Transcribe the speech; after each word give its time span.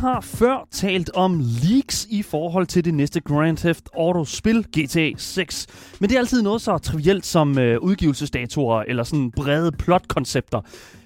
har 0.00 0.20
før 0.20 0.68
talt 0.70 1.10
om 1.14 1.40
leaks 1.62 2.06
i 2.10 2.22
forhold 2.22 2.66
til 2.66 2.84
det 2.84 2.94
næste 2.94 3.20
Grand 3.20 3.56
Theft 3.56 3.88
Auto-spil, 3.96 4.66
GTA 4.78 5.10
6. 5.16 5.66
Men 6.00 6.10
det 6.10 6.16
er 6.16 6.20
altid 6.20 6.42
noget 6.42 6.62
så 6.62 6.78
trivielt 6.78 7.26
som 7.26 7.58
øh, 7.58 7.78
udgivelsesdatoer 7.80 8.82
eller 8.82 9.02
sådan 9.04 9.30
brede 9.30 9.72
plotkoncepter. 9.72 10.60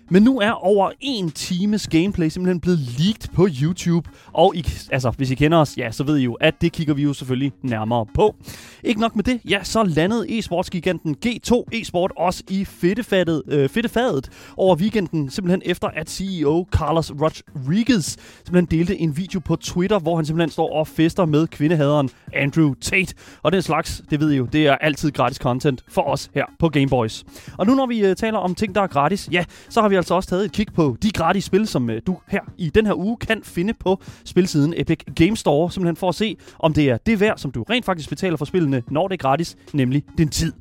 Men 0.08 0.22
nu 0.22 0.40
er 0.40 0.50
over 0.50 0.90
en 1.00 1.30
times 1.30 1.88
gameplay 1.88 2.28
simpelthen 2.28 2.60
blevet 2.60 2.78
leaked 2.78 3.32
på 3.32 3.48
YouTube. 3.62 4.10
Og 4.32 4.56
I, 4.56 4.66
altså, 4.90 5.10
hvis 5.10 5.30
I 5.30 5.34
kender 5.34 5.58
os, 5.58 5.76
ja, 5.76 5.90
så 5.90 6.04
ved 6.04 6.16
I 6.16 6.24
jo, 6.24 6.34
at 6.34 6.54
det 6.60 6.72
kigger 6.72 6.94
vi 6.94 7.02
jo 7.02 7.12
selvfølgelig 7.12 7.52
nærmere 7.62 8.06
på. 8.14 8.36
Ikke 8.84 9.00
nok 9.00 9.16
med 9.16 9.24
det, 9.24 9.40
ja, 9.48 9.58
så 9.62 9.82
landede 9.82 10.38
e-sportsgiganten 10.38 11.16
G2 11.26 11.64
eSport 11.72 12.12
også 12.16 12.42
i 12.50 12.64
fedtefadet, 12.64 13.42
øh, 13.48 13.68
fedtefadet 13.68 14.30
over 14.56 14.76
weekenden, 14.76 15.30
simpelthen 15.30 15.62
efter 15.64 15.88
at 15.88 16.10
CEO 16.10 16.66
Carlos 16.72 17.10
Rodriguez 17.10 18.16
simpelthen 18.44 18.78
delte 18.78 18.98
en 18.98 19.16
video 19.16 19.40
på 19.40 19.56
Twitter, 19.56 19.98
hvor 19.98 20.16
han 20.16 20.26
simpelthen 20.26 20.50
står 20.50 20.72
og 20.72 20.88
fester 20.88 21.24
med 21.24 21.46
kvindehaderen 21.46 22.10
Andrew 22.32 22.74
Tate. 22.74 23.14
Og 23.42 23.52
den 23.52 23.62
slags, 23.62 24.02
det 24.10 24.20
ved 24.20 24.32
I 24.32 24.36
jo, 24.36 24.44
det 24.44 24.66
er 24.66 24.74
altid 24.74 25.10
gratis 25.10 25.36
content 25.36 25.84
for 25.88 26.02
os 26.02 26.30
her 26.34 26.44
på 26.58 26.68
Gameboys. 26.68 27.24
Og 27.58 27.66
nu 27.66 27.74
når 27.74 27.86
vi 27.86 28.06
øh, 28.06 28.16
taler 28.16 28.38
om 28.38 28.54
ting, 28.54 28.74
der 28.74 28.80
er 28.80 28.86
gratis, 28.86 29.28
ja, 29.32 29.44
så 29.68 29.80
har 29.80 29.88
vi 29.88 29.93
altså 29.96 30.14
også 30.14 30.28
taget 30.28 30.44
et 30.44 30.52
kig 30.52 30.66
på 30.74 30.96
de 31.02 31.10
gratis 31.10 31.44
spil, 31.44 31.66
som 31.66 31.90
øh, 31.90 32.02
du 32.06 32.18
her 32.28 32.40
i 32.58 32.70
den 32.70 32.86
her 32.86 32.94
uge 32.94 33.16
kan 33.16 33.40
finde 33.44 33.74
på 33.74 34.02
spilsiden 34.24 34.74
Epic 34.76 34.98
Game 35.16 35.36
Store, 35.36 35.70
simpelthen 35.70 35.96
for 35.96 36.08
at 36.08 36.14
se, 36.14 36.36
om 36.58 36.72
det 36.72 36.90
er 36.90 36.96
det 36.96 37.20
værd, 37.20 37.38
som 37.38 37.50
du 37.50 37.62
rent 37.62 37.84
faktisk 37.84 38.08
betaler 38.08 38.36
for 38.36 38.44
spillene, 38.44 38.82
når 38.90 39.08
det 39.08 39.14
er 39.14 39.22
gratis, 39.22 39.56
nemlig 39.72 40.04
din 40.18 40.28
tid. 40.28 40.52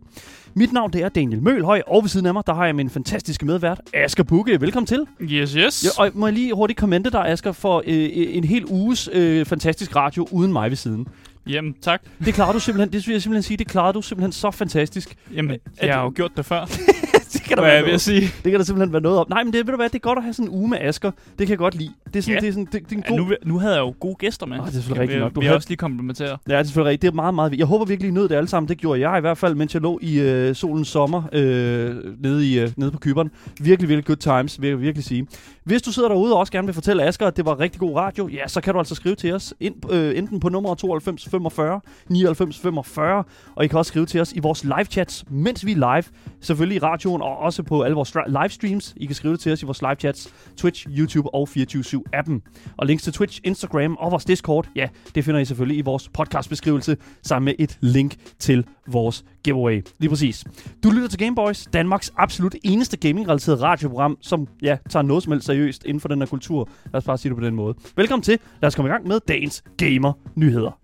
Mit 0.55 0.73
navn 0.73 0.93
det 0.93 1.03
er 1.03 1.09
Daniel 1.09 1.41
Mølhøj, 1.41 1.81
og 1.87 2.03
ved 2.03 2.09
siden 2.09 2.25
af 2.25 2.33
mig, 2.33 2.43
der 2.47 2.53
har 2.53 2.65
jeg 2.65 2.75
min 2.75 2.89
fantastiske 2.89 3.45
medvært, 3.45 3.81
Asger 3.93 4.23
Bukke. 4.23 4.61
Velkommen 4.61 4.87
til. 4.87 5.05
Yes, 5.21 5.51
yes. 5.53 5.85
Ja, 5.85 6.03
og 6.03 6.11
må 6.13 6.27
jeg 6.27 6.33
lige 6.33 6.53
hurtigt 6.53 6.79
kommente 6.79 7.09
dig, 7.09 7.27
Asger, 7.27 7.51
for 7.51 7.83
øh, 7.87 8.09
en 8.13 8.43
hel 8.43 8.65
uges 8.65 9.09
øh, 9.13 9.45
fantastisk 9.45 9.95
radio 9.95 10.27
uden 10.31 10.53
mig 10.53 10.69
ved 10.69 10.77
siden. 10.77 11.07
Jamen, 11.47 11.75
tak. 11.81 12.01
Det 12.25 12.33
klarer 12.33 12.53
du 12.53 12.59
simpelthen, 12.59 12.93
det 12.93 13.07
vil 13.07 13.13
jeg 13.13 13.21
simpelthen 13.21 13.43
sige, 13.43 13.57
det 13.57 13.67
klarer 13.67 13.91
du 13.91 14.01
simpelthen 14.01 14.31
så 14.31 14.51
fantastisk. 14.51 15.15
Jamen, 15.33 15.57
jeg 15.81 15.93
har 15.93 16.03
jo 16.03 16.11
gjort 16.15 16.31
det 16.37 16.45
før. 16.45 16.65
det 17.43 17.49
kan 17.49 17.57
Hvad 17.63 17.77
er 17.83 17.87
jeg 17.89 18.01
sige? 18.01 18.21
Det 18.21 18.51
kan 18.51 18.53
der 18.53 18.63
simpelthen 18.63 18.93
være 18.93 19.01
noget 19.01 19.19
om. 19.19 19.25
Nej, 19.29 19.43
men 19.43 19.53
det, 19.53 19.65
ved 19.67 19.73
du 19.73 19.75
hvad, 19.75 19.89
det 19.89 19.95
er 19.95 19.99
godt 19.99 20.17
at 20.17 20.23
have 20.23 20.33
sådan 20.33 20.49
en 20.51 20.55
uge 20.57 20.69
med 20.69 20.77
Asger. 20.81 21.11
Det 21.11 21.37
kan 21.37 21.49
jeg 21.49 21.57
godt 21.57 21.75
lide. 21.75 21.89
Det 22.07 22.15
er 22.15 22.21
sådan, 22.21 22.33
Ja. 22.35 22.39
det 22.41 22.47
er 22.47 22.51
sådan, 22.51 22.65
det, 22.65 22.73
det 22.73 22.91
er 22.91 22.95
en 22.97 23.03
Ja, 23.09 23.09
god... 23.09 23.17
nu, 23.19 23.35
nu 23.53 23.59
havde 23.59 23.73
jeg 23.73 23.81
jo 23.81 23.93
gode 23.99 24.15
gæster 24.15 24.45
med. 24.45 24.59
Åh, 24.59 24.63
det 24.65 24.69
er 24.69 24.73
selvfølgelig 24.73 25.01
rigtigt 25.01 25.19
nok. 25.19 25.35
Du 25.35 25.39
vil 25.39 25.47
havde- 25.47 25.57
også 25.57 25.69
lige 25.69 25.77
komplimentere. 25.77 26.29
Ja, 26.29 26.53
det 26.53 26.59
er 26.59 26.63
selvfølgelig 26.63 26.89
rigtigt. 26.89 27.01
Det 27.01 27.07
er 27.07 27.15
meget, 27.15 27.33
meget... 27.35 27.53
Jeg 27.57 27.65
håber 27.65 27.85
virkelig, 27.85 28.09
I 28.09 28.11
nød 28.13 28.29
det 28.29 28.35
alle 28.35 28.47
sammen. 28.49 28.67
Det 28.69 28.77
gjorde 28.77 29.09
jeg 29.09 29.17
i 29.17 29.21
hvert 29.21 29.37
fald, 29.37 29.55
mens 29.55 29.73
jeg 29.73 29.81
lå 29.81 29.99
i 30.01 30.19
øh, 30.19 30.55
solens 30.55 30.87
sommer 30.87 31.23
øh, 31.33 31.95
nede, 32.23 32.47
i, 32.51 32.59
øh, 32.59 32.69
nede 32.77 32.91
på 32.91 32.97
Kyberen. 32.99 33.31
Virkelig, 33.61 33.89
virkelig 33.89 34.05
good 34.05 34.37
times, 34.39 34.61
vil 34.61 34.69
jeg 34.69 34.81
virkelig 34.81 35.03
sige. 35.05 35.27
Hvis 35.63 35.81
du 35.81 35.91
sidder 35.91 36.09
derude 36.09 36.33
og 36.33 36.39
også 36.39 36.51
gerne 36.51 36.67
vil 36.67 36.73
fortælle 36.73 37.03
Asger, 37.03 37.27
at 37.27 37.37
det 37.37 37.45
var 37.45 37.59
rigtig 37.59 37.79
god 37.79 37.95
radio, 37.95 38.27
ja, 38.27 38.47
så 38.47 38.61
kan 38.61 38.73
du 38.73 38.79
altså 38.79 38.95
skrive 38.95 39.15
til 39.15 39.33
os 39.33 39.53
ind, 39.59 39.91
øh, 39.91 40.17
enten 40.17 40.39
på 40.39 40.49
nummer 40.49 40.75
92 40.75 41.29
45 41.29 41.79
99 42.09 42.59
45, 42.59 43.23
og 43.55 43.63
I 43.65 43.67
kan 43.67 43.77
også 43.79 43.89
skrive 43.89 44.05
til 44.05 44.21
os 44.21 44.33
i 44.33 44.39
vores 44.39 44.63
live 44.63 44.85
chats, 44.85 45.25
mens 45.29 45.65
vi 45.65 45.71
er 45.71 45.75
live, 45.95 46.03
selvfølgelig 46.41 46.75
i 46.75 46.79
radioen 46.79 47.21
og 47.21 47.32
og 47.33 47.39
også 47.39 47.63
på 47.63 47.81
alle 47.81 47.95
vores 47.95 48.15
livestreams. 48.27 48.93
I 48.97 49.05
kan 49.05 49.15
skrive 49.15 49.33
det 49.33 49.39
til 49.39 49.51
os 49.51 49.61
i 49.61 49.65
vores 49.65 49.81
live 49.81 49.95
chats, 49.95 50.33
Twitch, 50.57 50.87
YouTube 50.97 51.33
og 51.33 51.49
24-7-appen. 51.57 52.41
Og 52.77 52.87
links 52.87 53.03
til 53.03 53.13
Twitch, 53.13 53.41
Instagram 53.43 53.95
og 53.99 54.11
vores 54.11 54.25
Discord, 54.25 54.67
ja, 54.75 54.87
det 55.15 55.25
finder 55.25 55.39
I 55.39 55.45
selvfølgelig 55.45 55.77
i 55.77 55.81
vores 55.81 56.09
podcastbeskrivelse, 56.09 56.97
sammen 57.21 57.45
med 57.45 57.53
et 57.59 57.77
link 57.81 58.15
til 58.39 58.65
vores 58.87 59.25
giveaway. 59.43 59.81
Lige 59.99 60.09
præcis. 60.09 60.45
Du 60.83 60.89
lytter 60.89 61.07
til 61.07 61.19
Gameboys, 61.19 61.67
Danmarks 61.73 62.13
absolut 62.17 62.55
eneste 62.63 62.97
gaming-relateret 62.97 63.61
radioprogram, 63.61 64.17
som 64.21 64.47
ja, 64.61 64.77
tager 64.89 65.03
noget 65.03 65.23
som 65.23 65.31
helst 65.31 65.45
seriøst 65.45 65.85
inden 65.85 65.99
for 65.99 66.07
den 66.07 66.19
her 66.19 66.25
kultur. 66.25 66.69
Lad 66.85 66.95
os 66.97 67.03
bare 67.03 67.17
sige 67.17 67.29
det 67.29 67.37
på 67.37 67.45
den 67.45 67.55
måde. 67.55 67.75
Velkommen 67.95 68.23
til. 68.23 68.39
Lad 68.61 68.67
os 68.67 68.75
komme 68.75 68.89
i 68.89 68.91
gang 68.91 69.07
med 69.07 69.19
dagens 69.27 69.63
gamer-nyheder. 69.77 70.82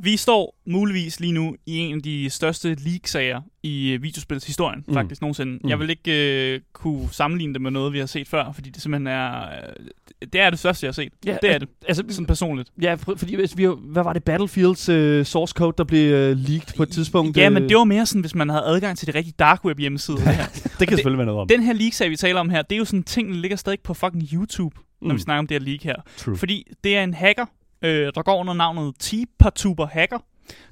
Vi 0.00 0.16
står 0.16 0.56
muligvis 0.66 1.20
lige 1.20 1.32
nu 1.32 1.56
i 1.66 1.78
en 1.78 1.96
af 1.96 2.02
de 2.02 2.30
største 2.30 2.74
leak-sager 2.74 3.40
i 3.62 3.90
øh, 3.92 4.02
videospilshistorien, 4.02 4.78
Mm. 4.78 4.84
mm. 4.88 4.94
faktisk 4.94 5.20
nogensinde. 5.20 5.52
Mm. 5.52 5.58
Mm. 5.62 5.68
Jeg 5.70 5.78
vil 5.78 5.90
ikke 5.90 6.52
øh, 6.54 6.60
kunne 6.72 7.08
sammenligne 7.12 7.52
det 7.54 7.62
med 7.62 7.70
noget, 7.70 7.92
vi 7.92 7.98
har 7.98 8.06
set 8.06 8.28
før, 8.28 8.52
fordi 8.52 8.70
det 8.70 8.82
simpelthen 8.82 9.06
er... 9.06 9.40
Øh, 9.42 9.86
det 10.32 10.40
er 10.40 10.50
det 10.50 10.58
største, 10.58 10.84
jeg 10.84 10.88
har 10.88 10.92
set. 10.92 11.12
Ja, 11.26 11.36
det 11.42 11.54
er 11.54 11.58
det. 11.58 11.68
Altså, 11.88 12.04
Sådan 12.08 12.26
personligt. 12.26 12.70
ja, 12.82 12.94
for- 12.94 13.14
fordi 13.16 13.34
hvis 13.34 13.56
vi, 13.56 13.66
hvad 13.80 14.02
var 14.02 14.12
det, 14.12 14.24
Battlefields 14.24 14.88
uh, 14.88 15.24
source 15.26 15.52
code, 15.56 15.74
der 15.78 15.84
blev 15.84 16.30
uh, 16.30 16.38
leaked 16.38 16.76
på 16.76 16.82
et 16.82 16.88
tidspunkt? 16.90 17.36
Ja, 17.36 17.46
øh, 17.46 17.52
men 17.52 17.68
det 17.68 17.76
var 17.76 17.84
mere 17.84 18.06
sådan, 18.06 18.20
hvis 18.20 18.34
man 18.34 18.48
havde 18.48 18.62
adgang 18.66 18.98
til 18.98 19.06
det 19.06 19.14
rigtige 19.14 19.34
dark 19.38 19.64
web 19.64 19.78
hjemmeside. 19.78 20.16
det 20.16 20.24
her. 20.26 20.44
det 20.78 20.88
kan 20.88 20.96
selvfølgelig 20.96 21.18
være 21.18 21.26
noget 21.26 21.40
om. 21.40 21.48
Den 21.48 21.62
her 21.62 21.72
leak-sag, 21.72 22.10
vi 22.10 22.16
taler 22.16 22.40
om 22.40 22.50
her, 22.50 22.62
det 22.62 22.72
er 22.74 22.78
jo 22.78 22.84
sådan 22.84 23.02
ting, 23.02 23.28
der 23.28 23.34
ligger 23.40 23.56
stadig 23.56 23.78
på 23.84 23.94
fucking 23.94 24.28
YouTube, 24.32 24.76
når 25.02 25.08
Mm. 25.10 25.16
vi 25.16 25.20
snakker 25.20 25.38
om 25.38 25.46
det 25.46 25.54
her 25.62 25.66
leak 25.70 25.82
her. 25.82 25.96
True. 26.16 26.36
Fordi 26.36 26.66
det 26.84 26.96
er 26.96 27.04
en 27.04 27.14
hacker, 27.14 27.46
øh, 27.82 28.12
der 28.14 28.22
går 28.22 28.40
under 28.40 28.54
navnet 28.54 28.94
T-Partuber 29.02 29.86
Hacker, 29.86 30.18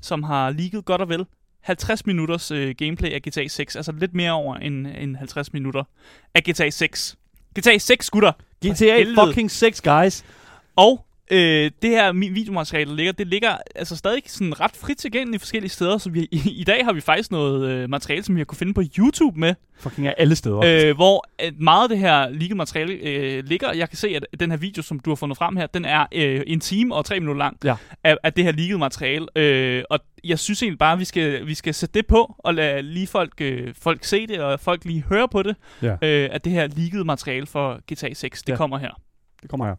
som 0.00 0.22
har 0.22 0.50
leaget 0.50 0.84
godt 0.84 1.00
og 1.00 1.08
vel 1.08 1.26
50 1.60 2.06
minutters 2.06 2.50
øh, 2.50 2.74
gameplay 2.78 3.10
af 3.10 3.22
GTA 3.22 3.48
6. 3.48 3.76
Altså 3.76 3.92
lidt 3.92 4.14
mere 4.14 4.32
over 4.32 4.56
end, 4.56 4.86
end 4.86 5.16
50 5.16 5.52
minutter 5.52 5.84
af 6.34 6.42
GTA 6.42 6.70
6. 6.70 7.16
GTA 7.58 7.78
6, 7.78 8.10
gutter! 8.10 8.32
GTA 8.66 9.24
fucking 9.24 9.50
6, 9.50 9.80
guys. 9.80 10.24
Og 10.76 11.05
øh, 11.31 11.70
det 11.82 11.91
her 11.91 12.12
videomateriale, 12.12 12.91
der 12.91 12.97
ligger, 12.97 13.12
det 13.12 13.26
ligger 13.26 13.56
altså 13.75 13.97
stadig 13.97 14.22
sådan 14.26 14.60
ret 14.60 14.76
frit 14.76 14.97
tilgængeligt 14.98 15.41
forskellige 15.42 15.70
steder. 15.70 15.98
Så 15.98 16.10
vi, 16.10 16.28
i, 16.31 16.41
i 16.60 16.64
dag 16.64 16.84
har 16.84 16.92
vi 16.92 17.00
faktisk 17.00 17.31
noget 17.31 17.69
øh, 17.70 17.91
materiale, 17.91 18.22
som 18.25 18.34
vi 18.34 18.41
har 18.41 18.44
kunne 18.44 18.59
finde 18.59 18.75
på 18.75 18.82
YouTube 18.98 19.41
med, 19.41 19.54
Fucking 19.78 20.06
er 20.09 20.12
alle 20.19 20.36
steder. 20.36 20.88
øh, 20.88 20.94
hvor 20.97 21.25
at 21.38 21.59
meget 21.59 21.82
af 21.82 21.88
det 21.88 21.98
her 21.98 22.28
leaget 22.28 22.56
materiale 22.56 22.92
øh, 22.94 23.44
ligger. 23.44 23.72
Jeg 23.72 23.88
kan 23.88 23.97
se, 23.98 24.09
at 24.09 24.41
den 24.41 24.50
her 24.50 24.59
video, 24.59 24.82
som 24.82 25.00
du 25.00 25.10
har 25.10 25.15
fundet 25.15 25.38
frem 25.38 25.56
her, 25.56 25.66
den 25.66 25.84
er 25.84 26.06
øh, 26.12 26.42
en 26.47 26.60
time 26.60 26.94
og 26.94 27.04
tre 27.04 27.20
minutter 27.20 27.38
lang 27.38 27.56
Ja. 27.65 27.75
af, 28.04 28.16
af 28.22 28.32
det 28.32 28.44
her 28.44 28.53
leaget 28.53 28.78
materiale. 28.78 29.26
Øh, 29.36 29.82
og 29.91 29.98
jeg 30.25 30.38
synes 30.38 30.62
egentlig 30.62 30.78
bare, 30.78 30.92
at 30.92 30.98
vi 30.98 31.04
skal, 31.04 31.47
vi 31.47 31.54
skal 31.54 31.75
sætte 31.75 31.92
det 31.94 32.06
på 32.06 32.34
og 32.38 32.54
lade 32.54 32.82
lige 32.82 33.06
folk, 33.06 33.32
øh, 33.41 33.75
folk 33.78 34.04
se 34.04 34.26
det, 34.26 34.41
og 34.41 34.60
folk 34.60 34.84
lige 34.84 35.03
høre 35.09 35.28
på 35.28 35.42
det, 35.42 35.56
Ja. 35.82 35.92
øh, 36.03 36.28
at 36.32 36.44
det 36.44 36.53
her 36.53 36.66
leaget 36.76 37.06
materiale 37.06 37.47
for 37.47 37.81
GTA 37.92 38.15
6, 38.15 38.42
det 38.42 38.53
Ja. 38.53 38.56
kommer 38.56 38.78
her. 38.78 39.00
Det 39.42 39.50
kommer 39.50 39.66
her. 39.66 39.75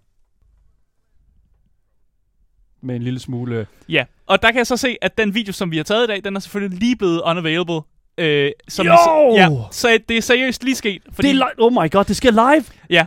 Med 2.88 2.96
en 2.96 3.02
lille 3.04 3.20
smule... 3.20 3.56
øh, 3.56 3.66
Ja, 3.90 4.04
og 4.26 4.42
der 4.42 4.52
kan 4.52 4.58
jeg 4.58 4.68
så 4.68 4.78
se, 4.78 4.98
at 5.02 5.18
den 5.18 5.36
video, 5.36 5.54
som 5.54 5.72
vi 5.72 5.78
har 5.78 5.84
taget 5.84 6.04
i 6.04 6.08
dag, 6.08 6.22
den 6.24 6.36
er 6.36 6.40
selvfølgelig 6.40 6.80
lige 6.80 6.96
blevet 6.96 7.22
unavailable. 7.26 7.80
Øh, 8.18 8.52
som 8.68 8.86
Jo! 8.86 8.92
vi 9.34 9.40
ja, 9.40 9.50
så 9.72 10.00
det 10.10 10.18
er 10.18 10.22
seriøst 10.22 10.64
lige 10.64 10.76
sket. 10.76 11.02
Fordi, 11.14 11.28
Det 11.28 11.40
er 11.42 11.46
li- 11.46 11.54
oh 11.58 11.72
my 11.74 11.92
god, 11.92 12.04
det 12.06 12.16
sker 12.16 12.32
live! 12.32 12.64
ja, 12.90 13.06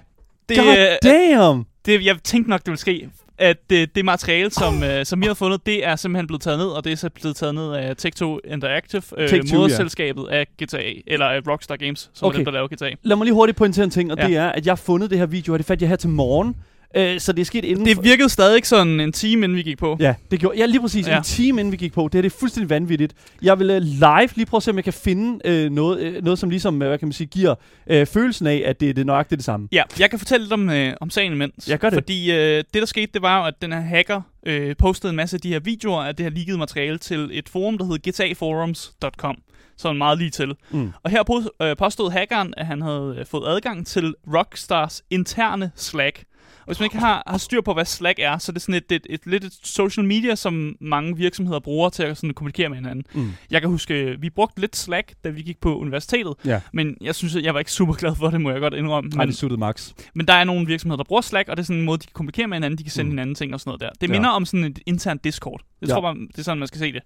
det, 0.49 0.57
God 0.57 0.67
øh, 0.67 0.87
damn! 1.11 1.65
det, 1.87 2.05
jeg 2.05 2.17
tænkte 2.25 2.51
nok, 2.51 2.61
det 2.61 2.67
ville 2.67 2.79
ske. 2.81 3.09
At 3.39 3.57
det, 3.71 3.95
det 3.95 4.05
materiale, 4.05 4.51
som, 4.51 4.83
øh, 4.91 5.07
som 5.07 5.21
vi 5.21 5.27
har 5.27 5.35
fundet, 5.35 5.67
det 5.67 5.87
er 5.87 5.97
simpelthen 5.97 6.27
blevet 6.27 6.43
taget 6.43 6.59
ned, 6.59 6.67
og 6.67 6.85
det 6.85 6.93
er 6.93 6.97
så 6.97 7.11
blevet 7.11 7.37
taget 7.37 7.55
ned 7.55 7.73
af 7.73 7.95
Take-Two 8.05 8.39
Interactive, 8.53 9.03
øh, 9.19 9.33
ja. 9.33 9.57
moderselskabet 9.57 10.27
af 10.31 10.47
GTA, 10.63 10.83
eller 11.07 11.27
af 11.27 11.41
Rockstar 11.49 11.77
Games, 11.77 12.11
som 12.15 12.27
okay. 12.27 12.35
er 12.35 12.39
dem, 12.39 12.45
der 12.45 12.53
laver 12.53 12.69
GTA. 12.69 12.91
Lad 13.03 13.17
mig 13.17 13.25
lige 13.25 13.35
hurtigt 13.35 13.59
pointere 13.59 13.85
en 13.85 13.91
ting, 13.91 14.13
og 14.13 14.19
Ja. 14.19 14.27
det 14.27 14.37
er, 14.37 14.49
at 14.49 14.67
jeg 14.67 14.71
har 14.73 14.77
fundet 14.77 15.11
det 15.11 15.19
her 15.19 15.27
video, 15.27 15.53
og 15.53 15.59
det 15.59 15.67
fandt 15.67 15.83
jeg 15.83 15.89
her 15.89 15.97
til 15.97 16.09
morgen. 16.11 16.57
Øh, 16.97 17.21
så 17.21 17.33
det 17.33 17.41
er 17.41 17.45
sket 17.45 17.65
inden 17.65 17.87
Det 17.87 18.05
virkede 18.05 18.29
stadig 18.29 18.67
sådan 18.67 19.01
en 19.01 19.13
time, 19.13 19.45
inden 19.45 19.57
vi 19.57 19.63
gik 19.63 19.79
på. 19.79 19.97
Ja, 20.01 20.15
det 20.31 20.41
gjorde 20.41 20.59
Ja, 20.59 20.67
lige 20.67 20.81
præcis. 20.81 21.07
Ja. 21.07 21.17
En 21.17 21.23
time 21.23 21.61
inden 21.61 21.73
vi 21.73 21.77
gik 21.77 21.93
på. 21.93 22.03
Det 22.03 22.15
her 22.15 22.23
det 22.23 22.33
er 22.33 22.37
fuldstændig 22.39 22.71
vanvittigt. 22.71 23.15
Jeg 23.43 23.59
vil 23.59 23.71
uh, 23.71 23.77
live 23.83 24.29
lige 24.35 24.47
prøve 24.47 24.59
at 24.59 24.63
se, 24.63 24.71
om 24.71 24.77
jeg 24.77 24.85
kan 24.85 24.93
finde 24.93 25.41
øh, 25.45 25.71
noget, 25.71 26.01
øh, 26.01 26.25
noget, 26.25 26.39
som 26.39 26.51
ligesom, 26.51 26.83
øh, 26.83 26.89
hvad 26.89 26.99
kan 26.99 27.09
man 27.09 27.13
sige, 27.13 27.27
giver 27.27 27.55
øh, 27.87 28.07
følelsen 28.07 28.47
af, 28.47 28.63
at 28.67 28.81
det, 28.81 28.97
det 28.97 29.03
er 29.03 29.07
nøjagtigt 29.07 29.39
det 29.39 29.45
samme. 29.45 29.69
Ja, 29.73 29.83
jeg 29.99 30.11
kan 30.11 30.19
fortælle 30.19 30.45
lidt 30.45 30.53
om, 30.53 30.71
øh, 30.71 30.95
om 31.01 31.11
sagen 31.11 31.33
imens. 31.33 31.69
Ja, 31.69 31.77
gør 31.77 31.91
det. 31.91 31.97
Fordi 31.97 32.33
øh, 32.33 32.37
det, 32.39 32.75
der 32.75 32.85
skete, 32.85 33.13
det 33.15 33.23
var 33.23 33.43
at 33.43 33.55
den 33.63 33.73
her 33.73 33.81
hacker 33.81 34.21
øh, 34.47 34.77
postede 34.77 35.11
en 35.11 35.17
masse 35.17 35.37
af 35.37 35.41
de 35.41 35.49
her 35.49 35.61
videoer 35.61 36.03
af 36.03 36.17
det 36.17 36.25
her 36.25 36.31
leakede 36.31 36.59
materiale 36.59 36.99
til 36.99 37.31
et 37.33 37.49
forum, 37.49 37.79
der 37.79 37.85
hedder 37.85 38.11
gtaforums.com. 38.11 39.37
Sådan 39.77 39.99
meget 39.99 40.19
lige 40.19 40.31
til. 40.31 40.55
Mm. 40.71 40.93
Og 41.03 41.11
her 41.11 41.45
øh, 41.63 41.77
påstod 41.77 42.11
hackeren, 42.11 42.55
at 42.57 42.67
han 42.67 42.83
havde 42.83 43.17
øh, 43.19 43.27
fået 43.27 43.49
adgang 43.49 43.87
til 43.87 44.15
Rockstars 44.35 45.03
interne 45.11 45.71
Slack. 45.77 46.25
Og 46.61 46.67
hvis 46.67 46.81
man 46.81 46.85
ikke 46.87 46.99
har, 46.99 47.23
har 47.27 47.39
styr 47.39 47.61
på, 47.61 47.73
hvad 47.75 47.85
Slack 47.85 48.19
er, 48.19 48.39
så 48.39 48.53
er 48.53 48.55
det 48.55 48.63
sådan 48.63 48.75
et, 48.75 48.93
et, 48.93 49.07
et, 49.11 49.21
lidt 49.27 49.45
et 49.45 49.59
social 49.65 50.07
media, 50.07 50.35
som 50.35 50.77
mange 50.81 51.17
virksomheder 51.17 51.61
bruger 51.61 51.89
til 51.89 52.03
at 52.03 52.17
sådan 52.17 52.35
kommunikere 52.35 52.69
med 52.69 52.77
hinanden. 52.77 53.05
Mm. 53.15 53.33
Jeg 53.51 53.61
kan 53.61 53.71
huske, 53.71 53.95
øh, 53.95 54.23
vi 54.23 54.31
brugte 54.31 54.61
lidt 54.61 54.77
Slack, 54.77 55.13
da 55.25 55.29
vi 55.29 55.43
gik 55.43 55.61
på 55.61 55.79
universitetet, 55.79 56.35
Ja. 56.45 56.61
men 56.73 56.97
jeg 57.01 57.15
synes, 57.15 57.37
at 57.37 57.43
jeg 57.45 57.55
var 57.55 57.59
ikke 57.61 57.73
super 57.73 57.95
glad 57.95 58.15
for 58.17 58.31
det, 58.31 58.41
må 58.41 58.51
jeg 58.51 58.61
godt 58.61 58.75
indrømme. 58.75 59.11
Nej, 59.11 59.25
Men, 59.25 59.29
det 59.29 59.37
suttede 59.37 59.61
max. 59.61 59.93
men 60.15 60.27
der 60.29 60.35
er 60.35 60.45
nogle 60.45 60.67
virksomheder, 60.67 60.97
der 60.97 61.05
bruger 61.05 61.23
Slack, 61.23 61.49
og 61.49 61.57
det 61.57 61.63
er 61.63 61.67
sådan 61.67 61.79
en 61.79 61.85
måde, 61.85 61.99
de 61.99 62.07
kan 62.07 62.13
kommunikere 62.15 62.47
med 62.47 62.57
hinanden, 62.57 62.79
de 62.79 62.83
kan 62.83 62.91
sende 62.93 63.05
Mm. 63.09 63.11
hinanden 63.13 63.35
ting 63.35 63.55
og 63.55 63.61
sådan 63.61 63.69
noget 63.69 63.81
der. 63.81 63.91
Det 64.01 64.09
Ja. 64.09 64.13
minder 64.13 64.31
om 64.31 64.45
sådan 64.47 64.65
et 64.65 64.79
internt 64.87 65.25
Discord. 65.25 65.61
Jeg 65.81 65.89
Ja. 65.89 65.95
tror 65.95 66.01
bare, 66.01 66.15
det 66.15 66.39
er 66.39 66.43
sådan, 66.43 66.59
man 66.59 66.69
skal 66.69 66.79
se 66.79 66.93
det. 66.93 67.03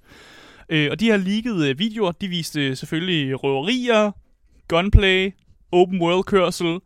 Øh, 0.68 0.88
og 0.90 1.00
de 1.00 1.04
her 1.06 1.16
leakede 1.16 1.70
øh, 1.70 1.78
videoer, 1.78 2.12
de 2.12 2.28
viste 2.28 2.76
selvfølgelig 2.76 3.44
røverier, 3.44 4.10
gunplay, 4.68 5.30
open 5.72 6.00
world 6.00 6.24
kørsel, 6.24 6.78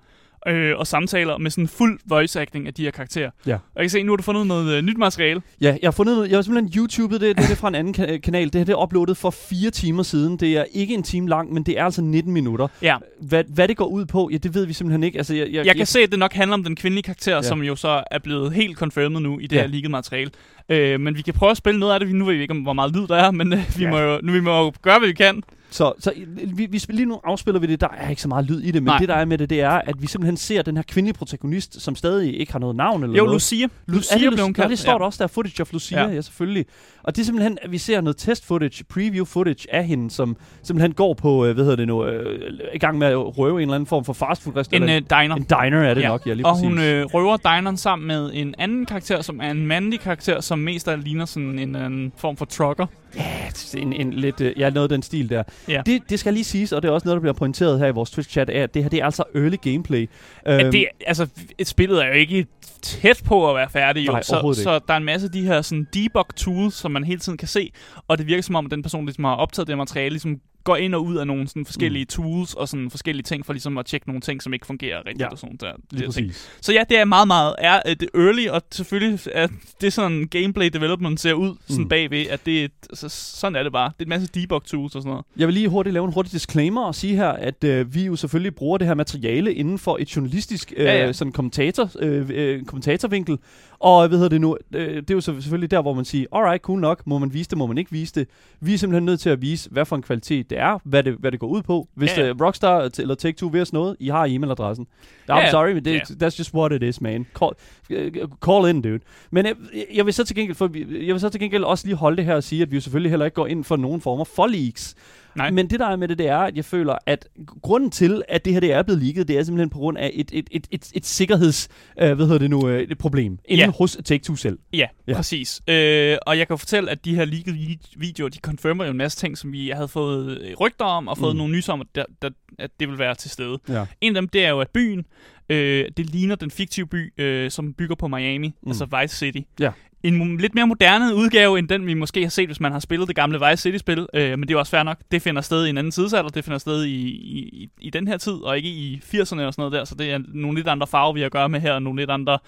øh, 0.49 0.77
og 0.79 0.87
samtaler 0.87 1.39
med 1.39 1.51
sådan 1.51 1.69
fuld 1.69 1.99
voice 2.07 2.41
acting 2.41 2.67
af 2.67 2.75
de 2.75 2.83
her 2.83 2.91
karakterer. 2.91 3.31
Ja. 3.47 3.55
Og 3.55 3.61
jeg 3.77 3.83
kan 3.83 3.91
se, 3.91 4.03
nu 4.03 4.13
har 4.13 4.17
du 4.17 4.23
fundet 4.23 4.47
noget 4.47 4.75
øh, 4.77 4.83
nyt 4.83 4.99
materiale. 4.99 5.43
Ja, 5.61 5.67
jeg 5.67 5.87
har 5.87 5.91
fundet 5.91 6.15
noget, 6.17 6.31
jeg 6.31 6.37
har 6.37 6.43
simpelthen 6.43 6.81
YouTubet 6.83 7.21
det, 7.21 7.37
det, 7.37 7.51
er 7.51 7.55
fra 7.55 7.69
en 7.69 7.75
anden 7.75 7.95
ka- 7.99 8.17
kanal. 8.19 8.45
Det 8.47 8.55
her 8.55 8.65
det 8.65 8.73
er 8.73 8.83
uploadet 8.83 9.17
for 9.17 9.31
fire 9.31 9.71
timer 9.71 10.03
siden. 10.03 10.37
Det 10.37 10.57
er 10.57 10.65
ikke 10.73 10.95
en 10.95 11.03
time 11.03 11.29
lang, 11.29 11.53
men 11.53 11.63
det 11.63 11.79
er 11.79 11.85
altså 11.85 12.03
19 12.03 12.33
minutter. 12.33 12.69
Ja. 12.83 12.97
Hvad, 13.21 13.45
hvad 13.49 13.69
det 13.69 13.77
går 13.77 13.87
ud 13.87 14.07
på, 14.07 14.29
ja, 14.33 14.37
det 14.37 14.55
ved 14.55 14.67
vi 14.67 14.73
simpelthen 14.73 15.03
ikke. 15.03 15.19
Altså, 15.19 15.35
jeg, 15.35 15.49
jeg, 15.53 15.67
Jeg 15.67 15.77
kan 15.77 15.87
se, 15.87 16.01
at 16.01 16.11
det 16.11 16.19
nok 16.19 16.33
handler 16.33 16.55
om 16.55 16.65
den 16.65 16.77
kvindelige 16.77 17.03
karakter. 17.03 17.35
Ja. 17.35 17.43
som 17.43 17.63
jo 17.63 17.77
så 17.77 18.03
er 18.11 18.19
blevet 18.19 18.53
helt 18.53 18.77
confirmed 18.79 19.21
nu 19.21 19.39
i 19.39 19.47
det 19.47 19.57
Ja. 19.57 19.61
her 19.61 19.69
leaked 19.69 19.89
materiale. 19.91 20.31
Øh, 20.69 21.01
men 21.01 21.17
vi 21.17 21.23
kan 21.23 21.35
prøve 21.35 21.51
at 21.51 21.57
spille 21.57 21.81
noget 21.81 21.95
af 21.95 22.01
det. 22.01 22.15
Nu 22.15 22.25
ved 22.25 22.35
vi 22.35 22.43
ikke, 22.43 22.55
hvor 22.55 22.73
meget 22.73 22.97
lyd 22.97 23.07
der 23.07 23.17
er, 23.17 23.31
men 23.31 23.53
øh, 23.53 23.59
vi, 23.79 23.85
Ja. 23.85 23.91
må 23.91 23.99
jo, 23.99 24.21
nu, 24.23 24.33
vi 24.33 24.41
må 24.41 24.59
jo 24.65 24.73
gøre, 24.83 24.99
hvad 24.99 25.09
vi 25.09 25.15
kan. 25.15 25.43
Så, 25.71 25.93
så 25.99 26.13
vi, 26.55 26.67
vi, 26.67 26.81
lige 26.89 27.07
nu 27.07 27.21
afspiller 27.25 27.61
vi 27.61 27.67
det. 27.67 27.81
Der 27.81 27.89
er 27.99 28.11
ikke 28.11 28.23
så 28.23 28.29
meget 28.29 28.45
lyd 28.45 28.61
i 28.61 28.67
det, 28.71 28.75
men 28.83 28.85
Nej. 28.85 28.99
Det 28.99 29.09
der 29.09 29.15
er 29.15 29.25
med 29.25 29.39
det, 29.39 29.51
det 29.51 29.61
er, 29.61 29.71
at 29.71 29.95
vi 30.03 30.07
simpelthen 30.07 30.37
ser 30.37 30.63
den 30.63 30.77
her 30.77 30.83
kvindelige 30.89 31.15
protagonist, 31.19 31.81
som 31.83 31.95
stadig 31.97 32.41
ikke 32.41 32.53
har 32.53 32.59
noget 32.59 32.77
navn 32.77 33.03
eller 33.03 33.17
Jo, 33.17 33.25
noget. 33.25 33.35
Lucia. 33.35 33.67
Lu- 33.67 33.71
Lucia 33.87 34.17
er 34.17 34.21
det, 34.21 34.33
blev 34.33 34.45
hun 34.45 34.55
kaldt. 34.55 34.67
Ja, 34.67 34.71
det 34.71 34.79
står 34.79 34.93
ja. 34.93 34.99
der 34.99 35.05
også, 35.05 35.19
der 35.19 35.25
er 35.25 35.29
footage 35.29 35.63
of 35.63 35.73
Lucia, 35.73 36.03
Ja. 36.03 36.09
ja. 36.15 36.21
selvfølgelig. 36.21 36.67
Og 37.03 37.17
det 37.17 37.23
er 37.23 37.25
simpelthen, 37.25 37.59
at 37.63 37.73
vi 37.73 37.79
ser 37.79 38.01
noget 38.01 38.17
test 38.17 38.47
footage, 38.47 38.85
preview 38.85 39.25
footage 39.25 39.75
af 39.75 39.85
hende, 39.87 40.11
som 40.11 40.37
simpelthen 40.63 40.93
går 40.93 41.15
på, 41.15 41.47
øh, 41.47 41.55
hvad 41.55 41.65
hedder 41.65 41.77
det 41.77 41.87
nu, 41.89 42.05
øh, 42.07 42.51
i 42.75 42.79
gang 42.79 42.99
med 42.99 43.07
at 43.07 43.39
røve 43.39 43.57
en 43.57 43.61
eller 43.61 43.75
anden 43.75 43.87
form 43.87 44.05
for 44.05 44.13
fastfood 44.13 44.55
En 44.55 44.59
restaurant. 44.61 44.91
øh, 44.91 44.97
diner. 45.23 45.35
en 45.35 45.43
diner 45.43 45.83
er 45.83 45.95
det 45.95 46.01
Ja. 46.03 46.09
nok, 46.09 46.27
ja, 46.27 46.33
lige 46.33 46.47
og 46.47 46.53
præcis. 46.55 46.69
hun 46.69 46.79
øh, 46.79 47.05
røver 47.05 47.37
dineren 47.37 47.77
sammen 47.77 48.09
med 48.09 48.31
en 48.35 48.55
anden 48.59 48.87
karakter, 48.87 49.23
som 49.23 49.41
er 49.43 49.51
en 49.51 49.67
mandlig 49.67 50.01
karakter, 50.01 50.41
som 50.41 50.58
mest 50.59 50.89
af 50.89 51.05
ligner 51.05 51.25
sådan 51.25 51.59
en, 51.59 51.77
en 51.77 52.13
form 52.17 52.37
for 52.37 52.45
trucker. 52.45 52.87
Ja, 53.17 53.51
en, 53.77 53.93
en 53.93 54.13
lidt, 54.13 54.41
øh, 54.41 54.59
ja, 54.59 54.71
noget 54.71 54.85
af 54.85 54.89
den 54.89 55.03
stil 55.03 55.31
der. 55.31 55.43
Ja. 55.69 55.83
Det, 55.87 56.03
det 56.11 56.21
skal 56.21 56.35
lige 56.35 56.45
siges, 56.45 56.73
og 56.73 56.83
det 56.83 56.89
er 56.89 56.93
også 56.93 57.05
noget, 57.05 57.17
der 57.17 57.21
bliver 57.21 57.33
pointeret 57.33 57.79
her 57.79 57.87
i 57.87 57.91
vores 57.91 58.11
Twitch-chat, 58.11 58.45
er, 58.49 58.63
at 58.63 58.75
det 58.75 58.83
her 58.83 58.91
det 58.91 59.01
er 59.01 59.05
altså 59.05 59.25
early 59.35 59.57
gameplay. 59.63 60.09
At 60.45 60.65
Øhm, 60.65 60.73
det, 60.73 60.87
altså, 61.07 61.27
et 61.59 61.67
spillet 61.67 62.03
er 62.05 62.07
jo 62.07 62.13
ikke 62.13 62.47
tæt 62.83 63.23
på 63.25 63.51
at 63.51 63.57
være 63.57 63.71
færdig, 63.71 64.07
jo. 64.07 64.13
Nej, 64.13 64.23
så, 64.23 64.61
så 64.63 64.81
der 64.89 64.95
er 64.95 64.99
en 64.99 65.05
masse 65.05 65.25
af 65.25 65.33
de 65.33 65.43
her 65.43 65.63
sådan, 65.63 65.87
debug 65.95 66.27
tools, 66.37 66.75
som 66.75 66.91
man 66.91 67.05
hele 67.05 67.21
tiden 67.21 67.39
kan 67.39 67.49
se, 67.49 67.73
og 68.09 68.19
det 68.19 68.27
virker 68.27 68.43
som 68.43 68.55
om, 68.55 68.65
at 68.65 68.71
den 68.71 68.83
person, 68.83 69.01
der 69.01 69.07
ligesom 69.07 69.25
har 69.25 69.35
optaget 69.35 69.69
det 69.69 69.77
materiale, 69.77 70.11
ligesom 70.11 70.41
går 70.69 70.77
ind 70.77 70.95
og 70.95 71.05
ud 71.05 71.17
af 71.17 71.27
nogle 71.27 71.49
sådan, 71.49 71.65
forskellige 71.67 72.05
mm. 72.05 72.23
tools 72.23 72.55
og 72.55 72.69
sådan 72.69 72.91
forskellige 72.91 73.23
ting, 73.23 73.47
for 73.47 73.53
ligesom 73.53 73.79
at 73.79 73.87
tjekke 73.87 74.09
nogle 74.09 74.21
ting, 74.21 74.43
som 74.43 74.55
ikke 74.55 74.67
fungerer 74.67 74.99
rigtigt. 74.99 75.21
Ja, 75.21 75.29
og 75.29 75.39
sådan 75.39 75.57
der, 75.61 75.73
lige 75.91 76.13
ting. 76.13 76.33
Så 76.61 76.73
ja, 76.73 76.85
det 76.89 76.99
er 76.99 77.05
meget, 77.05 77.27
meget 77.27 77.55
er 77.59 77.81
øh, 77.87 77.97
det 78.01 78.09
early, 78.15 78.49
og 78.49 78.63
selvfølgelig 78.73 79.21
er 79.33 79.49
det 79.81 79.93
sådan 79.93 80.27
gameplay 80.31 80.69
development 80.69 81.21
ser 81.21 81.33
ud 81.33 81.57
sådan 81.69 81.83
Mm. 81.83 81.89
bagved, 81.89 82.27
at 82.27 82.47
det, 82.47 82.71
altså, 82.91 83.09
sådan 83.09 83.57
er 83.57 83.63
det 83.63 83.73
bare. 83.73 83.93
Det 83.99 84.01
er 84.01 84.05
en 84.05 84.09
masse 84.09 84.29
debug 84.35 84.65
tools 84.65 84.95
og 84.95 85.03
sådan 85.03 85.11
noget. 85.11 85.27
Jeg 85.37 85.47
vil 85.49 85.55
lige 85.55 85.69
hurtigt 85.69 85.95
lave 85.95 86.07
en 86.07 86.13
hurtig 86.13 86.33
disclaimer 86.33 86.85
og 86.85 86.95
sige 86.95 87.17
her, 87.17 87.29
at 87.29 87.65
øh, 87.65 87.95
vi 87.95 88.05
jo 88.05 88.17
selvfølgelig 88.17 88.55
bruger 88.55 88.79
det 88.79 88.87
her 88.87 88.95
materiale 88.95 89.55
inden 89.55 89.79
for 89.79 89.97
et 90.01 90.17
journalistisk 90.17 90.73
øh, 90.77 90.85
Ja, 90.85 91.07
ja. 91.07 91.13
Sådan 91.13 91.33
kommentator, 91.33 91.91
øh, 91.99 92.31
øh, 92.35 92.65
kommentatorvinkel. 92.65 93.39
Og 93.81 94.09
hvad 94.09 94.19
hedder 94.19 94.29
det 94.29 94.41
nu? 94.41 94.57
Øh, 94.75 94.97
det 94.97 95.11
er 95.11 95.15
jo 95.15 95.21
så 95.21 95.41
selvfølgelig 95.41 95.71
der, 95.71 95.83
hvor 95.83 95.93
man 95.95 96.05
siger, 96.05 96.27
alright, 96.33 96.63
cool 96.63 96.81
nok, 96.81 97.07
må 97.07 97.19
man 97.19 97.33
vise 97.35 97.51
det, 97.51 97.59
må 97.59 97.67
man 97.67 97.79
ikke 97.79 97.91
vise 97.93 98.15
det. 98.15 98.29
Vi 98.61 98.75
er 98.75 98.79
simpelthen 98.79 99.05
nødt 99.05 99.21
til 99.21 99.31
at 99.31 99.43
vise, 99.43 99.71
hvad 99.71 99.85
for 99.85 99.97
en 99.97 100.03
kvalitet 100.03 100.51
det 100.51 100.59
er, 100.59 100.79
hvad 100.85 101.03
det, 101.03 101.15
hvad 101.19 101.33
det 101.33 101.41
går 101.41 101.47
ud 101.47 101.63
på. 101.63 101.89
Hvis 101.95 102.11
Ja, 102.17 102.21
ja, 102.21 102.27
ja. 102.27 102.35
ja. 102.41 102.45
Rockstar 102.47 102.91
eller 102.99 103.15
Take-Two 103.15 103.47
vil 103.49 103.63
os 103.63 103.73
noget, 103.73 103.97
I 104.01 104.09
har 104.09 104.27
e-mailadressen. 104.27 104.83
I'm 104.83 105.35
Ja, 105.35 105.39
ja. 105.39 105.51
sorry, 105.51 105.73
men 105.73 105.85
det, 105.85 105.93
Ja. 105.95 106.27
that's 106.27 106.39
just 106.39 106.55
what 106.55 106.73
it 106.73 106.83
is, 106.83 107.01
man. 107.01 107.27
Call, 107.39 107.53
øh, 107.91 108.13
call 108.45 108.69
in, 108.71 108.83
dude. 108.83 109.01
Men 109.31 109.47
jeg, 109.47 109.55
jeg 109.95 110.07
vil 110.07 110.15
så 110.15 110.25
til 110.25 110.37
gengæld, 110.37 110.57
for, 110.57 110.71
jeg 111.05 111.15
vil 111.15 111.21
så 111.21 111.29
til 111.29 111.41
gengæld 111.41 111.65
også 111.65 111.87
lige 111.87 111.97
holde 111.97 112.17
det 112.17 112.25
her 112.25 112.35
og 112.35 112.43
sige, 112.45 112.63
at 112.63 112.71
vi 112.71 112.77
jo 112.77 112.81
selvfølgelig 112.81 113.11
heller 113.11 113.25
ikke 113.27 113.35
går 113.35 113.47
ind 113.47 113.65
for 113.65 113.77
nogen 113.77 114.01
former 114.01 114.25
for 114.25 114.47
leaks. 114.47 114.95
Nej. 115.35 115.51
Men 115.51 115.71
det 115.71 115.81
der 115.81 115.87
er 115.87 115.97
med 115.97 116.09
det, 116.09 116.19
det 116.19 116.29
er, 116.29 116.37
at 116.39 116.57
jeg 116.57 116.65
føler, 116.65 116.95
at 117.07 117.29
grunden 117.63 117.91
til, 117.91 118.23
at 118.29 118.45
det 118.45 118.53
her 118.53 118.61
det 118.61 118.73
er 118.73 118.83
blevet 118.83 119.03
leaget, 119.03 119.29
det 119.29 119.39
er 119.39 119.43
simpelthen 119.43 119.71
på 119.71 119.79
grund 119.79 119.99
af 119.99 120.11
et, 120.15 120.31
et, 120.33 120.49
et, 120.51 120.67
et, 120.71 120.91
et 120.95 121.07
sikkerheds, 121.07 121.69
øh, 122.01 122.13
hvad 122.13 122.27
hedder 122.27 122.39
det 122.39 122.51
nu, 122.51 122.69
øh, 122.69 122.81
et 122.83 122.99
problem 122.99 123.39
inden 123.45 123.67
Ja. 123.67 123.73
hos 123.79 123.97
Take-Two 124.13 124.37
selv. 124.37 124.59
Ja, 124.73 124.87
Ja. 125.09 125.15
præcis. 125.15 125.61
Øh, 125.69 126.17
og 126.27 126.39
jeg 126.39 126.49
kan 126.49 126.59
fortælle, 126.59 126.91
at 126.91 127.05
de 127.05 127.15
her 127.15 127.25
leaked 127.25 127.53
vi- 127.53 127.79
videoer, 127.97 128.29
de 128.29 128.39
confirmer 128.39 128.85
jo 128.85 128.91
en 128.91 128.97
masse 128.97 129.19
ting, 129.19 129.39
som 129.39 129.53
vi 129.53 129.69
havde 129.69 129.89
fået 129.89 130.39
øh, 130.41 130.55
rygter 130.61 130.85
om, 130.85 131.09
og 131.09 131.19
fået 131.19 131.35
mm. 131.35 131.39
nogle 131.39 131.53
nys 131.57 131.69
om, 131.69 131.81
at, 131.81 131.87
der, 131.95 132.05
der, 132.23 132.31
at 132.59 132.71
det 132.81 132.89
vil 132.89 132.99
være 132.99 133.15
til 133.15 133.31
stede. 133.31 133.59
Ja. 133.69 133.87
En 134.01 134.17
af 134.17 134.23
dem, 134.23 134.29
det 134.29 134.45
er 134.45 134.49
jo, 134.51 134.61
at 134.61 134.69
byen, 134.75 135.05
øh, 135.49 135.85
det 135.97 136.07
ligner 136.11 136.35
den 136.35 136.51
fiktive 136.51 136.87
by, 136.87 137.21
øh, 137.23 137.51
som 137.51 137.75
bygger 137.75 137.95
på 137.97 138.09
Miami, 138.09 138.49
mm. 138.49 138.69
altså 138.69 138.87
Vice 139.01 139.17
City. 139.17 139.39
Ja. 139.61 139.71
En 140.03 140.37
lidt 140.37 140.55
mere 140.55 140.67
moderne 140.67 141.15
udgave, 141.15 141.59
end 141.59 141.69
den 141.69 141.87
vi 141.87 141.95
måske 141.95 142.23
har 142.23 142.31
set, 142.31 142.49
hvis 142.49 142.61
man 142.61 142.73
har 142.73 142.79
spillet 142.79 143.09
det 143.09 143.17
gamle 143.17 143.41
Vice 143.49 143.63
City-spil. 143.63 144.07
Øh, 144.15 144.31
men 144.31 144.43
det 144.43 144.51
er 144.51 144.55
jo 144.55 144.59
også 144.59 144.71
fair 144.71 144.83
nok. 144.83 144.99
Det 145.11 145.23
finder 145.23 145.43
sted 145.43 145.67
i 145.67 145.71
en 145.71 145.79
anden 145.79 145.91
tidsalder. 145.91 146.31
Det 146.31 146.45
finder 146.45 146.59
sted 146.59 146.85
i, 146.85 147.07
i, 147.09 147.69
i, 147.81 147.91
den 147.91 148.09
her 148.09 148.17
tid, 148.17 148.33
og 148.33 148.57
ikke 148.57 148.69
i 148.69 149.03
80'erne 149.05 149.21
og 149.21 149.27
sådan 149.29 149.53
noget 149.59 149.73
der. 149.73 149.85
Så 149.85 149.95
det 149.95 150.13
er 150.13 150.19
nogle 150.29 150.59
lidt 150.59 150.69
andre 150.69 150.87
farver, 150.87 151.13
vi 151.13 151.21
har 151.21 151.27
at 151.27 151.33
gøre 151.33 151.49
med 151.49 151.61
her, 151.61 151.73
og 151.73 151.83
nogle 151.83 152.01
lidt 152.01 152.11
andre 152.11 152.39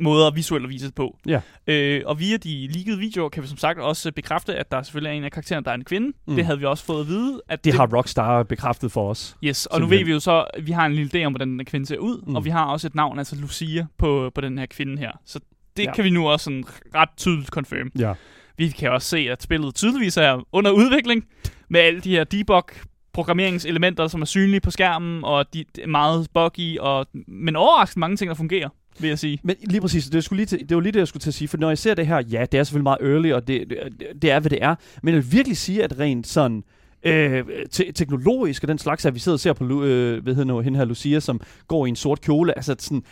måder 0.00 0.30
visuelt 0.30 0.64
at 0.64 0.70
vise 0.70 0.86
det 0.86 0.94
på. 0.94 1.18
Ja. 1.26 1.40
Øh, 1.66 2.02
og 2.06 2.20
via 2.20 2.36
de 2.36 2.68
leakede 2.72 2.98
videoer 2.98 3.28
kan 3.28 3.42
vi 3.42 3.48
som 3.48 3.56
sagt 3.56 3.78
også 3.78 4.12
bekræfte, 4.12 4.56
at 4.56 4.70
der 4.70 4.82
selvfølgelig 4.82 5.10
er 5.10 5.14
en 5.14 5.24
af 5.24 5.32
karaktererne, 5.32 5.64
der 5.64 5.70
er 5.70 5.74
en 5.74 5.84
kvinde. 5.84 6.12
Mm. 6.26 6.34
Det 6.36 6.44
havde 6.44 6.58
vi 6.58 6.64
også 6.64 6.84
fået 6.84 7.00
at 7.00 7.08
vide. 7.08 7.42
At 7.48 7.64
Det 7.64 7.74
har 7.74 7.96
Rockstar 7.96 8.42
bekræftet 8.42 8.92
for 8.92 9.10
os. 9.10 9.36
Yes, 9.44 9.66
og 9.66 9.80
nu 9.80 9.84
Simpelthen. 9.84 9.98
ved 9.98 10.06
vi 10.06 10.12
jo 10.12 10.20
så, 10.20 10.44
at 10.54 10.66
vi 10.66 10.72
har 10.72 10.86
en 10.86 10.92
lille 10.92 11.22
idé 11.22 11.24
om, 11.26 11.32
hvordan 11.32 11.48
den 11.48 11.64
kvinde 11.64 11.86
ser 11.86 11.98
ud, 11.98 12.22
mm. 12.26 12.36
og 12.36 12.44
vi 12.44 12.50
har 12.50 12.64
også 12.64 12.86
et 12.86 12.94
navn, 12.94 13.18
altså 13.18 13.36
Lucia, 13.36 13.86
på, 13.98 14.30
på 14.34 14.40
den 14.40 14.58
her 14.58 14.66
kvinde 14.66 14.98
her. 14.98 15.10
Så 15.24 15.40
det 15.76 15.84
Ja. 15.84 15.92
kan 15.94 16.04
vi 16.04 16.10
nu 16.10 16.28
også 16.28 16.44
sådan 16.44 16.64
ret 16.94 17.08
tydeligt 17.16 17.48
confirm. 17.48 17.90
Ja. 17.98 18.12
Vi 18.56 18.68
kan 18.68 18.90
også 18.92 19.08
se, 19.08 19.18
at 19.18 19.42
spillet 19.42 19.74
tydeligvis 19.74 20.16
er 20.16 20.46
under 20.52 20.70
udvikling, 20.70 21.24
med 21.68 21.80
alle 21.80 22.00
de 22.00 22.10
her 22.10 22.24
debug 22.24 22.62
programmeringselementer, 23.12 24.08
som 24.08 24.20
er 24.22 24.26
synlige 24.26 24.60
på 24.60 24.70
skærmen, 24.70 25.24
og 25.24 25.54
de 25.54 25.64
de 25.76 25.82
er 25.82 25.86
meget 25.86 26.26
buggy, 26.34 26.78
og, 26.78 27.06
men 27.28 27.56
overraskende 27.56 28.00
mange 28.00 28.16
ting, 28.16 28.28
der 28.28 28.34
fungerer, 28.34 28.68
vil 28.98 29.08
jeg 29.08 29.18
sige. 29.18 29.38
Men 29.42 29.56
lige 29.64 29.80
præcis, 29.80 30.06
det, 30.06 30.24
skulle 30.24 30.36
lige 30.36 30.46
til, 30.46 30.68
det 30.68 30.74
var 30.74 30.80
lige 30.80 30.92
det, 30.92 30.98
jeg 30.98 31.08
skulle 31.08 31.20
til 31.20 31.30
at 31.30 31.34
sige, 31.34 31.48
for 31.48 31.56
når 31.56 31.68
jeg 31.68 31.78
ser 31.78 31.94
det 31.94 32.06
her, 32.06 32.22
ja, 32.30 32.46
det 32.52 32.60
er 32.60 32.64
selvfølgelig 32.64 32.82
meget 32.82 32.98
early, 33.14 33.32
og 33.32 33.48
det, 33.48 33.70
det, 33.70 33.78
det 34.22 34.30
er, 34.30 34.40
hvad 34.40 34.50
det 34.50 34.58
er, 34.62 34.74
men 35.02 35.14
jeg 35.14 35.22
vil 35.24 35.32
virkelig 35.32 35.56
sige, 35.56 35.84
at 35.84 35.98
rent 35.98 36.26
sådan 36.26 36.64
øh, 37.02 37.44
te- 37.70 37.92
teknologisk 37.92 38.62
og 38.64 38.68
den 38.68 38.78
slags, 38.78 39.06
at 39.06 39.14
vi 39.14 39.18
sidder 39.18 39.36
og 39.36 39.40
ser 39.40 39.52
på, 39.52 39.64
øh, 39.84 40.22
hvad 40.22 40.34
hedder 40.34 40.46
nu, 40.52 40.60
hende 40.60 40.78
her 40.78 40.84
Lucia, 40.84 41.20
som 41.20 41.40
går 41.68 41.86
i 41.86 41.88
en 41.88 41.96
sort 41.96 42.20
kjole, 42.20 42.56
altså 42.58 42.76
sådan, 42.78 43.02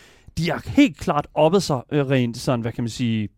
de 0.45 0.51
har 0.51 0.63
helt 0.75 0.97
klart 0.97 1.27
oppet 1.33 1.63
sig 1.63 1.81
øh, 1.91 2.05
rent 2.09 2.37
sådan, 2.37 2.61
hvad 2.61 2.71
kan 2.71 2.83
man 2.83 2.89
sige, 2.89 3.29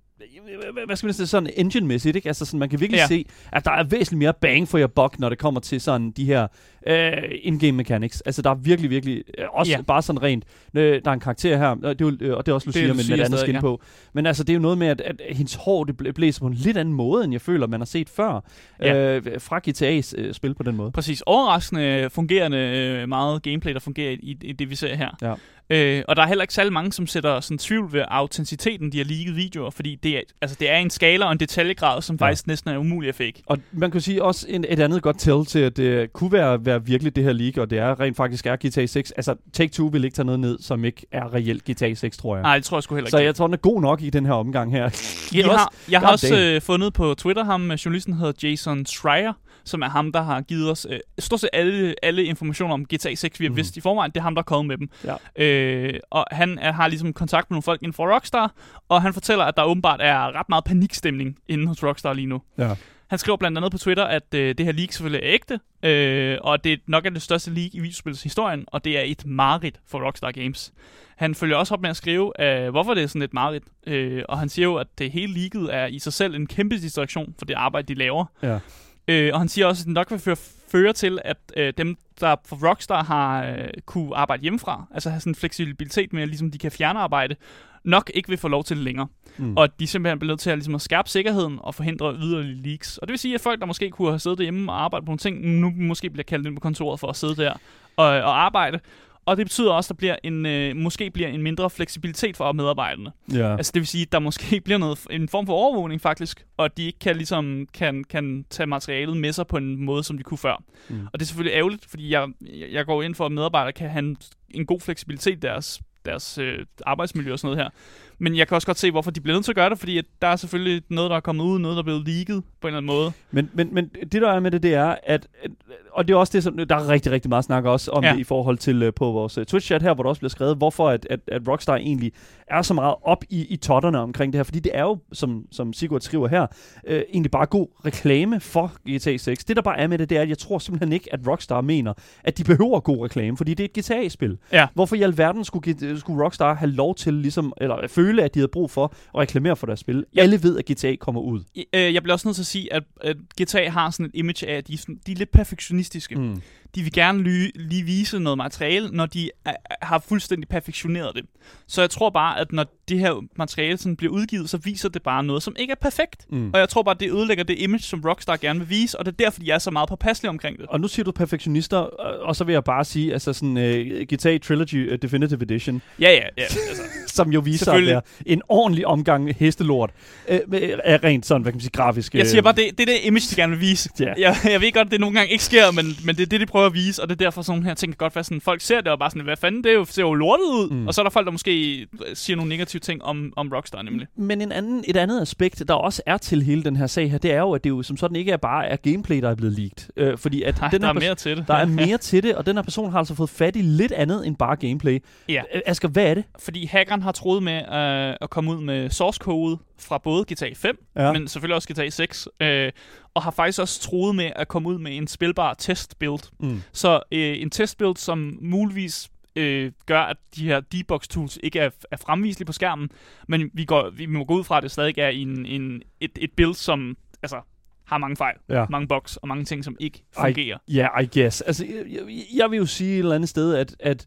hvad- 0.88 0.96
skal 0.96 1.08
man 1.08 1.14
sige, 1.14 1.28
sådan 1.28 1.50
engine-mæssigt, 1.58 2.16
ikke? 2.16 2.28
Altså 2.30 2.46
sådan, 2.46 2.60
man 2.60 2.70
kan 2.70 2.80
virkelig 2.80 2.98
ja. 2.98 3.08
Se, 3.08 3.26
at 3.52 3.66
der 3.66 3.72
er 3.72 3.84
væsentligt 3.84 4.20
mere 4.20 4.34
bang 4.42 4.68
for 4.68 4.80
your 4.80 4.88
buck, 4.88 5.20
når 5.20 5.30
det 5.30 5.38
kommer 5.38 5.60
til 5.60 5.82
sådan 5.82 6.12
de 6.12 6.26
her 6.26 6.48
øh, 6.88 7.14
in-game 7.44 7.72
mechanics. 7.72 8.22
Altså 8.22 8.42
der 8.42 8.50
er 8.50 8.56
virkelig, 8.56 8.90
virkelig, 8.90 9.24
øh, 9.38 9.46
også 9.54 9.72
Ja. 9.72 9.82
bare 9.82 10.02
sådan 10.02 10.24
rent, 10.24 10.44
øh, 10.74 11.02
der 11.06 11.10
er 11.12 11.14
en 11.14 11.20
karakter 11.20 11.58
her, 11.58 11.68
og 11.68 12.00
det 12.00 12.02
er, 12.08 12.12
øh, 12.22 12.38
og 12.38 12.46
det 12.46 12.52
er 12.52 12.56
også 12.56 12.68
Lucia, 12.68 12.82
Det 12.82 12.90
er 12.90 12.94
med 12.94 13.20
et 13.20 13.26
andet 13.26 13.40
skin 13.40 13.56
ja. 13.56 13.62
på. 13.62 13.82
Men 14.14 14.26
altså, 14.26 14.44
det 14.44 14.50
er 14.50 14.56
jo 14.56 14.62
noget 14.62 14.78
med, 14.78 14.88
at, 14.88 15.02
at 15.02 15.22
hendes 15.36 15.56
hår, 15.56 15.84
det 15.84 15.96
blæ- 16.02 16.12
blæser 16.12 16.40
på 16.42 16.48
en 16.48 16.54
lidt 16.54 16.78
anden 16.78 16.94
måde, 16.94 17.24
end 17.24 17.34
jeg 17.34 17.42
føler, 17.42 17.68
man 17.68 17.80
har 17.80 17.86
set 17.86 18.10
før. 18.10 18.46
Ja. 18.82 19.16
Øh, 19.18 19.24
fra 19.42 19.60
GTA's 19.68 20.14
øh, 20.18 20.34
spil 20.34 20.54
på 20.56 20.64
den 20.64 20.76
måde. 20.76 20.92
Præcis. 20.92 21.24
Overraskende 21.26 22.10
fungerende 22.12 22.58
øh, 22.58 23.10
meget 23.10 23.44
gameplay, 23.44 23.74
der 23.74 23.80
fungerer 23.80 24.12
i, 24.12 24.38
i 24.42 24.52
det, 24.52 24.70
vi 24.70 24.76
ser 24.76 24.96
her. 24.96 25.10
Ja. 25.22 25.34
Øh, 25.72 26.04
og 26.08 26.16
der 26.16 26.22
er 26.22 26.28
heller 26.28 26.42
ikke 26.44 26.54
særlig 26.54 26.74
mange, 26.74 26.92
som 26.94 27.08
sætter 27.08 27.40
sådan 27.40 27.58
tvivl 27.58 27.94
ved 27.94 28.04
autenticiteten, 28.08 28.92
de 28.92 28.98
har 28.98 29.06
leaked 29.06 29.34
videoer, 29.34 29.70
fordi 29.70 29.96
det 29.96 30.18
er, 30.18 30.22
altså, 30.42 30.58
det 30.60 30.70
er 30.72 30.78
en 30.78 30.90
skala 30.90 31.26
og 31.26 31.32
en 31.32 31.40
detaljegrad, 31.40 32.02
som 32.02 32.18
Ja. 32.22 32.26
faktisk 32.26 32.48
næsten 32.48 32.70
er 32.72 32.78
umulig 32.78 33.10
at 33.10 33.16
fake. 33.16 33.34
Og 33.46 33.58
man 33.72 33.92
kan 33.92 34.02
sige 34.02 34.24
også 34.24 34.46
en, 34.50 34.66
et 34.70 34.80
andet 34.80 35.02
godt 35.02 35.20
tell 35.20 35.46
til, 35.46 35.60
at 35.60 35.78
det 35.78 36.14
kunne 36.14 36.32
være, 36.32 36.66
være 36.66 36.86
virkelig 36.86 37.16
det 37.16 37.24
her 37.24 37.34
league, 37.34 37.64
og 37.64 37.70
det 37.70 37.78
er 37.80 38.00
rent 38.00 38.18
faktisk 38.18 38.46
er 38.46 38.56
GTA 38.56 38.86
6. 38.86 39.12
Altså, 39.12 39.36
Take-Two 39.58 39.84
vil 39.92 40.04
ikke 40.06 40.16
tage 40.16 40.26
noget 40.26 40.40
ned, 40.40 40.60
som 40.62 40.86
ikke 40.86 41.06
er 41.12 41.34
reelt 41.34 41.64
GTA 41.72 41.94
6, 41.94 42.18
tror 42.18 42.36
jeg. 42.36 42.44
Nej, 42.44 42.56
det 42.56 42.66
tror 42.66 42.78
jeg 42.78 42.84
sgu 42.84 42.96
heller 42.96 43.08
ikke. 43.08 43.12
Så 43.12 43.18
jeg 43.18 43.36
tror, 43.36 43.48
den 43.48 43.54
er 43.54 43.58
god 43.58 43.82
nok 43.82 44.02
i 44.02 44.10
den 44.10 44.26
her 44.26 44.34
omgang 44.34 44.72
her. 44.72 44.90
jeg 45.36 45.46
har, 45.46 45.74
jeg 45.92 46.00
har 46.00 46.12
også 46.12 46.38
øh, 46.40 46.62
fundet 46.62 46.94
på 46.94 47.14
Twitter 47.18 47.44
ham, 47.44 47.72
øh, 47.72 47.78
journalisten 47.78 48.14
hedder 48.14 48.50
Jason 48.50 48.86
Schreier, 48.86 49.34
som 49.64 49.82
er 49.82 49.90
ham, 49.90 50.12
der 50.12 50.22
har 50.22 50.42
givet 50.42 50.72
os 50.72 50.88
øh, 50.90 51.00
stort 51.20 51.40
set 51.40 51.50
alle, 51.54 51.96
alle 52.04 52.24
informationer 52.24 52.74
om 52.74 52.86
GTA 52.86 53.16
6, 53.16 53.40
vi 53.40 53.46
har 53.46 53.50
mm. 53.50 53.58
vidst 53.58 53.78
i 53.78 53.82
forvejen. 53.82 54.12
Det 54.12 54.18
er 54.18 54.24
ham, 54.24 54.36
der 54.36 54.42
er 54.42 54.44
kommet 54.44 54.80
med 54.80 54.88
dem. 54.88 55.18
Ja. 55.36 55.44
Øh, 55.44 56.00
og 56.10 56.26
han 56.32 56.60
er, 56.60 56.72
har 56.72 56.88
ligesom 56.88 57.14
kontakt 57.14 57.50
med 57.50 57.56
nogle 57.56 57.64
folk 57.64 57.82
inden 57.82 57.94
for 57.94 58.14
Rockstar, 58.14 58.54
og 58.90 59.02
han 59.02 59.14
fortæller, 59.14 59.46
at 59.46 59.58
der 59.58 59.64
åbenbart 59.64 60.00
er 60.04 60.40
ret 60.40 60.50
meget 60.50 60.64
panikstemning 60.64 61.38
inde 61.48 61.68
hos 61.68 61.84
Rockstar 61.84 62.14
lige 62.14 62.28
nu. 62.28 62.42
Ja. 62.58 62.76
Han 63.08 63.20
skriver 63.20 63.38
blandt 63.38 63.58
andet 63.58 63.72
på 63.72 63.78
Twitter, 63.78 64.04
at 64.04 64.34
øh, 64.34 64.56
det 64.58 64.66
her 64.66 64.74
leak 64.74 64.92
selvfølgelig 64.92 65.28
er 65.28 65.34
ægte, 65.34 65.60
øh, 65.84 66.38
og 66.42 66.64
det 66.64 66.80
nok 66.88 67.06
er 67.06 67.10
det 67.10 67.22
største 67.22 67.52
leak 67.52 67.74
i 67.74 67.80
videospillets 67.80 68.24
historien, 68.24 68.66
og 68.68 68.86
det 68.86 68.98
er 68.98 69.02
et 69.02 69.26
mareridt 69.26 69.80
for 69.88 70.06
Rockstar 70.06 70.32
Games. 70.32 70.74
Han 71.18 71.36
følger 71.36 71.56
også 71.56 71.74
op 71.74 71.82
med 71.82 71.90
at 71.90 71.96
skrive, 71.96 72.42
øh, 72.42 72.70
hvorfor 72.70 72.94
det 72.94 73.04
er 73.04 73.08
sådan 73.08 73.22
et 73.22 73.34
mareridt, 73.34 73.64
øh, 73.88 74.24
og 74.30 74.40
han 74.40 74.50
siger 74.50 74.66
jo, 74.66 74.76
at 74.76 74.88
det 74.98 75.12
hele 75.12 75.34
leaket 75.34 75.76
er 75.76 75.86
i 75.86 76.00
sig 76.00 76.14
selv 76.14 76.36
en 76.36 76.48
kæmpe 76.48 76.76
distraktion 76.76 77.36
for 77.38 77.46
det 77.46 77.54
arbejde, 77.54 77.88
de 77.88 78.00
laver. 78.00 78.26
Ja. 78.44 78.60
Øh, 79.08 79.30
og 79.34 79.40
han 79.40 79.50
siger 79.50 79.68
også, 79.68 79.82
at 79.82 79.86
det 79.86 79.94
nok 79.94 80.12
vil 80.12 80.20
føre, 80.20 80.36
føre 80.72 80.94
til, 80.94 81.20
at 81.26 81.38
øh, 81.58 81.74
dem, 81.78 81.98
der 82.20 82.36
for 82.46 82.70
Rockstar 82.70 83.04
har 83.04 83.46
øh, 83.46 83.68
kunne 83.86 84.16
arbejde 84.16 84.42
hjemmefra, 84.42 84.86
altså 84.94 85.10
have 85.10 85.20
sådan 85.20 85.32
en 85.32 85.36
fleksibilitet 85.36 86.14
med, 86.14 86.22
at 86.22 86.28
ligesom 86.28 86.52
de 86.52 86.58
kan 86.58 86.72
fjerne 86.72 87.00
arbejde, 87.00 87.36
nok 87.84 88.12
ikke 88.14 88.30
vil 88.30 88.38
få 88.38 88.48
lov 88.48 88.64
til 88.64 88.76
det 88.76 88.84
længere. 88.84 89.08
Mm. 89.38 89.58
Og 89.58 89.80
de 89.80 89.88
simpelthen 89.88 90.20
bliver 90.20 90.32
nødt 90.32 90.40
til 90.40 90.50
at, 90.50 90.58
ligesom, 90.58 90.76
at 90.76 90.82
skærpe 90.82 91.10
sikkerheden 91.10 91.60
og 91.62 91.76
forhindre 91.76 92.14
yderligere 92.14 92.44
leaks. 92.44 92.98
Og 92.98 93.08
det 93.08 93.12
vil 93.12 93.20
sige, 93.20 93.36
at 93.36 93.42
folk, 93.42 93.60
der 93.60 93.66
måske 93.66 93.90
kunne 93.90 94.10
have 94.10 94.20
siddet 94.20 94.38
derhjemme 94.38 94.72
og 94.72 94.84
arbejdet 94.84 95.06
på 95.06 95.10
nogle 95.10 95.20
ting, 95.20 95.46
nu 95.46 95.74
måske 95.76 96.10
bliver 96.10 96.24
kaldt 96.24 96.48
ind 96.48 96.56
på 96.56 96.60
kontoret 96.60 97.00
for 97.00 97.08
at 97.08 97.16
sidde 97.16 97.36
der 97.36 97.54
og, 97.98 98.06
og 98.06 98.44
arbejde. 98.46 98.80
Og 99.26 99.38
det 99.38 99.46
betyder 99.46 99.72
også, 99.72 99.88
at 99.88 99.90
der 99.90 99.98
bliver 99.98 100.16
en, 100.24 100.46
øh, 100.46 100.76
måske 100.76 101.12
bliver 101.12 101.30
en 101.30 101.42
mindre 101.42 101.70
fleksibilitet 101.70 102.38
for 102.38 102.52
medarbejderne. 102.52 103.12
Ja. 103.34 103.58
Altså 103.58 103.72
det 103.74 103.80
vil 103.80 103.88
sige, 103.88 104.02
at 104.02 104.12
der 104.12 104.20
måske 104.20 104.62
bliver 104.66 104.78
noget, 104.78 105.00
en 105.10 105.30
form 105.30 105.46
for 105.46 105.54
overvågning 105.54 106.02
faktisk, 106.02 106.46
og 106.58 106.66
at 106.66 106.78
de 106.78 106.86
ikke 106.86 107.00
kan, 107.00 107.16
ligesom, 107.16 107.68
kan, 107.74 108.04
kan 108.04 108.46
tage 108.50 108.68
materialet 108.68 109.18
med 109.18 109.34
sig 109.34 109.48
på 109.48 109.58
en 109.58 109.86
måde, 109.86 110.04
som 110.04 110.18
de 110.18 110.24
kunne 110.24 110.38
før. 110.38 110.64
Mm. 110.90 111.08
Og 111.14 111.20
det 111.20 111.22
er 111.22 111.28
selvfølgelig 111.28 111.58
ærgerligt, 111.58 111.86
fordi 111.90 112.10
jeg, 112.10 112.28
jeg 112.72 112.86
går 112.86 113.04
ind 113.04 113.16
for, 113.16 113.26
at 113.26 113.32
medarbejdere 113.32 113.74
kan 113.74 113.90
have 113.90 114.00
en, 114.00 114.18
en 114.50 114.66
god 114.66 114.80
fleksibilitet 114.80 115.38
i 115.38 115.40
deres, 115.40 115.82
deres 116.06 116.38
øh, 116.38 116.66
arbejdsmiljø 116.86 117.34
og 117.34 117.40
sådan 117.40 117.56
noget 117.56 117.66
her. 117.66 117.70
Men 118.18 118.36
jeg 118.36 118.48
kan 118.48 118.56
også 118.56 118.68
godt 118.68 118.80
se, 118.80 118.92
hvorfor 118.92 119.12
de 119.12 119.22
bliver 119.22 119.36
nødt 119.36 119.46
til 119.46 119.52
at 119.52 119.56
gøre 119.56 119.70
det, 119.70 119.80
fordi 119.80 119.98
at 119.98 120.06
der 120.22 120.28
er 120.28 120.36
selvfølgelig 120.36 120.82
noget, 120.90 121.10
der 121.10 121.16
er 121.16 121.20
kommet 121.20 121.44
ud, 121.44 121.60
noget, 121.60 121.76
der 121.76 121.82
er 121.82 121.84
blevet 121.84 122.08
leaget 122.08 122.44
på 122.62 122.68
en 122.68 122.74
eller 122.74 122.78
anden 122.78 122.88
måde. 122.88 123.12
Men, 123.32 123.50
men, 123.54 123.74
men 123.74 123.90
det, 124.12 124.22
der 124.22 124.32
er 124.32 124.40
med 124.40 124.52
det, 124.52 124.64
det 124.64 124.74
er, 124.74 124.96
at, 125.04 125.28
at 125.44 125.52
og 125.94 126.08
det 126.08 126.14
er 126.14 126.18
også 126.18 126.32
det, 126.34 126.44
som 126.44 126.58
der 126.58 126.76
er 126.76 126.88
rigtig, 126.90 127.12
rigtig 127.12 127.30
meget 127.30 127.46
snak 127.46 127.66
også 127.66 127.92
om 127.92 128.04
Ja. 128.04 128.12
det 128.14 128.20
i 128.20 128.24
forhold 128.24 128.58
til 128.58 128.88
uh, 128.88 128.94
på 128.96 129.12
vores 129.12 129.38
uh, 129.38 129.44
Twitch-chat 129.54 129.82
her, 129.82 129.94
hvor 129.94 130.04
der 130.04 130.10
også 130.10 130.20
bliver 130.20 130.30
skrevet, 130.30 130.58
hvorfor 130.58 130.90
at, 130.90 131.08
at, 131.10 131.20
at 131.28 131.48
Rockstar 131.48 131.76
egentlig 131.76 132.12
er 132.48 132.62
så 132.62 132.74
meget 132.74 132.96
op 133.04 133.24
i, 133.30 133.46
i 133.50 133.56
totterne 133.58 134.00
omkring 134.00 134.34
det 134.34 134.40
her. 134.40 134.44
Fordi 134.44 134.60
det 134.60 134.72
er 134.76 134.82
jo, 134.84 134.98
som, 135.14 135.46
som 135.52 135.74
Sigurd 135.74 136.02
skriver 136.02 136.28
her, 136.28 136.42
uh, 136.88 136.94
egentlig 136.94 137.32
bare 137.32 137.46
god 137.46 137.68
reklame 137.86 138.40
for 138.40 138.72
GTA 138.98 139.18
6. 139.18 139.44
Det, 139.46 139.56
der 139.56 139.62
bare 139.62 139.80
er 139.80 139.88
med 139.88 139.98
det, 139.98 140.10
det 140.10 140.18
er, 140.18 140.22
at 140.22 140.30
jeg 140.30 140.38
tror 140.38 140.60
simpelthen 140.60 140.94
ikke, 140.94 141.14
at 141.14 141.20
Rockstar 141.28 141.62
mener, 141.62 141.94
at 142.24 142.38
de 142.38 142.44
behøver 142.44 142.80
god 142.80 143.06
reklame, 143.06 143.38
fordi 143.38 143.54
det 143.54 143.64
er 143.64 143.68
et 143.82 143.86
GTA-spil. 143.86 144.38
Ja. 144.52 144.68
Hvorfor 144.74 144.96
i 144.96 145.02
alverden 145.02 145.46
skulle, 145.46 146.00
skulle 146.00 146.24
Rockstar 146.24 146.54
have 146.54 146.72
lov 146.72 146.96
til, 146.96 147.14
ligesom, 147.14 147.54
eller 147.62 147.88
føle, 147.88 148.24
at 148.24 148.34
de 148.34 148.40
havde 148.40 148.52
brug 148.52 148.72
for 148.72 148.84
at 148.86 149.20
reklamere 149.20 149.56
for 149.56 149.66
deres 149.68 149.80
spil? 149.80 150.06
Ja. 150.16 150.22
Alle 150.22 150.44
ved, 150.44 150.58
at 150.58 150.66
GTA 150.66 150.96
kommer 150.96 151.22
ud. 151.22 151.44
Øh, 151.74 151.94
Jeg 151.94 152.04
bliver 152.04 152.14
også 152.14 152.28
nødt 152.28 152.36
til 152.36 152.44
at 152.44 152.48
sige, 152.48 152.74
at, 152.74 152.84
at 153.02 153.18
GTA 153.42 153.70
har 153.70 153.90
sådan 153.90 154.06
et 154.06 154.12
image 154.14 154.48
af, 154.48 154.58
at 154.58 154.68
de 154.68 154.74
er, 154.74 154.78
sådan, 154.78 155.00
de 155.08 155.12
er 155.12 155.16
lidt 155.16 155.32
perfektionistiske. 155.32 155.81
Mm. 156.18 156.42
De 156.76 156.82
vil 156.82 156.92
gerne 156.94 157.24
lige, 157.24 157.52
lige 157.56 157.84
vise 157.84 158.20
noget 158.20 158.38
materiale, 158.38 158.90
når 158.92 159.06
de 159.06 159.32
er, 159.46 159.54
har 159.82 160.00
fuldstændig 160.00 160.50
perfektioneret 160.50 161.16
det. 161.16 161.26
Så 161.68 161.82
jeg 161.82 161.90
tror 161.90 162.10
bare, 162.10 162.40
at 162.40 162.52
når 162.52 162.66
det 162.90 163.00
her 163.00 163.24
materiale 163.36 163.78
sådan 163.78 163.96
bliver 163.96 164.14
udgivet, 164.14 164.50
så 164.50 164.58
viser 164.58 164.90
det 164.90 165.02
bare 165.02 165.24
noget, 165.24 165.44
som 165.44 165.56
ikke 165.60 165.72
er 165.72 165.76
perfekt. 165.82 166.26
Mm. 166.30 166.52
Og 166.54 166.60
jeg 166.60 166.70
tror 166.70 166.84
bare, 166.84 166.96
det 167.00 167.12
ødelægger 167.12 167.44
det 167.44 167.60
image, 167.60 167.84
som 167.84 168.02
Rockstar 168.06 168.38
gerne 168.38 168.60
vil 168.60 168.70
vise, 168.70 169.00
og 169.00 169.06
det 169.06 169.12
er 169.12 169.16
derfor, 169.16 169.40
de 169.40 169.52
er 169.52 169.60
så 169.60 169.72
meget 169.72 169.90
påpasselige 169.90 170.30
omkring 170.30 170.58
det. 170.58 170.66
Og 170.66 170.80
nu 170.80 170.88
siger 170.88 171.04
du 171.04 171.12
perfektionister, 171.12 171.78
og 171.78 172.32
og 172.32 172.36
så 172.36 172.44
vil 172.44 172.54
jeg 172.54 172.64
bare 172.64 172.86
sige, 172.86 173.14
altså 173.14 173.34
sådan 173.34 173.58
uh, 173.58 174.02
GTA 174.14 174.38
Trilogy 174.38 174.92
uh, 174.92 174.98
Definitive 175.02 175.42
Edition, 175.42 175.82
Ja, 176.00 176.12
ja, 176.12 176.16
ja. 176.38 176.44
Altså, 176.44 176.82
som 177.18 177.32
jo 177.32 177.40
viser 177.40 177.72
at 177.72 177.86
være 177.86 178.02
en 178.26 178.42
ordentlig 178.50 178.88
omgang 178.88 179.36
hestelort, 179.40 179.90
uh, 180.30 180.36
er 180.84 181.04
rent 181.04 181.26
sådan, 181.26 181.42
hvad 181.42 181.52
kan 181.52 181.58
man 181.58 181.62
sige, 181.62 181.72
grafisk. 181.72 182.14
jeg 182.14 182.22
øh, 182.22 182.28
siger 182.28 182.42
bare, 182.42 182.54
det, 182.54 182.66
det 182.78 182.90
er 182.90 182.94
det 182.94 183.00
image, 183.04 183.26
de 183.30 183.36
gerne 183.36 183.52
vil 183.52 183.62
vise. 183.62 183.90
Ja. 184.00 184.14
Jeg, 184.18 184.36
jeg 184.46 184.62
ved 184.62 184.72
godt, 184.72 184.92
det 184.92 185.00
nogle 185.00 185.16
gange 185.16 185.32
ikke 185.32 185.44
sker, 185.44 185.72
men, 185.72 185.86
men 186.06 186.16
det 186.16 186.22
er 186.22 186.28
det, 186.28 186.40
de 186.40 186.46
prøver 186.46 186.61
at 186.66 186.74
vise, 186.74 187.02
og 187.02 187.10
det 187.10 187.16
er 187.16 187.26
derfor 187.26 187.42
sådan 187.42 187.58
nogle 187.58 187.68
her 187.68 187.74
ting 187.74 187.94
kan 187.94 187.98
godt 187.98 188.16
være 188.16 188.24
sådan, 188.24 188.42
folk 188.42 188.62
ser 188.62 188.82
det 188.82 188.88
og 188.92 189.00
bare 189.00 189.10
sådan, 189.10 189.24
hvad 189.24 189.38
fanden, 189.38 189.64
det 189.64 189.70
er 189.70 189.76
jo, 189.76 189.86
ser 189.86 190.02
jo 190.02 190.14
lortet 190.14 190.46
ud. 190.46 190.70
Mm. 190.70 190.88
Og 190.88 190.94
så 190.94 191.02
er 191.02 191.04
der 191.04 191.10
folk, 191.10 191.26
der 191.26 191.32
måske 191.32 191.88
siger 192.14 192.38
nogle 192.38 192.50
negative 192.50 192.80
ting 192.80 193.04
om, 193.04 193.34
om 193.36 193.50
Rockstar 193.54 193.82
nemlig. 193.82 194.08
Men 194.16 194.42
en 194.42 194.52
anden, 194.52 194.84
et 194.88 194.98
andet 194.98 195.22
aspekt, 195.22 195.64
der 195.68 195.74
også 195.74 196.02
er 196.06 196.18
til 196.18 196.42
hele 196.44 196.64
den 196.64 196.76
her 196.76 196.88
sag 196.88 197.12
her, 197.12 197.18
det 197.18 197.34
er 197.34 197.40
jo, 197.40 197.52
at 197.52 197.64
det 197.64 197.70
jo 197.70 197.84
som 197.84 197.98
sådan 197.98 198.16
ikke 198.16 198.32
er 198.32 198.38
bare 198.38 198.68
er 198.68 198.76
gameplay, 198.76 199.22
der 199.22 199.30
er 199.30 199.36
blevet 199.36 199.60
leaked. 199.60 200.12
Uh, 200.14 200.20
fordi 200.20 200.44
at 200.44 200.60
Nej, 200.62 200.70
den 200.70 200.82
der 200.82 200.88
er 200.88 200.94
mere 200.94 201.16
til 201.16 201.38
det. 201.38 201.48
der 201.48 201.54
er 201.54 201.66
mere 201.86 201.98
til 201.98 202.24
det, 202.24 202.36
og 202.36 202.46
den 202.46 202.56
her 202.56 202.64
person 202.64 202.92
har 202.92 202.98
altså 203.00 203.16
fået 203.16 203.30
fat 203.30 203.56
i 203.56 203.62
lidt 203.62 203.92
andet 203.92 204.28
end 204.28 204.36
bare 204.36 204.56
gameplay. 204.56 205.00
Ja. 205.30 205.42
Asger, 205.66 205.90
hvad 205.90 206.06
er 206.06 206.14
det? 206.14 206.24
Fordi 206.40 206.66
hackeren 206.66 207.02
har 207.02 207.12
troet 207.12 207.44
med 207.44 207.58
øh, 207.58 208.16
at 208.22 208.30
komme 208.30 208.52
ud 208.52 208.62
med 208.62 208.90
source 208.90 209.18
code 209.18 209.58
fra 209.82 209.98
både 209.98 210.26
GTA 210.34 210.50
5, 210.56 210.86
Ja. 210.96 211.12
men 211.14 211.28
selvfølgelig 211.28 211.56
også 211.56 211.74
GTA 211.74 211.90
6, 211.90 212.28
øh, 212.40 212.72
og 213.14 213.24
har 213.24 213.32
faktisk 213.32 213.60
også 213.60 213.82
troet 213.82 214.16
med 214.16 214.32
at 214.36 214.48
komme 214.48 214.70
ud 214.70 214.78
med 214.78 214.98
en 214.98 215.08
spilbar 215.08 215.54
test 215.54 216.00
build. 216.00 216.32
Mm. 216.40 216.62
Så 216.72 217.00
øh, 217.12 217.42
en 217.42 217.50
test 217.50 217.78
build, 217.78 217.96
som 217.98 218.38
muligvis 218.42 219.10
øh, 219.36 219.72
gør, 219.86 220.02
at 220.02 220.18
de 220.36 220.46
her 220.48 220.60
debug 220.60 221.02
tools 221.02 221.40
ikke 221.44 221.60
er, 221.60 221.70
er 221.92 221.98
fremviselige 221.98 222.46
på 222.46 222.52
skærmen, 222.54 222.90
men 223.28 223.50
vi, 223.54 223.66
går, 223.66 223.90
vi 223.90 224.06
må 224.06 224.24
gå 224.26 224.34
ud 224.34 224.44
fra, 224.44 224.58
at 224.58 224.64
det 224.64 224.72
stadig 224.72 224.98
er 224.98 225.10
en, 225.10 225.46
en, 225.46 225.82
et, 226.00 226.12
et 226.16 226.32
build, 226.32 226.54
som 226.54 226.98
altså, 227.24 227.42
har 227.86 227.98
mange 227.98 228.16
fejl, 228.16 228.36
Ja. 228.50 228.66
mange 228.70 228.88
bugs 228.88 229.18
og 229.18 229.28
mange 229.28 229.46
ting, 229.46 229.64
som 229.66 229.76
ikke 229.80 230.04
fungerer. 230.16 230.58
Ja, 230.68 230.88
yeah, 230.98 231.04
I 231.04 231.20
guess. 231.20 231.42
Altså, 231.42 231.66
jeg, 231.66 231.86
jeg- 232.08 232.24
jeg 232.36 232.52
vil 232.52 232.58
jo 232.58 232.66
sige 232.66 232.94
et 232.94 233.00
eller 233.00 233.16
andet 233.16 233.30
sted, 233.30 233.56
at, 233.56 233.76
at 233.80 234.06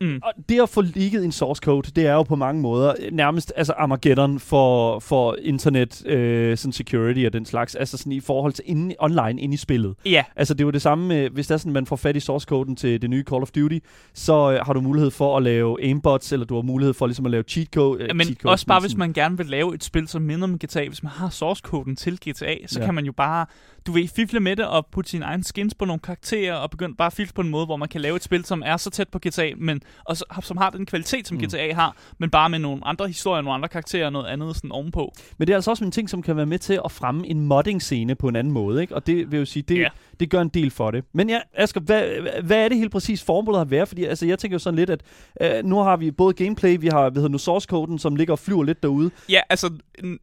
Mm. 0.00 0.20
Og 0.22 0.32
det 0.48 0.62
at 0.62 0.68
få 0.68 0.80
leaget 0.80 1.24
en 1.24 1.32
source 1.32 1.60
code, 1.64 1.90
det 1.96 2.06
er 2.06 2.12
jo 2.12 2.22
på 2.22 2.36
mange 2.36 2.62
måder 2.62 2.94
nærmest 3.12 3.52
altså 3.56 3.72
Armageddon 3.72 4.40
for, 4.40 4.98
for 4.98 5.36
internet 5.42 6.06
øh, 6.06 6.56
sådan 6.56 6.72
security 6.72 7.24
og 7.26 7.32
den 7.32 7.46
slags, 7.46 7.74
altså 7.74 7.96
sådan 7.96 8.12
i 8.12 8.20
forhold 8.20 8.52
til 8.52 8.64
inde, 8.66 8.94
online 8.98 9.40
inde 9.40 9.54
i 9.54 9.56
spillet. 9.56 9.94
Ja, 10.04 10.24
Altså 10.36 10.54
det 10.54 10.60
er 10.60 10.64
jo 10.64 10.70
det 10.70 10.82
samme, 10.82 11.08
med, 11.08 11.30
hvis 11.30 11.46
det 11.46 11.54
er 11.54 11.58
sådan, 11.58 11.72
man 11.72 11.86
får 11.86 11.96
fat 11.96 12.16
i 12.16 12.20
source 12.20 12.44
coden 12.44 12.76
til 12.76 13.02
det 13.02 13.10
nye 13.10 13.24
Call 13.30 13.42
of 13.42 13.50
Duty, 13.50 13.78
så 14.14 14.52
øh, 14.52 14.66
har 14.66 14.72
du 14.72 14.80
mulighed 14.80 15.10
for 15.10 15.36
at 15.36 15.42
lave 15.42 15.82
aimbots, 15.82 16.32
eller 16.32 16.46
du 16.46 16.54
har 16.54 16.62
mulighed 16.62 16.94
for 16.94 17.06
ligesom 17.06 17.26
at 17.26 17.30
lave 17.30 17.44
cheat 17.48 17.68
code. 17.74 18.02
Øh, 18.02 18.16
men 18.16 18.24
cheat 18.26 18.38
codes, 18.38 18.52
også 18.52 18.66
bare, 18.66 18.80
hvis 18.80 18.96
man 18.96 19.12
gerne 19.12 19.36
vil 19.36 19.46
lave 19.46 19.74
et 19.74 19.84
spil, 19.84 20.08
som 20.08 20.22
minder 20.22 20.44
om 20.44 20.58
GTA, 20.58 20.88
hvis 20.88 21.02
man 21.02 21.12
har 21.12 21.28
source-koden 21.28 21.96
til 21.96 22.18
GTA, 22.18 22.54
så 22.66 22.80
ja. 22.80 22.84
kan 22.84 22.94
man 22.94 23.04
jo 23.04 23.12
bare, 23.12 23.46
du 23.86 23.92
ved, 23.92 24.08
fifle 24.08 24.40
med 24.40 24.56
det 24.56 24.66
og 24.66 24.86
putte 24.86 25.10
sine 25.10 25.24
egne 25.24 25.44
skins 25.44 25.74
på 25.74 25.84
nogle 25.84 26.00
karakterer, 26.00 26.54
og 26.54 26.70
begynde 26.70 26.94
bare 26.94 27.06
at 27.06 27.12
fifle 27.12 27.34
på 27.34 27.42
en 27.42 27.48
måde, 27.48 27.66
hvor 27.66 27.76
man 27.76 27.88
kan 27.88 28.00
lave 28.00 28.16
et 28.16 28.22
spil, 28.22 28.44
som 28.44 28.62
er 28.66 28.76
så 28.76 28.90
tæt 28.90 29.08
på 29.08 29.18
GTA, 29.18 29.50
men 29.56 29.82
og 30.04 30.16
så, 30.16 30.24
som 30.42 30.56
har 30.56 30.70
den 30.70 30.86
kvalitet, 30.86 31.28
som 31.28 31.36
Mm. 31.36 31.40
mm. 31.42 31.48
GTA 31.48 31.72
har, 31.74 31.96
men 32.18 32.30
bare 32.30 32.48
med 32.50 32.58
nogle 32.58 32.80
andre 32.86 33.06
historier, 33.06 33.42
nogle 33.42 33.54
andre 33.54 33.68
karakterer 33.68 34.06
og 34.06 34.12
noget 34.12 34.26
andet 34.26 34.56
sådan 34.56 34.72
ovenpå. 34.72 35.12
Men 35.38 35.46
det 35.46 35.52
er 35.52 35.56
altså 35.56 35.70
også 35.70 35.84
en 35.84 35.90
ting, 35.90 36.10
som 36.10 36.22
kan 36.22 36.36
være 36.36 36.46
med 36.46 36.58
til 36.58 36.80
at 36.84 36.92
fremme 36.92 37.26
en 37.26 37.40
modding-scene 37.40 38.14
på 38.14 38.28
en 38.28 38.36
anden 38.36 38.52
måde, 38.52 38.80
ikke? 38.82 38.94
Og 38.94 39.06
det 39.06 39.30
vil 39.32 39.38
jo 39.38 39.44
sige, 39.44 39.62
det, 39.62 39.78
Ja. 39.78 39.88
det 40.20 40.30
gør 40.30 40.40
en 40.40 40.48
del 40.48 40.70
for 40.70 40.90
det. 40.90 41.04
Men 41.12 41.30
ja, 41.30 41.40
Asger, 41.54 41.80
hvad, 41.80 42.02
hvad 42.42 42.64
er 42.64 42.68
det 42.68 42.78
helt 42.78 42.92
præcis 42.92 43.22
formålet 43.24 43.58
har 43.58 43.64
været? 43.64 43.88
Fordi 43.88 44.04
altså, 44.04 44.26
jeg 44.26 44.38
tænker 44.38 44.54
jo 44.54 44.58
sådan 44.58 44.76
lidt, 44.76 44.90
at 44.90 45.00
øh, 45.40 45.64
nu 45.64 45.78
har 45.78 45.96
vi 45.96 46.10
både 46.10 46.32
gameplay, 46.34 46.76
vi 46.80 46.86
har 46.86 47.00
hvad 47.10 47.22
hedder 47.22 47.28
nu, 47.28 47.38
source-koden, 47.38 47.98
som 47.98 48.16
ligger 48.16 48.32
og 48.34 48.38
flyver 48.38 48.62
lidt 48.64 48.82
derude. 48.82 49.10
Ja, 49.28 49.40
altså, 49.50 49.70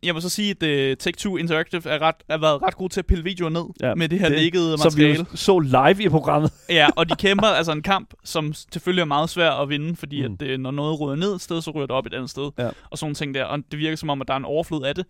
jeg 0.03 0.13
må 0.13 0.19
så 0.21 0.29
sige, 0.29 0.55
at 0.61 0.63
uh, 0.63 1.07
Take-Two 1.07 1.35
Interactive 1.37 1.81
er, 1.89 2.01
ret, 2.01 2.15
er 2.29 2.37
været 2.37 2.61
ret 2.61 2.75
god 2.77 2.89
til 2.89 2.99
at 2.99 3.05
pille 3.05 3.23
videoer 3.23 3.49
ned 3.49 3.63
Ja, 3.81 3.95
med 3.95 4.09
det 4.09 4.19
her 4.19 4.29
det- 4.29 4.37
lækkede 4.37 4.77
Som 4.77 4.91
vi 4.97 5.03
materiale. 5.03 5.25
så 5.35 5.59
live 5.59 6.03
i 6.03 6.09
programmet. 6.09 6.51
Ja, 6.69 6.87
og 6.95 7.09
de 7.09 7.15
kæmper 7.15 7.47
altså 7.47 7.71
en 7.71 7.81
kamp, 7.81 8.13
som 8.23 8.53
selvfølgelig 8.53 9.01
er 9.01 9.05
meget 9.05 9.29
svær 9.29 9.49
at 9.61 9.69
vinde, 9.69 9.95
fordi 9.95 10.27
Mm. 10.27 10.33
at, 10.33 10.47
øh, 10.47 10.59
når 10.59 10.71
noget 10.71 10.99
ryger 11.01 11.15
ned 11.15 11.35
et 11.35 11.41
sted, 11.41 11.61
så 11.61 11.71
ryger 11.71 11.85
det 11.87 11.91
op 11.95 12.05
et 12.05 12.13
andet 12.13 12.29
sted. 12.29 12.51
Ja. 12.57 12.69
Og 12.89 12.97
sådan 12.97 13.15
ting 13.15 13.33
der. 13.35 13.43
Og 13.43 13.59
det 13.71 13.79
virker 13.79 13.95
som 13.97 14.09
om, 14.09 14.21
at 14.21 14.27
der 14.27 14.33
er 14.33 14.37
en 14.37 14.45
overflod 14.45 14.83
af 14.83 14.95
det. 14.95 15.05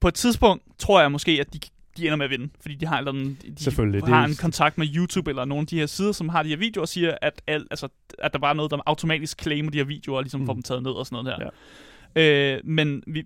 På 0.00 0.08
et 0.08 0.14
tidspunkt 0.14 0.62
tror 0.78 1.00
jeg 1.00 1.12
måske, 1.12 1.30
at 1.40 1.52
de, 1.54 1.58
de 1.96 2.04
ender 2.06 2.16
med 2.16 2.24
at 2.24 2.30
vinde, 2.30 2.48
fordi 2.60 2.74
de 2.74 2.86
har, 2.86 2.98
eller 2.98 3.12
en, 3.12 3.38
de 3.58 3.64
Selvfølgelig, 3.64 4.00
det 4.00 4.08
har 4.08 4.22
er- 4.22 4.26
en 4.26 4.34
kontakt 4.36 4.78
med 4.78 4.86
YouTube 4.96 5.30
eller 5.30 5.44
nogle 5.44 5.60
af 5.60 5.66
de 5.66 5.78
her 5.78 5.86
sider, 5.86 6.12
som 6.12 6.28
har 6.28 6.42
de 6.42 6.48
her 6.48 6.56
videoer 6.56 6.82
og 6.82 6.88
siger, 6.88 7.14
at, 7.22 7.42
al, 7.46 7.66
altså, 7.70 7.88
at 8.18 8.32
der 8.32 8.38
bare 8.38 8.50
er 8.50 8.54
noget, 8.54 8.70
der 8.70 8.78
automatisk 8.86 9.42
claimer 9.42 9.70
de 9.70 9.78
her 9.78 9.84
videoer 9.84 10.16
og 10.16 10.22
ligesom 10.22 10.40
Mm. 10.40 10.46
får 10.46 10.52
dem 10.52 10.62
taget 10.62 10.82
ned 10.82 10.92
og 10.92 11.06
sådan 11.06 11.24
noget 11.24 11.40
der. 11.40 11.50
Øh, 12.16 12.60
men 12.64 13.02
vi, 13.06 13.22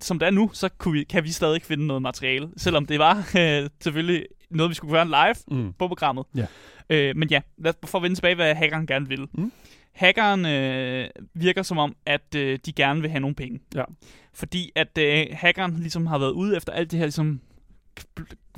som 0.00 0.18
det 0.18 0.26
er 0.26 0.30
nu, 0.30 0.50
så 0.52 0.68
kunne 0.78 0.92
vi, 0.92 1.04
kan 1.04 1.24
vi 1.24 1.30
stadig 1.30 1.62
finde 1.62 1.86
noget 1.86 2.02
materiale, 2.02 2.48
selvom 2.56 2.86
det 2.86 2.98
var 2.98 3.16
øh, 3.38 3.68
selvfølgelig 3.80 4.26
noget, 4.50 4.70
vi 4.70 4.74
skulle 4.74 4.92
gøre 4.94 5.06
live 5.06 5.58
Mm. 5.60 5.72
på 5.72 5.88
programmet. 5.88 6.24
Ja. 6.36 6.46
Øh, 6.90 7.16
men 7.16 7.28
ja, 7.30 7.40
lad, 7.58 7.72
for 7.84 7.98
at 7.98 8.02
vende 8.02 8.16
tilbage, 8.16 8.34
hvad 8.34 8.54
hackeren 8.54 8.86
gerne 8.86 9.08
vil. 9.08 9.26
Mm. 9.32 9.52
Hackeren 9.98 10.46
øh, 10.46 11.08
virker 11.34 11.62
som 11.62 11.78
om, 11.78 11.96
at 12.06 12.34
øh, 12.36 12.58
de 12.66 12.72
gerne 12.72 13.00
vil 13.00 13.10
have 13.10 13.20
nogle 13.20 13.34
penge. 13.34 13.60
Ja. 13.74 13.84
Fordi 14.32 14.72
at 14.74 14.98
øh, 14.98 15.26
hackeren 15.32 15.76
ligesom 15.76 16.06
har 16.06 16.18
været 16.18 16.30
ude 16.30 16.56
efter 16.56 16.72
alt 16.72 16.90
det 16.90 16.98
her 16.98 17.06
ligesom 17.06 17.40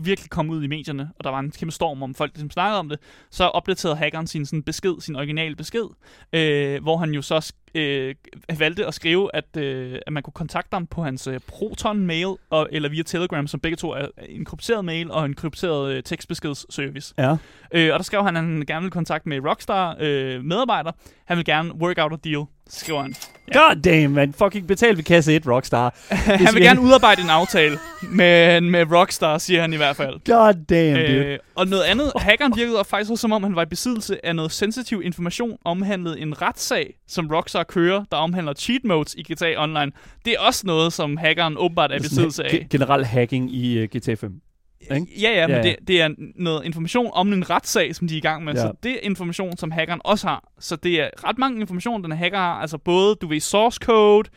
virkelig 0.04 0.30
kom 0.30 0.50
ud 0.50 0.62
i 0.62 0.66
medierne, 0.66 1.11
og 1.19 1.25
der 1.25 1.30
var 1.30 1.38
en 1.38 1.50
kæmpe 1.50 1.73
storm 1.73 2.02
om 2.02 2.14
folk, 2.14 2.33
der 2.33 2.38
ligesom 2.38 2.50
snakkede 2.50 2.78
om 2.78 2.88
det, 2.88 2.99
så 3.30 3.45
opdaterede 3.45 3.97
hackeren 3.97 4.26
sin 4.26 4.47
sådan 4.47 4.62
besked, 4.62 5.00
sin 5.00 5.16
originale 5.16 5.57
besked, 5.57 5.87
øh, 6.33 6.83
hvor 6.83 6.97
han 6.97 7.11
jo 7.11 7.23
så 7.23 7.52
øh, 7.75 8.14
valgte 8.59 8.87
at 8.87 8.95
skrive, 8.95 9.37
at, 9.37 9.57
øh, 9.57 9.99
at 10.07 10.12
man 10.12 10.23
kunne 10.23 10.33
kontakte 10.33 10.75
ham 10.75 10.87
på 10.87 11.02
hans 11.02 11.26
øh, 11.26 11.40
Proton-mail, 11.47 12.35
og, 12.50 12.69
eller 12.73 12.88
via 12.88 13.02
Telegram, 13.02 13.47
som 13.47 13.61
begge 13.61 13.76
to 13.76 13.90
er 13.90 14.07
en 14.28 14.45
krypteret 14.45 14.85
mail 14.85 15.11
og 15.11 15.25
en 15.25 15.35
krypteret 15.35 15.92
øh, 15.92 16.02
tekstbeskedsservice. 16.02 17.14
Ja. 17.19 17.37
Øh, 17.75 17.92
og 17.92 17.99
der 17.99 18.02
skrev 18.02 18.25
han, 18.25 18.37
at 18.37 18.42
han 18.42 18.64
gerne 18.66 18.83
vil 18.83 18.90
kontakt 18.90 19.26
med 19.26 19.40
Rockstar 19.49 19.97
øh, 20.00 20.45
medarbejder. 20.45 20.92
Han 21.25 21.37
vil 21.37 21.45
gerne 21.45 21.75
work 21.75 21.99
out 21.99 22.12
a 22.12 22.16
deal, 22.28 22.45
skriver 22.69 23.02
han. 23.02 23.14
God 23.52 23.83
damn, 23.83 24.14
man. 24.14 24.33
Fucking 24.33 24.66
betalt 24.66 24.97
ved 24.97 25.04
kasse 25.04 25.35
1, 25.35 25.47
Rockstar. 25.47 25.95
han 26.45 26.54
vil 26.54 26.62
gerne 26.62 26.80
udarbejde 26.80 27.23
en 27.23 27.30
aftale 27.30 27.78
med, 28.11 28.61
med 28.61 28.92
Rockstar, 28.92 29.38
siger 29.38 29.61
han 29.61 29.73
i 29.73 29.76
hvert 29.76 29.90
fald. 29.97 30.25
God 30.35 30.55
damn, 30.69 30.97
dude. 30.97 31.25
Øh, 31.25 31.39
og 31.55 31.67
noget 31.67 31.83
andet, 31.83 32.13
hackeren 32.17 32.53
virkede 32.57 32.85
faktisk 32.85 33.11
også 33.11 33.23
som 33.23 33.33
om, 33.33 33.43
han 33.43 33.57
var 33.57 33.63
i 33.63 33.67
besiddelse 33.67 34.27
af 34.27 34.37
noget 34.37 34.53
sensitiv 34.53 35.03
information, 35.05 35.57
omhandlet 35.65 36.23
en 36.23 36.43
retssag, 36.43 36.95
som 37.09 37.29
Rockstar 37.33 37.63
kører, 37.63 38.05
der 38.11 38.17
omhandler 38.17 38.55
cheat 38.55 38.81
modes 38.85 39.15
i 39.15 39.33
GTA 39.33 39.63
Online. 39.63 39.93
Det 40.25 40.33
er 40.33 40.41
også 40.41 40.67
noget, 40.67 40.93
som 40.93 41.17
hackeren 41.17 41.55
åbenbart 41.59 41.93
er 41.93 41.97
i 41.97 42.01
besiddelse 42.01 42.45
af. 42.45 42.67
Generel 42.71 43.05
hacking 43.05 43.55
i 43.55 43.83
uh, 43.83 43.89
GTA 43.89 44.15
5. 44.15 44.41
Ikke? 44.81 45.07
Ja, 45.21 45.31
ja, 45.31 45.47
men 45.47 45.57
Ja, 45.57 45.57
ja. 45.57 45.63
Det, 45.63 45.77
det 45.89 46.01
er 46.01 46.09
noget 46.37 46.65
information 46.65 47.11
om 47.13 47.33
en 47.33 47.51
retssag, 47.51 47.95
som 47.95 48.09
de 48.09 48.15
er 48.15 48.19
i 48.19 48.21
gang 48.21 48.45
med. 48.45 48.55
Ja. 48.55 48.61
Så 48.61 48.73
det 48.83 48.93
er 48.93 48.99
information, 49.03 49.57
som 49.57 49.71
hackeren 49.71 50.01
også 50.05 50.27
har. 50.27 50.53
Så 50.59 50.77
det 50.77 51.01
er 51.01 51.09
ret 51.25 51.39
mange 51.39 51.61
information, 51.61 52.03
den 52.05 52.13
hacker 52.13 52.39
har. 52.39 52.55
Altså 52.55 52.79
både, 52.79 53.15
du 53.15 53.29
ved, 53.29 53.41
source 53.41 53.79
code, 53.83 54.29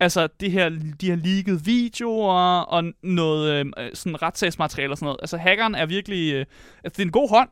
altså 0.00 0.28
det 0.40 0.50
her, 0.50 0.68
de 1.00 1.06
her 1.06 1.16
leakede 1.16 1.64
videoer, 1.64 2.60
og 2.60 2.84
noget 3.02 3.52
øh, 3.78 3.90
sådan 3.94 4.22
retssagsmateriale 4.22 4.92
og 4.92 4.96
sådan 4.98 5.06
noget. 5.06 5.18
Altså 5.22 5.36
hackeren 5.36 5.74
er 5.74 5.86
virkelig... 5.86 6.32
Øh, 6.34 6.46
altså 6.84 6.96
det 6.96 6.98
er 6.98 7.06
en 7.06 7.12
god 7.12 7.28
hånd. 7.30 7.48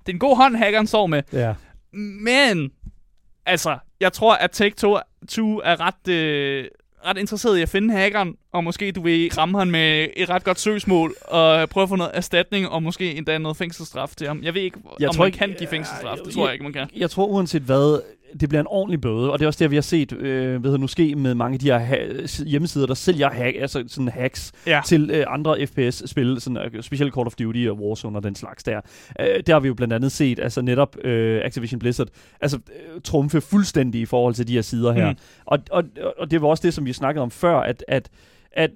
Det 0.00 0.08
er 0.08 0.16
en 0.16 0.18
god 0.18 0.36
hånd, 0.36 0.56
hackeren 0.56 0.86
står 0.86 1.06
med. 1.06 1.22
Ja. 1.32 1.54
Men 1.92 2.70
altså, 3.46 3.78
jeg 4.00 4.12
tror, 4.12 4.34
at 4.34 4.60
Take-Two 4.60 5.60
er 5.64 5.80
ret, 5.80 6.08
øh, 6.12 6.64
ret 7.06 7.18
interesseret 7.18 7.58
i 7.58 7.62
at 7.62 7.68
finde 7.68 7.94
hackeren, 7.94 8.34
og 8.52 8.64
måske 8.64 8.92
du 8.92 9.02
vil 9.02 9.30
ramme 9.38 9.58
ham 9.58 9.68
med 9.68 10.08
et 10.16 10.28
ret 10.30 10.44
godt 10.44 10.60
søgsmål, 10.60 11.14
og 11.24 11.68
prøve 11.68 11.82
at 11.82 11.88
få 11.88 11.96
noget 11.96 12.10
erstatning, 12.14 12.68
og 12.68 12.82
måske 12.82 13.14
endda 13.14 13.38
noget 13.38 13.56
fængselsstraf 13.56 14.08
til 14.16 14.26
ham. 14.26 14.42
Jeg 14.42 14.54
ved 14.54 14.62
ikke, 14.62 14.78
Jeg 15.00 15.08
om 15.08 15.14
tror 15.14 15.22
man 15.24 15.28
ikke- 15.28 15.38
kan 15.38 15.54
give 15.58 15.68
fængselsstraf. 15.68 16.16
Det 16.24 16.34
tror 16.34 16.44
jeg 16.46 16.52
ikke, 16.52 16.62
man 16.62 16.72
kan. 16.72 16.86
Jeg 16.96 17.10
tror 17.10 17.26
uanset 17.26 17.62
hvad, 17.62 18.00
det 18.40 18.48
bliver 18.48 18.60
en 18.60 18.66
ordentlig 18.70 19.00
bøde, 19.00 19.32
og 19.32 19.38
det 19.38 19.44
er 19.44 19.46
også 19.46 19.64
det, 19.64 19.70
vi 19.70 19.76
har 19.76 19.80
set 19.82 20.12
øh, 20.12 20.64
hedder, 20.64 20.78
nu 20.78 20.86
ske 20.86 21.14
med 21.14 21.34
mange 21.34 21.54
af 21.54 21.58
de 21.60 21.66
her 21.66 21.78
ha- 21.78 22.44
hjemmesider, 22.46 22.86
der 22.86 22.94
sælger 22.94 23.30
hack, 23.30 23.56
altså 23.60 23.84
sådan 23.86 24.08
hacks 24.08 24.52
Ja. 24.66 24.80
til 24.86 25.10
øh, 25.14 25.24
andre 25.28 25.66
FPS-spil, 25.66 26.40
sådan, 26.40 26.56
øh, 26.74 26.82
specielt 26.82 27.14
Call 27.14 27.26
of 27.26 27.34
Duty 27.34 27.66
og 27.70 27.78
Warzone 27.80 28.18
og 28.18 28.22
den 28.22 28.34
slags 28.34 28.64
der. 28.64 28.80
Øh, 29.20 29.26
der 29.46 29.52
har 29.52 29.60
vi 29.60 29.68
jo 29.68 29.74
blandt 29.74 29.94
andet 29.94 30.12
set, 30.12 30.38
altså 30.38 30.62
netop 30.62 30.96
øh, 31.04 31.40
Activision 31.44 31.78
Blizzard, 31.78 32.08
altså 32.40 32.56
øh, 32.56 33.00
trumfe 33.04 33.40
fuldstændig 33.40 34.00
i 34.00 34.04
forhold 34.06 34.34
til 34.34 34.48
de 34.48 34.52
her 34.54 34.62
sider 34.62 34.92
her. 34.92 35.10
Mm. 35.10 35.16
Og, 35.44 35.58
og, 35.70 35.84
og 36.18 36.30
det 36.30 36.42
var 36.42 36.48
også 36.48 36.62
det, 36.62 36.74
som 36.74 36.86
vi 36.86 36.92
snakkede 36.92 37.22
om 37.22 37.30
før, 37.30 37.56
at, 37.60 37.84
at, 37.88 38.08
at 38.52 38.70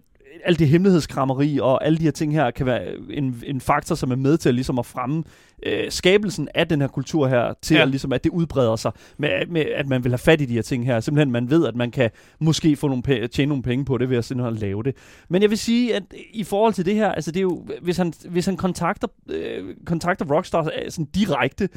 alt 0.44 0.58
det 0.58 0.68
hemmelighedskrammeri 0.68 1.58
og 1.58 1.84
alle 1.86 1.98
de 1.98 2.02
her 2.04 2.10
ting 2.10 2.32
her 2.32 2.50
kan 2.50 2.66
være 2.66 2.82
en, 3.10 3.42
en 3.46 3.60
faktor, 3.60 3.94
som 3.94 4.10
er 4.10 4.16
med 4.16 4.36
til 4.38 4.54
ligesom 4.54 4.78
at 4.78 4.86
fremme 4.86 5.24
øh, 5.66 5.90
skabelsen 5.90 6.48
af 6.54 6.68
den 6.68 6.80
her 6.80 6.88
kultur 6.88 7.28
her, 7.28 7.54
til 7.62 7.74
Ja. 7.76 7.82
at, 7.82 7.88
ligesom, 7.88 8.12
at 8.12 8.24
det 8.24 8.30
udbreder 8.30 8.76
sig, 8.76 8.92
med, 9.18 9.46
med, 9.46 9.60
at 9.60 9.88
man 9.88 10.04
vil 10.04 10.12
have 10.12 10.18
fat 10.18 10.40
i 10.40 10.44
de 10.44 10.54
her 10.54 10.62
ting 10.62 10.86
her. 10.86 11.00
Simpelthen, 11.00 11.30
man 11.32 11.50
ved, 11.50 11.66
at 11.66 11.76
man 11.76 11.90
kan 11.90 12.10
måske 12.38 12.76
få 12.76 12.88
nogle 12.88 13.02
pæ- 13.08 13.26
tjene 13.26 13.48
nogle 13.48 13.62
penge 13.62 13.84
på 13.84 13.98
det, 13.98 14.10
ved 14.10 14.16
at 14.16 14.24
simpelthen 14.24 14.56
lave 14.58 14.82
det. 14.82 14.94
Men 15.28 15.42
jeg 15.42 15.50
vil 15.50 15.58
sige, 15.58 15.96
at 15.96 16.02
i 16.32 16.44
forhold 16.44 16.72
til 16.74 16.86
det 16.86 16.94
her, 16.94 17.08
altså 17.12 17.30
det 17.30 17.38
er 17.38 17.42
jo, 17.42 17.66
hvis 17.82 17.96
han, 17.96 18.12
hvis 18.28 18.46
han 18.46 18.56
kontakter, 18.56 19.08
øh, 19.30 19.74
kontakter 19.86 20.24
Rockstar 20.36 20.62
øh, 20.64 20.90
sådan 20.90 21.04
direkte, 21.14 21.68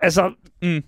altså, 0.00 0.32
Mm. 0.62 0.82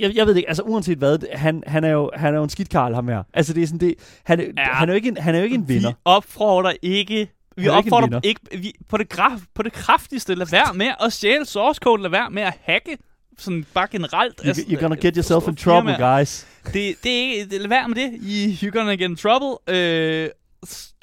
Jeg, 0.00 0.16
jeg 0.16 0.26
ved 0.26 0.36
ikke, 0.36 0.48
altså 0.48 0.62
uanset 0.62 0.98
hvad, 0.98 1.18
han, 1.36 1.62
han, 1.66 1.84
er, 1.84 1.88
jo, 1.88 2.10
han 2.14 2.34
er 2.34 2.38
jo 2.38 2.44
en 2.44 2.50
skidt 2.50 2.68
karl, 2.68 2.94
ham 2.94 3.08
her. 3.08 3.22
Altså 3.34 3.52
det 3.52 3.62
er 3.62 3.66
sådan 3.66 3.80
det, 3.80 3.94
han, 4.24 4.40
Ja. 4.40 4.62
han, 4.62 4.88
er 4.88 4.92
jo 4.92 4.96
ikke 4.96 5.08
en, 5.08 5.16
han 5.16 5.34
er 5.34 5.38
jo 5.38 5.44
ikke 5.44 5.54
en 5.56 5.68
vinder. 5.68 5.90
Vi 5.90 5.94
opfordrer 6.04 6.72
ikke... 6.82 7.30
Vi 7.56 7.62
Han 7.62 7.72
er 7.72 7.76
opfordrer 7.76 8.20
ikke, 8.22 8.40
ikke 8.50 8.62
vi, 8.62 8.72
på, 8.88 8.96
det 8.96 9.08
graf, 9.08 9.38
på 9.54 9.62
det 9.62 9.72
kraftigste, 9.72 10.34
lad 10.34 10.46
være 10.50 10.74
med 10.74 10.90
at 11.00 11.12
stjæle 11.12 11.44
source 11.44 11.78
code, 11.78 12.02
lad 12.02 12.10
være 12.10 12.30
med 12.30 12.42
at 12.42 12.54
hacke 12.62 12.98
sådan 13.38 13.66
bare 13.74 13.86
generelt. 13.90 14.40
You, 14.44 14.52
you're 14.52 14.80
gonna 14.80 14.96
get 15.00 15.14
yourself 15.16 15.48
in 15.48 15.56
trouble, 15.56 15.96
guys. 15.98 16.46
Det, 16.64 16.74
det 17.04 17.12
er 17.12 17.32
ikke, 17.34 17.58
lad 17.58 17.68
være 17.68 17.88
med 17.88 17.96
det. 17.96 18.12
I, 18.22 18.58
you're 18.62 18.70
gonna 18.70 18.92
get 18.92 19.00
in 19.10 19.16
trouble. 19.16 19.74
Øh, 19.76 20.28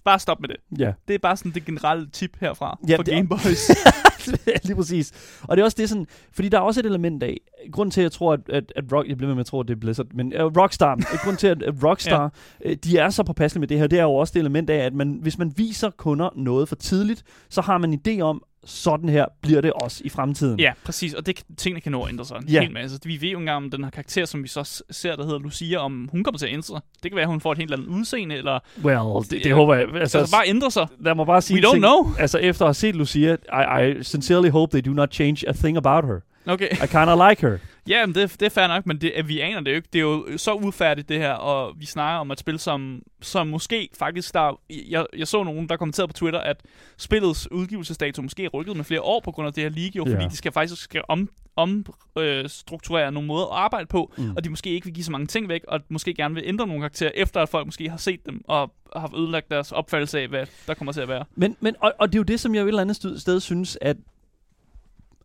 bare 0.05 0.19
stop 0.19 0.39
med 0.39 0.49
det. 0.49 0.57
Ja. 0.79 0.91
Det 1.07 1.13
er 1.13 1.19
bare 1.19 1.37
sådan 1.37 1.51
det 1.51 1.65
generelle 1.65 2.09
tip 2.13 2.37
herfra 2.39 2.77
Ja, 2.87 2.95
for 2.97 3.03
Gameboys. 3.03 3.69
Lige 4.63 4.75
præcis. 4.75 5.37
Og 5.43 5.57
det 5.57 5.61
er 5.61 5.65
også 5.65 5.77
det 5.79 5.89
sådan, 5.89 6.07
fordi 6.31 6.49
der 6.49 6.57
er 6.57 6.61
også 6.61 6.79
et 6.79 6.85
element 6.85 7.23
af, 7.23 7.37
grunden 7.71 7.91
til, 7.91 8.01
at 8.01 8.03
jeg 8.03 8.11
tror, 8.11 8.33
at, 8.33 8.39
at, 8.49 8.73
at 8.75 8.83
Rock, 8.93 9.07
jeg 9.09 9.17
bliver 9.17 9.27
ved 9.27 9.35
med 9.35 9.41
at 9.41 9.45
tro, 9.45 9.59
at 9.59 9.67
det 9.67 9.75
er 9.75 9.79
Blizzard, 9.79 10.07
men 10.13 10.33
uh, 10.41 10.57
Rockstar, 10.57 10.95
grunden 11.23 11.37
til, 11.37 11.47
at, 11.47 11.63
at 11.63 11.83
Rockstar, 11.83 12.33
ja. 12.65 12.73
de 12.73 12.97
er 12.97 13.09
så 13.09 13.23
påpasselige 13.23 13.59
med 13.59 13.67
det 13.67 13.79
her, 13.79 13.87
det 13.87 13.99
er 13.99 14.03
jo 14.03 14.13
også 14.13 14.31
det 14.33 14.39
element 14.39 14.69
af, 14.69 14.85
at 14.85 14.93
man, 14.93 15.19
hvis 15.21 15.37
man 15.37 15.53
viser 15.55 15.89
kunder 15.89 16.29
noget 16.35 16.69
for 16.69 16.75
tidligt, 16.75 17.23
så 17.49 17.61
har 17.61 17.77
man 17.77 17.93
en 17.93 18.01
idé 18.07 18.21
om, 18.21 18.43
sådan 18.69 19.09
her 19.09 19.25
bliver 19.41 19.61
det 19.61 19.71
også 19.73 20.01
i 20.05 20.09
fremtiden. 20.09 20.59
ja, 20.59 20.73
præcis. 20.85 21.13
Og 21.13 21.25
det, 21.25 21.43
tingene 21.57 21.81
kan 21.81 21.91
nå 21.91 22.03
at 22.03 22.09
ændre 22.09 22.25
sig 22.25 22.35
en 22.35 22.49
Ja. 22.49 22.61
hel 22.61 22.71
masse. 22.73 22.99
Vi 23.03 23.21
ved 23.21 23.29
jo 23.29 23.39
engang 23.39 23.57
om 23.57 23.71
den 23.71 23.83
her 23.83 23.91
karakter, 23.91 24.25
som 24.25 24.43
vi 24.43 24.47
så 24.47 24.83
ser, 24.91 25.15
der 25.15 25.23
hedder 25.25 25.39
Lucia, 25.39 25.77
om 25.77 26.09
hun 26.11 26.23
kommer 26.23 26.39
til 26.39 26.45
at 26.45 26.51
ændre 26.53 26.63
sig. 26.63 26.79
Det 27.03 27.11
kan 27.11 27.15
være, 27.15 27.23
at 27.23 27.29
hun 27.29 27.41
får 27.41 27.51
et 27.51 27.57
helt 27.57 27.73
andet 27.73 27.87
udseende, 27.87 28.35
eller 28.35 28.59
Well, 28.83 29.23
det, 29.23 29.31
det 29.31 29.45
Ja. 29.45 29.55
håber 29.55 29.75
jeg. 29.75 29.87
Altså, 29.95 30.19
altså, 30.19 30.35
bare 30.35 30.47
ændre 30.47 30.71
sig. 30.71 30.87
lad 30.99 31.15
mig 31.15 31.25
bare 31.25 31.41
sige 31.41 31.57
We 31.61 31.67
don't 31.67 31.71
ting. 31.73 31.83
know. 31.83 32.11
Altså, 32.19 32.37
efter 32.37 32.65
at 32.65 32.67
have 32.67 32.73
set 32.73 32.95
Lucia, 32.95 33.33
I, 33.33 33.89
I 33.99 34.03
sincerely 34.03 34.49
hope 34.49 34.77
they 34.79 34.89
do 34.91 34.93
not 34.95 35.11
change 35.13 35.49
a 35.49 35.51
thing 35.51 35.77
about 35.77 36.05
her. 36.05 36.19
Okay. 36.47 36.67
I 36.83 36.87
kinda 36.87 37.29
like 37.29 37.41
her. 37.41 37.57
Ja, 37.89 38.05
men 38.05 38.15
det, 38.15 38.31
det 38.39 38.45
er 38.45 38.49
fair 38.49 38.67
nok, 38.67 38.85
men 38.85 39.01
det, 39.01 39.13
vi 39.27 39.39
aner 39.39 39.59
det 39.61 39.71
jo 39.71 39.75
ikke. 39.75 39.87
Det 39.93 39.99
er 39.99 40.03
jo 40.03 40.27
så 40.37 40.53
ufærdigt, 40.53 41.09
det 41.09 41.17
her, 41.17 41.31
og 41.31 41.73
vi 41.79 41.85
snakker 41.85 42.19
om 42.19 42.31
et 42.31 42.39
spil, 42.39 42.59
som, 42.59 43.01
som 43.21 43.47
måske 43.47 43.89
faktisk 43.99 44.33
der... 44.33 44.59
Jeg, 44.89 45.05
jeg 45.17 45.27
så 45.27 45.43
nogen, 45.43 45.69
der 45.69 45.77
kommenterede 45.77 46.07
på 46.07 46.13
Twitter, 46.13 46.39
at 46.39 46.61
spillets 46.97 47.51
udgivelsesdato 47.51 48.21
måske 48.21 48.45
er 48.45 48.49
rykket 48.49 48.75
med 48.75 48.83
flere 48.85 49.01
år 49.01 49.19
på 49.25 49.31
grund 49.31 49.47
af 49.47 49.53
det 49.53 49.63
her 49.63 49.69
league, 49.69 49.91
jo, 49.95 50.05
Ja. 50.07 50.15
fordi 50.15 50.25
de 50.31 50.37
skal 50.37 50.51
faktisk 50.51 50.81
skal 50.81 51.01
om, 51.07 51.29
om 51.55 51.85
øh, 52.17 52.49
nogle 52.91 53.23
måder 53.27 53.45
at 53.45 53.57
arbejde 53.59 53.85
på, 53.85 54.13
Mm. 54.17 54.31
og 54.35 54.43
de 54.43 54.49
måske 54.49 54.69
ikke 54.69 54.85
vil 54.85 54.93
give 54.93 55.03
så 55.03 55.11
mange 55.11 55.27
ting 55.27 55.49
væk, 55.49 55.61
og 55.67 55.79
måske 55.89 56.13
gerne 56.13 56.35
vil 56.35 56.43
ændre 56.45 56.67
nogle 56.67 56.81
karakterer, 56.81 57.11
efter 57.15 57.41
at 57.41 57.49
folk 57.49 57.65
måske 57.67 57.89
har 57.89 57.97
set 57.97 58.25
dem, 58.25 58.41
og 58.47 58.73
har 58.95 59.15
ødelagt 59.17 59.51
deres 59.51 59.71
opfattelse 59.71 60.19
af, 60.19 60.27
hvad 60.27 60.45
der 60.67 60.73
kommer 60.73 60.91
til 60.91 61.01
at 61.01 61.07
være. 61.07 61.25
Men, 61.35 61.55
men 61.59 61.75
og, 61.81 61.93
og 61.99 62.07
det 62.07 62.15
er 62.15 62.19
jo 62.19 62.23
det, 62.23 62.39
som 62.39 62.55
jeg 62.55 62.61
et 62.61 62.67
eller 62.67 62.81
andet 62.81 63.19
sted 63.21 63.39
synes, 63.39 63.77
at 63.81 63.97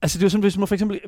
Altså 0.02 0.18
det 0.18 0.22
er 0.22 0.26
jo 0.26 0.30
sådan, 0.30 0.42
hvis 0.42 0.58
man 0.58 0.68
for 0.68 0.74
eksempel, 0.74 1.00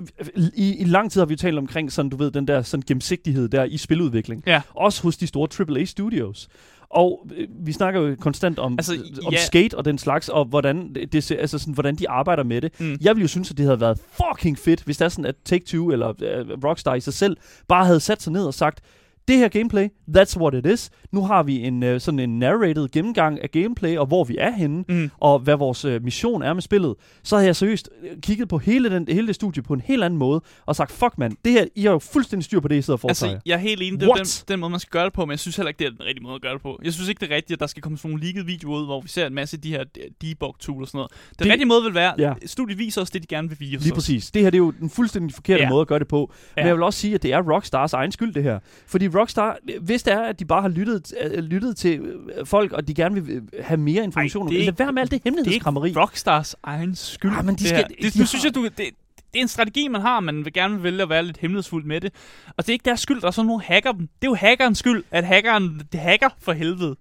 i, 0.54 0.76
i 0.76 0.84
lang 0.84 1.12
tid 1.12 1.20
har 1.20 1.26
vi 1.26 1.32
jo 1.32 1.36
talt 1.36 1.58
omkring 1.58 1.92
sådan, 1.92 2.08
du 2.08 2.16
ved, 2.16 2.30
den 2.30 2.48
der 2.48 2.62
sådan 2.62 2.84
gennemsigtighed 2.86 3.48
der 3.48 3.64
i 3.64 3.76
spiludvikling. 3.76 4.42
Ja. 4.46 4.62
Også 4.74 5.02
hos 5.02 5.16
de 5.16 5.26
store 5.26 5.48
AAA 5.70 5.84
studios. 5.84 6.48
Og 6.88 7.26
øh, 7.36 7.48
vi 7.66 7.72
snakker 7.72 8.00
jo 8.00 8.16
konstant 8.20 8.58
om, 8.58 8.72
Altså, 8.78 8.92
altså, 8.92 9.22
om 9.26 9.32
ja. 9.32 9.44
skate 9.44 9.78
og 9.78 9.84
den 9.84 9.98
slags, 9.98 10.28
og 10.28 10.44
hvordan, 10.44 10.94
det, 11.12 11.30
altså 11.30 11.58
sådan, 11.58 11.74
hvordan 11.74 11.96
de 11.96 12.08
arbejder 12.08 12.42
med 12.42 12.60
det. 12.60 12.80
Mm. 12.80 12.96
Jeg 13.00 13.16
ville 13.16 13.22
jo 13.22 13.28
synes, 13.28 13.50
at 13.50 13.56
det 13.56 13.64
havde 13.64 13.80
været 13.80 13.98
fucking 13.98 14.58
fedt, 14.58 14.82
hvis 14.82 14.96
det 14.96 15.04
er 15.04 15.08
sådan, 15.08 15.24
at 15.24 15.34
Take-Two 15.50 15.92
eller 15.92 16.08
uh, 16.08 16.64
Rockstar 16.64 16.94
i 16.94 17.00
sig 17.00 17.14
selv 17.14 17.36
bare 17.68 17.86
havde 17.86 18.00
sat 18.00 18.22
sig 18.22 18.32
ned 18.32 18.44
og 18.44 18.54
sagt, 18.54 18.80
det 19.28 19.36
her 19.38 19.48
gameplay, 19.48 19.88
that's 20.16 20.40
what 20.40 20.54
it 20.54 20.66
is. 20.66 20.90
Nu 21.12 21.24
har 21.24 21.42
vi 21.42 21.60
en 21.62 21.82
uh, 21.82 21.98
sådan 22.00 22.20
en 22.20 22.38
narrated 22.38 22.88
gennemgang 22.88 23.42
af 23.42 23.50
gameplay, 23.50 23.96
og 23.96 24.06
hvor 24.06 24.24
vi 24.24 24.36
er 24.40 24.50
henne, 24.52 24.84
Mm. 24.88 25.10
og 25.20 25.38
hvad 25.38 25.56
vores 25.56 25.84
uh, 25.84 26.02
mission 26.02 26.42
er 26.42 26.52
med 26.52 26.62
spillet. 26.62 26.94
Så 27.22 27.36
havde 27.36 27.46
jeg 27.46 27.56
seriøst 27.56 27.88
øh, 28.02 28.10
kigget 28.20 28.48
på 28.48 28.58
hele, 28.58 28.90
den, 28.90 29.06
hele 29.08 29.26
det 29.26 29.34
studie 29.34 29.62
på 29.62 29.74
en 29.74 29.80
helt 29.80 30.04
anden 30.04 30.18
måde, 30.18 30.40
og 30.66 30.76
sagt, 30.76 30.92
fuck 30.92 31.18
mand, 31.18 31.36
det 31.44 31.52
her, 31.52 31.64
I 31.74 31.82
har 31.84 31.90
jo 31.92 31.98
fuldstændig 31.98 32.44
styr 32.44 32.60
på 32.60 32.68
det, 32.68 32.76
I 32.76 32.82
sidder 32.82 32.96
foretager. 32.96 33.32
Altså, 33.32 33.42
jeg 33.46 33.54
er 33.54 33.58
helt 33.58 33.82
enig. 33.82 34.00
Det 34.00 34.08
er 34.08 34.14
den, 34.14 34.26
den 34.48 34.60
måde, 34.60 34.70
man 34.70 34.80
skal 34.80 34.90
gøre 34.90 35.04
det 35.04 35.12
på, 35.12 35.24
men 35.24 35.30
jeg 35.30 35.38
synes 35.38 35.56
heller 35.56 35.68
ikke, 35.68 35.78
det 35.78 35.86
er 35.86 35.90
den 35.90 36.00
rigtige 36.00 36.22
måde 36.22 36.34
at 36.34 36.42
gøre 36.42 36.52
det 36.54 36.62
på. 36.62 36.78
Jeg 36.84 36.92
synes 36.92 37.08
ikke, 37.08 37.20
det 37.20 37.30
er 37.32 37.36
rigtigt, 37.36 37.56
at 37.56 37.60
der 37.60 37.66
skal 37.66 37.82
komme 37.82 37.98
sådan 37.98 38.10
nogle 38.10 38.24
leaked 38.24 38.44
videoer 38.44 38.78
ud, 38.80 38.84
hvor 38.84 39.00
vi 39.00 39.08
ser 39.08 39.26
en 39.26 39.34
masse 39.34 39.56
af 39.56 39.60
de 39.60 39.68
her 39.70 39.84
debug-tools 40.24 40.80
og 40.82 40.86
sådan 40.88 40.98
noget. 40.98 41.10
Den 41.38 41.44
Det- 41.44 41.52
rigtige 41.52 41.68
måde 41.68 41.82
vil 41.84 41.94
være, 41.94 42.14
Ja. 42.18 42.28
ja. 42.28 42.34
studiet 42.46 42.78
viser 42.78 43.00
os 43.02 43.10
det, 43.10 43.22
de 43.22 43.26
gerne 43.26 43.48
vil 43.48 43.60
vise 43.60 43.72
Lige 43.82 43.92
os. 43.92 43.96
præcis. 43.96 44.30
Det 44.30 44.42
her 44.42 44.50
det 44.50 44.56
er 44.58 44.64
jo 44.64 44.70
den 44.80 44.90
fuldstændig 44.90 45.34
forkerte 45.34 45.62
Ja. 45.62 45.68
måde 45.68 45.80
at 45.80 45.86
gøre 45.86 45.98
det 45.98 46.08
på. 46.08 46.32
Men 46.56 46.62
Ja. 46.62 46.66
jeg 46.68 46.74
vil 46.76 46.82
også 46.82 46.98
sige, 47.00 47.14
at 47.14 47.22
det 47.22 47.32
er 47.32 47.52
Rockstars 47.54 47.92
egen 47.92 48.12
skyld, 48.12 48.34
det 48.34 48.42
her. 48.42 48.58
Fordi 48.86 49.06
Rockstar, 49.14 49.58
hvis 49.80 50.02
det 50.02 50.12
er, 50.14 50.20
at 50.20 50.38
de 50.40 50.44
bare 50.44 50.62
har 50.62 50.68
lyttet, 50.68 51.14
øh, 51.24 51.38
lyttet 51.44 51.76
til 51.76 52.00
øh, 52.00 52.46
folk, 52.46 52.72
og 52.72 52.88
de 52.88 52.94
gerne 52.94 53.24
vil 53.24 53.34
øh, 53.36 53.42
have 53.64 53.78
mere 53.80 54.04
information, 54.04 54.48
det 54.48 54.60
er 54.60 54.64
lad 54.64 54.72
være 54.78 54.92
med 54.92 55.02
alt 55.02 55.10
det 55.10 55.22
Det 55.24 55.30
er 55.30 55.30
hemmelighedskrammeri. 55.34 55.92
Rockstars 55.96 56.56
egen 56.62 56.94
skyld. 56.94 57.30
Ah, 57.38 57.44
men 57.44 57.54
de 57.54 57.58
det 57.58 57.68
skal- 57.68 57.78
her. 57.78 57.88
de 57.88 57.94
Det, 58.02 58.16
nu 58.16 58.20
har- 58.20 58.26
synes 58.26 58.44
jeg, 58.44 58.54
du, 58.54 58.64
det, 58.64 58.76
det 58.78 58.86
er 59.34 59.42
en 59.42 59.48
strategi, 59.48 59.88
man 59.88 60.00
har, 60.00 60.20
man 60.20 60.44
vil 60.44 60.52
gerne 60.52 60.82
vælge 60.82 61.02
at 61.02 61.08
være 61.08 61.22
lidt 61.22 61.36
hemmelighedsfuld 61.36 61.84
med 61.84 62.00
det. 62.00 62.12
Og 62.46 62.54
det 62.58 62.68
er 62.68 62.72
ikke 62.72 62.84
deres 62.84 63.00
skyld, 63.00 63.20
der 63.20 63.26
er 63.26 63.30
sådan 63.30 63.46
nogen 63.46 63.62
hacker 63.62 63.92
dem. 63.92 64.00
Det 64.00 64.26
er 64.26 64.30
jo 64.30 64.34
hackerens 64.34 64.78
skyld, 64.78 65.04
at 65.10 65.24
hackeren 65.24 65.82
det 65.92 66.00
hacker 66.00 66.28
for 66.38 66.52
helvede. 66.52 66.96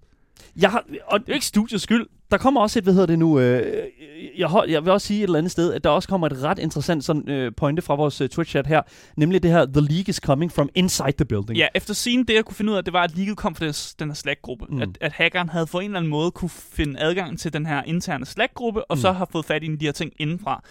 Jeg 0.62 0.72
har, 0.72 0.84
og 1.08 1.20
Det 1.20 1.30
er 1.30 1.34
ikke 1.34 1.46
studiets 1.46 1.84
skyld. 1.84 2.06
der 2.32 2.38
kommer 2.38 2.62
også 2.62 2.80
et, 2.80 2.84
hvad 2.84 2.94
hedder 2.94 3.08
det 3.08 3.20
nu, 3.20 3.40
øh, 3.40 3.74
jeg, 4.38 4.48
hold, 4.48 4.70
jeg 4.70 4.84
vil 4.86 4.92
også 4.92 5.08
sige 5.08 5.20
et 5.20 5.24
eller 5.24 5.38
andet 5.38 5.52
sted, 5.52 5.74
at 5.74 5.84
der 5.84 5.90
også 5.90 6.10
kommer 6.10 6.28
et 6.28 6.44
ret 6.44 6.60
interessant 6.60 7.04
sådan, 7.06 7.30
øh, 7.30 7.52
pointe 7.58 7.82
fra 7.82 7.96
vores 7.96 8.22
øh, 8.22 8.30
Twitch-chat 8.40 8.68
her, 8.68 8.82
nemlig 9.18 9.44
det 9.44 9.52
her, 9.52 9.66
the 9.66 9.82
league 9.82 10.06
is 10.08 10.16
coming 10.16 10.52
from 10.52 10.70
inside 10.76 11.12
the 11.12 11.26
building. 11.26 11.58
Ja, 11.58 11.68
efter 11.76 11.94
scene, 11.94 12.26
det 12.26 12.34
jeg 12.34 12.46
kunne 12.46 12.56
finde 12.56 12.72
ud 12.72 12.78
af, 12.78 12.84
det 12.84 12.94
var, 12.94 13.02
at 13.04 13.18
leaget 13.18 13.38
kom 13.38 13.56
fra 13.56 13.66
den 14.00 14.10
her 14.10 14.16
Slack-gruppe. 14.16 14.66
Mm. 14.70 14.82
At, 14.82 14.90
at 15.02 15.12
hackeren 15.12 15.50
havde 15.50 15.66
på 15.66 15.80
en 15.80 15.86
eller 15.86 15.98
anden 16.00 16.10
måde 16.12 16.32
kunne 16.32 16.50
finde 16.50 17.00
adgang 17.00 17.40
til 17.40 17.54
den 17.54 17.66
her 17.66 17.84
interne 17.86 18.26
Slack-gruppe, 18.26 18.86
og 18.92 18.98
Mm. 18.98 19.02
så 19.02 19.12
har 19.12 19.28
fået 19.32 19.46
fat 19.46 19.64
i 19.64 19.66
en 19.66 19.72
af 19.74 19.80
de 19.80 19.86
her 19.86 19.92
ting 19.92 20.12
indenfra. 20.20 20.64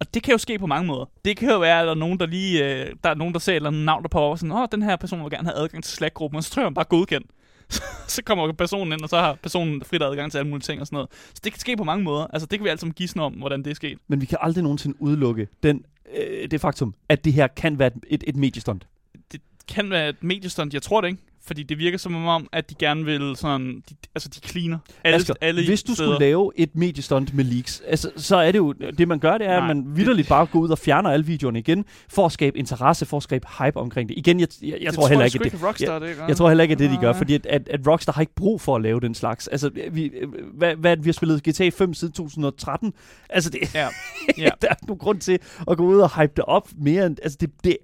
Og 0.00 0.14
det 0.14 0.22
kan 0.22 0.32
jo 0.32 0.38
ske 0.38 0.58
på 0.58 0.66
mange 0.66 0.86
måder. 0.86 1.04
Det 1.24 1.36
kan 1.36 1.48
jo 1.50 1.58
være, 1.58 1.80
at 1.80 1.84
der 1.84 1.90
er 1.90 1.94
nogen, 1.94 2.18
der 2.20 2.26
lige 2.26 2.64
øh, 2.64 2.86
der 3.04 3.10
er 3.10 3.14
nogen, 3.14 3.34
der 3.34 3.40
ser 3.40 3.52
et 3.52 3.56
eller 3.56 3.70
andet 3.70 3.84
navn, 3.84 4.02
der 4.02 4.08
på 4.08 4.36
sådan, 4.36 4.52
åh, 4.52 4.66
den 4.72 4.82
her 4.82 4.96
person 4.96 5.22
vil 5.22 5.30
gerne 5.30 5.48
have 5.48 5.58
adgang 5.62 5.84
til 5.84 5.92
Slack-gruppen, 5.92 6.36
og 6.36 6.44
så 6.44 6.50
tror 6.50 6.62
jeg, 6.62 6.74
bare 6.74 6.84
godkendt. 6.84 7.26
så 8.08 8.22
kommer 8.24 8.52
personen 8.52 8.92
ind, 8.92 9.02
og 9.02 9.08
så 9.08 9.16
har 9.16 9.34
personen 9.42 9.84
frit 9.84 10.02
adgang 10.02 10.30
til 10.30 10.38
alle 10.38 10.50
mulige 10.50 10.62
ting 10.62 10.80
og 10.80 10.86
sådan 10.86 10.96
noget. 10.96 11.08
Så 11.12 11.40
det 11.44 11.52
kan 11.52 11.60
ske 11.60 11.76
på 11.76 11.84
mange 11.84 12.04
måder. 12.04 12.26
Altså, 12.32 12.46
det 12.46 12.58
kan 12.58 12.64
vi 12.64 12.70
altid 12.70 12.90
gisne 12.90 13.22
om, 13.22 13.32
hvordan 13.32 13.62
det 13.62 13.70
er 13.70 13.74
sket. 13.74 13.98
Men 14.08 14.20
vi 14.20 14.26
kan 14.26 14.38
aldrig 14.40 14.62
nogensinde 14.62 15.02
udelukke 15.02 15.48
den, 15.62 15.84
øh, 16.16 16.50
det 16.50 16.60
faktum, 16.60 16.94
at 17.08 17.24
det 17.24 17.32
her 17.32 17.46
kan 17.46 17.78
være 17.78 17.86
et, 17.86 18.04
et, 18.08 18.24
et 18.26 18.36
mediestunt. 18.36 18.86
det 19.32 19.40
kan 19.68 19.90
være 19.90 20.08
et 20.08 20.22
mediestunt, 20.22 20.74
jeg 20.74 20.82
tror 20.82 21.00
det 21.00 21.08
ikke. 21.08 21.22
Fordi 21.46 21.62
det 21.62 21.78
virker 21.78 21.98
som 21.98 22.26
om, 22.26 22.48
at 22.52 22.70
de 22.70 22.74
gerne 22.74 23.04
vil 23.04 23.36
sådan, 23.36 23.82
de, 23.90 23.94
altså 24.14 24.28
de 24.28 24.48
cleaner 24.48 24.78
alle, 25.04 25.16
Asger, 25.16 25.34
alle 25.40 25.64
hvis 25.66 25.82
du 25.82 25.94
steder. 25.94 26.08
skulle 26.08 26.20
lave 26.26 26.52
et 26.56 26.76
mediestunt 26.76 27.34
med 27.34 27.44
leaks, 27.44 27.82
altså, 27.86 28.10
så 28.16 28.36
er 28.36 28.52
det 28.52 28.58
jo, 28.58 28.72
det 28.72 29.08
man 29.08 29.18
gør, 29.18 29.38
det 29.38 29.46
er, 29.46 29.60
Nej, 29.60 29.70
at 29.70 29.76
man 29.76 29.96
vidderligt 29.96 30.28
bare 30.28 30.46
går 30.46 30.58
ud 30.60 30.68
og 30.68 30.78
fjerner 30.78 31.10
alle 31.10 31.26
videoerne 31.26 31.58
igen, 31.58 31.84
for 32.08 32.26
at 32.26 32.32
skabe 32.32 32.58
interesse, 32.58 33.06
for 33.06 33.16
at 33.16 33.22
skabe 33.22 33.46
hype 33.58 33.76
omkring 33.76 34.08
det. 34.08 34.18
Igen, 34.18 34.40
jeg, 34.40 34.48
jeg, 34.62 34.68
jeg 34.70 34.80
det 34.80 34.94
tror 34.94 35.08
heller 35.08 35.24
ikke, 35.24 35.40
at 35.44 35.52
det, 35.52 35.62
Rockstar, 35.62 35.98
det 35.98 36.16
gør. 36.16 36.26
jeg 36.26 36.36
tror 36.36 36.48
heller 36.48 36.62
ikke, 36.62 36.72
at 36.72 36.78
det, 36.78 36.90
de 36.90 36.96
gør, 36.96 37.12
fordi 37.12 37.34
at, 37.34 37.46
at, 37.46 37.68
at 37.68 37.80
Rockstar 37.86 38.12
har 38.12 38.20
ikke 38.20 38.34
brug 38.34 38.60
for 38.60 38.76
at 38.76 38.82
lave 38.82 39.00
den 39.00 39.14
slags. 39.14 39.48
Altså, 39.48 39.70
vi, 39.92 40.12
hvad, 40.54 40.76
hvad 40.76 40.96
det, 40.96 41.04
vi 41.04 41.08
har 41.08 41.12
spillet 41.12 41.42
GTA 41.48 41.68
5 41.68 41.94
siden 41.94 42.12
2013? 42.12 42.92
Altså, 43.30 43.50
det, 43.50 43.74
Ja. 43.74 43.88
ja. 44.38 44.48
Der 44.62 44.68
er 44.70 44.74
nogen 44.88 44.98
grund 44.98 45.20
til 45.20 45.38
at 45.70 45.76
gå 45.76 45.84
ud 45.86 45.98
og 45.98 46.20
hype 46.20 46.32
det 46.36 46.44
op 46.44 46.68
mere 46.78 47.06
end, 47.06 47.16
altså, 47.22 47.38
det, 47.40 47.50
det, 47.64 47.76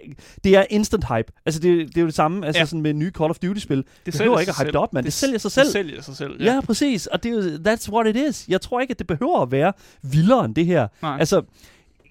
det 0.44 0.57
er 0.57 0.64
instant 0.70 1.05
hype. 1.05 1.33
Altså, 1.46 1.61
det, 1.61 1.88
det 1.88 1.96
er 1.96 2.01
jo 2.01 2.07
det 2.07 2.14
samme, 2.14 2.46
altså 2.46 2.61
Ja. 2.61 2.64
sådan 2.66 2.81
med 2.83 2.92
nye 2.94 3.11
Call 3.11 3.31
of 3.31 3.38
Duty-spil. 3.53 3.77
Det 3.77 3.87
Det 4.07 4.15
behøver 4.19 4.41
ikke 4.41 4.51
at 4.51 4.59
hype 4.59 4.67
det 4.67 4.77
op, 4.77 4.93
mand. 4.93 5.05
Det, 5.05 5.12
sælger 5.12 5.38
sig 5.38 5.53
selv. 5.53 5.65
Det 5.65 5.73
sælger 5.73 6.03
sig 6.03 6.17
selv, 6.17 6.43
Ja, 6.43 6.61
præcis. 6.61 7.07
Og 7.07 7.23
det 7.23 7.29
er 7.29 7.35
jo, 7.35 7.73
that's 7.73 7.93
what 7.93 8.07
it 8.07 8.17
is. 8.17 8.49
Jeg 8.49 8.61
tror 8.61 8.81
ikke, 8.81 8.91
at 8.91 8.99
det 8.99 9.07
behøver 9.07 9.43
at 9.43 9.53
være 9.53 9.73
vildere 10.03 10.45
end 10.45 10.55
det 10.55 10.67
her. 10.67 10.88
Nej. 11.03 11.17
Altså, 11.19 11.43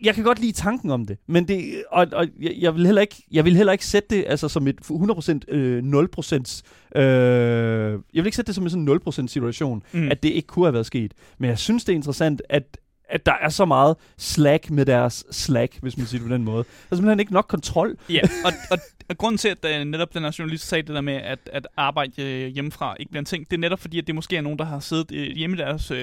jeg 0.01 0.15
kan 0.15 0.23
godt 0.23 0.39
lide 0.39 0.51
tanken 0.51 0.91
om 0.91 1.05
det, 1.05 1.17
men 1.27 1.47
det, 1.47 1.83
og, 1.91 2.07
og 2.13 2.27
jeg, 2.39 2.53
jeg, 2.59 2.75
vil 2.75 2.85
heller 2.85 3.01
ikke, 3.01 3.23
jeg 3.31 3.45
vil 3.45 3.55
heller 3.55 3.73
ikke 3.73 3.85
sætte 3.85 4.15
det 4.15 4.25
altså, 4.27 4.47
som 4.47 4.67
et 4.67 4.75
100% 4.83 5.53
øh, 5.53 5.83
0%, 5.83 6.99
øh, 6.99 7.03
jeg 7.03 7.99
vil 8.13 8.25
ikke 8.25 8.35
sætte 8.35 8.47
det 8.47 8.55
som 8.55 8.63
en 8.63 8.69
sådan 8.69 8.99
0% 9.07 9.27
situation, 9.27 9.83
mm. 9.91 10.07
at 10.11 10.23
det 10.23 10.29
ikke 10.29 10.47
kunne 10.47 10.65
have 10.65 10.73
været 10.73 10.85
sket. 10.85 11.13
Men 11.37 11.49
jeg 11.49 11.59
synes, 11.59 11.83
det 11.83 11.93
er 11.93 11.95
interessant, 11.95 12.41
at 12.49 12.77
at 13.11 13.25
der 13.25 13.33
er 13.41 13.49
så 13.49 13.65
meget 13.65 13.95
slack 14.17 14.69
med 14.69 14.85
deres 14.85 15.25
slack, 15.31 15.77
hvis 15.81 15.97
man 15.97 16.05
siger 16.05 16.19
det 16.19 16.27
på 16.27 16.33
den 16.33 16.43
måde. 16.43 16.57
Der 16.57 16.91
er 16.91 16.95
simpelthen 16.95 17.19
ikke 17.19 17.33
nok 17.33 17.45
kontrol. 17.49 17.97
Ja, 18.09 18.21
og, 18.45 18.51
og, 18.71 18.77
og 19.11 19.17
grunden 19.17 19.37
til, 19.37 19.49
at 19.49 19.81
uh, 19.81 19.87
netop 19.87 20.13
den 20.13 20.23
her 20.23 20.35
journalist 20.39 20.67
sagde 20.67 20.87
det 20.87 20.95
der 20.95 21.01
med, 21.01 21.13
at, 21.13 21.39
at 21.53 21.67
arbejde 21.77 22.11
uh, 22.17 22.53
hjemmefra 22.53 22.95
ikke 22.99 23.11
bliver 23.11 23.21
en 23.21 23.25
ting, 23.25 23.51
det 23.51 23.57
er 23.57 23.59
netop 23.59 23.79
fordi, 23.79 23.97
at 23.97 24.07
det 24.07 24.15
måske 24.15 24.37
er 24.37 24.41
nogen, 24.41 24.59
der 24.59 24.65
har 24.65 24.79
siddet 24.79 25.11
uh, 25.11 25.37
hjemme, 25.37 25.55
i 25.55 25.59
deres, 25.59 25.91
uh, 25.91 25.97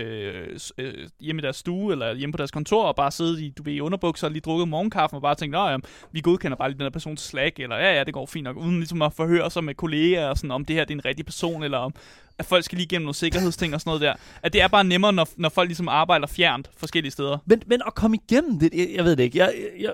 uh, 0.85 0.85
hjemme 1.21 1.41
i 1.41 1.43
deres 1.43 1.57
stue, 1.57 1.93
eller 1.93 2.15
hjemme 2.15 2.33
på 2.33 2.37
deres 2.37 2.51
kontor, 2.51 2.85
og 2.85 2.97
bare 2.97 3.11
siddet 3.11 3.41
i, 3.41 3.53
du 3.59 3.63
ved, 3.63 3.73
i 3.73 3.81
underbukser 3.81 4.27
og 4.27 4.31
lige 4.31 4.41
drukket 4.41 4.69
morgenkaffen, 4.69 5.17
og 5.17 5.23
bare 5.23 5.35
tænkt, 5.35 5.57
at 5.57 5.71
ja, 5.71 5.77
vi 6.13 6.21
godkender 6.21 6.57
bare 6.57 6.69
lige 6.69 6.79
den 6.79 6.85
her 6.85 6.91
persons 6.91 7.21
slack, 7.21 7.61
eller 7.61 7.77
ja, 7.77 7.95
ja, 7.95 8.05
det 8.05 8.15
går 8.15 8.27
fint 8.27 8.45
nok, 8.45 8.57
uden 8.57 8.77
ligesom 8.77 9.03
at 9.03 9.13
forhøre 9.13 9.51
sig 9.51 9.65
med 9.65 9.75
kolleger, 9.75 10.29
og 10.29 10.37
sådan, 10.37 10.51
om 10.51 10.65
det 10.65 10.77
her 10.77 10.85
det 10.85 10.95
er 10.95 10.99
en 10.99 11.05
rigtig 11.05 11.27
person, 11.27 11.63
eller 11.63 11.79
om 11.79 11.95
at 12.39 12.47
folk 12.47 12.65
skal 12.65 12.77
lige 12.77 12.87
igennem 12.87 13.05
nogle 13.05 13.15
sikkerhedsting 13.15 13.75
og 13.75 13.81
sådan 13.81 13.89
noget 13.89 14.01
der. 14.03 14.15
At 14.43 14.53
det 14.53 14.63
er 14.63 14.69
bare 14.69 14.85
nemmere, 14.85 15.13
når, 15.13 15.29
når 15.37 15.49
folk 15.49 15.69
ligesom 15.69 15.89
arbejder 15.89 16.27
fjernt 16.27 16.71
forskellige 16.77 17.13
steder. 17.13 17.39
Men, 17.47 17.63
men 17.67 17.81
at 17.87 17.95
komme 17.95 18.17
igennem 18.29 18.59
det, 18.59 18.71
jeg, 18.75 18.89
jeg 18.97 19.05
ved 19.05 19.17
det 19.17 19.23
ikke. 19.25 19.39
Jeg, 19.39 19.55
jeg, 19.81 19.93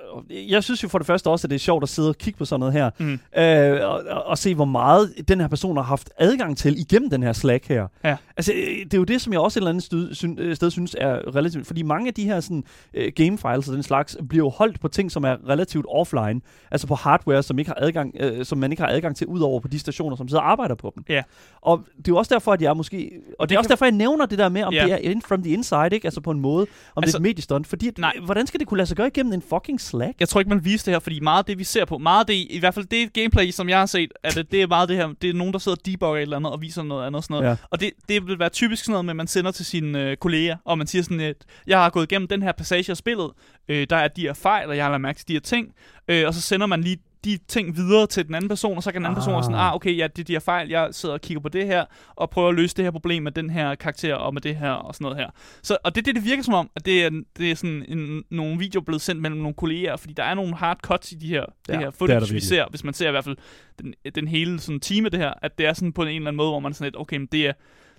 jeg 0.49 0.65
synes 0.65 0.83
jo 0.83 0.89
for 0.89 0.99
det 0.99 1.07
første 1.07 1.31
også, 1.31 1.47
at 1.47 1.51
det 1.51 1.55
er 1.55 1.61
sjovt 1.61 1.83
at 1.83 1.89
sidde 1.89 2.09
og 2.09 2.19
kigge 2.19 2.39
på 2.39 2.45
sådan 2.45 2.61
noget 2.61 2.73
her, 2.73 2.91
Mm. 2.99 3.21
øh, 3.37 3.89
og, 3.89 4.03
og, 4.11 4.25
og 4.25 4.39
se, 4.39 4.55
hvor 4.55 4.65
meget 4.65 5.15
den 5.29 5.41
her 5.41 5.49
person 5.49 5.77
har 5.77 5.85
haft 5.85 6.11
adgang 6.19 6.59
til 6.59 6.79
igennem 6.79 7.11
den 7.11 7.23
her 7.23 7.33
Slack 7.33 7.69
her. 7.69 7.87
Ja. 8.05 8.17
Altså, 8.37 8.53
øh, 8.53 8.85
det 8.85 8.95
er 8.95 8.99
jo 8.99 9.05
det, 9.05 9.21
som 9.21 9.33
jeg 9.33 9.41
også 9.41 9.59
et 9.59 9.61
eller 9.61 9.71
andet 9.71 9.85
sted, 9.85 10.15
syn, 10.15 10.37
øh, 10.39 10.57
sted 10.57 10.71
synes 10.71 10.97
er 10.99 11.37
relativt... 11.37 11.67
Fordi 11.67 11.83
mange 11.83 12.09
af 12.09 12.15
de 12.15 12.25
her 12.25 12.41
sådan, 12.41 12.65
uh, 12.99 13.03
game 13.17 13.39
files 13.39 13.69
og 13.69 13.75
den 13.75 13.83
slags 13.83 14.17
bliver 14.29 14.45
jo 14.45 14.49
holdt 14.51 14.81
på 14.81 14.89
ting, 14.89 15.13
som 15.13 15.25
er 15.25 15.49
relativt 15.49 15.87
offline. 15.89 16.41
Altså 16.71 16.87
på 16.87 16.95
hardware, 16.95 17.43
som, 17.43 17.59
ikke 17.59 17.69
har 17.71 17.79
adgang, 17.81 18.15
uh, 18.25 18.43
som 18.43 18.59
man 18.59 18.73
ikke 18.73 18.83
har 18.83 18.91
adgang 18.91 19.17
til, 19.17 19.27
udover 19.27 19.61
på 19.61 19.69
de 19.69 19.79
stationer, 19.79 20.17
som 20.17 20.29
sidder 20.29 20.43
og 20.43 20.51
arbejder 20.51 20.75
på 20.75 20.93
dem. 20.95 21.05
Ja. 21.09 21.23
Og 21.61 21.85
det 21.97 22.09
er 22.09 22.13
jo 22.13 22.17
også 22.17 22.34
derfor, 22.35 22.53
at 22.53 22.63
jeg 22.63 22.77
måske... 22.77 23.11
Og 23.39 23.49
det 23.49 23.55
er 23.55 23.59
også 23.59 23.69
derfor, 23.69 23.85
jeg 23.85 23.93
nævner 23.93 24.27
det 24.27 24.39
der 24.39 24.49
med, 24.49 24.63
om 24.63 24.73
Ja. 24.73 24.85
det 24.85 24.93
er 24.93 24.97
in 24.97 25.23
from 25.23 25.43
the 25.43 25.53
inside, 25.53 25.89
ikke? 25.93 26.05
Altså 26.07 26.21
på 26.21 26.31
en 26.31 26.41
måde, 26.41 26.67
om 26.97 27.03
Altså- 27.03 27.19
det 27.19 27.25
er 27.25 27.29
et 27.29 27.35
mediestunt. 27.35 27.67
Fordi, 27.67 27.89
at, 27.89 27.99
Nej. 27.99 28.13
hvordan 28.25 28.47
skal 28.47 28.61
det 28.61 28.69
kunne 28.69 28.77
lade 28.79 28.87
sig 28.87 28.97
gøre 28.97 29.07
igennem 29.07 29.33
en 29.33 29.43
fucking 29.43 29.81
Slack? 29.81 30.21
Jeg 30.21 30.29
tror 30.29 30.41
ikke, 30.41 30.49
man 30.49 30.65
viser 30.65 30.85
det 30.85 30.95
her, 30.95 30.99
fordi 30.99 31.21
meget 31.21 31.39
af 31.39 31.45
det, 31.45 31.59
vi 31.59 31.65
ser 31.65 31.85
på, 31.85 31.99
meget 31.99 32.21
af 32.21 32.27
det, 32.27 32.47
i 32.51 32.59
hvert 32.59 32.75
fald 32.75 32.87
det 32.87 33.13
gameplay, 33.13 33.51
som 33.51 33.69
jeg 33.69 33.79
har 33.79 33.87
set, 33.87 34.13
er 34.23 34.31
det, 34.31 34.53
det 34.53 34.63
er 34.63 34.67
meget 34.67 34.89
det 34.89 34.97
her, 34.97 35.09
det 35.23 35.31
er 35.31 35.35
nogen, 35.35 35.53
der 35.53 35.59
sidder 35.59 35.77
og 35.81 35.87
debugger 35.87 36.17
et 36.19 36.23
eller 36.23 36.37
andet 36.37 36.53
og 36.53 36.61
viser 36.61 36.83
noget 36.83 37.07
andet 37.07 37.17
og 37.19 37.23
sådan 37.25 37.35
noget. 37.35 37.49
Ja. 37.49 37.57
Og 37.71 37.81
det, 37.81 37.91
det 38.09 38.27
vil 38.27 38.39
være 38.39 38.49
typisk 38.49 38.85
sådan 38.85 38.93
noget 38.93 39.05
med, 39.05 39.13
at 39.13 39.17
man 39.17 39.27
sender 39.27 39.51
til 39.51 39.65
sine 39.67 40.11
øh, 40.11 40.17
kolleger, 40.17 40.57
og 40.65 40.79
man 40.79 40.87
siger 40.87 41.03
sådan, 41.03 41.21
at 41.21 41.37
jeg 41.67 41.79
har 41.79 41.91
gået 41.91 42.13
igennem 42.13 42.29
den 42.29 42.43
her 42.43 42.53
passage 42.53 42.91
af 42.91 42.97
spillet, 42.97 43.31
øh, 43.69 43.87
der 43.91 43.97
er 43.97 44.09
de 44.09 44.21
her 44.23 44.33
fejl, 44.35 44.69
og 44.69 44.77
jeg 44.77 44.85
har 44.85 44.91
lagt 44.91 45.01
mærke 45.03 45.19
til 45.19 45.29
de 45.29 45.33
her 45.33 45.41
ting, 45.41 45.69
øh, 46.09 46.27
og 46.27 46.35
så 46.35 46.41
sender 46.41 46.67
man 46.67 46.81
lige 46.81 46.97
de 47.25 47.39
ting 47.49 47.77
videre 47.77 48.07
til 48.07 48.27
den 48.27 48.35
anden 48.35 48.49
person, 48.49 48.77
og 48.77 48.83
så 48.83 48.93
kan 48.93 49.01
den 49.01 49.07
anden 49.07 49.17
person 49.17 49.33
være 49.35 49.43
sådan, 49.43 49.57
Ah. 49.59 49.67
ah, 49.67 49.75
okay, 49.75 49.97
ja, 49.99 50.07
det 50.07 50.19
er 50.23 50.25
de 50.25 50.33
her 50.33 50.41
fejl, 50.41 50.69
jeg 50.69 50.89
sidder 50.93 51.15
og 51.15 51.21
kigger 51.21 51.41
på 51.41 51.49
det 51.49 51.67
her, 51.67 51.85
og 52.17 52.31
prøver 52.31 52.49
at 52.49 52.55
løse 52.55 52.77
det 52.77 52.85
her 52.85 52.91
problem 52.91 53.23
med 53.23 53.33
den 53.33 53.51
her 53.51 53.75
karakter, 53.75 54.15
og 54.15 54.35
med 54.35 54.43
det 54.43 54.57
her, 54.57 54.71
og 54.71 54.95
sådan 54.95 55.05
noget 55.05 55.19
her. 55.19 55.31
Så, 55.63 55.77
og 55.85 55.95
det 55.95 56.01
er 56.01 56.05
det, 56.05 56.15
det 56.15 56.25
virker 56.25 56.43
som 56.43 56.55
om, 56.55 56.71
at 56.77 56.87
det 56.87 57.05
er, 57.05 57.11
det 57.39 57.51
er 57.51 57.55
sådan 57.55 57.85
en, 57.89 58.23
nogle 58.31 58.59
videoer 58.59 58.85
blevet 58.85 59.03
sendt 59.03 59.23
mellem 59.23 59.41
nogle 59.41 59.55
kolleger, 59.55 59.97
fordi 59.97 60.13
der 60.15 60.23
er 60.25 60.35
nogle 60.35 60.57
hard 60.57 60.79
cuts 60.83 61.13
i 61.13 61.15
de 61.15 61.29
her, 61.29 61.45
Ja, 61.69 61.73
det 61.73 61.75
her 61.75 61.79
det 61.79 61.87
er 61.87 61.91
footage, 61.91 62.21
der 62.21 62.33
vi 62.33 62.41
ser, 62.41 62.65
hvis 62.71 62.85
man 62.85 62.95
ser 62.95 63.09
i 63.09 63.11
hvert 63.11 63.25
fald 63.25 63.37
den, 63.83 63.95
den 64.15 64.29
hele 64.29 64.61
sådan 64.61 64.81
team 64.81 65.05
af 65.05 65.11
det 65.11 65.21
her, 65.21 65.33
at 65.43 65.59
det 65.59 65.67
er 65.67 65.73
sådan 65.73 65.93
på 65.93 66.03
en 66.03 66.09
eller 66.09 66.21
anden 66.21 66.37
måde, 66.37 66.49
hvor 66.51 66.61
man 66.61 66.75
sådan 66.75 66.87
lidt, 66.87 66.97
okay, 67.01 67.17
men 67.17 67.29
det 67.33 67.47
er, 67.47 67.53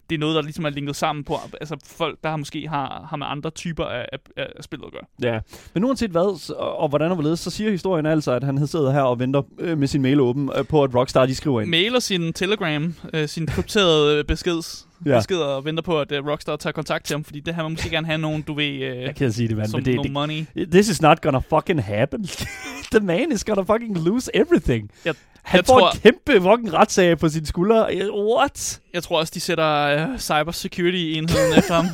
det 0.09 0.15
er 0.15 0.19
noget, 0.19 0.35
der 0.35 0.41
ligesom 0.41 0.65
er 0.65 0.69
linket 0.69 0.95
sammen 0.95 1.23
på, 1.23 1.35
altså 1.61 1.75
folk, 1.97 2.17
der 2.23 2.29
har 2.29 2.37
måske 2.37 2.67
har, 2.67 3.05
har 3.09 3.17
med 3.17 3.27
andre 3.29 3.49
typer 3.49 3.85
af, 3.85 4.05
af, 4.13 4.19
af 4.57 4.63
spillet 4.63 4.85
at 4.85 4.91
gøre. 4.91 5.31
Ja, 5.33 5.39
men 5.73 5.83
uanset 5.83 6.11
hvad, 6.11 6.53
og, 6.55 6.77
og 6.77 6.89
hvordan 6.89 7.09
og 7.09 7.15
hvorledes, 7.15 7.39
så 7.39 7.49
siger 7.49 7.71
historien 7.71 8.05
altså, 8.05 8.31
at 8.31 8.43
han 8.43 8.67
sidder 8.67 8.91
her 8.91 9.01
og 9.01 9.19
venter 9.19 9.41
øh, 9.59 9.77
med 9.77 9.87
sin 9.87 10.01
mail 10.01 10.19
åben 10.19 10.49
øh, 10.57 10.65
på, 10.65 10.83
at 10.83 10.95
Rockstar 10.95 11.25
de 11.25 11.35
skriver 11.35 11.61
ind. 11.61 11.69
Mailer 11.69 11.99
sin 11.99 12.33
Telegram, 12.33 12.95
øh, 13.13 13.27
sin 13.27 13.47
krypterede 13.47 14.17
øh, 14.19 14.25
beskeds, 14.25 14.87
Ja. 15.05 15.17
beskeder 15.17 15.45
og 15.45 15.65
venter 15.65 15.83
på, 15.83 15.99
at 15.99 16.11
øh, 16.11 16.27
Rockstar 16.27 16.55
tager 16.55 16.71
kontakt 16.71 17.05
til 17.05 17.13
ham, 17.13 17.23
fordi 17.23 17.39
det 17.39 17.55
her 17.55 17.63
man 17.63 17.71
måske 17.71 17.89
gerne 17.89 18.07
have 18.07 18.17
nogen, 18.17 18.41
du 18.41 18.53
ved, 18.53 18.65
øh, 18.65 18.81
Jeg 18.81 19.15
kan 19.15 19.31
sige 19.31 19.47
det, 19.47 19.57
mand, 19.57 19.67
som 19.69 19.77
men 19.77 19.85
det, 19.85 19.95
nogle 19.95 20.03
det, 20.03 20.11
money. 20.57 20.67
This 20.71 20.89
is 20.89 21.01
not 21.01 21.21
gonna 21.21 21.39
fucking 21.49 21.83
happen. 21.83 22.23
The 22.91 22.99
man 22.99 23.31
is 23.31 23.43
gonna 23.43 23.61
fucking 23.73 23.97
lose 23.97 24.31
everything. 24.33 24.91
Jeg- 25.05 25.15
Han 25.43 25.57
jeg 25.57 25.65
får 25.65 25.79
tror- 25.79 25.91
en 25.91 25.99
kæmpe 25.99 26.41
fucking 26.49 26.73
retssag 26.73 27.17
på 27.17 27.29
sine 27.29 27.45
skuldre. 27.45 27.87
What? 28.35 28.81
Jeg 28.95 29.03
tror 29.03 29.19
også, 29.19 29.31
de 29.35 29.39
sætter 29.39 29.67
øh, 30.11 30.19
cyber 30.19 30.51
security 30.51 30.97
enheden 30.97 31.57
efter 31.57 31.73
ham 31.73 31.85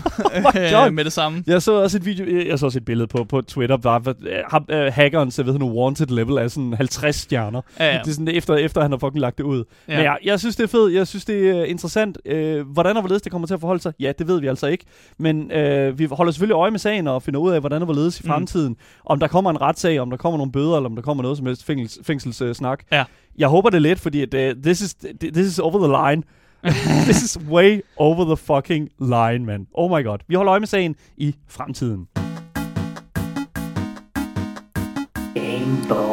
øh, 0.87 0.93
med 0.93 1.03
det 1.03 1.13
samme. 1.13 1.43
Jeg 1.47 1.61
så 1.61 1.71
også 1.81 1.97
et 1.97 2.05
video, 2.05 2.45
jeg 2.47 2.59
så 2.59 2.65
også 2.65 2.79
et 2.79 2.85
billede 2.85 3.07
på, 3.07 3.23
på 3.23 3.41
Twitter, 3.41 3.77
hvor, 3.77 4.09
øh, 4.09 4.37
ham, 4.51 4.65
øh, 4.69 4.93
hackeren, 4.93 5.31
så 5.31 5.43
ved 5.43 5.59
nu, 5.59 5.83
wanted 5.83 6.07
level 6.07 6.37
er 6.37 6.47
sådan 6.47 6.73
50 6.73 7.15
stjerner. 7.15 7.61
Ja, 7.79 7.85
ja. 7.93 7.99
Det 7.99 8.07
er 8.07 8.11
sådan, 8.13 8.27
efter, 8.27 8.55
efter 8.55 8.81
han 8.81 8.91
har 8.91 8.97
fucking 8.97 9.19
lagt 9.19 9.37
det 9.37 9.43
ud. 9.43 9.63
Ja. 9.87 9.95
Men 9.95 10.03
ja, 10.05 10.13
jeg 10.25 10.39
synes, 10.39 10.55
det 10.55 10.63
er 10.63 10.67
fedt. 10.67 10.93
Jeg 10.93 11.07
synes, 11.07 11.25
det 11.25 11.49
er 11.49 11.63
interessant. 11.63 12.17
Øh, 12.25 12.67
hvordan 12.67 12.95
og 12.95 13.01
hvorledes 13.01 13.21
det 13.21 13.31
kommer 13.31 13.47
til 13.47 13.53
at 13.53 13.59
forholde 13.59 13.81
sig, 13.81 13.93
ja, 13.99 14.11
det 14.19 14.27
ved 14.27 14.39
vi 14.41 14.47
altså 14.47 14.67
ikke. 14.67 14.85
Men 15.17 15.51
øh, 15.51 15.99
vi 15.99 16.07
holder 16.11 16.31
selvfølgelig 16.31 16.55
øje 16.55 16.71
med 16.71 16.79
sagen 16.79 17.07
og 17.07 17.23
finder 17.23 17.39
ud 17.39 17.51
af, 17.51 17.59
hvordan 17.59 17.81
og 17.81 17.85
hvorledes 17.85 18.19
i 18.19 18.23
Mm. 18.23 18.29
fremtiden. 18.29 18.75
Om 19.05 19.19
der 19.19 19.27
kommer 19.27 19.49
en 19.49 19.61
retssag, 19.61 19.99
om 19.99 20.09
der 20.09 20.17
kommer 20.17 20.37
nogle 20.37 20.51
bøder, 20.51 20.75
eller 20.75 20.89
om 20.89 20.95
der 20.95 21.01
kommer 21.03 21.21
noget 21.23 21.37
som 21.37 21.45
helst 21.45 21.65
fængsels, 21.65 22.07
fængselssnak. 22.07 22.83
Ja. 22.91 23.03
Jeg 23.37 23.47
håber 23.47 23.69
det 23.69 23.81
lidt, 23.81 23.99
fordi 23.99 24.21
at, 24.21 24.33
uh, 24.57 24.63
this, 24.63 24.81
is, 24.81 24.95
this 25.33 25.47
is 25.47 25.59
over 25.59 25.87
the 25.87 26.09
line. 26.11 26.23
this 27.07 27.23
is 27.23 27.37
way 27.49 27.81
over 27.97 28.23
the 28.23 28.37
fucking 28.37 28.89
line, 28.99 29.45
man. 29.45 29.67
Oh 29.73 29.89
my 29.89 30.03
god. 30.03 30.19
Vi 30.27 30.35
holder 30.35 30.51
øje 30.51 30.59
med 30.59 30.67
sagen 30.67 30.95
i 31.17 31.35
fremtiden. 31.47 32.07
Game 35.33 36.10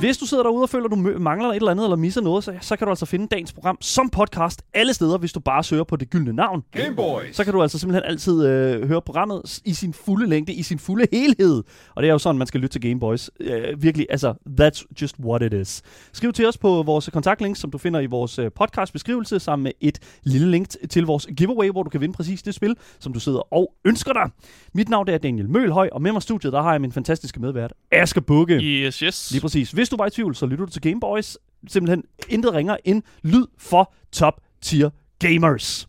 hvis 0.00 0.18
du 0.18 0.26
sidder 0.26 0.42
derude 0.42 0.62
og 0.62 0.68
føler, 0.68 0.84
at 0.84 0.90
du 0.90 0.96
mangler 1.18 1.48
et 1.48 1.56
eller 1.56 1.70
andet 1.70 1.84
eller 1.84 1.96
misser 1.96 2.20
noget, 2.20 2.44
så, 2.44 2.54
så 2.60 2.76
kan 2.76 2.86
du 2.86 2.90
altså 2.90 3.06
finde 3.06 3.26
dagens 3.26 3.52
program 3.52 3.78
som 3.80 4.10
podcast 4.10 4.62
alle 4.74 4.94
steder, 4.94 5.18
hvis 5.18 5.32
du 5.32 5.40
bare 5.40 5.64
søger 5.64 5.84
på 5.84 5.96
det 5.96 6.10
gyldne 6.10 6.32
navn. 6.32 6.62
Game 6.72 6.96
Boys. 6.96 7.36
Så 7.36 7.44
kan 7.44 7.52
du 7.52 7.62
altså 7.62 7.78
simpelthen 7.78 8.10
altid 8.10 8.46
øh, 8.46 8.88
høre 8.88 9.02
programmet 9.02 9.60
i 9.64 9.74
sin 9.74 9.92
fulde 9.92 10.26
længde, 10.26 10.52
i 10.52 10.62
sin 10.62 10.78
fulde 10.78 11.06
helhed. 11.12 11.62
Og 11.94 12.02
det 12.02 12.08
er 12.08 12.12
jo 12.12 12.18
sådan, 12.18 12.38
man 12.38 12.46
skal 12.46 12.60
lytte 12.60 12.74
til 12.74 12.80
Game 12.80 13.00
Boys. 13.00 13.30
Øh, 13.40 13.82
virkelig, 13.82 14.06
altså, 14.10 14.34
that's 14.60 14.84
just 15.02 15.16
what 15.24 15.42
it 15.42 15.52
is. 15.52 15.82
Skriv 16.12 16.32
til 16.32 16.48
os 16.48 16.58
på 16.58 16.82
vores 16.82 17.10
kontaktlink, 17.12 17.56
som 17.56 17.70
du 17.70 17.78
finder 17.78 18.00
i 18.00 18.06
vores 18.06 18.38
øh, 18.38 18.50
podcastbeskrivelse, 18.56 19.40
sammen 19.40 19.64
med 19.64 19.72
et 19.80 19.98
lille 20.22 20.50
link 20.50 20.68
til 20.90 21.06
vores 21.06 21.26
giveaway, 21.36 21.70
hvor 21.70 21.82
du 21.82 21.90
kan 21.90 22.00
vinde 22.00 22.14
præcis 22.14 22.42
det 22.42 22.54
spil, 22.54 22.76
som 23.00 23.12
du 23.12 23.20
sidder 23.20 23.54
og 23.54 23.72
ønsker 23.84 24.12
dig. 24.12 24.30
Mit 24.74 24.88
navn 24.88 25.06
det 25.06 25.14
er 25.14 25.18
Daniel 25.18 25.48
Mølhøj, 25.50 25.88
og 25.92 26.02
med 26.02 26.12
mig 26.12 26.18
i 26.18 26.22
studiet, 26.22 26.52
der 26.52 26.62
har 26.62 26.72
jeg 26.72 26.80
min 26.80 26.92
fantastiske 26.92 27.40
medvært, 27.40 27.72
Asger 27.92 28.20
Bukke. 28.20 28.54
Yes, 28.54 28.98
yes. 28.98 29.30
Lige 29.30 29.40
præcis. 29.40 29.70
Hvis 29.70 29.87
du 29.90 29.96
var 29.96 30.06
i 30.06 30.10
tvivl, 30.10 30.34
så 30.34 30.46
lytter 30.46 30.64
du 30.64 30.70
til 30.70 30.82
Gameboys. 30.82 31.36
Simpelthen 31.68 32.04
intet 32.28 32.54
ringer 32.54 32.76
end 32.84 33.02
lyd 33.22 33.46
for 33.58 33.92
top 34.12 34.40
tier 34.60 34.90
gamers. 35.18 35.88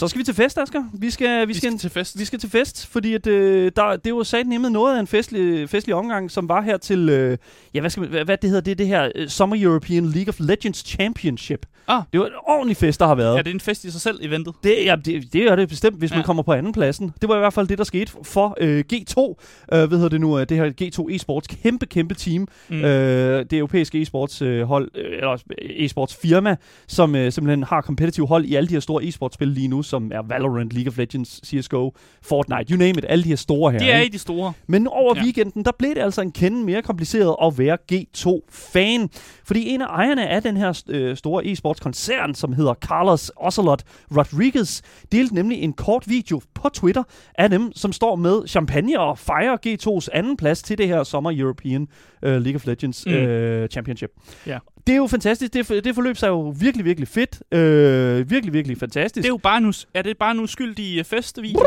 Så 0.00 0.08
skal 0.08 0.18
vi 0.18 0.24
til 0.24 0.34
fest, 0.34 0.58
Asger. 0.58 0.84
Vi 0.92 1.10
skal, 1.10 1.48
vi 1.48 1.52
Vi 1.52 1.58
skal, 1.58 1.70
skal 1.70 1.78
til 1.78 1.90
fest. 1.90 2.18
vi 2.18 2.24
skal 2.24 2.38
til 2.38 2.50
fest, 2.50 2.86
fordi 2.86 3.14
at, 3.14 3.26
øh, 3.26 3.72
der, 3.76 3.96
det 3.96 4.14
var 4.14 4.22
sat 4.22 4.46
nemlig 4.46 4.70
noget 4.70 4.96
af 4.96 5.00
en 5.00 5.06
festlig, 5.06 5.68
festlig 5.68 5.94
omgang, 5.94 6.30
som 6.30 6.48
var 6.48 6.60
her 6.60 6.76
til, 6.76 7.08
øh, 7.08 7.38
ja, 7.74 7.80
hvad, 7.80 7.90
skal 7.90 8.06
hvad, 8.08 8.24
hvad 8.24 8.36
det 8.36 8.50
hedder, 8.50 8.62
det 8.62 8.78
det 8.78 8.86
her 8.86 9.10
øh, 9.14 9.28
Summer 9.28 9.56
European 9.60 10.06
League 10.06 10.28
of 10.28 10.36
Legends 10.40 10.78
Championship. 10.86 11.66
Ah. 11.88 12.02
Det 12.12 12.20
var 12.20 12.26
en 12.26 12.32
ordentlig 12.48 12.76
fest, 12.76 13.00
der 13.00 13.06
har 13.06 13.14
været. 13.14 13.36
Ja, 13.36 13.38
det 13.42 13.46
er 13.50 13.54
en 13.54 13.60
fest 13.60 13.84
i 13.84 13.90
sig 13.90 14.00
selv, 14.00 14.18
eventet. 14.22 14.54
Det, 14.64 14.74
ja, 14.84 14.96
det, 15.04 15.32
det 15.32 15.42
er 15.42 15.56
det 15.56 15.68
bestemt, 15.68 15.98
hvis 15.98 16.10
ja. 16.10 16.16
man 16.16 16.24
kommer 16.24 16.42
på 16.42 16.52
anden 16.52 16.72
pladsen. 16.72 17.12
Det 17.20 17.28
var 17.28 17.36
i 17.36 17.38
hvert 17.38 17.52
fald 17.52 17.68
det, 17.68 17.78
der 17.78 17.84
skete 17.84 18.12
for 18.22 18.56
øh, 18.60 18.84
G2. 18.92 19.34
Øh, 19.72 19.88
hvad 19.88 19.98
hedder 19.98 20.08
det 20.08 20.20
nu? 20.20 20.38
øh, 20.38 20.46
Det 20.48 20.56
her 20.56 20.70
G2 20.82 21.14
Esports. 21.14 21.46
Kæmpe, 21.46 21.86
kæmpe 21.86 22.14
team. 22.14 22.48
Mm. 22.68 22.84
Øh, 22.84 23.44
det 23.50 23.52
europæiske 23.52 24.02
e-sports 24.02 24.44
øh, 24.44 24.62
hold, 24.62 24.90
øh, 24.94 25.16
eller 25.16 25.36
e-sports 25.62 26.18
firma, 26.22 26.56
som 26.88 27.14
øh, 27.16 27.32
simpelthen 27.32 27.62
har 27.62 27.80
kompetitive 27.80 28.26
hold 28.26 28.44
i 28.44 28.54
alle 28.54 28.68
de 28.68 28.72
her 28.74 28.80
store 28.80 29.04
e-sports-spil 29.04 29.48
lige 29.48 29.68
nu, 29.68 29.82
som 29.90 30.12
er 30.14 30.22
Valorant, 30.22 30.72
League 30.72 30.88
of 30.90 30.98
Legends, 30.98 31.40
CSGO, 31.46 31.90
Fortnite, 32.22 32.70
you 32.72 32.78
name 32.78 32.90
it, 32.90 33.04
alle 33.08 33.24
de 33.24 33.28
her 33.28 33.36
store 33.36 33.72
her. 33.72 33.78
Det 33.78 33.92
er 33.92 33.98
ikke? 33.98 34.12
de 34.12 34.18
store. 34.18 34.52
Men 34.66 34.86
over 34.86 35.14
ja. 35.16 35.22
Weekenden, 35.22 35.64
der 35.64 35.70
blev 35.78 35.94
det 35.94 36.00
altså 36.00 36.20
en 36.22 36.32
kende 36.32 36.64
mere 36.64 36.82
kompliceret 36.82 37.36
at 37.42 37.58
være 37.58 37.78
G2-fan. 37.92 39.08
Fordi 39.44 39.68
en 39.68 39.82
af 39.82 39.86
ejerne 39.86 40.28
af 40.28 40.42
den 40.42 40.56
her 40.56 40.82
øh, 40.88 41.16
store 41.16 41.44
e-sports-koncern, 41.46 42.34
som 42.34 42.52
hedder 42.52 42.74
Carlos 42.74 43.32
Ocelot 43.36 43.82
Rodriguez, 44.16 44.82
delte 45.12 45.34
nemlig 45.34 45.58
en 45.62 45.72
kort 45.72 46.04
video 46.08 46.40
på 46.54 46.68
Twitter 46.68 47.02
af 47.34 47.50
dem, 47.50 47.72
som 47.74 47.92
står 47.92 48.16
med 48.16 48.46
champagne 48.48 49.00
og 49.00 49.18
fejrer 49.18 49.56
G2's 49.66 50.06
anden 50.12 50.36
plads 50.36 50.62
til 50.62 50.78
det 50.78 50.88
her 50.88 51.04
Summer 51.04 51.32
European 51.34 51.88
øh, 52.22 52.32
League 52.42 52.54
of 52.56 52.66
Legends 52.66 53.06
Mm. 53.06 53.12
øh, 53.12 53.68
Championship. 53.68 54.10
Ja. 54.46 54.58
Det 54.86 54.92
er 54.92 54.96
jo 54.96 55.06
fantastisk. 55.06 55.52
Det, 55.54 55.84
det 55.84 55.94
forløb 55.94 56.16
sig 56.16 56.28
jo 56.28 56.54
virkelig, 56.60 56.84
virkelig 56.84 57.08
fedt. 57.08 57.42
Øh, 57.54 58.30
virkelig, 58.30 58.52
virkelig 58.52 58.78
fantastisk. 58.78 59.22
Det 59.22 59.24
er 59.24 59.32
jo 59.32 59.36
bare 59.36 59.60
nu, 59.60 59.72
er 59.94 60.02
det 60.02 60.18
bare 60.18 60.30
en 60.30 60.40
uskyldig 60.40 60.98
øh, 60.98 61.04
festvideo? 61.04 61.60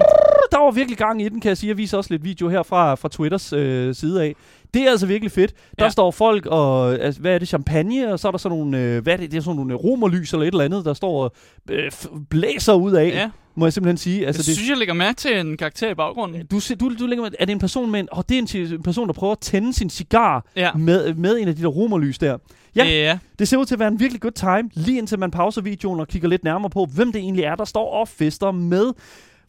der 0.51 0.59
var 0.59 0.71
virkelig 0.71 0.97
gang 0.97 1.21
i 1.21 1.29
den, 1.29 1.41
kan 1.41 1.49
jeg 1.49 1.57
sige. 1.57 1.67
Jeg 1.67 1.77
viser 1.77 1.97
også 1.97 2.13
lidt 2.13 2.23
video 2.23 2.49
her 2.49 2.63
fra, 2.63 2.95
fra 2.95 3.09
Twitters 3.09 3.53
øh, 3.53 3.95
side 3.95 4.23
af. 4.23 4.35
Det 4.73 4.81
er 4.81 4.89
altså 4.91 5.05
virkelig 5.05 5.31
fedt. 5.31 5.53
Der 5.79 5.85
Ja. 5.85 5.89
står 5.89 6.11
folk 6.11 6.45
og, 6.45 6.93
altså, 6.93 7.21
hvad 7.21 7.35
er 7.35 7.39
det, 7.39 7.47
champagne, 7.47 8.13
og 8.13 8.19
så 8.19 8.27
er 8.27 8.31
der 8.31 8.37
sådan 8.37 8.57
nogle, 8.57 8.79
øh, 8.81 9.03
hvad 9.03 9.13
er 9.13 9.17
det, 9.17 9.31
det 9.31 9.37
er 9.37 9.41
sådan 9.41 9.55
nogle 9.55 9.73
romerlys 9.75 10.33
eller 10.33 10.43
et 10.45 10.51
eller 10.51 10.63
andet, 10.65 10.85
der 10.85 10.93
står 10.93 11.23
og 11.23 11.31
øh, 11.71 11.91
blæser 12.29 12.73
ud 12.73 12.91
af, 12.91 13.07
Ja. 13.07 13.29
Må 13.55 13.65
jeg 13.65 13.73
simpelthen 13.73 13.97
sige. 13.97 14.27
Altså, 14.27 14.39
jeg 14.39 14.45
det, 14.45 14.55
synes, 14.55 14.69
jeg 14.69 14.77
lægger 14.77 14.93
mærke 14.93 15.17
til 15.17 15.39
en 15.39 15.57
karakter 15.57 15.89
i 15.89 15.93
baggrunden. 15.93 16.45
du, 16.45 16.59
du, 16.79 16.95
du 16.99 17.07
lægger 17.07 17.23
med, 17.23 17.31
er 17.39 17.45
det 17.45 17.53
en 17.53 17.59
person 17.59 17.91
med 17.91 17.99
en, 17.99 18.07
oh, 18.11 18.23
det 18.29 18.37
er 18.55 18.61
en, 18.65 18.73
en 18.73 18.83
person, 18.83 19.07
der 19.07 19.13
prøver 19.13 19.31
at 19.31 19.39
tænde 19.39 19.73
sin 19.73 19.89
cigar 19.89 20.45
Ja. 20.55 20.73
med, 20.73 21.13
med 21.13 21.37
en 21.39 21.47
af 21.47 21.55
de 21.55 21.61
der 21.61 21.67
romerlys 21.67 22.17
der. 22.17 22.37
Ja. 22.75 22.85
ja. 22.85 23.17
Det 23.39 23.47
ser 23.47 23.57
ud 23.57 23.65
til 23.65 23.75
at 23.75 23.79
være 23.79 23.87
en 23.87 23.99
virkelig 23.99 24.21
good 24.21 24.31
time, 24.31 24.69
lige 24.73 24.97
indtil 24.97 25.19
man 25.19 25.31
pauser 25.31 25.61
videoen 25.61 25.99
og 25.99 26.07
kigger 26.07 26.29
lidt 26.29 26.43
nærmere 26.43 26.69
på, 26.69 26.87
hvem 26.95 27.11
det 27.11 27.19
egentlig 27.19 27.43
er, 27.43 27.55
der 27.55 27.65
står 27.65 27.91
og 27.93 28.07
fester 28.07 28.51
med. 28.51 28.91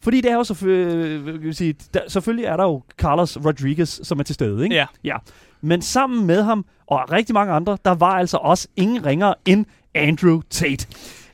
Fordi 0.01 0.21
det 0.21 0.31
er 0.31 0.35
jo 0.35 0.43
selvfølgelig, 0.43 1.55
sige, 1.55 1.75
der, 1.93 1.99
selvfølgelig 2.07 2.45
er 2.45 2.57
der 2.57 2.63
jo 2.63 2.81
Carlos 2.97 3.37
Rodriguez, 3.45 3.99
som 4.07 4.19
er 4.19 4.23
til 4.23 4.35
stede, 4.35 4.63
ikke? 4.63 4.75
Ja. 4.75 4.85
ja. 5.03 5.15
Men 5.61 5.81
sammen 5.81 6.25
med 6.27 6.43
ham 6.43 6.65
og 6.87 7.11
rigtig 7.11 7.33
mange 7.33 7.53
andre, 7.53 7.77
der 7.85 7.91
var 7.95 8.11
altså 8.11 8.37
også 8.37 8.67
ingen 8.75 9.05
ringere 9.05 9.35
end 9.45 9.65
Andrew 9.95 10.41
Tate. 10.49 10.87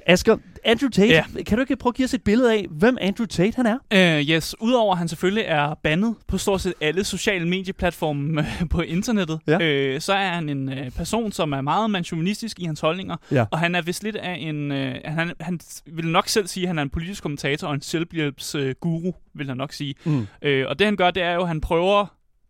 Asger, 0.07 0.37
Andrew 0.65 0.89
Tate, 0.89 1.07
Ja. 1.07 1.23
kan 1.45 1.57
du 1.57 1.61
ikke 1.61 1.75
prøve 1.75 1.91
at 1.91 1.95
give 1.95 2.05
os 2.05 2.13
et 2.13 2.23
billede 2.23 2.53
af, 2.53 2.65
hvem 2.71 2.97
Andrew 3.01 3.25
Tate 3.25 3.55
han 3.55 3.65
er? 3.65 3.77
Uh, 4.21 4.29
yes, 4.29 4.55
udover 4.59 4.91
at 4.91 4.97
han 4.97 5.07
selvfølgelig 5.07 5.43
er 5.47 5.73
bandet 5.83 6.15
på 6.27 6.37
stort 6.37 6.61
set 6.61 6.73
alle 6.81 7.03
sociale 7.03 7.47
medieplatforme 7.47 8.41
øh, 8.41 8.69
på 8.69 8.81
internettet, 8.81 9.39
Ja. 9.47 9.93
uh, 9.95 9.99
så 10.01 10.13
er 10.13 10.29
han 10.29 10.49
en 10.49 10.69
uh, 10.69 10.89
person, 10.97 11.31
som 11.31 11.51
er 11.53 11.61
meget 11.61 11.89
mandsjovinistisk 11.89 12.59
i 12.59 12.65
hans 12.65 12.79
holdninger, 12.79 13.15
Ja. 13.31 13.45
og 13.51 13.59
han 13.59 13.75
er 13.75 13.81
vist 13.81 14.03
lidt 14.03 14.15
af 14.15 14.37
en, 14.39 14.71
uh, 14.71 14.77
han, 15.05 15.31
han 15.39 15.59
vil 15.93 16.07
nok 16.07 16.27
selv 16.27 16.47
sige, 16.47 16.63
at 16.63 16.67
han 16.67 16.77
er 16.77 16.81
en 16.83 16.89
politisk 16.89 17.21
kommentator 17.23 17.67
og 17.67 17.73
en 17.73 17.81
selvhjælpsguru, 17.81 18.65
uh, 18.67 18.71
guru, 18.79 19.11
vil 19.33 19.47
han 19.47 19.57
nok 19.57 19.73
sige. 19.73 19.95
Mm. 20.05 20.17
Uh, 20.19 20.61
og 20.67 20.79
det 20.79 20.85
han 20.87 20.95
gør, 20.95 21.11
det 21.11 21.23
er 21.23 21.33
jo, 21.33 21.41
at 21.41 21.47
han 21.47 21.61
prøver 21.61 22.05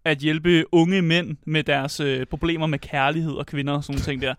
at 0.06 0.18
hjælpe 0.18 0.64
unge 0.72 1.02
mænd 1.02 1.38
med 1.46 1.64
deres 1.64 2.00
øh, 2.00 2.26
problemer 2.26 2.68
med 2.68 2.80
kærlighed 2.80 3.32
og 3.34 3.46
kvinder 3.46 3.74
og 3.74 3.84
sådan 3.84 4.02
ting 4.02 4.22
der. 4.22 4.34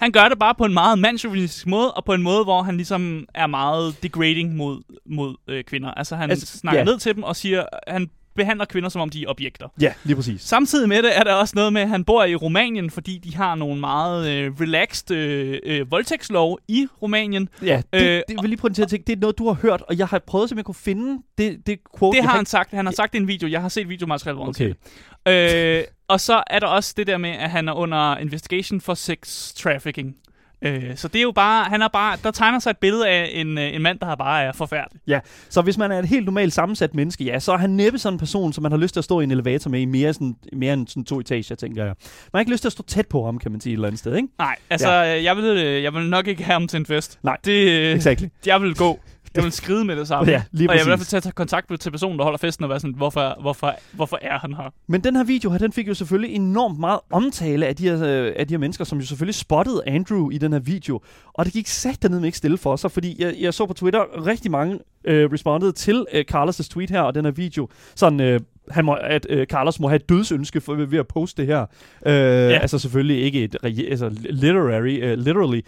Han 0.00 0.12
gør 0.12 0.28
det 0.28 0.38
bare 0.38 0.54
på 0.54 0.64
en 0.64 0.74
meget 0.74 0.98
mandsjovinistisk 0.98 1.66
måde, 1.66 1.92
og 1.92 2.04
på 2.04 2.14
en 2.14 2.22
måde, 2.22 2.44
hvor 2.44 2.62
han 2.62 2.76
ligesom 2.76 3.26
er 3.34 3.46
meget 3.46 4.02
degrading 4.02 4.56
mod, 4.56 4.82
mod 5.06 5.34
øh, 5.48 5.64
kvinder. 5.64 5.90
Altså 5.90 6.16
han 6.16 6.30
Altså, 6.30 6.58
snakker 6.58 6.80
ja. 6.80 6.84
ned 6.84 6.98
til 6.98 7.14
dem 7.14 7.22
og 7.22 7.36
siger, 7.36 7.64
han 7.88 8.10
behandler 8.38 8.64
kvinder, 8.64 8.88
som 8.88 9.00
om 9.00 9.10
de 9.10 9.22
er 9.22 9.28
objekter. 9.28 9.68
Ja, 9.80 9.92
lige 10.04 10.16
præcis. 10.16 10.42
Samtidig 10.42 10.88
med 10.88 11.02
det 11.02 11.18
er 11.18 11.24
der 11.24 11.34
også 11.34 11.52
noget 11.56 11.72
med, 11.72 11.82
at 11.82 11.88
han 11.88 12.04
bor 12.04 12.24
i 12.24 12.34
Rumænien, 12.34 12.90
fordi 12.90 13.18
de 13.18 13.36
har 13.36 13.54
nogle 13.54 13.80
meget 13.80 14.30
øh, 14.30 14.52
relaxed 14.60 15.10
øh, 15.10 15.58
øh, 15.64 15.90
voldtægtslov 15.90 16.58
i 16.68 16.86
Rumænien. 17.02 17.48
Ja, 17.62 17.82
det, 17.92 18.02
øh, 18.02 18.22
det 18.28 18.36
vil 18.42 18.50
lige 18.50 18.56
prøve 18.56 18.74
til 18.74 18.82
at 18.82 18.88
tænke, 18.88 19.06
det 19.06 19.12
er 19.12 19.20
noget, 19.20 19.38
du 19.38 19.46
har 19.46 19.54
hørt, 19.54 19.82
og 19.88 19.98
jeg 19.98 20.06
har 20.06 20.18
prøvet, 20.18 20.48
som 20.48 20.58
jeg 20.58 20.64
kunne 20.64 20.74
finde 20.74 21.22
det, 21.38 21.66
det 21.66 21.78
quote. 21.98 22.16
Det 22.16 22.24
har 22.24 22.36
han 22.36 22.46
sagt. 22.46 22.70
Han 22.72 22.86
har 22.86 22.92
sagt 22.92 23.12
det 23.12 23.18
i 23.18 23.22
en 23.22 23.28
video. 23.28 23.48
Jeg 23.48 23.60
har 23.60 23.68
set 23.68 23.88
videomateriale, 23.88 24.36
hvor 24.36 24.44
han 24.44 24.48
Okay. 24.48 25.78
Øh, 25.78 25.84
og 26.08 26.20
så 26.20 26.42
er 26.46 26.58
der 26.58 26.66
også 26.66 26.94
det 26.96 27.06
der 27.06 27.18
med, 27.18 27.30
at 27.30 27.50
han 27.50 27.68
er 27.68 27.72
under 27.72 28.16
investigation 28.16 28.80
for 28.80 28.94
sex 28.94 29.52
trafficking. 29.54 30.16
Øh, 30.62 30.96
så 30.96 31.08
det 31.08 31.18
er 31.18 31.22
jo 31.22 31.32
bare, 31.32 31.64
han 31.64 31.82
er 31.82 31.88
bare, 31.88 32.16
der 32.22 32.30
tegner 32.30 32.58
sig 32.58 32.70
et 32.70 32.76
billede 32.78 33.08
af 33.08 33.30
en, 33.32 33.58
øh, 33.58 33.74
en 33.74 33.82
mand, 33.82 33.98
der 33.98 34.16
bare 34.16 34.42
er 34.42 34.52
forfærdelig. 34.52 35.00
Ja, 35.06 35.20
så 35.48 35.62
hvis 35.62 35.78
man 35.78 35.92
er 35.92 35.98
et 35.98 36.08
helt 36.08 36.24
normalt 36.24 36.52
sammensat 36.52 36.94
menneske, 36.94 37.24
ja, 37.24 37.38
så 37.38 37.52
er 37.52 37.56
han 37.56 37.70
næppe 37.70 37.98
sådan 37.98 38.14
en 38.14 38.18
person, 38.18 38.52
som 38.52 38.62
man 38.62 38.72
har 38.72 38.78
lyst 38.78 38.92
til 38.94 39.00
at 39.00 39.04
stå 39.04 39.20
i 39.20 39.24
en 39.24 39.30
elevator 39.30 39.70
med 39.70 39.80
i 39.80 39.84
mere, 39.84 40.12
sådan, 40.12 40.36
mere 40.52 40.72
end 40.72 40.86
sådan 40.88 41.04
to 41.04 41.20
etager, 41.20 41.54
tænker 41.56 41.84
jeg. 41.84 41.94
Man 42.32 42.38
har 42.38 42.40
ikke 42.40 42.52
lyst 42.52 42.60
til 42.62 42.68
at 42.68 42.72
stå 42.72 42.82
tæt 42.82 43.06
på 43.06 43.24
ham, 43.24 43.38
kan 43.38 43.52
man 43.52 43.60
sige 43.60 43.72
et 43.72 43.74
eller 43.76 43.86
andet 43.88 43.98
sted, 43.98 44.16
ikke? 44.16 44.28
Nej, 44.38 44.56
altså, 44.70 44.88
ja. 44.92 45.22
jeg, 45.22 45.36
vil, 45.36 45.44
øh, 45.44 45.82
jeg 45.82 45.94
vil 45.94 46.10
nok 46.10 46.26
ikke 46.26 46.44
have 46.44 46.52
ham 46.52 46.68
til 46.68 46.76
en 46.76 46.86
fest. 46.86 47.18
Nej, 47.22 47.36
Det, 47.44 47.70
øh, 47.70 47.96
Exactly. 47.96 48.26
jeg 48.46 48.62
vil 48.62 48.74
gå. 48.74 49.00
Jeg 49.34 49.44
vil 49.44 49.52
skride 49.52 49.84
med 49.84 49.96
det 49.96 50.08
samme. 50.08 50.32
Ja, 50.32 50.42
lige 50.52 50.70
og 50.70 50.76
jeg 50.76 50.84
vil 50.84 50.88
i 50.88 50.90
hvert 50.90 51.06
fald 51.06 51.22
tage 51.22 51.32
kontakt 51.32 51.80
til 51.80 51.90
personen, 51.90 52.18
der 52.18 52.24
holder 52.24 52.38
festen, 52.38 52.64
og 52.64 52.70
være 52.70 52.80
sådan, 52.80 52.94
hvorfor, 52.94 53.40
hvorfor, 53.40 53.74
hvorfor 53.92 54.18
er 54.22 54.38
han 54.38 54.54
her? 54.54 54.72
Men 54.86 55.04
den 55.04 55.16
her 55.16 55.24
video 55.24 55.50
her, 55.50 55.58
den 55.58 55.72
fik 55.72 55.88
jo 55.88 55.94
selvfølgelig 55.94 56.34
enormt 56.36 56.78
meget 56.78 57.00
omtale 57.10 57.66
af 57.66 57.76
de, 57.76 57.88
her, 57.88 58.04
øh, 58.04 58.32
af 58.36 58.46
de 58.46 58.54
her 58.54 58.58
mennesker, 58.58 58.84
som 58.84 58.98
jo 58.98 59.06
selvfølgelig 59.06 59.34
spottede 59.34 59.82
Andrew 59.86 60.30
i 60.30 60.38
den 60.38 60.52
her 60.52 60.60
video. 60.60 61.00
Og 61.34 61.44
det 61.44 61.52
gik 61.52 61.66
sat 61.66 62.02
dernede 62.02 62.20
med 62.20 62.28
ikke 62.28 62.38
stille 62.38 62.58
for 62.58 62.76
sig, 62.76 62.90
fordi 62.90 63.16
jeg, 63.18 63.34
jeg 63.40 63.54
så 63.54 63.66
på 63.66 63.74
Twitter 63.74 64.26
rigtig 64.26 64.50
mange 64.50 64.78
øh, 65.04 65.32
respondede 65.32 65.72
til 65.72 66.06
øh, 66.12 66.24
Carlos' 66.34 66.68
tweet 66.68 66.90
her 66.90 67.00
og 67.00 67.14
den 67.14 67.24
her 67.24 67.32
video. 67.32 67.68
Sådan, 67.94 68.20
øh, 68.20 68.40
han 68.70 68.84
må, 68.84 68.94
at 68.94 69.26
øh, 69.30 69.46
Carlos 69.46 69.80
må 69.80 69.88
have 69.88 69.96
et 69.96 70.08
dødsønske 70.08 70.60
for, 70.60 70.74
ved 70.74 70.98
at 70.98 71.06
poste 71.08 71.42
det 71.42 71.46
her. 71.48 71.60
Øh, 72.06 72.12
ja. 72.12 72.58
Altså 72.58 72.78
selvfølgelig 72.78 73.22
ikke 73.22 73.44
et 73.44 73.56
altså, 73.64 74.10
literary, 74.30 75.12
uh, 75.12 75.18
literally 75.18 75.60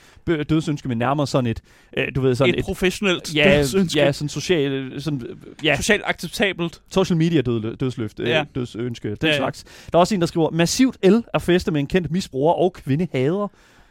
dødsønske, 0.50 0.88
men 0.88 0.98
nærmere 0.98 1.26
sådan 1.26 1.46
et, 1.50 1.60
øh, 1.96 2.06
du 2.14 2.20
ved, 2.20 2.34
sådan 2.34 2.54
Et, 2.54 2.58
et 2.58 2.64
professionelt 2.64 3.34
ja, 3.34 3.58
dødsønske. 3.58 3.98
ja, 4.00 4.12
sådan 4.12 4.28
social, 4.28 4.94
sådan, 5.02 5.22
øh, 5.28 5.36
ja, 5.64 5.76
Socialt 5.76 6.02
acceptabelt. 6.06 6.80
social 6.92 7.16
media 7.16 7.40
død, 7.40 7.76
dødsløft, 7.76 8.20
ja. 8.20 8.40
Øh, 8.40 8.46
dødsønske, 8.54 9.08
den 9.08 9.16
Ja, 9.22 9.28
ja, 9.28 9.36
slags. 9.36 9.64
Der 9.92 9.98
er 9.98 10.00
også 10.00 10.14
en, 10.14 10.20
der 10.20 10.26
skriver, 10.26 10.50
massivt 10.50 10.96
el 11.02 11.24
er 11.34 11.38
feste 11.38 11.70
med 11.70 11.80
en 11.80 11.86
kendt 11.86 12.10
misbruger 12.10 12.52
og 12.52 12.72
kvindehader. 12.72 13.48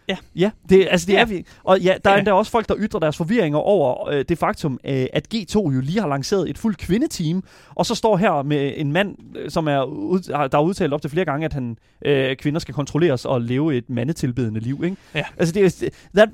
Ja. 0.09 0.17
Ja, 0.35 0.51
det, 0.69 0.87
altså 0.91 1.07
det 1.07 1.13
Ja. 1.13 1.19
er 1.21 1.25
vi. 1.25 1.45
Og 1.63 1.79
ja, 1.79 1.95
der 2.03 2.09
er 2.09 2.13
Ja. 2.13 2.19
endda 2.19 2.31
også 2.33 2.51
folk, 2.51 2.69
der 2.69 2.75
ytrer 2.79 2.99
deres 2.99 3.17
forvirringer 3.17 3.57
over 3.59 4.09
øh, 4.09 4.25
det 4.29 4.37
faktum, 4.37 4.79
øh, 4.85 5.05
at 5.13 5.27
G2 5.35 5.53
jo 5.55 5.79
lige 5.83 5.99
har 6.01 6.07
lanceret 6.07 6.49
et 6.49 6.57
fuldt 6.57 6.77
kvindeteam, 6.77 7.43
og 7.75 7.85
så 7.85 7.95
står 7.95 8.17
her 8.17 8.43
med 8.43 8.73
en 8.77 8.91
mand, 8.91 9.15
øh, 9.37 9.51
som 9.51 9.67
er 9.67 9.83
ud, 9.83 10.19
der 10.19 10.37
har 10.57 10.61
udtalt 10.61 10.93
op 10.93 11.01
til 11.01 11.09
flere 11.09 11.25
gange, 11.25 11.45
at 11.45 11.53
han 11.53 11.77
øh, 12.05 12.35
kvinder 12.35 12.59
skal 12.59 12.73
kontrolleres 12.73 13.25
og 13.25 13.41
leve 13.41 13.77
et 13.77 13.89
mandetilbedende 13.89 14.59
liv, 14.59 14.81
ikke? 14.83 14.97
Ja. 15.15 15.23
Altså 15.37 15.53
det 15.53 15.65
er... 15.83 15.89
That, 16.15 16.29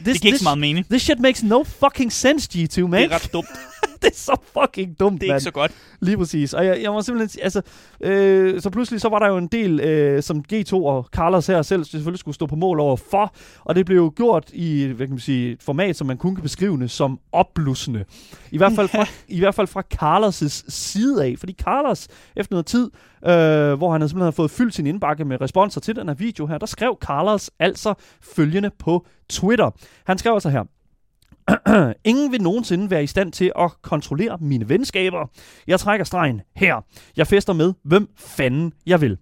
this, 0.00 0.12
Det 0.14 0.20
giver 0.22 0.32
ikke 0.32 0.38
så 0.38 0.44
meget 0.44 0.58
mening. 0.58 0.86
This 0.90 1.02
shit 1.02 1.20
makes 1.20 1.42
no 1.42 1.62
fucking 1.62 2.12
sense, 2.12 2.48
G2, 2.54 2.80
man. 2.86 3.02
Det 3.02 3.10
er 3.12 3.14
ret 3.14 3.30
dumt. 3.32 3.46
det 4.08 4.10
er 4.10 4.16
så 4.16 4.36
fucking 4.60 5.00
dumt, 5.00 5.20
Det 5.20 5.26
er 5.26 5.30
mand. 5.32 5.40
ikke 5.40 5.44
så 5.44 5.50
godt. 5.50 5.72
Lige 6.00 6.16
præcis. 6.18 6.54
Og 6.54 6.66
jeg, 6.66 6.82
jeg 6.82 6.92
må 6.92 7.02
simpelthen 7.02 7.28
sige, 7.28 7.44
altså, 7.44 7.62
øh, 8.00 8.60
så 8.60 8.70
pludselig 8.70 9.00
så 9.00 9.08
var 9.08 9.18
der 9.18 9.26
jo 9.28 9.36
en 9.36 9.46
del, 9.46 9.80
øh, 9.80 10.22
som 10.22 10.44
G2 10.52 10.72
og 10.74 11.08
Carlos 11.12 11.46
her 11.46 11.62
selv 11.62 11.84
selvfølgelig 11.84 12.18
skulle 12.18 12.34
stå 12.34 12.46
på 12.46 12.56
mål 12.56 12.80
over 12.80 12.96
for, 12.96 13.34
og 13.64 13.74
det 13.74 13.86
blev 13.86 13.96
jo 13.96 14.12
gjort 14.16 14.50
i 14.52 14.84
hvad 14.86 15.06
kan 15.06 15.14
man 15.14 15.20
sige, 15.20 15.52
et 15.52 15.62
format, 15.62 15.96
som 15.96 16.06
man 16.06 16.16
kun 16.16 16.34
kan 16.34 16.42
beskrive 16.42 16.78
det 16.80 16.90
som 16.90 17.18
opblussende. 17.32 18.04
I 18.50 18.56
hvert 18.56 18.72
fald 18.72 18.88
fra, 18.88 19.06
i 19.28 19.38
hvert 19.38 19.54
fald 19.54 19.66
fra 19.66 19.82
Carlos' 19.94 20.64
side 20.68 21.24
af, 21.24 21.34
fordi 21.38 21.52
Carlos 21.52 22.08
efter 22.36 22.54
noget 22.54 22.66
tid, 22.66 22.90
øh, 23.26 23.30
hvor 23.74 23.92
han 23.92 24.00
havde 24.00 24.08
simpelthen 24.08 24.20
havde 24.20 24.32
fået 24.32 24.50
fyldt 24.50 24.74
sin 24.74 24.86
indbakke 24.86 25.24
med 25.24 25.40
responser 25.40 25.80
til 25.80 25.96
den 25.96 26.08
her 26.08 26.14
video 26.14 26.46
her, 26.46 26.58
der 26.58 26.66
skrev 26.66 26.98
Carlos 27.00 27.50
altså 27.58 27.94
følgende 28.22 28.70
på 28.78 29.06
Twitter. 29.30 29.70
Han 30.06 30.18
skrev 30.18 30.32
altså 30.32 30.48
her, 30.50 30.64
Ingen 32.04 32.32
vil 32.32 32.42
nogensinde 32.42 32.90
være 32.90 33.04
i 33.04 33.06
stand 33.06 33.32
til 33.32 33.52
at 33.58 33.70
kontrollere 33.82 34.38
mine 34.40 34.68
venskaber. 34.68 35.30
Jeg 35.66 35.80
trækker 35.80 36.04
stregen 36.04 36.40
her. 36.56 36.80
Jeg 37.16 37.26
fester 37.26 37.52
med, 37.52 37.74
hvem 37.84 38.08
fanden 38.16 38.72
jeg 38.86 39.00
vil. 39.00 39.18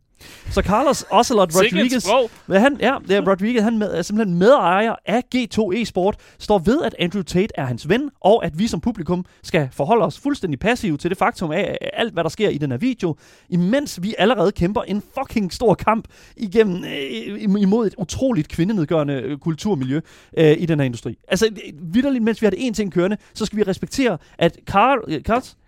Så 0.50 0.62
Carlos 0.62 1.04
Ocelot 1.10 1.56
Rodriguez, 1.56 2.08
hvad 2.46 2.60
han, 2.60 2.76
ja, 2.80 2.96
det 3.08 3.16
er 3.16 3.30
Rodriguez, 3.30 3.62
han 3.62 3.78
med, 3.78 3.94
er 3.94 4.02
simpelthen 4.02 4.38
medejer 4.38 4.94
af 5.06 5.22
G2 5.34 5.76
Esport, 5.76 6.16
står 6.38 6.58
ved, 6.58 6.82
at 6.82 6.94
Andrew 6.98 7.22
Tate 7.22 7.48
er 7.54 7.64
hans 7.64 7.88
ven, 7.88 8.10
og 8.20 8.44
at 8.44 8.58
vi 8.58 8.66
som 8.66 8.80
publikum 8.80 9.24
skal 9.42 9.68
forholde 9.72 10.04
os 10.04 10.18
fuldstændig 10.18 10.60
passive 10.60 10.96
til 10.96 11.10
det 11.10 11.18
faktum 11.18 11.50
af 11.50 11.78
alt, 11.92 12.12
hvad 12.12 12.24
der 12.24 12.30
sker 12.30 12.48
i 12.48 12.58
den 12.58 12.70
her 12.70 12.78
video, 12.78 13.16
imens 13.48 14.02
vi 14.02 14.14
allerede 14.18 14.52
kæmper 14.52 14.82
en 14.82 15.02
fucking 15.18 15.52
stor 15.52 15.74
kamp 15.74 16.08
igennem, 16.36 16.84
øh, 16.84 17.42
imod 17.62 17.86
et 17.86 17.94
utroligt 17.98 18.48
kvindenedgørende 18.48 19.14
øh, 19.14 19.38
kulturmiljø 19.38 20.00
øh, 20.36 20.56
i 20.58 20.66
den 20.66 20.78
her 20.78 20.86
industri. 20.86 21.18
Altså, 21.28 21.50
vidderligt, 21.82 22.24
mens 22.24 22.42
vi 22.42 22.46
har 22.46 22.50
det 22.50 22.66
en 22.66 22.74
ting 22.74 22.92
kørende, 22.92 23.16
så 23.34 23.46
skal 23.46 23.58
vi 23.58 23.62
respektere, 23.62 24.18
at 24.38 24.58
Carl, 24.66 25.04
øh, 25.08 25.20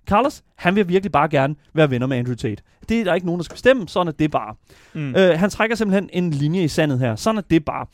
Carlos, 0.06 0.42
han 0.56 0.76
vil 0.76 0.88
virkelig 0.88 1.12
bare 1.12 1.28
gerne 1.28 1.54
være 1.74 1.90
venner 1.90 2.06
med 2.06 2.16
Andrew 2.16 2.34
Tate. 2.34 2.62
Det 2.88 3.00
er 3.00 3.04
der 3.04 3.14
ikke 3.14 3.26
nogen, 3.26 3.38
der 3.38 3.44
skal 3.44 3.54
bestemme, 3.54 3.88
sådan 3.88 4.08
er 4.08 4.12
det 4.12 4.30
bare. 4.30 4.54
Mm. 4.94 5.14
Øh, 5.16 5.38
han 5.38 5.50
trækker 5.50 5.76
simpelthen 5.76 6.10
en 6.12 6.30
linje 6.30 6.62
i 6.62 6.68
sandet 6.68 6.98
her. 6.98 7.16
Sådan 7.16 7.38
er 7.38 7.42
det 7.50 7.64
bare. 7.64 7.86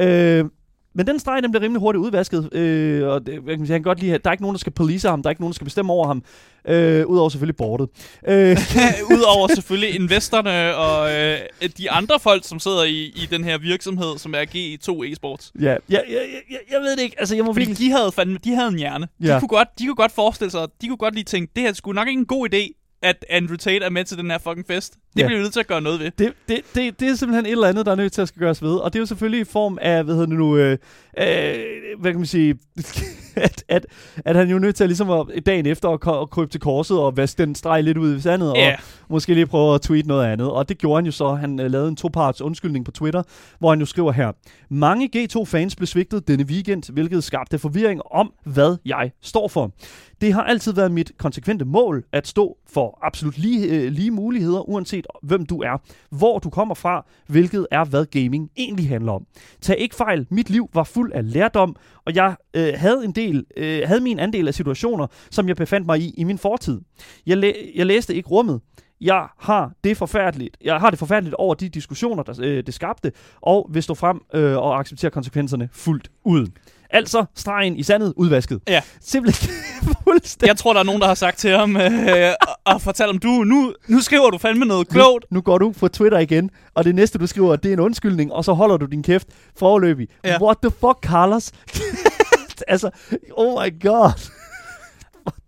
Øh, 0.00 0.44
men 0.94 1.06
den 1.06 1.18
streg, 1.18 1.42
den 1.42 1.50
bliver 1.50 1.62
rimelig 1.62 1.80
hurtigt 1.80 2.00
udvasket, 2.00 2.54
øh, 2.54 3.08
og 3.08 3.26
det, 3.26 3.40
hvad 3.40 3.56
kan 3.56 3.66
sige, 3.66 3.72
han 3.72 3.82
kan 3.82 3.90
godt 3.90 4.00
lide, 4.00 4.14
at 4.14 4.24
der 4.24 4.30
er 4.30 4.32
ikke 4.32 4.42
nogen, 4.42 4.54
der 4.54 4.58
skal 4.58 4.72
police 4.72 5.08
ham, 5.08 5.22
der 5.22 5.28
er 5.28 5.30
ikke 5.30 5.42
nogen, 5.42 5.52
der 5.52 5.54
skal 5.54 5.64
bestemme 5.64 5.92
over 5.92 6.06
ham, 6.06 6.22
øh, 6.68 7.06
udover 7.06 7.28
selvfølgelig 7.28 7.56
bordet. 7.56 7.88
Øh, 8.28 8.58
Udover 9.16 9.48
selvfølgelig 9.54 9.94
investorerne 9.94 10.76
og 10.76 11.12
øh, 11.12 11.70
de 11.78 11.90
andre 11.90 12.20
folk, 12.20 12.44
som 12.44 12.60
sidder 12.60 12.84
i, 12.84 13.04
i 13.04 13.28
den 13.30 13.44
her 13.44 13.58
virksomhed, 13.58 14.18
som 14.18 14.34
er 14.34 14.44
G2 14.44 15.12
Esports. 15.12 15.52
ja, 15.60 15.70
ja, 15.70 15.76
ja, 15.90 15.98
ja, 16.50 16.56
jeg 16.72 16.80
ved 16.80 16.96
det 16.96 17.02
ikke, 17.02 17.16
altså 17.18 17.34
jeg 17.34 17.44
må 17.44 17.52
Fordi 17.52 17.66
virkelig... 17.66 17.86
de 17.86 17.92
havde, 17.92 18.12
fandme, 18.12 18.38
de 18.44 18.54
havde 18.54 18.68
en 18.68 18.78
hjerne. 18.78 19.08
Ja. 19.22 19.34
De, 19.34 19.40
kunne 19.40 19.48
godt, 19.48 19.68
de 19.78 19.86
kunne 19.86 19.96
godt 19.96 20.12
forestille 20.12 20.50
sig, 20.50 20.68
de 20.80 20.88
kunne 20.88 20.96
godt 20.96 21.14
lige 21.14 21.24
tænke, 21.24 21.52
det 21.56 21.62
her 21.62 21.70
er 21.70 21.74
sgu 21.74 21.92
nok 21.92 22.08
ikke 22.08 22.18
en 22.18 22.26
god 22.26 22.54
idé, 22.54 22.83
at 23.04 23.24
Andrew 23.30 23.56
Tate 23.56 23.84
er 23.84 23.90
med 23.90 24.04
til 24.04 24.18
den 24.18 24.30
her 24.30 24.38
fucking 24.38 24.66
fest. 24.66 24.92
Det 24.92 25.20
Ja. 25.20 25.26
bliver 25.26 25.38
vi 25.38 25.42
nødt 25.42 25.52
til 25.52 25.60
at 25.60 25.66
gøre 25.66 25.80
noget 25.80 26.00
ved. 26.00 26.10
Det, 26.18 26.32
det, 26.48 26.60
det, 26.74 27.00
det 27.00 27.08
er 27.08 27.14
simpelthen 27.14 27.46
et 27.46 27.50
eller 27.52 27.68
andet, 27.68 27.86
der 27.86 27.92
er 27.92 27.96
nødt 27.96 28.12
til 28.12 28.22
at 28.22 28.28
skal 28.28 28.40
gøres 28.40 28.62
ved. 28.62 28.74
Og 28.76 28.92
det 28.92 28.98
er 28.98 29.00
jo 29.00 29.06
selvfølgelig 29.06 29.40
i 29.40 29.44
form 29.44 29.78
af, 29.82 30.04
hvad 30.04 30.14
hedder 30.14 30.26
det 30.28 30.36
nu, 30.38 30.56
øh, 30.56 30.78
øh, 31.18 31.56
hvad 32.00 32.12
kan 32.12 32.20
man 32.20 32.26
sige, 32.26 32.58
at, 33.46 33.64
at, 33.68 33.86
at 34.24 34.36
han 34.36 34.48
jo 34.48 34.56
er 34.56 34.60
nødt 34.60 34.76
til 34.76 34.84
at, 34.84 34.88
ligesom 34.90 35.10
at, 35.10 35.46
dagen 35.46 35.66
efter 35.66 35.88
at, 35.88 36.22
at 36.22 36.30
krybe 36.30 36.50
til 36.50 36.60
korset 36.60 36.98
og 36.98 37.16
vaske 37.16 37.44
den 37.44 37.54
streg 37.54 37.82
lidt 37.84 37.98
ud 37.98 38.16
i 38.16 38.20
sandet, 38.20 38.52
Ja. 38.56 38.72
og 38.74 38.78
måske 39.08 39.34
lige 39.34 39.46
prøve 39.46 39.74
at 39.74 39.80
tweete 39.80 40.08
noget 40.08 40.26
andet. 40.26 40.50
Og 40.50 40.68
det 40.68 40.78
gjorde 40.78 40.96
han 40.96 41.06
jo 41.06 41.12
så. 41.12 41.34
Han 41.34 41.60
uh, 41.60 41.66
lavede 41.66 41.88
en 41.88 41.96
toparts 41.96 42.40
undskyldning 42.40 42.84
på 42.84 42.90
Twitter, 42.90 43.22
hvor 43.58 43.70
han 43.70 43.80
jo 43.80 43.86
skriver 43.86 44.12
her. 44.12 44.32
Mange 44.70 45.10
G2-fans 45.16 45.76
blev 45.76 45.86
svigtet 45.86 46.28
denne 46.28 46.44
weekend, 46.44 46.92
hvilket 46.92 47.24
skabte 47.24 47.58
forvirring 47.58 48.00
om, 48.10 48.32
hvad 48.44 48.76
jeg 48.84 49.10
står 49.22 49.48
for. 49.48 49.72
Det 50.20 50.32
har 50.32 50.42
altid 50.42 50.72
været 50.72 50.92
mit 50.92 51.12
konsekvente 51.18 51.64
mål 51.64 52.04
at 52.12 52.26
stå 52.26 52.56
for 52.72 52.98
absolut 53.02 53.38
lige, 53.38 53.66
øh, 53.68 53.92
lige 53.92 54.10
muligheder, 54.10 54.68
uanset 54.68 55.06
hvem 55.22 55.46
du 55.46 55.62
er, 55.62 55.82
hvor 56.10 56.38
du 56.38 56.50
kommer 56.50 56.74
fra, 56.74 57.06
hvilket 57.26 57.66
er, 57.70 57.84
hvad 57.84 58.06
gaming 58.06 58.50
egentlig 58.56 58.88
handler 58.88 59.12
om. 59.12 59.26
Tag 59.60 59.78
ikke 59.78 59.94
fejl, 59.94 60.26
mit 60.30 60.50
liv 60.50 60.68
var 60.74 60.84
fuld 60.84 61.12
af 61.12 61.32
lærdom, 61.32 61.76
og 62.06 62.14
jeg 62.14 62.36
øh, 62.54 62.72
havde 62.76 63.04
en 63.04 63.12
del, 63.12 63.44
øh, 63.56 63.82
havde 63.86 64.00
min 64.00 64.18
andel 64.18 64.48
af 64.48 64.54
situationer, 64.54 65.06
som 65.30 65.48
jeg 65.48 65.56
befandt 65.56 65.86
mig 65.86 66.00
i 66.00 66.14
i 66.16 66.24
min 66.24 66.38
fortid. 66.38 66.80
Jeg, 67.26 67.36
læ- 67.36 67.70
jeg 67.74 67.86
læste 67.86 68.14
ikke 68.14 68.28
rummet. 68.28 68.60
Jeg 69.00 69.26
har 69.38 69.72
det 69.84 69.96
forfærdeligt. 69.96 70.56
Jeg 70.64 70.76
har 70.80 70.90
det 70.90 70.98
forfærdeligt 70.98 71.34
over 71.34 71.54
de 71.54 71.68
diskussioner, 71.68 72.22
der 72.22 72.34
øh, 72.42 72.62
det 72.66 72.74
skabte, 72.74 73.12
og 73.40 73.70
vil 73.72 73.82
stå 73.82 73.94
frem 73.94 74.20
øh, 74.34 74.56
og 74.58 74.78
acceptere 74.80 75.10
konsekvenserne 75.10 75.68
fuldt 75.72 76.10
ud. 76.24 76.46
Altså 76.90 77.24
stregen 77.34 77.76
i 77.76 77.82
sandet 77.82 78.12
udvasket. 78.16 78.60
Ja. 78.68 78.80
Simpelthen 79.00 79.54
fuldstændig. 80.04 80.48
Jeg 80.48 80.56
tror, 80.56 80.72
der 80.72 80.80
er 80.80 80.84
nogen, 80.84 81.00
der 81.00 81.06
har 81.06 81.14
sagt 81.14 81.38
til 81.38 81.50
ham, 81.50 81.76
øh, 81.76 82.30
og, 82.66 82.80
fortalt 82.82 83.08
ham, 83.10 83.18
du, 83.18 83.28
nu, 83.28 83.74
nu 83.88 84.00
skriver 84.00 84.30
du 84.30 84.38
fandme 84.38 84.64
noget 84.64 84.88
klogt. 84.88 85.24
Nu 85.30 85.40
går 85.40 85.58
du 85.58 85.72
på 85.72 85.88
Twitter 85.88 86.18
igen, 86.18 86.50
og 86.74 86.84
det 86.84 86.94
næste, 86.94 87.18
du 87.18 87.26
skriver, 87.26 87.56
det 87.56 87.68
er 87.68 87.72
en 87.72 87.80
undskyldning, 87.80 88.32
og 88.32 88.44
så 88.44 88.52
holder 88.52 88.76
du 88.76 88.86
din 88.86 89.02
kæft 89.02 89.28
forløbig. 89.58 90.08
Ja. 90.24 90.42
What 90.42 90.56
the 90.62 90.70
fuck, 90.70 90.98
Carlos? 91.02 91.52
altså, 92.68 92.90
oh 93.36 93.64
my 93.64 93.82
god. 93.82 94.30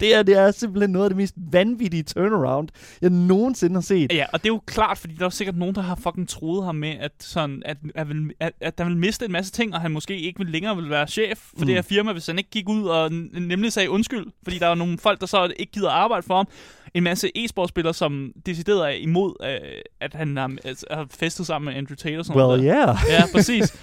Det 0.01 0.15
er, 0.15 0.23
det 0.23 0.37
er 0.39 0.51
simpelthen 0.51 0.91
noget 0.91 1.05
af 1.05 1.11
det 1.11 1.17
mest 1.17 1.35
vanvittige 1.53 2.03
turnaround, 2.03 2.69
jeg 3.03 3.11
nogensinde 3.11 3.75
har 3.75 3.81
set. 3.81 4.13
Ja, 4.13 4.27
og 4.33 4.43
det 4.43 4.49
er 4.49 4.53
jo 4.53 4.61
klart, 4.67 4.99
fordi 4.99 5.15
der 5.15 5.25
er 5.25 5.31
sikkert 5.31 5.57
nogen, 5.57 5.75
der 5.75 5.81
har 5.81 5.95
fucking 5.95 6.29
troet 6.29 6.65
ham 6.65 6.75
med, 6.75 6.95
at, 7.01 7.13
sådan, 7.21 7.63
at, 7.65 7.77
at, 7.95 8.07
at, 8.41 8.53
at 8.61 8.79
der 8.79 8.85
vil 8.85 8.97
miste 8.97 9.25
en 9.25 9.33
masse 9.33 9.53
ting, 9.53 9.75
og 9.75 9.81
han 9.81 9.91
måske 9.91 10.21
ikke 10.21 10.39
vil 10.39 10.49
længere 10.49 10.77
vil 10.77 10.91
være 10.91 11.07
chef 11.07 11.39
for 11.39 11.57
Mm. 11.59 11.67
det 11.67 11.75
her 11.75 11.83
firma, 11.83 12.13
hvis 12.13 12.27
han 12.27 12.39
ikke 12.39 12.51
gik 12.51 12.69
ud 12.69 12.85
og 12.85 13.13
nemlig 13.41 13.73
sagde 13.73 13.91
undskyld. 13.91 14.27
Fordi 14.43 14.59
der 14.59 14.67
er 14.67 14.75
nogle 14.75 14.99
folk, 14.99 15.21
der 15.21 15.27
så 15.27 15.53
ikke 15.59 15.73
gider 15.73 15.91
arbejde 15.91 16.23
for 16.27 16.37
ham. 16.37 16.47
En 16.95 17.03
masse 17.03 17.31
e-sportspillere, 17.35 17.95
som 17.95 18.33
decideret 18.47 18.85
er 18.87 18.89
imod, 18.89 19.35
øh, 19.45 19.59
at 20.01 20.15
han 20.15 20.37
har, 20.37 20.51
altså, 20.65 20.87
har 20.91 21.07
festet 21.11 21.47
sammen 21.47 21.65
med 21.73 21.79
Andrew 21.79 21.95
Tate 21.97 22.19
og 22.19 22.25
sådan 22.25 22.43
Well, 22.43 22.63
noget. 22.63 22.75
yeah. 22.87 22.97
Ja, 23.09 23.23
præcis. 23.35 23.77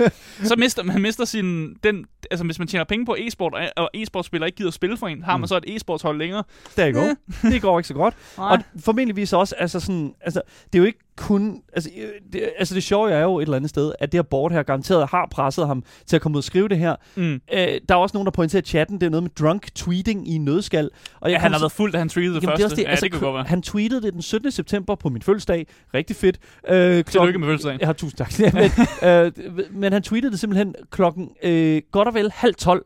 Så 0.43 0.55
mister 0.57 0.83
man 0.83 1.01
mister 1.01 1.25
sin... 1.25 1.73
Den, 1.83 2.05
altså, 2.31 2.45
hvis 2.45 2.59
man 2.59 2.67
tjener 2.67 2.83
penge 2.83 3.05
på 3.05 3.15
e-sport, 3.19 3.53
og- 3.53 3.69
og 3.83 3.89
e-sportspillere 3.97 4.45
ikke 4.45 4.55
gider 4.57 4.71
spille 4.71 4.97
for 4.97 5.07
en, 5.07 5.23
har 5.23 5.37
man 5.37 5.41
Mm. 5.41 5.47
så 5.47 5.57
et 5.57 5.63
e-sportshold 5.75 6.17
længere. 6.17 6.43
Der 6.75 6.91
go. 6.91 7.01
Det 7.49 7.61
går 7.61 7.79
ikke 7.79 7.87
så 7.87 7.93
godt. 7.93 8.15
Nej. 8.37 8.47
Og 8.51 8.59
formentligvis 8.83 9.33
også, 9.33 9.55
altså 9.55 9.79
sådan, 9.79 10.13
altså, 10.21 10.41
det 10.65 10.75
er 10.75 10.79
jo 10.79 10.85
ikke 10.85 10.99
kun, 11.17 11.61
altså 11.73 11.89
øh, 11.97 12.07
det, 12.33 12.49
altså 12.59 12.75
det 12.75 12.83
sjove 12.83 13.11
er 13.11 13.21
jo 13.21 13.37
et 13.37 13.41
eller 13.43 13.55
andet 13.55 13.69
sted, 13.69 13.91
at 13.99 14.11
det 14.11 14.17
her 14.17 14.23
board 14.23 14.51
her 14.51 14.63
garanteret 14.63 15.07
har 15.07 15.27
presset 15.31 15.67
ham 15.67 15.83
til 16.05 16.15
at 16.15 16.21
komme 16.21 16.35
ud 16.35 16.39
og 16.39 16.43
skrive 16.43 16.67
det 16.67 16.77
her. 16.77 16.95
Mm. 17.15 17.33
Øh, 17.33 17.39
der 17.53 17.75
er 17.89 17.95
også 17.95 18.13
nogen, 18.15 18.25
der 18.25 18.31
pointerer 18.31 18.61
i 18.61 18.65
chatten, 18.65 18.99
det 19.01 19.05
er 19.05 19.09
noget 19.09 19.23
med 19.23 19.29
drunk 19.39 19.75
tweeting 19.75 20.27
i 20.27 20.35
en 20.35 20.45
nødskal. 20.45 20.89
Og 21.21 21.29
Ja, 21.29 21.33
jeg 21.33 21.41
han 21.41 21.49
kom 21.49 21.53
har 21.53 21.59
været 21.59 21.71
fuld, 21.71 21.91
da 21.91 21.97
han 21.97 22.09
tweetede 22.09 22.35
det 22.35 22.43
Jamen, 22.43 22.57
første. 22.59 22.75
det, 22.75 22.83
ja, 22.83 22.89
altså, 22.89 23.03
det 23.03 23.11
kunne 23.13 23.31
godt. 23.31 23.47
Han 23.47 23.61
tweetede 23.61 24.01
det 24.01 24.13
den 24.13 24.21
17. 24.21 24.51
september 24.51 24.95
på 24.95 25.09
min 25.09 25.21
fødselsdag. 25.21 25.67
Rigtig 25.93 26.15
fedt. 26.15 26.39
Øh, 26.69 27.05
Tillykke 27.05 27.39
med 27.39 27.47
fødselsdagen. 27.47 27.79
Ja, 27.81 27.93
tusind 27.93 28.17
tak. 28.17 28.39
Ja, 28.39 28.51
men, 28.53 28.71
øh, 29.09 29.71
men 29.71 29.93
han 29.93 30.01
tweetede 30.03 30.31
det 30.31 30.39
simpelthen 30.39 30.75
klokken 30.91 31.29
øh, 31.43 31.81
godt 31.91 32.07
og 32.07 32.13
vel 32.13 32.31
halv 32.31 32.55
tolv 32.55 32.81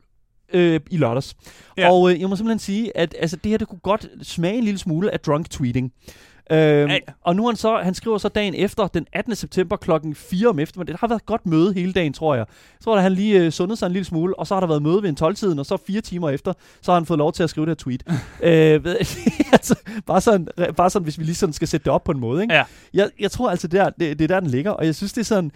øh, 0.53 0.79
i 0.91 0.97
lørdags. 0.97 1.35
Ja. 1.77 1.81
Ja. 1.81 1.91
Og 1.91 2.11
øh, 2.13 2.21
jeg 2.21 2.29
må 2.29 2.35
simpelthen 2.35 2.59
sige, 2.59 2.97
at 2.97 3.15
altså, 3.19 3.35
det 3.43 3.49
her 3.49 3.57
det 3.57 3.67
kunne 3.67 3.79
godt 3.79 4.07
smage 4.21 4.57
en 4.57 4.63
lille 4.63 4.77
smule 4.77 5.11
af 5.11 5.19
drunk 5.19 5.49
tweeting. 5.49 5.91
Øhm. 6.51 6.91
Og 7.21 7.35
nu 7.35 7.47
han 7.47 7.55
så, 7.55 7.77
han 7.77 7.93
skriver 7.93 8.17
så 8.17 8.29
dagen 8.29 8.53
efter, 8.53 8.87
den 8.87 9.07
18. 9.13 9.35
september 9.35 9.75
klokken 9.75 10.15
4 10.15 10.47
om 10.47 10.59
eftermiddagen. 10.59 10.93
Det 10.93 10.99
har 10.99 11.07
været 11.07 11.19
et 11.19 11.25
godt 11.25 11.45
møde 11.45 11.73
hele 11.73 11.93
dagen, 11.93 12.13
tror 12.13 12.35
jeg. 12.35 12.45
Jeg 12.49 12.83
tror, 12.83 12.95
at 12.95 13.01
han 13.01 13.11
lige 13.11 13.39
øh, 13.39 13.51
sundede 13.51 13.77
sig 13.77 13.85
en 13.85 13.91
lille 13.91 14.05
smule, 14.05 14.39
og 14.39 14.47
så 14.47 14.53
har 14.53 14.59
der 14.59 14.67
været 14.67 14.81
møde 14.81 15.03
ved 15.03 15.09
en 15.09 15.17
12-tiden, 15.21 15.59
og 15.59 15.65
så 15.65 15.77
fire 15.87 16.01
timer 16.01 16.29
efter, 16.29 16.53
så 16.81 16.91
har 16.91 16.99
han 16.99 17.05
fået 17.05 17.17
lov 17.17 17.33
til 17.33 17.43
at 17.43 17.49
skrive 17.49 17.65
det 17.65 17.69
her 17.69 17.75
tweet. 17.75 18.03
øh, 18.43 18.95
altså, 19.57 19.75
bare, 20.05 20.21
sådan, 20.21 20.47
bare 20.77 20.89
sådan, 20.89 21.03
hvis 21.03 21.19
vi 21.19 21.23
lige 21.23 21.35
sådan 21.35 21.53
skal 21.53 21.67
sætte 21.67 21.85
det 21.85 21.93
op 21.93 22.03
på 22.03 22.11
en 22.11 22.19
måde. 22.19 22.41
Ikke? 22.41 22.53
Ja. 22.53 22.63
Jeg, 22.93 23.09
jeg 23.19 23.31
tror 23.31 23.49
altså, 23.49 23.67
det 23.67 23.79
er, 23.79 23.89
det, 23.89 24.19
det 24.19 24.21
er 24.21 24.27
der, 24.27 24.39
den 24.39 24.49
ligger, 24.49 24.71
og 24.71 24.85
jeg 24.85 24.95
synes, 24.95 25.13
det 25.13 25.21
er 25.21 25.25
sådan... 25.25 25.51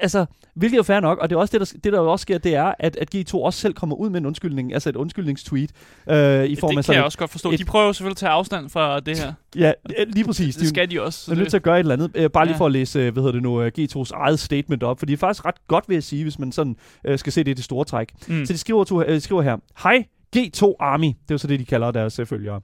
Altså, 0.00 0.26
hvilket 0.54 0.74
er 0.74 0.78
jo 0.78 0.82
fair 0.82 1.00
nok, 1.00 1.18
og 1.18 1.30
det 1.30 1.36
er 1.36 1.40
også 1.40 1.58
det, 1.58 1.72
der, 1.72 1.78
det 1.84 1.92
der 1.92 1.98
også 2.00 2.22
sker, 2.22 2.38
det 2.38 2.54
er, 2.54 2.74
at, 2.78 2.96
at 2.96 3.14
G2 3.14 3.34
også 3.34 3.60
selv 3.60 3.74
kommer 3.74 3.96
ud 3.96 4.10
med 4.10 4.20
en 4.20 4.26
undskyldning, 4.26 4.72
altså 4.74 4.88
et 4.88 4.96
undskyldningstweet, 4.96 5.70
øh, 6.10 6.44
i 6.44 6.56
form 6.56 6.70
det 6.70 6.72
af 6.72 6.74
kan 6.74 6.82
sådan 6.82 6.96
jeg 6.96 7.04
også 7.04 7.18
godt 7.18 7.30
forstå. 7.30 7.50
et- 7.50 7.58
De 7.58 7.64
prøver 7.64 7.86
jo 7.86 7.92
selvfølgelig 7.92 8.12
at 8.12 8.16
tage 8.16 8.30
afstand 8.30 8.68
fra 8.70 9.00
det 9.00 9.18
her. 9.18 9.32
Ja, 9.56 9.72
lige 10.06 10.24
præcis. 10.24 10.56
Det 10.56 10.68
skal 10.68 10.90
de 10.90 11.02
også. 11.02 11.18
Så 11.18 11.24
Så 11.24 11.32
er 11.32 11.36
nødt 11.36 11.48
til 11.50 11.56
at 11.56 11.62
gøre 11.62 11.76
et 11.76 11.80
eller 11.80 11.94
andet. 11.94 12.10
Øh, 12.14 12.30
bare 12.30 12.44
lige 12.46 12.54
Ja. 12.54 12.58
for 12.58 12.66
at 12.66 12.72
læse, 12.72 12.98
øh, 12.98 13.12
hvad 13.12 13.22
hedder 13.22 13.32
det 13.32 13.42
nu, 13.42 13.62
øh, 13.62 13.72
G2's 13.78 14.10
eget 14.14 14.40
statement 14.40 14.82
op, 14.82 14.98
for 14.98 15.06
det 15.06 15.12
er 15.12 15.16
faktisk 15.16 15.44
ret 15.46 15.66
godt, 15.66 15.84
vil 15.88 15.94
jeg 15.94 16.02
sige, 16.02 16.22
hvis 16.22 16.38
man 16.38 16.52
sådan 16.52 16.76
øh, 17.04 17.18
skal 17.18 17.32
se 17.32 17.44
det 17.44 17.50
i 17.50 17.54
det 17.54 17.64
store 17.64 17.84
træk. 17.84 18.08
mm. 18.28 18.46
Så 18.46 18.52
de 18.52 18.58
skriver, 18.58 18.84
to, 18.84 19.02
øh, 19.02 19.20
skriver 19.20 19.42
her, 19.42 19.56
Hej 19.82 20.04
G2 20.36 20.74
Army, 20.80 21.06
det 21.06 21.12
er 21.12 21.34
jo 21.34 21.38
så 21.38 21.46
det, 21.46 21.60
de 21.60 21.64
kalder 21.64 21.90
deres 21.90 22.20
følgere. 22.24 22.60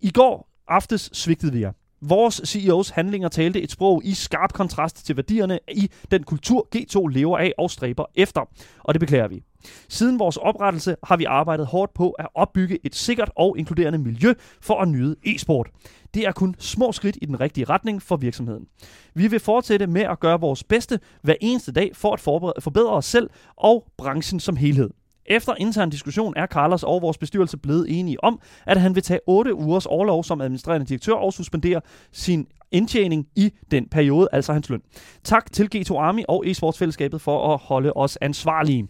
I 0.00 0.10
går 0.10 0.48
aftes 0.68 1.10
svigtede 1.12 1.52
vi 1.52 1.60
jer. 1.60 1.72
Vores 2.02 2.40
CEOs 2.44 2.90
handlinger 2.90 3.28
talte 3.28 3.62
et 3.62 3.70
sprog 3.70 4.04
i 4.04 4.14
skarp 4.14 4.52
kontrast 4.52 5.06
til 5.06 5.16
værdierne 5.16 5.58
i 5.68 5.90
den 6.10 6.22
kultur, 6.22 6.68
G2 6.76 7.06
lever 7.06 7.38
af 7.38 7.52
og 7.58 7.70
stræber 7.70 8.04
efter. 8.14 8.40
Og 8.78 8.94
det 8.94 9.00
beklager 9.00 9.28
vi. 9.28 9.42
Siden 9.88 10.18
vores 10.18 10.36
oprettelse 10.36 10.96
har 11.04 11.16
vi 11.16 11.24
arbejdet 11.24 11.66
hårdt 11.66 11.94
på 11.94 12.10
at 12.10 12.28
opbygge 12.34 12.78
et 12.84 12.94
sikkert 12.94 13.30
og 13.36 13.58
inkluderende 13.58 13.98
miljø 13.98 14.34
for 14.60 14.80
at 14.80 14.88
nyde 14.88 15.16
e-sport. 15.26 15.70
Det 16.14 16.26
er 16.26 16.32
kun 16.32 16.54
små 16.58 16.92
skridt 16.92 17.18
i 17.22 17.26
den 17.26 17.40
rigtige 17.40 17.64
retning 17.64 18.02
for 18.02 18.16
virksomheden. 18.16 18.66
Vi 19.14 19.26
vil 19.26 19.40
fortsætte 19.40 19.86
med 19.86 20.02
at 20.02 20.20
gøre 20.20 20.40
vores 20.40 20.64
bedste 20.64 21.00
hver 21.22 21.34
eneste 21.40 21.72
dag 21.72 21.96
for 21.96 22.12
at 22.12 22.20
forbedre 22.62 22.90
os 22.90 23.04
selv 23.04 23.30
og 23.56 23.86
branchen 23.98 24.40
som 24.40 24.56
helhed. 24.56 24.90
Efter 25.26 25.54
intern 25.58 25.90
diskussion 25.90 26.34
er 26.36 26.46
Carlos 26.46 26.82
og 26.82 27.02
vores 27.02 27.18
bestyrelse 27.18 27.56
blevet 27.56 27.86
enige 27.98 28.24
om, 28.24 28.40
at 28.66 28.80
han 28.80 28.94
vil 28.94 29.02
tage 29.02 29.20
8 29.26 29.54
ugers 29.54 29.86
overlov 29.86 30.24
som 30.24 30.40
administrerende 30.40 30.86
direktør 30.86 31.12
og 31.14 31.32
suspendere 31.32 31.80
sin 32.12 32.46
indtjening 32.72 33.26
i 33.36 33.52
den 33.70 33.88
periode, 33.88 34.28
altså 34.32 34.52
hans 34.52 34.70
løn. 34.70 34.82
Tak 35.24 35.52
til 35.52 35.68
G2 35.76 35.96
Army 35.98 36.22
og 36.28 36.44
e-sportsfællesskabet 36.46 37.20
for 37.20 37.54
at 37.54 37.60
holde 37.62 37.92
os 37.92 38.18
ansvarlige. 38.20 38.88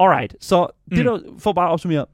Alright, 0.00 0.36
så 0.40 0.66
det 0.90 0.98
Mm. 0.98 1.04
der, 1.04 1.18
for 1.38 1.52
bare 1.52 1.68
at 1.68 1.72
opsummere. 1.72 2.06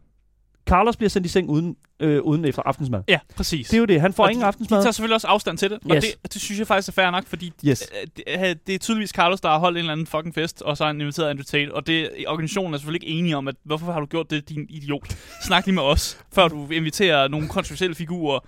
Carlos 0.66 0.96
bliver 0.96 1.11
sendt 1.11 1.27
i 1.27 1.31
seng 1.31 1.50
uden, 1.50 1.77
øh, 2.00 2.22
uden 2.22 2.44
efter 2.44 2.62
aftensmad. 2.62 3.03
Ja, 3.09 3.18
præcis. 3.37 3.68
Det 3.68 3.74
er 3.77 3.79
jo 3.79 3.85
det. 3.85 4.00
Han 4.00 4.12
får 4.12 4.24
Og 4.24 4.31
ingen 4.31 4.42
de, 4.42 4.46
aftensmad. 4.46 4.79
De 4.79 4.85
tager 4.85 4.92
selvfølgelig 4.92 5.14
også 5.14 5.27
afstand 5.27 5.59
til 5.59 5.70
det, 5.70 5.79
og 5.90 5.96
Yes. 5.96 6.05
det, 6.22 6.33
det 6.33 6.42
synes 6.42 6.59
jeg 6.59 6.66
faktisk 6.66 6.88
er 6.88 6.92
fair 7.03 7.11
nok, 7.11 7.27
fordi 7.27 7.53
Yes. 7.66 7.90
øh, 8.03 8.09
det, 8.16 8.24
øh, 8.48 8.57
det 8.66 8.74
er 8.74 8.79
tydeligvis 8.79 9.11
Carlos, 9.11 9.40
der 9.40 9.48
har 9.48 9.59
holdt 9.59 9.77
en 9.77 9.79
eller 9.79 9.92
anden 9.92 10.07
fucking 10.07 10.35
fest, 10.35 10.62
og 10.62 10.77
så 10.77 10.85
har 10.85 10.88
han 10.92 11.00
inviteret 11.00 11.31
Andrew 11.31 11.42
Tate, 11.44 11.74
og 11.74 11.87
det, 11.87 12.11
organisationen 12.27 12.74
er 12.74 12.79
selvfølgelig 12.79 13.09
ikke 13.09 13.18
enige 13.18 13.37
om, 13.37 13.48
at 13.48 13.55
hvorfor 13.64 13.92
har 13.92 14.00
du 14.00 14.07
gjort 14.07 14.31
det, 14.31 14.48
din 14.48 14.66
idiot? 14.68 15.16
Snak 15.46 15.66
lige 15.66 15.74
med 15.74 15.83
os, 15.83 16.18
før 16.35 16.48
du 16.48 16.68
inviterer 16.70 17.29
nogle 17.29 17.48
kontroversielle 17.48 17.94
figurer. 17.94 18.38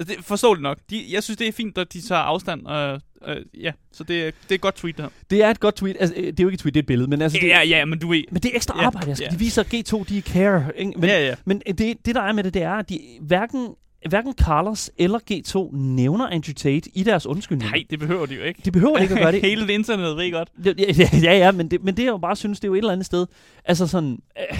Altså, 0.00 0.14
det 0.14 0.24
forståeligt 0.24 0.62
nok. 0.62 0.78
De, 0.90 1.04
jeg 1.10 1.22
synes, 1.22 1.36
det 1.38 1.48
er 1.48 1.52
fint, 1.52 1.78
at 1.78 1.92
de 1.92 2.00
tager 2.00 2.20
afstand. 2.22 2.70
Øh, 2.70 3.00
øh, 3.26 3.36
ja, 3.60 3.72
så 3.92 4.04
det, 4.04 4.16
er- 4.26 4.30
det 4.30 4.50
er 4.50 4.54
et 4.54 4.60
godt 4.60 4.76
tweet, 4.76 4.96
det 4.96 5.04
her. 5.04 5.10
Det 5.30 5.42
er 5.42 5.50
et 5.50 5.60
godt 5.60 5.76
tweet. 5.76 5.96
Altså, 6.00 6.14
øh, 6.18 6.26
det 6.26 6.40
er 6.40 6.44
jo 6.44 6.48
ikke 6.48 6.54
et 6.54 6.60
tweet, 6.60 6.74
det 6.74 6.78
er 6.80 6.82
et 6.82 6.86
billede. 6.86 7.10
Men, 7.10 7.22
altså, 7.22 7.38
det, 7.42 7.48
Ja, 7.48 7.62
ja, 7.62 7.84
men 7.84 7.98
du 7.98 8.08
ved. 8.08 8.22
men 8.30 8.42
det 8.42 8.50
er 8.52 8.56
ekstra 8.56 8.80
Ja, 8.80 8.86
arbejde. 8.86 9.08
Altså. 9.08 9.24
ja. 9.24 9.30
De 9.30 9.38
viser, 9.38 9.62
at 9.62 9.74
G2 9.74 10.04
de 10.08 10.20
care. 10.20 10.66
Ikke? 10.76 10.92
Men, 10.96 11.04
ja, 11.10 11.26
ja. 11.26 11.34
men 11.44 11.62
det, 11.78 11.78
det, 12.06 12.14
der 12.14 12.22
er 12.22 12.32
med 12.32 12.44
det, 12.44 12.54
det 12.54 12.62
er, 12.62 12.72
at 12.72 12.88
de 12.88 13.00
hverken, 13.20 13.68
hverken 14.08 14.32
Carlos 14.34 14.90
eller 14.98 15.18
G2 15.30 15.76
nævner 15.76 16.26
Andrew 16.26 16.54
Tate 16.54 16.90
i 16.94 17.02
deres 17.02 17.26
undskyldning. 17.26 17.70
Nej, 17.70 17.84
det 17.90 17.98
behøver 17.98 18.26
de 18.26 18.34
jo 18.34 18.42
ikke. 18.42 18.60
De 18.64 18.70
behøver 18.70 18.98
ikke 18.98 19.14
at 19.14 19.20
gøre 19.20 19.32
det. 19.32 19.40
Hele 19.50 19.62
det 19.62 19.70
internet 19.70 20.16
ved 20.16 20.32
godt. 20.32 20.48
Ja, 20.64 20.72
ja, 20.78 21.08
ja, 21.22 21.38
ja 21.38 21.52
men, 21.52 21.70
det, 21.70 21.84
men 21.84 21.96
det 21.96 22.02
jeg 22.04 22.10
jo 22.10 22.18
bare 22.18 22.36
synes, 22.36 22.60
det 22.60 22.64
er 22.64 22.68
jo 22.68 22.74
et 22.74 22.78
eller 22.78 22.92
andet 22.92 23.06
sted. 23.06 23.26
Altså 23.64 23.86
sådan, 23.86 24.18
øh, 24.52 24.58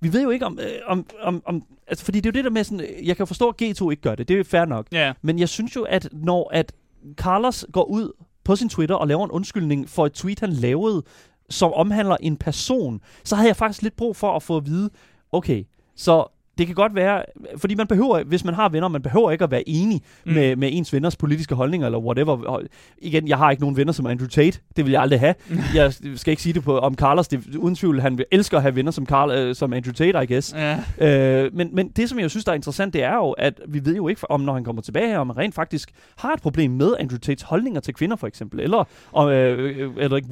vi 0.00 0.12
ved 0.12 0.22
jo 0.22 0.30
ikke 0.30 0.46
om, 0.46 0.58
øh, 0.62 0.66
om, 0.86 1.06
om, 1.22 1.42
om 1.46 1.62
altså 1.86 2.04
fordi 2.04 2.20
det 2.20 2.26
er 2.26 2.30
jo 2.30 2.34
det 2.38 2.44
der 2.44 2.50
med 2.50 2.64
sådan, 2.64 2.80
øh, 2.80 3.06
jeg 3.08 3.16
kan 3.16 3.26
forstå, 3.26 3.48
at 3.48 3.62
G2 3.62 3.90
ikke 3.90 4.02
gør 4.02 4.14
det, 4.14 4.28
det 4.28 4.34
er 4.34 4.38
jo 4.38 4.44
fair 4.44 4.64
nok. 4.64 4.86
Ja, 4.92 5.12
Men 5.22 5.38
jeg 5.38 5.48
synes 5.48 5.76
jo, 5.76 5.82
at 5.82 6.08
når 6.12 6.50
at 6.52 6.72
Carlos 7.16 7.66
går 7.72 7.84
ud 7.84 8.12
på 8.44 8.56
sin 8.56 8.68
Twitter 8.68 8.94
og 8.94 9.06
laver 9.06 9.24
en 9.24 9.30
undskyldning 9.30 9.88
for 9.88 10.06
et 10.06 10.12
tweet, 10.12 10.40
han 10.40 10.52
lavede, 10.52 11.02
som 11.50 11.72
omhandler 11.72 12.16
en 12.20 12.36
person, 12.36 13.00
så 13.24 13.36
havde 13.36 13.48
jeg 13.48 13.56
faktisk 13.56 13.82
lidt 13.82 13.96
brug 13.96 14.16
for 14.16 14.36
at 14.36 14.42
få 14.42 14.56
at 14.56 14.66
vide, 14.66 14.90
okay, 15.32 15.64
så 15.96 16.26
det 16.60 16.66
kan 16.68 16.74
godt 16.76 16.94
være, 16.94 17.22
fordi 17.56 17.74
man 17.74 17.86
behøver, 17.86 18.22
hvis 18.24 18.44
man 18.44 18.54
har 18.54 18.68
venner, 18.68 18.88
man 18.88 19.02
behøver 19.02 19.30
ikke 19.30 19.44
at 19.44 19.50
være 19.50 19.68
enig 19.68 20.00
Mm. 20.26 20.32
med, 20.32 20.56
med 20.56 20.68
ens 20.72 20.92
venners 20.92 21.16
politiske 21.16 21.54
holdninger, 21.54 21.86
eller 21.86 21.98
whatever. 21.98 22.44
Og 22.46 22.62
igen, 22.98 23.28
jeg 23.28 23.38
har 23.38 23.50
ikke 23.50 23.60
nogen 23.62 23.76
venner 23.76 23.92
som 23.92 24.06
Andrew 24.06 24.28
Tate. 24.28 24.58
Det 24.76 24.84
vil 24.84 24.92
jeg 24.92 25.02
aldrig 25.02 25.20
have. 25.20 25.34
jeg 25.74 25.92
skal 26.16 26.30
ikke 26.30 26.42
sige 26.42 26.52
det 26.52 26.64
på, 26.64 26.78
om 26.78 26.94
Carlos. 26.94 27.28
Det, 27.28 27.56
uden 27.56 27.74
tvivl, 27.74 28.00
han 28.00 28.18
vil 28.18 28.26
elsker 28.32 28.56
at 28.56 28.62
have 28.62 28.74
venner 28.76 28.90
som, 28.92 29.06
Carl, 29.06 29.30
øh, 29.30 29.54
som 29.54 29.72
Andrew 29.72 29.92
Tate, 29.92 30.22
I 30.22 30.26
guess. 30.26 30.54
Ja. 31.00 31.44
Øh, 31.44 31.50
men, 31.54 31.68
men 31.74 31.88
det, 31.88 32.08
som 32.08 32.18
jeg 32.18 32.30
synes, 32.30 32.44
der 32.44 32.52
er 32.52 32.56
interessant, 32.56 32.94
det 32.94 33.02
er 33.02 33.14
jo, 33.14 33.30
at 33.30 33.60
vi 33.68 33.84
ved 33.84 33.96
jo 33.96 34.08
ikke, 34.08 34.30
om 34.30 34.40
når 34.40 34.54
han 34.54 34.64
kommer 34.64 34.82
tilbage 34.82 35.08
her, 35.08 35.18
om 35.18 35.28
han 35.30 35.36
rent 35.38 35.54
faktisk 35.54 35.90
har 36.18 36.32
et 36.32 36.42
problem 36.42 36.70
med 36.70 36.94
Andrew 37.00 37.18
Tates 37.18 37.42
holdninger 37.42 37.80
til 37.80 37.94
kvinder, 37.94 38.16
for 38.16 38.26
eksempel. 38.26 38.60
Eller, 38.60 38.84
om, 39.12 39.28
øh, 39.28 39.58
øh, 39.80 39.90
eller 39.98 40.16
ikke, 40.16 40.28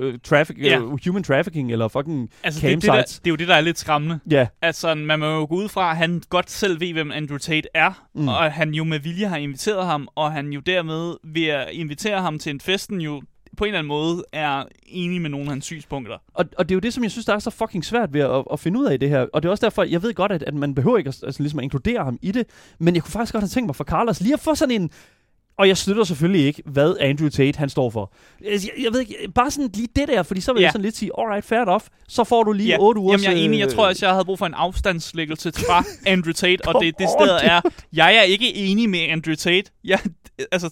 øh, 0.00 0.18
traffic, 0.24 0.56
Ja. 0.62 0.78
øh, 0.78 0.82
human 1.06 1.22
trafficking, 1.22 1.72
eller 1.72 1.88
fucking 1.88 2.30
Altså, 2.44 2.60
det, 2.60 2.72
er 2.72 2.74
det, 2.74 2.82
der, 2.84 2.92
campsites. 2.94 3.18
det 3.20 3.26
er 3.26 3.30
jo 3.30 3.36
det, 3.36 3.48
der 3.48 3.54
er 3.54 3.60
lidt 3.60 3.78
skræmmende. 3.78 4.18
Ja, 4.30 4.46
Altså, 4.62 4.94
man 4.94 5.18
må 5.18 5.26
jo 5.26 5.46
gå 5.48 5.54
ud 5.54 5.68
fra, 5.70 5.90
at 5.90 5.96
han 5.96 6.22
godt 6.28 6.50
selv 6.50 6.80
ved, 6.80 6.92
hvem 6.92 7.12
Andrew 7.12 7.38
Tate 7.38 7.68
er, 7.74 8.06
mm. 8.14 8.28
Og 8.28 8.46
at 8.46 8.52
han 8.52 8.74
jo 8.74 8.84
med 8.84 8.98
vilje 8.98 9.26
har 9.26 9.36
inviteret 9.36 9.86
ham, 9.86 10.08
og 10.14 10.32
han 10.32 10.52
jo 10.52 10.60
dermed 10.60 11.14
ved 11.24 11.46
at 11.46 11.68
invitere 11.72 12.20
ham 12.20 12.38
til 12.38 12.50
en 12.50 12.60
festen 12.60 13.00
jo 13.00 13.22
på 13.56 13.64
en 13.64 13.68
eller 13.68 13.78
anden 13.78 13.88
måde 13.88 14.24
er 14.32 14.64
enig 14.86 15.22
med 15.22 15.30
nogle 15.30 15.46
af 15.46 15.50
hans 15.50 15.64
synspunkter. 15.64 16.18
Og, 16.34 16.44
og 16.58 16.68
det 16.68 16.74
er 16.74 16.76
jo 16.76 16.80
det, 16.80 16.94
som 16.94 17.02
jeg 17.02 17.10
synes, 17.10 17.26
der 17.26 17.34
er 17.34 17.38
så 17.38 17.50
fucking 17.50 17.84
svært 17.84 18.12
ved 18.12 18.20
at, 18.20 18.44
at 18.52 18.60
finde 18.60 18.80
ud 18.80 18.86
af 18.86 18.94
i 18.94 18.96
det 18.96 19.08
her. 19.08 19.26
Og 19.32 19.42
det 19.42 19.48
er 19.48 19.50
også 19.50 19.66
derfor, 19.66 19.82
jeg 19.82 20.02
ved 20.02 20.14
godt, 20.14 20.32
at, 20.32 20.42
at 20.42 20.54
man 20.54 20.74
behøver 20.74 20.98
ikke 20.98 21.08
at, 21.08 21.22
altså, 21.22 21.42
ligesom 21.42 21.58
at 21.58 21.62
inkludere 21.62 22.04
ham 22.04 22.18
i 22.22 22.32
det. 22.32 22.46
Men 22.78 22.94
jeg 22.94 23.02
kunne 23.02 23.12
faktisk 23.12 23.32
godt 23.32 23.42
have 23.42 23.48
tænkt 23.48 23.66
mig 23.66 23.76
for 23.76 23.84
Carlos 23.84 24.20
lige 24.20 24.34
at 24.34 24.40
få 24.40 24.54
sådan 24.54 24.82
en... 24.82 24.90
Og 25.60 25.68
jeg 25.68 25.76
støtter 25.76 26.04
selvfølgelig 26.04 26.46
ikke, 26.46 26.62
hvad 26.66 26.96
Andrew 27.00 27.28
Tate 27.28 27.58
han 27.58 27.68
står 27.68 27.90
for. 27.90 28.12
Jeg, 28.44 28.60
jeg 28.82 28.92
ved 28.92 29.00
ikke, 29.00 29.14
bare 29.34 29.50
sådan 29.50 29.70
lige 29.74 29.88
det 29.96 30.08
der, 30.08 30.22
fordi 30.22 30.40
så 30.40 30.52
vil 30.52 30.60
Ja. 30.60 30.64
jeg 30.64 30.72
sådan 30.72 30.84
lidt 30.84 30.96
sige, 30.96 31.10
alright, 31.18 31.44
fair 31.44 31.60
enough. 31.62 31.82
Så 32.08 32.24
får 32.24 32.42
du 32.42 32.52
lige 32.52 32.68
Ja. 32.68 32.76
8 32.80 33.00
uger. 33.00 33.12
Jamen, 33.12 33.24
jeg 33.24 33.32
er 33.32 33.44
enig. 33.44 33.58
Jeg 33.60 33.68
tror 33.68 33.86
også, 33.88 34.06
jeg 34.06 34.12
havde 34.14 34.24
brug 34.24 34.38
for 34.38 34.46
en 34.46 34.54
afstandslæggelse 34.54 35.52
fra 35.66 35.84
Andrew 36.06 36.32
Tate, 36.32 36.68
og 36.68 36.82
det, 36.82 36.98
det 36.98 37.08
sted 37.20 37.38
er, 37.42 37.60
jeg 37.92 38.16
er 38.16 38.22
ikke 38.22 38.54
enig 38.54 38.90
med 38.90 39.00
Andrew 39.00 39.34
Tate. 39.34 39.70
Jeg, 39.84 39.98
altså, 40.52 40.70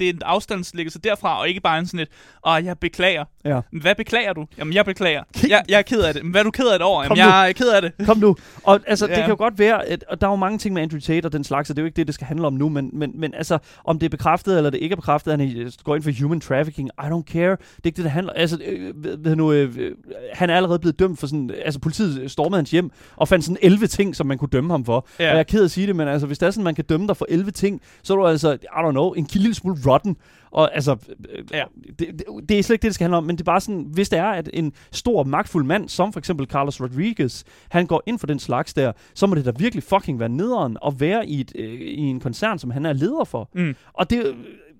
det 0.00 0.08
er 0.08 0.12
en 0.12 0.20
afstandslæggelse 0.24 0.98
derfra, 0.98 1.40
og 1.40 1.48
ikke 1.48 1.60
bare 1.60 1.78
en 1.78 1.86
sådan 1.86 2.00
et, 2.00 2.08
og 2.42 2.64
jeg 2.64 2.78
beklager. 2.78 3.24
Ja. 3.44 3.60
Hvad 3.82 3.94
beklager 3.94 4.32
du? 4.32 4.46
Jamen, 4.58 4.74
jeg 4.74 4.84
beklager. 4.84 5.22
Jeg, 5.48 5.62
jeg 5.68 5.78
er 5.78 5.82
ked 5.82 6.00
af 6.00 6.14
det. 6.14 6.22
Men 6.22 6.30
hvad 6.30 6.40
er 6.40 6.44
du 6.44 6.50
ked 6.50 6.66
af 6.66 6.78
det 6.78 6.86
over? 6.86 7.06
Kom 7.06 7.16
Jamen, 7.16 7.32
jeg 7.32 7.48
er 7.48 7.52
ked 7.52 7.68
af 7.68 7.82
det. 7.82 7.92
Kom 8.06 8.18
nu. 8.18 8.36
Og 8.62 8.80
altså, 8.86 9.06
ja. 9.06 9.14
det 9.14 9.20
kan 9.22 9.30
jo 9.30 9.36
godt 9.38 9.58
være, 9.58 9.86
at, 9.86 10.04
og 10.08 10.20
der 10.20 10.26
er 10.26 10.30
jo 10.30 10.36
mange 10.36 10.58
ting 10.58 10.74
med 10.74 10.82
Andrew 10.82 11.00
Tate 11.00 11.26
og 11.26 11.32
den 11.32 11.44
slags, 11.44 11.70
og 11.70 11.76
det 11.76 11.80
er 11.80 11.84
jo 11.84 11.86
ikke 11.86 11.96
det, 11.96 12.06
det 12.06 12.14
skal 12.14 12.26
handle 12.26 12.46
om 12.46 12.52
nu, 12.52 12.68
men, 12.68 12.90
men, 12.92 13.12
men 13.20 13.34
altså, 13.34 13.58
om 13.84 13.98
det 13.98 14.06
er 14.06 14.10
bekræftet 14.28 14.56
eller 14.56 14.70
det 14.70 14.78
ikke 14.78 14.92
er 14.92 14.96
bekræftet, 14.96 15.32
at 15.32 15.40
han 15.40 15.72
går 15.84 15.94
ind 15.94 16.02
for 16.02 16.22
human 16.22 16.40
trafficking, 16.40 16.88
I 16.88 17.06
don't 17.06 17.32
care. 17.32 17.50
Det 17.50 17.56
er 17.56 17.80
ikke 17.84 17.96
det, 17.96 18.04
det 18.04 18.10
handler 18.10 18.32
Altså, 18.32 18.58
øh, 18.66 19.04
ved, 19.04 19.16
ved 19.18 19.36
nu, 19.36 19.52
øh, 19.52 19.74
øh, 19.78 19.92
han 20.32 20.50
er 20.50 20.56
allerede 20.56 20.78
blevet 20.78 20.98
dømt 20.98 21.18
for 21.18 21.26
sådan, 21.26 21.50
altså 21.64 21.80
politiet 21.80 22.30
stormede 22.30 22.58
hans 22.58 22.70
hjem 22.70 22.90
og 23.16 23.28
fandt 23.28 23.44
sådan 23.44 23.58
11 23.62 23.86
ting, 23.86 24.16
som 24.16 24.26
man 24.26 24.38
kunne 24.38 24.48
dømme 24.48 24.70
ham 24.70 24.84
for. 24.84 25.06
Ja. 25.18 25.24
Og 25.24 25.30
jeg 25.30 25.38
er 25.38 25.42
ked 25.42 25.60
af 25.60 25.64
at 25.64 25.70
sige 25.70 25.86
det, 25.86 25.96
men 25.96 26.08
altså, 26.08 26.26
hvis 26.26 26.38
det 26.38 26.46
er 26.46 26.50
sådan, 26.50 26.64
man 26.64 26.74
kan 26.74 26.84
dømme 26.84 27.06
dig 27.06 27.16
for 27.16 27.26
11 27.28 27.50
ting, 27.50 27.80
så 28.02 28.12
er 28.12 28.16
du 28.16 28.26
altså, 28.26 28.52
I 28.52 28.66
don't 28.66 28.90
know, 28.90 29.12
en 29.12 29.26
lille 29.32 29.54
smule 29.54 29.76
rotten. 29.86 30.16
Og 30.50 30.74
altså, 30.74 30.96
øh, 31.30 31.44
Ja. 31.52 31.64
det, 31.98 31.98
det, 31.98 32.24
det 32.48 32.58
er 32.58 32.62
slet 32.62 32.74
ikke 32.74 32.82
det, 32.82 32.88
det 32.88 32.94
skal 32.94 33.04
handle 33.04 33.16
om, 33.16 33.24
men 33.24 33.36
det 33.36 33.40
er 33.40 33.44
bare 33.44 33.60
sådan, 33.60 33.86
hvis 33.92 34.08
det 34.08 34.18
er, 34.18 34.24
at 34.26 34.50
en 34.52 34.72
stor, 34.92 35.24
magtfuld 35.24 35.64
mand, 35.64 35.88
som 35.88 36.12
for 36.12 36.18
eksempel 36.20 36.46
Carlos 36.46 36.80
Rodriguez, 36.80 37.44
han 37.68 37.86
går 37.86 38.02
ind 38.06 38.18
for 38.18 38.26
den 38.26 38.38
slags 38.38 38.74
der, 38.74 38.92
så 39.14 39.26
må 39.26 39.34
det 39.34 39.44
da 39.44 39.52
virkelig 39.58 39.82
fucking 39.82 40.20
være 40.20 40.28
nederen 40.28 40.76
at 40.86 41.00
være 41.00 41.26
i, 41.28 41.40
et, 41.40 41.52
øh, 41.54 41.80
i 41.80 41.98
en 42.00 42.20
koncern, 42.20 42.58
som 42.58 42.70
han 42.70 42.86
er 42.86 42.92
leder 42.92 43.24
for. 43.24 43.50
Mm. 43.54 43.74
Og 43.92 44.10
det... 44.10 44.34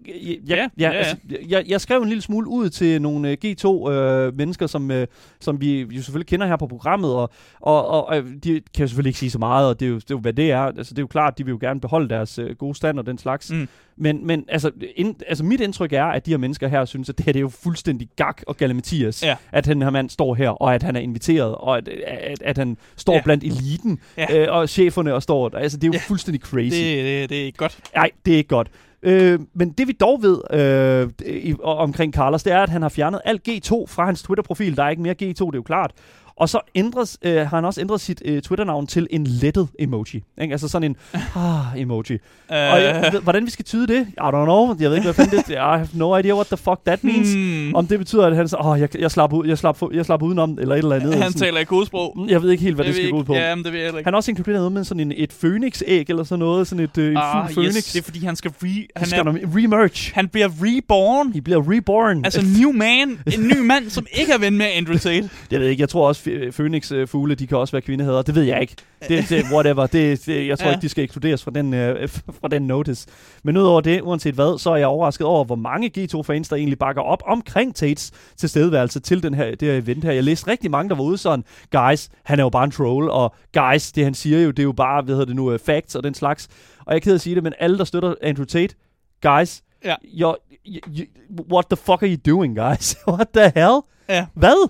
øh, 0.08 0.26
Jeg, 0.26 0.38
Ja, 0.48 0.56
ja, 0.56 0.68
ja, 0.78 0.90
ja, 0.90 0.90
altså, 0.98 1.16
jeg, 1.48 1.64
jeg 1.68 1.80
skrev 1.80 2.02
en 2.02 2.08
lille 2.08 2.22
smule 2.22 2.48
ud 2.48 2.70
til 2.70 3.02
nogle 3.02 3.30
øh, 3.30 3.36
G2-mennesker, 3.44 4.66
som, 4.66 4.90
øh, 4.90 5.06
som 5.40 5.60
vi 5.60 5.80
jo 5.80 6.02
selvfølgelig 6.02 6.26
kender 6.26 6.46
her 6.46 6.56
på 6.56 6.66
programmet, 6.66 7.14
og, 7.14 7.30
og, 7.60 7.86
og, 7.88 8.06
og 8.06 8.22
de 8.44 8.60
kan 8.74 8.84
jo 8.84 8.86
selvfølgelig 8.88 9.10
ikke 9.10 9.18
sige 9.18 9.30
så 9.30 9.38
meget, 9.38 9.68
og 9.68 9.80
det 9.80 9.86
er 9.86 9.90
jo, 9.90 9.94
det 9.96 10.02
er 10.02 10.14
jo 10.14 10.18
hvad 10.18 10.32
det 10.32 10.50
er. 10.50 10.60
Altså, 10.60 10.94
det 10.94 10.98
er 10.98 11.02
jo 11.02 11.06
klart, 11.06 11.38
de 11.38 11.44
vil 11.44 11.52
jo 11.52 11.58
gerne 11.60 11.80
beholde 11.80 12.08
deres 12.08 12.38
øh, 12.38 12.56
gode 12.56 12.74
stand 12.74 12.98
og 12.98 13.06
den 13.06 13.18
slags. 13.18 13.50
Mm. 13.52 13.68
Men, 14.00 14.26
men 14.26 14.44
altså, 14.48 14.70
ind, 14.96 15.14
altså, 15.28 15.44
mit 15.44 15.60
indtryk 15.60 15.92
er, 15.92 16.04
at 16.04 16.26
de 16.26 16.30
her 16.30 16.38
mennesker 16.38 16.68
her 16.68 16.84
synes, 16.84 17.08
at 17.08 17.18
det 17.18 17.24
her 17.26 17.32
det 17.32 17.38
er 17.38 17.42
jo 17.42 17.48
fuldstændig 17.48 18.08
gak 18.16 18.42
og 18.46 18.56
galimatias, 18.56 19.22
Ja. 19.24 19.36
at 19.52 19.64
den 19.64 19.82
her 19.82 19.90
mand 19.90 20.10
står 20.10 20.34
her, 20.34 20.50
og 20.50 20.74
at 20.74 20.82
han 20.82 20.96
er 20.96 21.00
inviteret, 21.00 21.54
og 21.54 21.76
at, 21.78 21.88
at, 22.06 22.42
at 22.42 22.58
han 22.58 22.76
står 22.96 23.14
Ja. 23.14 23.20
blandt 23.24 23.44
eliten, 23.44 23.98
Ja. 24.18 24.36
øh, 24.46 24.46
og 24.56 24.68
cheferne 24.68 25.14
og 25.14 25.22
står 25.22 25.48
der. 25.48 25.58
Altså, 25.58 25.78
det 25.78 25.84
er 25.84 25.88
jo 25.88 25.92
ja. 25.92 26.00
fuldstændig 26.06 26.40
crazy. 26.42 26.76
Det, 26.76 27.04
det, 27.04 27.30
det 27.30 27.40
er 27.40 27.44
ikke 27.44 27.58
godt. 27.58 27.78
Nej, 27.94 28.10
det 28.26 28.32
er 28.32 28.36
ikke 28.38 28.48
godt. 28.48 28.68
Øh, 29.02 29.40
men 29.54 29.70
det 29.70 29.88
vi 29.88 29.92
dog 29.92 30.22
ved 30.22 30.40
øh, 30.50 31.10
i, 31.26 31.54
omkring 31.62 32.14
Carlos, 32.14 32.42
det 32.42 32.52
er, 32.52 32.60
at 32.62 32.68
han 32.68 32.82
har 32.82 32.88
fjernet 32.88 33.20
alt 33.24 33.48
G2 33.48 33.86
fra 33.86 34.04
hans 34.04 34.22
Twitter-profil. 34.22 34.76
Der 34.76 34.84
er 34.84 34.88
ikke 34.88 35.02
mere 35.02 35.14
G2, 35.22 35.26
det 35.28 35.40
er 35.40 35.50
jo 35.54 35.62
klart. 35.62 35.92
Og 36.38 36.48
så 36.48 36.60
ændres, 36.74 37.18
øh, 37.22 37.36
har 37.36 37.44
han 37.44 37.64
også 37.64 37.80
ændret 37.80 38.00
sit 38.00 38.22
øh, 38.24 38.42
Twitter-navn 38.42 38.86
til 38.86 39.06
en 39.10 39.24
lettet 39.26 39.68
emoji. 39.78 40.22
Ikke? 40.40 40.52
Altså 40.52 40.68
sådan 40.68 40.90
en 40.90 40.96
ah, 41.36 41.80
emoji. 41.80 42.12
Uh, 42.14 42.18
Og 42.48 42.82
jeg, 42.82 43.10
ved, 43.12 43.20
hvordan 43.20 43.46
vi 43.46 43.50
skal 43.50 43.64
tyde 43.64 43.86
det, 43.86 44.06
I 44.08 44.20
don't 44.20 44.30
know. 44.44 44.76
Jeg 44.80 44.90
ved 44.90 44.96
ikke, 44.96 45.04
hvad 45.06 45.14
fanden 45.14 45.38
det 45.38 45.48
I 45.50 45.54
have 45.54 45.88
no 45.92 46.16
idea 46.16 46.34
what 46.34 46.46
the 46.46 46.56
fuck 46.56 46.80
that 46.86 47.04
means. 47.04 47.34
hmm, 47.34 47.74
Om 47.74 47.86
det 47.86 47.98
betyder, 47.98 48.26
at 48.26 48.36
han 48.36 48.48
så, 48.48 48.56
åh, 48.64 48.80
jeg, 48.80 48.96
jeg, 49.00 49.10
slap 49.10 49.32
ud, 49.32 49.46
jeg, 49.46 49.58
slap, 49.58 49.78
jeg 49.92 50.04
slap 50.04 50.22
udenom, 50.22 50.58
eller 50.60 50.74
et 50.74 50.78
eller 50.78 50.96
andet. 50.96 51.14
han 51.14 51.22
sådan. 51.22 51.38
taler 51.40 51.60
i 51.60 51.64
kodesprog. 51.64 52.12
Mm, 52.16 52.28
Jeg 52.28 52.42
ved 52.42 52.50
ikke 52.50 52.62
helt, 52.62 52.74
hvad 52.74 52.84
det, 52.84 52.88
Jeg 52.90 52.96
skal 52.96 53.10
gå 53.10 53.18
ud 53.18 53.24
på. 53.24 53.34
Ja, 53.34 53.54
men 53.54 53.64
det 53.64 53.72
ved 53.72 53.80
jeg 53.80 53.88
ikke. 53.88 54.04
Han 54.04 54.12
har 54.12 54.16
også 54.16 54.30
inkluderet 54.30 54.56
noget 54.58 54.72
med 54.72 54.84
sådan 54.84 55.00
en, 55.00 55.12
et 55.16 55.30
Phoenix-æg, 55.44 56.04
eller 56.08 56.24
sådan 56.24 56.38
noget. 56.38 56.66
Sådan 56.66 56.84
et, 56.84 56.98
øh, 56.98 57.14
ah, 57.16 57.46
fuld 57.46 57.54
Phoenix. 57.54 57.76
yes, 57.76 57.92
det 57.92 57.98
er 57.98 58.02
fordi, 58.04 58.24
han 58.24 58.36
skal 58.36 58.50
re... 58.62 58.68
Han 58.68 58.86
Han, 58.96 59.06
skal 59.06 59.18
er, 59.26 59.30
remerge. 59.56 60.12
han 60.14 60.28
bliver 60.28 60.48
reborn. 60.62 61.32
I 61.34 61.40
bliver 61.40 61.72
reborn. 61.72 62.24
Altså, 62.24 62.44
new 62.60 62.72
man. 62.72 63.08
En 63.34 63.42
ny 63.48 63.58
mand, 63.58 63.90
som 63.90 64.06
ikke 64.20 64.32
er 64.32 64.38
ven 64.38 64.56
med 64.58 64.66
Andrew 64.76 64.96
Tate. 64.96 65.30
jeg 65.50 65.60
ved 65.60 65.66
ikke, 65.68 65.80
jeg 65.80 65.88
tror 65.88 66.08
også, 66.08 66.27
Phoenix-fugle, 66.52 67.34
de 67.34 67.46
kan 67.46 67.58
også 67.58 67.72
være 67.72 67.82
kvindehader. 67.82 68.22
Det 68.22 68.34
ved 68.34 68.42
jeg 68.42 68.60
ikke. 68.60 68.76
Det, 69.08 69.28
det 69.28 69.44
whatever. 69.52 69.86
Det, 69.86 70.26
det, 70.26 70.46
jeg 70.46 70.58
tror 70.58 70.66
Ja. 70.66 70.72
ikke, 70.72 70.82
de 70.82 70.88
skal 70.88 71.04
ekskluderes 71.04 71.44
fra 71.44 71.50
den, 71.50 71.74
øh, 71.74 72.08
fra 72.40 72.48
den 72.48 72.62
notice. 72.62 73.08
Men 73.42 73.56
udover 73.56 73.80
det, 73.80 74.00
uanset 74.00 74.34
hvad, 74.34 74.58
så 74.58 74.70
er 74.70 74.76
jeg 74.76 74.86
overrasket 74.86 75.26
over, 75.26 75.44
hvor 75.44 75.54
mange 75.56 75.90
G2-fans, 75.98 76.48
der 76.48 76.56
egentlig 76.56 76.78
bakker 76.78 77.02
op 77.02 77.22
omkring 77.26 77.74
Tates 77.74 78.10
tilstedeværelse 78.36 79.00
til 79.00 79.22
den 79.22 79.34
her, 79.34 79.50
det 79.54 79.62
her 79.68 79.78
event 79.78 80.04
her. 80.04 80.12
Jeg 80.12 80.24
læste 80.24 80.50
rigtig 80.50 80.70
mange, 80.70 80.88
der 80.88 80.94
var 80.96 81.02
ude 81.04 81.18
sådan, 81.18 81.44
guys, 81.72 82.08
han 82.24 82.38
er 82.38 82.42
jo 82.42 82.48
bare 82.50 82.64
en 82.64 82.70
troll, 82.70 83.10
og 83.10 83.34
guys, 83.54 83.92
det 83.92 84.04
han 84.04 84.14
siger 84.14 84.40
jo, 84.40 84.50
det 84.50 84.58
er 84.58 84.62
jo 84.64 84.72
bare, 84.72 85.02
hvad 85.02 85.14
hedder 85.14 85.26
det 85.26 85.36
nu, 85.36 85.52
øh, 85.52 85.58
facts 85.58 85.94
og 85.94 86.04
den 86.04 86.14
slags. 86.14 86.48
Og 86.78 86.84
jeg 86.92 86.96
er 86.96 87.00
ked 87.00 87.12
af 87.12 87.14
at 87.14 87.20
sige 87.20 87.34
det, 87.34 87.42
men 87.42 87.52
alle, 87.58 87.78
der 87.78 87.84
støtter 87.84 88.14
Andrew 88.22 88.44
Tate, 88.44 88.74
guys, 89.22 89.62
Ja. 89.84 89.94
you're, 90.04 90.58
you, 90.66 90.80
you, 90.98 91.04
what 91.52 91.64
the 91.70 91.76
fuck 91.76 92.02
are 92.02 92.08
you 92.10 92.16
doing, 92.26 92.56
guys? 92.58 92.96
what 93.08 93.26
the 93.34 93.52
hell? 93.56 93.78
Ja. 94.08 94.26
Hvad? 94.34 94.68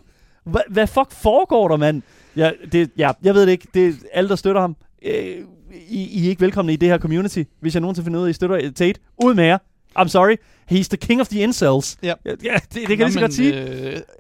Hva, 0.49 0.61
hvad 0.69 0.87
fuck 0.87 1.13
foregår 1.13 1.69
der, 1.69 1.77
mand? 1.77 2.03
Ja, 2.37 2.51
det, 2.73 2.91
ja, 2.99 3.13
jeg 3.23 3.35
ved 3.35 3.43
det 3.47 3.53
ikke. 3.53 3.69
Det 3.75 3.89
er 3.89 3.93
alle, 4.13 4.29
der 4.29 4.37
støtter 4.37 4.61
ham. 4.61 4.77
Øh, 5.05 5.15
I, 5.89 6.09
I 6.09 6.25
er 6.25 6.29
ikke 6.29 6.41
velkomne 6.41 6.73
i 6.73 6.77
det 6.77 6.89
her 6.89 6.99
community. 6.99 7.43
Hvis 7.61 7.75
jeg 7.75 7.81
nogensinde 7.81 8.05
finder 8.07 8.21
ud 8.21 8.25
af, 8.25 8.29
at 8.29 8.31
I 8.31 8.35
støtter 8.35 8.71
Tate, 8.71 9.01
ud 9.25 9.35
med 9.35 9.45
jer. 9.45 9.59
I'm 9.99 10.09
sorry. 10.09 10.37
He's 10.71 10.89
the 10.89 10.97
king 10.97 11.21
of 11.21 11.29
the 11.29 11.41
incels. 11.41 11.97
Ja. 12.03 12.15
Ja, 12.27 12.33
det, 12.35 12.75
det 12.75 12.87
kan 12.87 12.91
jeg 12.91 12.99
lige 12.99 13.13
så 13.13 13.21
godt 13.21 13.35
sige. 13.35 13.63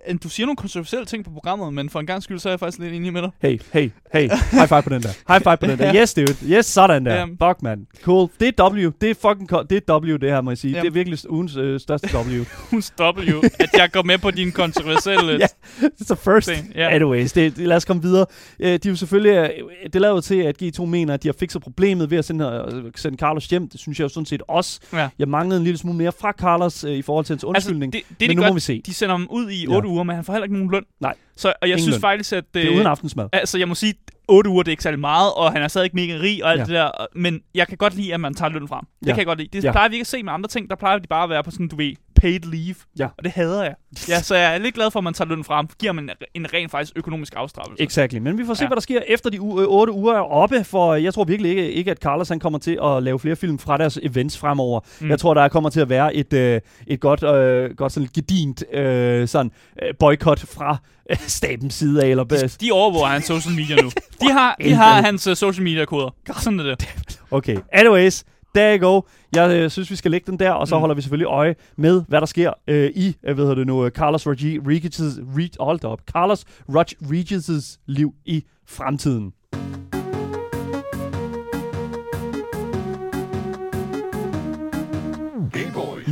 Øh, 0.09 0.17
du 0.23 0.29
siger 0.29 0.47
nogle 0.47 0.57
kontroversielle 0.57 1.07
ting 1.07 1.25
på 1.25 1.31
programmet, 1.31 1.75
men 1.75 1.91
for 1.91 2.01
en 2.01 2.07
gang 2.07 2.23
skyld, 2.23 2.39
så 2.39 2.49
er 2.49 2.53
jeg 2.53 2.61
faktisk 2.61 2.79
lidt 2.79 2.93
enig 2.95 3.13
med 3.13 3.23
dig. 3.23 3.31
Hey, 3.43 3.61
hey, 3.73 3.91
hey. 4.13 4.31
High 4.51 4.69
five 4.69 4.83
på 4.83 4.89
den 4.91 5.03
der. 5.03 5.09
High 5.29 5.43
five 5.43 5.57
på 5.57 5.67
den 5.67 5.79
der. 5.79 5.95
Yes, 6.03 6.15
dude. 6.15 6.37
Yes, 6.45 6.67
sådan 6.67 7.07
der. 7.07 7.15
Ja. 7.15 7.25
Fuck, 7.25 7.63
man. 7.63 7.87
Cool. 8.03 8.29
Det 8.41 8.55
er 8.59 8.71
W. 8.71 8.91
Det 9.01 9.11
er 9.11 9.15
fucking 9.15 9.53
co- 9.53 9.63
det 9.71 9.83
er 9.89 9.99
W, 9.99 10.17
det 10.17 10.31
her, 10.31 10.41
må 10.41 10.51
jeg 10.51 10.59
sige. 10.59 10.75
Ja. 10.75 10.81
Det 10.81 10.87
er 10.87 10.91
virkelig 10.91 11.31
ugens 11.31 11.57
øh, 11.57 11.81
største 11.81 12.09
W. 12.17 12.45
Stopper 12.81 13.23
jo, 13.23 13.43
at 13.59 13.71
jeg 13.79 13.91
går 13.93 14.03
med 14.03 14.19
på 14.19 14.31
dine 14.31 14.51
kontroversielle... 14.51 15.39
Ja. 15.41 15.47
It's 15.83 16.15
the 16.15 16.17
first. 16.17 16.49
Ting, 16.49 16.73
ja. 16.75 16.89
Anyways, 16.89 17.33
det, 17.33 17.57
det, 17.57 17.67
lad 17.67 17.77
os 17.77 17.85
komme 17.85 18.03
videre. 18.03 18.27
Øh, 18.61 18.69
de 18.69 18.75
er 18.75 18.79
jo 18.87 18.97
selvfølgelig, 18.97 19.31
øh, 19.33 19.93
det 19.93 20.01
lader 20.01 20.15
jo 20.15 20.21
til, 20.21 20.35
at 20.35 20.63
G2 20.63 20.85
mener, 20.85 21.15
at 21.15 21.23
de 21.23 21.29
har 21.29 21.35
fikset 21.39 21.63
problemet 21.63 22.11
ved 22.11 22.19
at 22.19 22.25
sende, 22.25 22.69
øh, 22.75 22.93
sende 22.97 23.19
Carlos 23.19 23.47
hjem. 23.47 23.69
Det 23.69 23.81
synes 23.81 23.99
jeg 23.99 24.05
jo 24.05 24.09
sådan 24.09 24.27
set 24.27 24.43
også. 24.49 24.81
Ja. 24.93 25.09
Jeg 25.19 25.29
manglede 25.29 25.59
en 25.59 25.65
lille 25.65 25.79
smule 25.79 25.99
mere 25.99 26.13
fra 26.21 26.33
Carlos 26.39 26.85
øh, 26.85 26.93
i 26.93 27.03
forhold 27.03 27.25
til 27.25 27.33
hans 27.33 27.45
undskyldning. 27.45 27.95
Altså, 27.95 28.07
det, 28.11 28.21
det, 28.21 28.29
men 28.29 28.37
nu 28.37 28.43
gør, 28.43 28.49
må 28.49 28.55
vi 28.55 28.61
se. 28.61 28.83
de 28.87 28.95
sender 28.95 29.15
ham 29.15 29.27
ud 29.31 29.51
i 29.51 29.67
Ja. 29.69 29.77
8 29.77 29.89
uger, 29.89 30.03
men 30.03 30.17
han 30.17 30.25
får 30.25 30.33
heller 30.33 30.45
ikke 30.45 30.55
nogen 30.57 30.71
løn. 30.71 30.85
Nej. 31.01 31.15
Så, 31.37 31.49
og 31.49 31.55
jeg 31.63 31.69
Ingen 31.69 31.83
synes 31.83 31.95
løn. 31.95 32.01
faktisk, 32.01 32.33
at... 32.33 32.45
Det 32.55 32.65
er 32.71 32.75
uden 32.75 32.87
aftensmad. 32.87 33.29
Altså, 33.33 33.59
jeg 33.59 33.69
må 33.69 33.75
sige, 33.75 33.95
8 34.29 34.51
uger, 34.51 34.63
det 34.63 34.69
er 34.69 34.73
ikke 34.73 34.83
særlig 34.83 35.01
meget, 35.01 35.33
og 35.35 35.53
han 35.53 35.63
er 35.63 35.69
stadig 35.69 35.91
mega 35.93 36.19
rig 36.23 36.45
og 36.45 36.51
alt 36.51 36.59
Ja. 36.61 36.65
det 36.65 36.73
der. 36.75 36.91
Men 37.15 37.41
jeg 37.55 37.69
kan 37.69 37.77
godt 37.77 37.95
lide, 37.95 38.15
at 38.15 38.21
man 38.21 38.35
tager 38.35 38.49
løn 38.51 38.69
frem. 38.69 38.85
Det 39.01 39.07
Ja. 39.07 39.13
kan 39.13 39.19
jeg 39.19 39.27
godt 39.27 39.39
lide. 39.39 39.49
Det 39.53 39.65
Ja. 39.65 39.73
plejer 39.73 39.89
vi 39.89 39.95
ikke 39.95 40.03
at 40.03 40.07
se 40.07 40.23
med 40.23 40.33
andre 40.33 40.49
ting. 40.49 40.71
Der 40.71 40.77
plejer 40.77 40.99
de 40.99 41.07
bare 41.09 41.25
at 41.25 41.31
være 41.31 41.43
på 41.45 41.51
sådan, 41.51 41.69
du 41.69 41.77
ved, 41.77 41.93
paid 42.21 42.41
leave. 42.41 42.75
Ja. 42.99 43.05
Og 43.19 43.25
det 43.25 43.33
hader 43.33 43.63
jeg. 43.63 43.75
Ja, 44.09 44.23
så 44.23 44.35
jeg 44.37 44.55
er 44.55 44.59
lidt 44.59 44.75
glad 44.75 44.91
for, 44.91 45.01
at 45.01 45.05
man 45.05 45.15
tager 45.15 45.29
løn 45.29 45.45
frem. 45.45 45.67
Giver 45.81 45.93
man 45.93 46.05
en, 46.05 46.11
en 46.35 46.55
ren 46.55 46.69
faktisk 46.71 46.93
økonomisk 46.97 47.33
afstraffelse. 47.37 47.83
Exactly. 47.85 48.19
Men 48.19 48.39
vi 48.39 48.45
får 48.47 48.55
se, 48.55 48.63
Ja. 48.65 48.69
hvad 48.69 48.77
der 48.77 48.81
sker 48.81 49.01
efter 49.09 49.31
de 49.31 49.39
u- 49.41 49.61
øh, 49.61 49.67
otte 49.69 49.93
uger 49.93 50.15
er 50.15 50.21
oppe, 50.21 50.65
for 50.65 50.95
jeg 50.95 51.15
tror 51.15 51.25
virkelig 51.25 51.51
ikke, 51.51 51.73
ikke, 51.73 51.91
at 51.91 51.99
Carlos 51.99 52.29
han 52.29 52.41
kommer 52.41 52.59
til 52.59 52.79
at 52.85 53.03
lave 53.03 53.19
flere 53.19 53.37
film 53.37 53.59
fra 53.59 53.77
deres 53.77 53.99
events 54.03 54.39
fremover. 54.39 54.81
Mm. 55.01 55.09
Jeg 55.11 55.19
tror, 55.19 55.35
der 55.35 55.49
kommer 55.49 55.71
til 55.71 55.81
at 55.81 55.89
være 55.89 56.15
et, 56.15 56.33
øh, 56.33 56.61
et 56.87 57.01
godt, 57.01 57.23
øh, 57.23 57.77
godt 57.77 57.93
sådan 57.93 58.09
gedint 58.15 58.65
øh, 58.73 59.29
sådan, 59.29 59.51
øh, 59.83 59.95
boykot 59.99 60.39
fra 60.41 60.77
øh, 61.11 61.17
stabens 61.19 61.75
side 61.75 62.05
af. 62.05 62.09
Eller, 62.09 62.25
De, 62.25 62.35
øh, 62.45 62.51
de 62.61 62.71
overvåger 62.73 63.07
hans 63.07 63.25
social 63.25 63.55
media 63.57 63.77
nu. 63.83 63.91
De 64.23 64.33
har, 64.33 64.57
de 64.65 64.73
har 64.75 65.03
hans 65.03 65.27
uh, 65.27 65.35
social 65.35 65.65
media 65.65 65.85
koder. 65.85 66.15
Sådan 66.41 66.61
er 66.61 66.65
det. 66.65 66.89
Okay, 67.31 67.57
anyways, 67.73 68.25
there 68.55 68.79
you 68.79 68.89
go. 68.89 69.01
Jeg 69.35 69.51
øh, 69.51 69.71
synes, 69.71 69.91
vi 69.91 69.97
skal 69.97 70.11
lægge 70.11 70.31
den 70.31 70.39
der, 70.39 70.51
og 70.51 70.69
så 70.69 70.75
mm. 70.75 70.81
holder 70.81 70.95
vi 70.95 71.03
selvfølgelig 71.03 71.27
øje 71.27 71.55
med, 71.77 72.03
hvad 72.09 72.21
der 72.21 72.27
sker 72.27 72.53
øh, 72.69 72.91
i, 72.95 73.09
øh, 73.09 73.15
jeg 73.23 73.37
ved 73.37 73.57
det 73.57 73.67
nu, 73.67 73.85
øh, 73.85 73.91
Carlos 73.91 74.27
Rodriguez, 74.27 75.01
Reed, 75.37 75.61
hold 75.61 75.85
up. 75.85 76.01
Carlos 76.13 76.45
Rodriguez's 76.69 77.79
liv 77.87 78.15
i 78.25 78.45
fremtiden. 78.67 79.33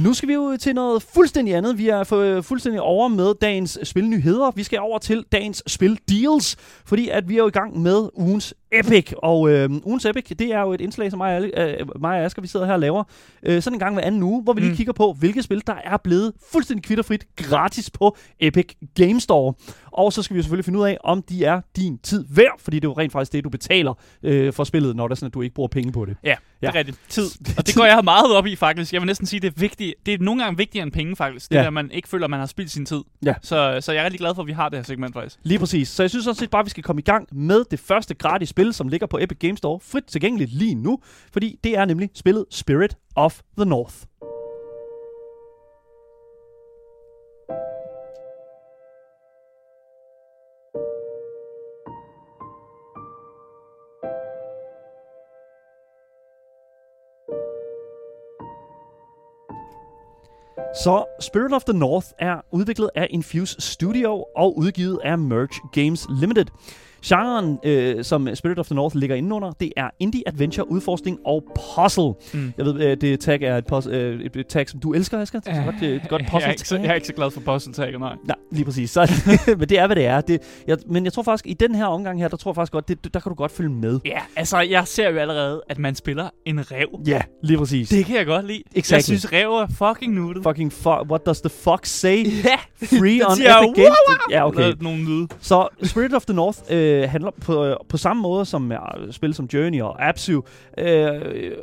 Nu 0.06 0.14
skal 0.14 0.28
vi 0.28 0.36
ud 0.36 0.58
til 0.58 0.74
noget 0.74 1.02
fuldstændig 1.02 1.54
andet. 1.54 1.78
Vi 1.78 1.88
er 1.88 2.04
for, 2.04 2.40
fuldstændig 2.40 2.80
over 2.80 3.08
med 3.08 3.34
dagens 3.40 3.78
spilnyheder. 3.82 4.50
Vi 4.50 4.62
skal 4.62 4.78
over 4.78 4.98
til 4.98 5.24
dagens 5.32 5.62
spil 5.66 5.98
deals, 6.08 6.56
fordi 6.86 7.08
at 7.08 7.28
vi 7.28 7.34
er 7.34 7.38
jo 7.38 7.46
i 7.46 7.50
gang 7.50 7.82
med 7.82 8.08
ugens 8.14 8.54
Epic. 8.72 9.12
Og 9.22 9.50
øh, 9.50 9.70
ugens 9.84 10.04
Epic, 10.04 10.24
det 10.38 10.52
er 10.52 10.60
jo 10.60 10.72
et 10.72 10.80
indslag, 10.80 11.10
som 11.10 11.18
mig 11.18 11.36
og, 11.36 11.44
øh, 11.44 12.00
mig 12.00 12.18
og 12.18 12.24
Asger, 12.24 12.42
vi 12.42 12.48
sidder 12.48 12.66
her 12.66 12.72
og 12.72 12.80
laver 12.80 13.04
øh, 13.42 13.62
sådan 13.62 13.74
en 13.74 13.80
gang 13.80 13.94
hver 13.94 14.02
anden 14.04 14.22
uge, 14.22 14.42
hvor 14.42 14.52
vi 14.52 14.60
lige 14.60 14.70
Mm. 14.70 14.76
kigger 14.76 14.92
på, 14.92 15.12
hvilke 15.18 15.42
spil, 15.42 15.62
der 15.66 15.74
er 15.84 15.96
blevet 15.96 16.32
fuldstændig 16.52 16.84
kvitterfrit 16.84 17.24
gratis 17.36 17.90
på 17.90 18.16
Epic 18.40 18.74
Game 18.94 19.20
Store. 19.20 19.54
Og 19.92 20.12
så 20.12 20.22
skal 20.22 20.34
vi 20.34 20.38
jo 20.38 20.42
selvfølgelig 20.42 20.64
finde 20.64 20.78
ud 20.78 20.84
af, 20.84 20.98
om 21.04 21.22
de 21.22 21.44
er 21.44 21.60
din 21.76 21.98
tid 21.98 22.24
værd, 22.30 22.60
fordi 22.60 22.76
det 22.76 22.84
er 22.84 22.88
jo 22.88 22.94
rent 22.98 23.12
faktisk 23.12 23.32
det, 23.32 23.44
du 23.44 23.48
betaler 23.48 23.94
øh, 24.22 24.52
for 24.52 24.64
spillet, 24.64 24.96
når 24.96 25.08
det 25.08 25.12
er 25.12 25.16
sådan, 25.16 25.26
at 25.26 25.34
du 25.34 25.42
ikke 25.42 25.54
bruger 25.54 25.68
penge 25.68 25.92
på 25.92 26.04
det. 26.04 26.16
Ja, 26.24 26.30
det 26.30 26.62
Ja. 26.62 26.68
er 26.68 26.74
rigtigt. 26.74 26.98
Tid. 27.08 27.24
Og 27.58 27.66
det 27.66 27.74
går 27.76 27.84
jeg 27.84 28.00
meget 28.04 28.36
op 28.36 28.46
i, 28.46 28.56
faktisk. 28.56 28.92
Jeg 28.92 29.00
vil 29.00 29.06
næsten 29.06 29.26
sige, 29.26 29.40
det 29.40 29.48
er 29.48 29.60
vigtigt. 29.60 29.94
Det 30.06 30.14
er 30.14 30.18
nogle 30.20 30.42
gange 30.42 30.56
vigtigere 30.56 30.82
end 30.82 30.92
penge, 30.92 31.16
faktisk. 31.16 31.50
Det 31.50 31.56
Ja. 31.56 31.62
der, 31.62 31.70
man 31.70 31.90
ikke 31.90 32.08
føler, 32.08 32.28
man 32.28 32.38
har 32.40 32.46
spildt 32.46 32.70
sin 32.70 32.86
tid. 32.86 33.00
Ja. 33.24 33.34
Så, 33.42 33.78
så 33.80 33.92
jeg 33.92 34.00
er 34.00 34.04
rigtig 34.04 34.20
glad 34.20 34.34
for, 34.34 34.42
at 34.42 34.46
vi 34.46 34.52
har 34.52 34.68
det 34.68 34.78
her 34.78 34.84
segment, 34.84 35.12
faktisk. 35.14 35.36
Lige 35.42 35.58
præcis. 35.58 35.88
Så 35.88 36.02
jeg 36.02 36.10
synes 36.10 36.26
også 36.26 36.48
bare, 36.50 36.60
at 36.60 36.66
vi 36.66 36.70
skal 36.70 36.82
komme 36.82 37.00
i 37.00 37.04
gang 37.04 37.28
med 37.32 37.64
det 37.70 37.80
første 37.80 38.14
gratis 38.14 38.52
spil, 38.56 38.72
som 38.72 38.88
ligger 38.88 39.06
på 39.06 39.18
Epic 39.18 39.38
Games 39.38 39.58
Store, 39.58 39.80
frit 39.80 40.04
tilgængeligt 40.04 40.52
lige 40.52 40.74
nu, 40.74 40.98
fordi 41.32 41.58
det 41.64 41.76
er 41.76 41.84
nemlig 41.84 42.10
spillet 42.14 42.44
Spirit 42.50 42.96
of 43.16 43.40
the 43.58 43.64
North. 43.64 43.96
Så 60.84 61.04
Spirit 61.20 61.52
of 61.52 61.64
the 61.64 61.78
North 61.78 62.06
er 62.18 62.40
udviklet 62.50 62.90
af 62.94 63.06
Infuse 63.10 63.60
Studio 63.60 64.24
og 64.36 64.58
udgivet 64.58 64.98
af 65.04 65.18
Merge 65.18 65.60
Games 65.72 66.06
Limited. 66.20 66.46
Genren, 67.04 67.58
øh, 67.64 68.04
som 68.04 68.28
Spirit 68.34 68.58
of 68.58 68.66
the 68.66 68.74
North 68.74 68.96
ligger 68.96 69.16
indenunder, 69.16 69.50
det 69.50 69.72
er 69.76 69.90
indie, 70.00 70.22
adventure, 70.26 70.70
udforskning 70.70 71.18
og 71.24 71.44
puzzle. 71.76 72.12
Mm. 72.34 72.52
Jeg 72.58 72.64
ved, 72.66 72.80
øh, 72.80 72.96
det 73.00 73.20
tag 73.20 73.42
er 73.42 73.56
et, 73.56 73.64
pos- 73.72 73.90
øh, 73.90 74.20
et- 74.20 74.36
et 74.36 74.46
tag, 74.46 74.68
som 74.68 74.80
du 74.80 74.92
elsker, 74.94 75.20
Asger. 75.20 75.40
Det 75.40 75.52
er 75.52 75.64
godt, 75.64 75.74
det 75.80 75.90
er 75.90 75.94
et 75.96 76.08
godt 76.08 76.22
jeg, 76.22 76.28
puzzle 76.30 76.46
er 76.48 76.50
ikke 76.52 76.68
så, 76.68 76.76
jeg 76.76 76.86
er 76.86 76.94
ikke 76.94 77.06
så 77.06 77.12
glad 77.12 77.30
for 77.30 77.40
puzzle 77.40 77.72
tag, 77.72 77.98
nej. 77.98 78.14
Nej, 78.24 78.36
lige 78.52 78.64
præcis. 78.64 78.90
Så, 78.90 79.12
men 79.58 79.68
det 79.68 79.78
er, 79.78 79.86
hvad 79.86 79.96
det 79.96 80.06
er. 80.06 80.20
Det, 80.20 80.42
jeg, 80.66 80.76
men 80.90 81.04
jeg 81.04 81.12
tror 81.12 81.22
faktisk, 81.22 81.46
i 81.46 81.52
den 81.52 81.74
her 81.74 81.86
omgang 81.86 82.20
her, 82.20 82.28
der 82.28 82.36
tror 82.36 82.50
jeg 82.50 82.54
faktisk 82.54 82.72
godt, 82.72 82.88
det, 82.88 83.14
der 83.14 83.20
kan 83.20 83.30
du 83.30 83.34
godt 83.36 83.52
følge 83.52 83.70
med. 83.70 84.00
Ja, 84.04 84.18
altså, 84.36 84.58
jeg 84.60 84.86
ser 84.86 85.10
jo 85.10 85.16
allerede, 85.18 85.62
at 85.68 85.78
man 85.78 85.94
spiller 85.94 86.28
en 86.46 86.70
rev. 86.72 86.88
Ja, 87.06 87.20
lige 87.42 87.58
præcis. 87.58 87.88
Det 87.88 88.04
kan 88.06 88.16
jeg 88.16 88.26
godt 88.26 88.46
lide. 88.46 88.62
Exactly. 88.74 88.94
Jeg 88.96 89.04
synes, 89.04 89.32
rev 89.32 89.48
er 89.50 89.66
fucking 89.94 90.14
nuttet. 90.14 90.42
Fucking 90.44 90.72
fu- 90.72 91.08
what 91.10 91.26
does 91.26 91.40
the 91.40 91.50
fox 91.50 91.88
say? 91.88 92.26
Ja, 92.44 92.56
Free 92.86 93.20
on 93.28 93.32
Epic 93.32 93.74
Games. 93.74 93.96
Ja, 94.30 94.46
okay. 94.46 94.72
Nogle 94.80 95.04
lyde. 95.04 95.28
Så 95.40 95.68
Spirit 95.82 96.14
of 96.14 96.24
the 96.24 96.34
North 96.34 96.58
øh, 96.70 96.95
handler 97.04 97.30
på, 97.40 97.64
øh, 97.64 97.76
på 97.88 97.96
samme 97.96 98.22
måde 98.22 98.44
som 98.44 98.72
øh, 98.72 98.78
spil 99.10 99.34
som 99.34 99.48
Journey 99.54 99.80
og 99.80 100.08
Absu, 100.08 100.42
øh, 100.78 101.10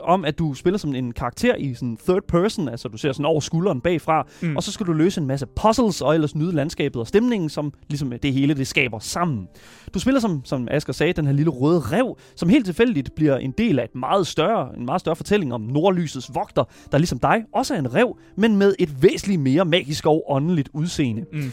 om 0.02 0.26
at 0.26 0.40
du 0.40 0.54
spiller 0.54 0.78
som 0.78 0.96
en 0.96 1.12
karakter 1.12 1.56
i 1.56 1.74
sådan 1.74 1.98
third 2.08 2.22
person, 2.28 2.70
altså 2.70 2.88
du 2.88 2.98
ser 2.98 3.12
sådan 3.12 3.26
over 3.26 3.40
skulderen 3.40 3.82
bagfra. 3.82 4.28
Mm. 4.42 4.56
og 4.56 4.64
så 4.64 4.72
skal 4.72 4.86
du 4.86 4.94
løse 4.94 5.22
en 5.22 5.28
masse 5.28 5.46
puzzles 5.46 6.02
og 6.02 6.14
ellers 6.14 6.36
nyde 6.36 6.52
landskabet 6.56 7.00
og 7.00 7.08
stemningen, 7.08 7.50
som 7.50 7.74
ligesom 7.90 8.14
det 8.24 8.34
hele 8.34 8.54
det 8.54 8.68
skaber 8.68 9.00
sammen. 9.00 9.48
Du 9.94 10.00
spiller 10.00 10.20
som, 10.20 10.42
som 10.46 10.68
Asger 10.72 10.94
sagde, 10.94 11.14
den 11.14 11.26
her 11.26 11.34
lille 11.34 11.52
røde 11.52 11.80
rev, 11.80 12.18
som 12.36 12.50
helt 12.50 12.66
tilfældigt 12.66 13.16
bliver 13.16 13.38
en 13.38 13.52
del 13.52 13.80
af 13.80 13.84
et 13.84 13.96
meget 13.96 14.28
større, 14.28 14.78
en 14.78 14.86
meget 14.86 15.02
større 15.02 15.16
fortælling 15.16 15.54
om 15.54 15.62
nordlysets 15.62 16.32
vogter, 16.34 16.64
der 16.92 16.98
ligesom 16.98 17.20
dig 17.20 17.44
også 17.54 17.74
er 17.74 17.80
en 17.80 17.96
rev, 17.96 18.18
men 18.38 18.58
med 18.58 18.76
et 18.80 19.04
væsentligt 19.04 19.42
mere 19.42 19.66
magisk 19.66 20.06
og 20.06 20.24
åndeligt 20.32 20.70
udseende. 20.74 21.26
Mm. 21.34 21.52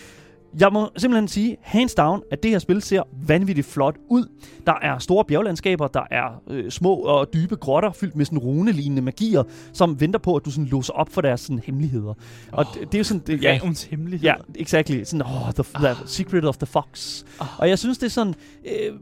Jeg 0.60 0.72
må 0.72 0.88
simpelthen 0.96 1.28
sige, 1.28 1.56
hands 1.62 1.94
down, 1.94 2.22
at 2.30 2.42
det 2.42 2.50
her 2.50 2.58
spil 2.58 2.82
ser 2.82 3.02
vanvittigt 3.26 3.66
flot 3.66 3.96
ud. 4.08 4.24
Der 4.66 4.74
er 4.82 4.98
store 4.98 5.24
bjerglandskaber, 5.24 5.86
der 5.86 6.02
er 6.10 6.42
øh, 6.50 6.70
små 6.70 6.94
og 6.94 7.32
dybe 7.34 7.56
grotter, 7.56 7.92
fyldt 7.92 8.16
med 8.16 8.24
sådan 8.24 8.38
runelignende 8.38 9.02
magier, 9.02 9.42
som 9.72 10.00
venter 10.00 10.18
på, 10.18 10.36
at 10.36 10.44
du 10.44 10.50
sådan 10.50 10.64
låser 10.64 10.92
op 10.92 11.08
for 11.08 11.20
deres 11.20 11.40
sådan, 11.40 11.60
hemmeligheder. 11.66 12.14
Og 12.52 12.66
Åh, 12.68 12.74
det, 12.74 12.92
det 12.92 12.94
er 12.94 12.98
jo 12.98 13.04
sådan... 13.04 13.22
Det, 13.26 13.42
Ja, 13.42 13.52
ja, 13.52 13.58
Revens 13.62 13.84
hemmelighed. 13.84 14.28
Ja, 14.28 14.34
exactly. 14.54 15.04
Sådan, 15.04 15.22
oh, 15.26 15.52
the, 15.54 15.64
the 15.74 15.96
secret 16.06 16.44
of 16.44 16.56
the 16.56 16.66
fox. 16.66 17.22
Ah. 17.40 17.46
Og 17.58 17.68
jeg 17.68 17.78
synes, 17.78 17.98
det 17.98 18.06
er 18.06 18.10
sådan... 18.10 18.34
Øh, 18.66 18.94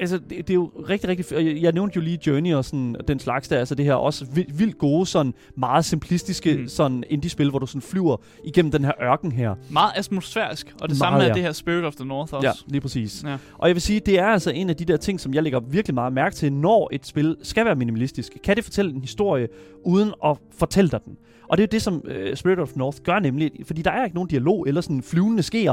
altså, 0.00 0.18
det, 0.18 0.30
det 0.30 0.50
er 0.50 0.54
jo 0.54 0.70
rigtig, 0.88 1.08
rigtig... 1.08 1.62
jeg 1.62 1.72
nævnte 1.72 1.96
jo 1.96 2.00
lige 2.02 2.18
Journey 2.26 2.54
og 2.54 2.64
sådan, 2.64 2.96
den 3.08 3.18
slags 3.18 3.48
der. 3.48 3.58
Altså, 3.58 3.74
det 3.74 3.84
her 3.84 3.94
også 3.94 4.24
vildt, 4.24 4.58
vildt 4.58 4.78
gode, 4.78 5.06
sådan 5.06 5.34
meget 5.56 5.84
simplistiske 5.84 6.54
Mm. 6.56 6.68
sådan 6.68 7.04
indie-spil, 7.10 7.50
hvor 7.50 7.58
du 7.58 7.66
sådan 7.66 7.82
flyver 7.82 8.16
igennem 8.44 8.72
den 8.72 8.84
her 8.84 8.92
ørken 9.02 9.32
her. 9.32 9.54
Meget 9.70 9.92
atmosfærisk. 9.96 10.74
Og 10.84 10.90
det 10.90 10.98
Meget, 10.98 11.12
samme 11.12 11.22
er 11.22 11.26
ja. 11.28 11.32
det 11.34 11.42
her 11.42 11.52
Spirit 11.52 11.84
of 11.84 11.94
the 11.94 12.04
North 12.04 12.34
også. 12.34 12.48
Ja, 12.48 12.52
lige 12.66 12.80
præcis. 12.80 13.24
Ja. 13.26 13.36
Og 13.58 13.68
jeg 13.68 13.74
vil 13.74 13.82
sige, 13.82 14.00
det 14.00 14.18
er 14.18 14.26
altså 14.26 14.50
en 14.50 14.70
af 14.70 14.76
de 14.76 14.84
der 14.84 14.96
ting, 14.96 15.20
som 15.20 15.34
jeg 15.34 15.42
lægger 15.42 15.60
virkelig 15.60 15.94
meget 15.94 16.12
mærke 16.12 16.36
til, 16.36 16.52
når 16.52 16.88
et 16.92 17.06
spil 17.06 17.36
skal 17.42 17.64
være 17.64 17.74
minimalistisk. 17.74 18.36
Kan 18.44 18.56
det 18.56 18.64
fortælle 18.64 18.92
en 18.94 19.00
historie, 19.00 19.48
uden 19.84 20.12
at 20.24 20.36
fortælle 20.58 20.90
dig 20.90 21.00
den? 21.04 21.16
Og 21.48 21.58
det 21.58 21.62
er 21.62 21.66
jo 21.66 21.72
det, 21.72 21.82
som 21.82 22.02
uh, 22.04 22.34
Spirit 22.34 22.58
of 22.58 22.76
North 22.76 22.98
gør 23.04 23.18
nemlig, 23.18 23.50
fordi 23.66 23.82
der 23.82 23.90
er 23.90 24.04
ikke 24.04 24.14
nogen 24.14 24.28
dialog 24.28 24.68
eller 24.68 24.80
sådan 24.80 25.02
flyvende 25.02 25.42
skeer 25.42 25.72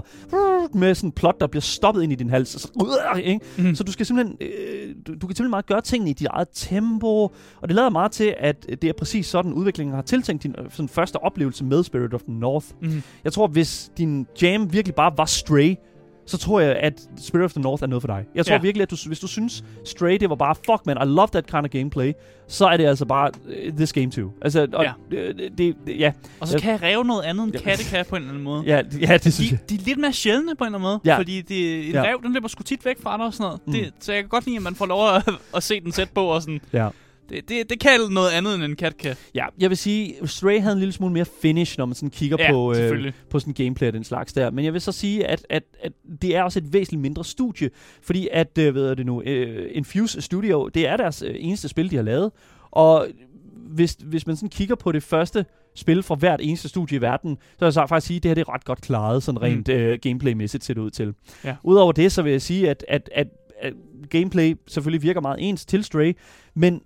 med 0.78 0.95
sådan 0.95 1.07
en 1.07 1.11
plot, 1.11 1.39
der 1.39 1.47
bliver 1.47 1.61
stoppet 1.61 2.03
ind 2.03 2.11
i 2.11 2.15
din 2.15 2.30
hals. 2.30 2.49
Så, 2.49 2.72
ikke? 3.24 3.39
Mm. 3.57 3.76
så 3.76 3.84
du 3.84 3.91
skal 3.91 4.05
simpelthen, 4.05 4.38
øh, 4.41 4.95
du, 5.07 5.13
du 5.13 5.28
kan 5.28 5.36
simpelthen 5.36 5.49
meget 5.49 5.65
gøre 5.65 5.82
tingene 5.82 6.09
i 6.09 6.13
dit 6.13 6.28
eget 6.28 6.47
tempo, 6.53 7.24
og 7.61 7.67
det 7.67 7.76
lader 7.76 7.89
meget 7.89 8.11
til, 8.11 8.36
at 8.38 8.65
det 8.67 8.84
er 8.84 8.93
præcis 8.93 9.26
sådan, 9.26 9.53
udviklingen 9.53 9.95
har 9.95 10.01
tiltænkt 10.01 10.43
din 10.43 10.55
øh, 10.57 10.65
sådan 10.72 10.89
første 10.89 11.24
oplevelse 11.24 11.65
med 11.65 11.84
Spirit 11.84 12.13
of 12.13 12.22
the 12.22 12.34
North. 12.34 12.65
Mm. 12.82 13.03
Jeg 13.24 13.34
tror, 13.34 13.47
hvis 13.47 13.91
din 13.97 14.28
jam 14.41 14.74
virkelig 14.74 14.95
bare 14.95 15.13
var 15.17 15.26
Stray, 15.26 15.76
så 16.26 16.38
tror 16.38 16.59
jeg, 16.59 16.76
at 16.76 16.93
Spirit 17.17 17.45
of 17.45 17.51
the 17.53 17.61
North 17.61 17.84
er 17.84 17.88
noget 17.88 18.01
for 18.03 18.07
dig. 18.07 18.26
Jeg 18.36 18.45
tror 18.45 18.55
Ja. 18.55 18.61
virkelig, 18.61 18.82
at 18.84 18.91
du, 18.91 18.95
hvis 19.07 19.19
du 19.19 19.28
synes, 19.28 19.63
Stray, 19.86 20.17
det 20.19 20.30
var 20.30 20.36
bare, 20.36 20.55
fuck 20.55 20.86
man, 20.86 20.97
I 21.01 21.05
love 21.05 21.28
that 21.32 21.45
kind 21.47 21.63
of 21.65 21.69
gameplay, 21.69 22.13
så 22.47 22.67
er 22.67 22.78
det 22.78 22.86
altså 22.86 23.05
bare 23.05 23.32
uh, 23.67 23.76
this 23.78 23.93
game 23.93 24.11
too. 24.11 24.32
Altså, 24.41 24.67
og, 24.74 24.84
Ja. 24.84 25.17
øh, 25.17 25.36
det, 25.38 25.57
det, 25.57 25.76
ja, 25.99 26.11
Og 26.39 26.47
så 26.47 26.53
Jeg- 26.55 26.61
kan 26.61 26.72
jeg 26.72 26.82
ræve 26.82 27.03
noget 27.05 27.24
andet, 27.24 27.43
end 27.43 27.53
Ja. 27.53 27.59
katte 27.59 27.84
kan 27.84 28.05
på 28.09 28.15
en 28.15 28.22
eller 28.22 28.30
anden 28.32 28.43
måde. 28.43 28.63
ja, 28.65 28.82
ja, 29.01 29.17
det 29.17 29.34
synes 29.34 29.49
De, 29.49 29.55
jeg. 29.61 29.69
de 29.69 29.76
er 29.76 29.80
lidt 29.86 29.97
mere 29.99 30.13
sjældne 30.13 30.55
på 30.55 30.63
en 30.63 30.67
eller 30.67 30.78
anden 30.80 30.82
måde. 30.82 30.99
Ja. 31.05 31.17
Fordi 31.17 31.41
det, 31.41 31.86
en 31.88 31.91
Ja. 31.93 32.01
rev, 32.03 32.22
den 32.24 32.34
løber 32.34 32.47
sgu 32.47 32.63
tit 32.63 32.86
væk 32.86 33.01
fra 33.03 33.17
dig 33.17 33.26
og 33.26 33.34
sådan 33.34 33.43
noget. 33.43 33.59
Mm. 33.67 33.74
Det, 33.74 33.93
så 33.99 34.13
jeg 34.13 34.22
kan 34.24 34.30
godt 34.30 34.45
lide, 34.45 34.57
at 34.57 34.63
man 34.63 34.76
får 34.76 34.86
lov 34.86 35.09
at, 35.15 35.30
at 35.55 35.63
se 35.63 35.80
den 35.82 35.91
tæt 35.91 36.09
på. 36.09 36.26
Og 36.26 36.41
sådan. 36.41 36.61
Ja. 36.74 36.88
Det, 37.32 37.49
det, 37.49 37.69
det 37.69 37.79
kan 37.79 37.99
noget 38.09 38.29
andet, 38.29 38.55
end 38.55 38.63
en 38.63 38.75
kat 38.75 38.97
kan. 38.97 39.15
ja, 39.36 39.45
jeg 39.59 39.69
vil 39.69 39.77
sige, 39.77 40.27
Stray 40.27 40.61
havde 40.61 40.73
en 40.73 40.79
lille 40.79 40.91
smule 40.91 41.13
mere 41.13 41.25
finish, 41.41 41.77
når 41.77 41.86
man 41.86 41.95
sådan 41.95 42.09
kigger 42.09 42.38
Ja, 42.39 42.51
på, 42.51 42.73
øh, 42.73 43.11
på 43.29 43.39
sådan 43.39 43.53
gameplay 43.53 43.88
og 43.88 43.93
den 43.93 44.03
slags 44.03 44.34
der. 44.34 44.51
Men 44.51 44.65
jeg 44.65 44.73
vil 44.73 44.82
så 44.82 44.91
sige, 44.91 45.27
at, 45.27 45.45
at, 45.49 45.63
at 45.79 45.91
det 46.21 46.36
er 46.36 46.43
også 46.43 46.59
et 46.59 46.73
væsentligt 46.73 47.01
mindre 47.01 47.25
studie, 47.25 47.69
fordi 48.01 48.27
at, 48.32 48.57
øh, 48.57 48.71
hvad 48.71 48.84
er 48.84 48.95
det 48.95 49.05
nu, 49.05 49.21
øh, 49.21 49.69
Infuse 49.71 50.21
Studio, 50.21 50.67
det 50.67 50.88
er 50.88 50.97
deres 50.97 51.21
øh, 51.21 51.36
eneste 51.38 51.67
spil, 51.67 51.91
de 51.91 51.95
har 51.95 52.03
lavet. 52.03 52.32
Og 52.71 53.07
hvis, 53.71 53.97
hvis 54.03 54.27
man 54.27 54.36
sådan 54.36 54.49
kigger 54.49 54.75
på 54.75 54.91
det 54.91 55.03
første 55.03 55.45
spil 55.75 56.03
fra 56.03 56.15
hvert 56.15 56.39
eneste 56.43 56.69
studie 56.69 56.97
i 56.97 57.01
verden, 57.01 57.36
så 57.36 57.55
vil 57.59 57.65
jeg 57.65 57.73
så 57.73 57.86
faktisk 57.88 58.07
sige, 58.07 58.17
at 58.17 58.23
det 58.23 58.29
her 58.29 58.36
det 58.36 58.41
er 58.47 58.53
ret 58.53 58.65
godt 58.65 58.82
klaret, 58.82 59.23
sådan 59.23 59.41
rent 59.41 59.67
mm. 59.67 59.73
øh, 59.73 59.99
gameplay-mæssigt 60.01 60.63
ser 60.63 60.73
det 60.73 60.82
ud 60.82 60.91
til. 60.91 61.13
Ja. 61.43 61.55
Udover 61.63 61.91
det, 61.91 62.11
så 62.11 62.21
vil 62.21 62.32
jeg 62.32 62.41
sige, 62.41 62.69
at, 62.69 62.86
at, 62.88 63.09
at, 63.15 63.27
at 63.59 63.73
gameplay 64.09 64.55
selvfølgelig 64.67 65.03
virker 65.03 65.21
meget 65.21 65.38
ens 65.39 65.65
til 65.65 65.84
Stray, 65.84 66.17
men 66.55 66.82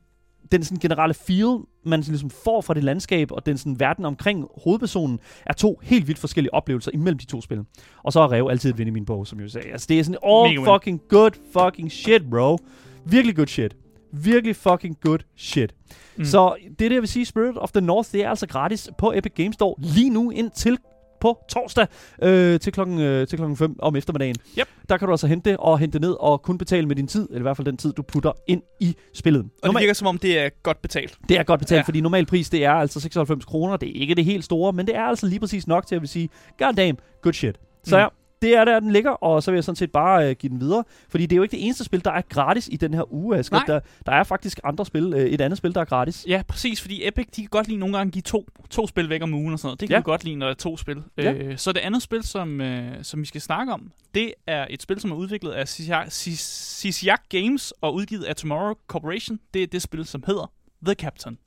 den 0.57 0.63
sådan 0.63 0.79
generelle 0.79 1.13
feel, 1.13 1.57
man 1.83 2.03
sådan 2.03 2.11
ligesom 2.13 2.29
får 2.29 2.61
fra 2.61 2.73
det 2.73 2.83
landskab, 2.83 3.31
og 3.31 3.45
den 3.45 3.57
sådan 3.57 3.79
verden 3.79 4.05
omkring 4.05 4.47
hovedpersonen, 4.63 5.19
er 5.45 5.53
to 5.53 5.79
helt 5.83 6.07
vidt 6.07 6.17
forskellige 6.17 6.53
oplevelser 6.53 6.91
imellem 6.93 7.17
de 7.17 7.25
to 7.25 7.41
spil. 7.41 7.61
Og 8.03 8.13
så 8.13 8.19
er 8.19 8.31
Rev 8.31 8.47
altid 8.51 8.69
et 8.69 8.77
vind 8.77 8.87
i 8.87 8.91
min 8.91 9.05
bog, 9.05 9.27
som 9.27 9.39
jeg 9.39 9.51
sagde. 9.51 9.67
Altså, 9.71 9.87
det 9.89 9.99
er 9.99 10.03
sådan 10.03 10.19
all 10.23 10.49
Mega 10.49 10.59
win. 10.59 10.65
fucking 10.65 11.01
good 11.09 11.31
fucking 11.53 11.91
shit, 11.91 12.29
bro. 12.29 12.57
Virkelig 13.05 13.35
good 13.35 13.47
shit. 13.47 13.75
Virkelig 14.13 14.55
fucking 14.55 14.97
good 15.01 15.19
shit. 15.35 15.75
Mm. 16.17 16.25
Så 16.25 16.55
det 16.79 16.87
er 16.87 16.91
jeg 16.93 17.01
vil 17.01 17.09
sige. 17.09 17.25
Spirit 17.25 17.57
of 17.57 17.71
the 17.71 17.81
North, 17.81 18.11
det 18.11 18.23
er 18.23 18.29
altså 18.29 18.47
gratis 18.47 18.89
på 18.97 19.13
Epic 19.15 19.31
Games 19.35 19.53
Store 19.53 19.75
lige 19.77 20.09
nu 20.09 20.31
indtil 20.31 20.77
på 21.25 21.37
torsdag 21.49 21.87
øh, 22.23 22.59
til, 22.59 22.73
klokken, 22.73 22.99
øh, 22.99 23.27
til 23.27 23.37
klokken 23.37 23.57
5 23.57 23.75
om 23.79 23.95
eftermiddagen. 23.95 24.35
Yep. 24.59 24.67
Der 24.89 24.97
kan 24.97 25.05
du 25.07 25.11
altså 25.13 25.27
hente 25.27 25.49
det 25.49 25.57
og 25.57 25.79
hente 25.79 25.93
det 25.93 26.01
ned 26.01 26.15
og 26.19 26.41
kun 26.41 26.57
betale 26.57 26.87
med 26.87 26.95
din 26.95 27.07
tid, 27.07 27.27
eller 27.29 27.39
i 27.39 27.41
hvert 27.41 27.57
fald 27.57 27.65
den 27.65 27.77
tid, 27.77 27.93
du 27.93 28.01
putter 28.01 28.31
ind 28.47 28.61
i 28.79 28.95
spillet. 29.13 29.41
Og 29.41 29.49
det 29.63 29.67
Normal- 29.69 29.79
virker 29.81 29.93
som 29.93 30.07
om, 30.07 30.17
det 30.17 30.39
er 30.39 30.49
godt 30.63 30.81
betalt. 30.81 31.17
det 31.29 31.39
er 31.39 31.43
godt 31.43 31.59
betalt, 31.59 31.77
ja. 31.77 31.83
Fordi 31.83 32.01
normal 32.01 32.25
pris, 32.25 32.49
det 32.49 32.65
er 32.65 32.71
altså 32.71 32.99
96 32.99 33.45
kroner. 33.45 33.77
Det 33.77 33.89
er 33.89 34.01
ikke 34.01 34.15
det 34.15 34.25
helt 34.25 34.43
store, 34.45 34.73
men 34.73 34.87
det 34.87 34.95
er 34.95 35.01
altså 35.03 35.27
lige 35.27 35.39
præcis 35.39 35.67
nok 35.67 35.87
til 35.87 35.95
at 35.95 36.01
vil 36.01 36.09
sige, 36.09 36.29
god 36.59 36.73
damn, 36.73 36.97
good 37.21 37.33
shit. 37.33 37.55
Så 37.83 37.95
Mm. 37.97 38.01
ja, 38.01 38.07
det 38.41 38.55
er 38.55 38.65
der, 38.65 38.79
den 38.79 38.91
ligger, 38.91 39.11
og 39.11 39.43
så 39.43 39.51
vil 39.51 39.57
jeg 39.57 39.63
sådan 39.63 39.75
set 39.75 39.91
bare 39.91 40.29
øh, 40.29 40.35
give 40.35 40.49
den 40.49 40.59
videre. 40.59 40.83
Fordi 41.09 41.23
det 41.25 41.31
er 41.31 41.37
jo 41.37 41.43
ikke 41.43 41.51
det 41.57 41.63
eneste 41.65 41.83
spil, 41.83 42.05
der 42.05 42.11
er 42.11 42.21
gratis 42.21 42.69
i 42.71 42.75
den 42.77 42.93
her 42.93 43.13
uge, 43.13 43.37
Asger. 43.37 43.59
Der, 43.67 43.79
der 44.05 44.11
er 44.11 44.23
faktisk 44.23 44.59
andre 44.63 44.85
spil, 44.85 45.13
øh, 45.15 45.25
et 45.25 45.41
andet 45.41 45.57
spil, 45.57 45.75
der 45.75 45.81
er 45.81 45.85
gratis. 45.85 46.25
Ja, 46.27 46.41
præcis, 46.47 46.81
fordi 46.81 47.07
Epic, 47.07 47.25
de 47.35 47.41
kan 47.41 47.49
godt 47.49 47.67
lide 47.67 47.79
nogle 47.79 47.97
gange 47.97 48.11
give 48.11 48.21
to, 48.21 48.45
to 48.69 48.87
spil 48.87 49.09
væk 49.09 49.21
om 49.23 49.33
ugen 49.33 49.53
og 49.53 49.59
sådan 49.59 49.67
noget. 49.67 49.79
Det 49.79 49.89
kan 49.89 49.93
Ja. 49.95 49.99
vi 49.99 50.03
godt 50.03 50.23
lide, 50.23 50.35
når 50.35 50.45
der 50.45 50.51
er 50.51 50.55
to 50.57 50.77
spil. 50.77 51.03
Ja. 51.17 51.33
Øh, 51.33 51.57
så 51.57 51.71
det 51.71 51.79
andet 51.79 52.01
spil, 52.01 52.23
som, 52.23 52.61
øh, 52.61 53.03
som 53.03 53.21
vi 53.21 53.25
skal 53.25 53.41
snakke 53.41 53.73
om, 53.73 53.91
det 54.15 54.33
er 54.47 54.67
et 54.69 54.81
spil, 54.81 54.99
som 54.99 55.11
er 55.11 55.15
udviklet 55.15 55.51
af 55.51 55.63
Sisiak- 55.67 56.09
Sis- 56.09 56.75
Sisiak 56.79 57.21
Games 57.29 57.71
og 57.81 57.93
udgivet 57.93 58.23
af 58.23 58.35
Tomorrow 58.35 58.73
Corporation. 58.87 59.39
Det 59.53 59.63
er 59.63 59.67
det 59.67 59.81
spil, 59.81 60.05
som 60.05 60.23
hedder 60.27 60.51
The 60.85 60.93
Captain. 60.93 61.37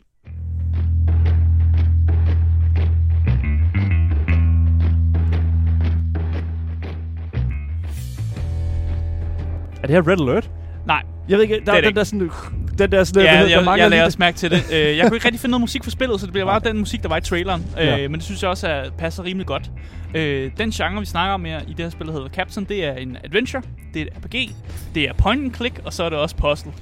Det 9.86 9.90
her 9.90 10.08
Red 10.08 10.20
Alert? 10.20 10.50
Nej, 10.86 11.02
Jeg 11.28 11.36
ved 11.38 11.42
ikke, 11.44 11.60
der 11.66 11.72
er 11.72 11.76
er 11.76 11.80
det 11.80 11.88
den 11.88 11.96
der 11.96 12.04
sådan... 12.04 12.30
Den 12.78 12.92
der 12.92 13.04
sådan... 13.04 13.22
ja, 13.24 13.30
hedder- 13.38 13.56
jeg, 13.56 13.64
der 13.66 13.70
jeg 13.76 13.90
lader 13.90 14.02
det. 14.02 14.06
også 14.06 14.16
mærke 14.18 14.36
til 14.36 14.50
det. 14.50 14.64
Øh, 14.72 14.96
jeg 14.96 15.06
kunne 15.06 15.16
ikke 15.16 15.26
rigtig 15.26 15.40
finde 15.40 15.50
noget 15.50 15.60
musik 15.60 15.84
for 15.84 15.90
spillet, 15.90 16.20
så 16.20 16.26
det 16.26 16.32
bliver 16.32 16.46
bare 16.46 16.60
den 16.60 16.78
musik, 16.78 17.02
der 17.02 17.08
var 17.08 17.16
i 17.16 17.20
traileren. 17.20 17.66
Øh, 17.80 17.86
Ja. 17.86 17.96
Men 18.08 18.14
det 18.14 18.22
synes 18.22 18.42
jeg 18.42 18.50
også 18.50 18.68
er, 18.68 18.90
passer 18.98 19.24
rimelig 19.24 19.46
godt. 19.46 19.70
Øh, 20.14 20.50
den 20.58 20.70
genre, 20.70 21.00
vi 21.00 21.06
snakker 21.06 21.34
om 21.34 21.44
her 21.44 21.60
i 21.68 21.72
det 21.72 21.78
her 21.84 21.90
spil, 21.90 22.06
der 22.06 22.12
hedder 22.12 22.28
Captain, 22.28 22.66
det 22.68 22.84
er 22.84 22.92
en 22.92 23.16
adventure, 23.24 23.62
det 23.94 24.02
er 24.02 24.06
et 24.06 24.12
RPG, 24.24 24.50
det 24.94 25.02
er 25.08 25.12
point 25.12 25.44
and 25.44 25.54
click, 25.54 25.80
og 25.84 25.92
så 25.92 26.04
er 26.04 26.08
det 26.08 26.18
også 26.18 26.36
puzzle. 26.36 26.72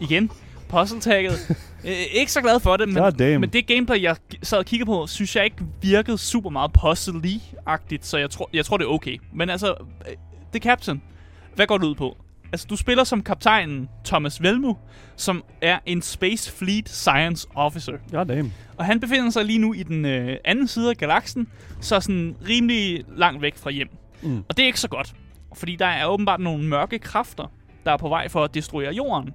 Igen, 0.00 0.30
puzzle-tagget. 0.68 1.56
øh, 1.84 1.92
ikke 2.12 2.32
så 2.32 2.40
glad 2.40 2.60
for 2.60 2.76
det, 2.76 2.88
men, 2.88 2.94
men 3.40 3.50
det 3.50 3.66
gameplay, 3.66 4.02
jeg 4.02 4.16
sad 4.42 4.58
og 4.58 4.64
kiggede 4.64 4.86
på, 4.86 5.06
synes 5.06 5.36
jeg 5.36 5.44
ikke 5.44 5.56
virkede 5.82 6.18
super 6.18 6.50
meget 6.50 6.70
puzzle-agtigt, 6.78 7.98
så 8.02 8.18
jeg 8.18 8.30
tror, 8.30 8.50
jeg 8.52 8.64
tror, 8.64 8.76
det 8.76 8.84
er 8.84 8.88
okay. 8.88 9.16
Men 9.32 9.50
altså, 9.50 9.74
det 10.52 10.64
er 10.64 10.68
Captain. 10.68 11.02
Hvad 11.54 11.66
går 11.66 11.78
det 11.78 11.84
ud 11.86 11.94
på? 11.94 12.16
Altså, 12.52 12.66
du 12.70 12.76
spiller 12.76 13.04
som 13.04 13.22
kaptajnen 13.22 13.88
Thomas 14.04 14.42
Velmu, 14.42 14.76
som 15.16 15.44
er 15.62 15.78
en 15.86 16.02
Space 16.02 16.52
Fleet 16.52 16.88
Science 16.88 17.48
Officer. 17.54 17.92
God 18.10 18.26
damn. 18.26 18.52
Og 18.76 18.84
han 18.84 19.00
befinder 19.00 19.30
sig 19.30 19.44
lige 19.44 19.58
nu 19.58 19.72
i 19.72 19.82
den 19.82 20.04
øh, 20.04 20.36
anden 20.44 20.68
side 20.68 20.90
af 20.90 20.96
galaksen, 20.96 21.48
så 21.80 22.00
sådan 22.00 22.36
rimelig 22.48 23.04
langt 23.16 23.42
væk 23.42 23.56
fra 23.56 23.70
hjem. 23.70 23.88
Mm. 24.22 24.44
Og 24.48 24.56
det 24.56 24.62
er 24.62 24.66
ikke 24.66 24.80
så 24.80 24.88
godt, 24.88 25.14
fordi 25.56 25.76
der 25.76 25.86
er 25.86 26.06
åbenbart 26.06 26.40
nogle 26.40 26.64
mørke 26.64 26.98
kræfter, 26.98 27.52
der 27.84 27.92
er 27.92 27.96
på 27.96 28.08
vej 28.08 28.28
for 28.28 28.44
at 28.44 28.54
destruere 28.54 28.94
jorden. 28.94 29.30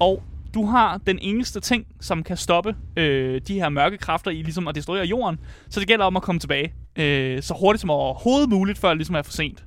Og 0.00 0.22
du 0.54 0.66
har 0.66 1.00
den 1.06 1.18
eneste 1.22 1.60
ting, 1.60 1.86
som 2.00 2.22
kan 2.22 2.36
stoppe 2.36 2.76
øh, 2.96 3.40
de 3.48 3.54
her 3.54 3.68
mørke 3.68 3.98
kræfter 3.98 4.30
i 4.30 4.42
ligesom 4.42 4.68
at 4.68 4.74
destruere 4.74 5.04
jorden. 5.04 5.38
Så 5.70 5.80
det 5.80 5.88
gælder 5.88 6.04
om 6.04 6.16
at 6.16 6.22
komme 6.22 6.38
tilbage 6.38 6.72
øh, 6.96 7.42
så 7.42 7.54
hurtigt 7.60 7.80
som 7.80 7.90
overhovedet 7.90 8.48
muligt, 8.48 8.78
før 8.78 8.88
det 8.88 8.96
ligesom 8.96 9.14
er 9.14 9.22
for 9.22 9.32
sent. 9.32 9.64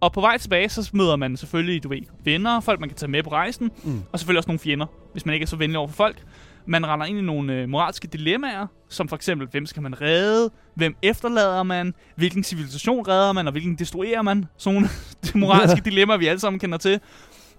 Og 0.00 0.12
på 0.12 0.20
vej 0.20 0.38
tilbage, 0.38 0.68
så 0.68 0.90
møder 0.92 1.16
man 1.16 1.36
selvfølgelig, 1.36 1.82
du 1.82 1.88
ved, 1.88 1.98
venner, 2.24 2.60
folk 2.60 2.80
man 2.80 2.88
kan 2.88 2.96
tage 2.96 3.10
med 3.10 3.22
på 3.22 3.30
rejsen, 3.30 3.70
Mm. 3.84 4.02
og 4.12 4.18
selvfølgelig 4.18 4.38
også 4.38 4.48
nogle 4.48 4.58
fjender, 4.58 4.86
hvis 5.12 5.26
man 5.26 5.32
ikke 5.34 5.44
er 5.44 5.48
så 5.48 5.56
venlig 5.56 5.78
over 5.78 5.88
for 5.88 5.94
folk. 5.94 6.22
Man 6.66 6.86
render 6.86 7.06
ind 7.06 7.18
i 7.18 7.22
nogle 7.22 7.52
øh, 7.52 7.68
moralske 7.68 8.08
dilemmaer, 8.08 8.66
som 8.88 9.08
for 9.08 9.16
eksempel, 9.16 9.48
hvem 9.50 9.66
skal 9.66 9.82
man 9.82 10.00
redde, 10.00 10.50
hvem 10.74 10.96
efterlader 11.02 11.62
man, 11.62 11.94
hvilken 12.16 12.44
civilisation 12.44 13.08
redder 13.08 13.32
man, 13.32 13.46
og 13.46 13.52
hvilken 13.52 13.74
destruerer 13.74 14.22
man. 14.22 14.44
Sådan 14.56 14.74
nogle 14.74 14.88
de 15.32 15.38
moralske 15.38 15.80
dilemmaer, 15.90 16.18
vi 16.18 16.26
alle 16.26 16.40
sammen 16.40 16.60
kender 16.60 16.78
til. 16.78 17.00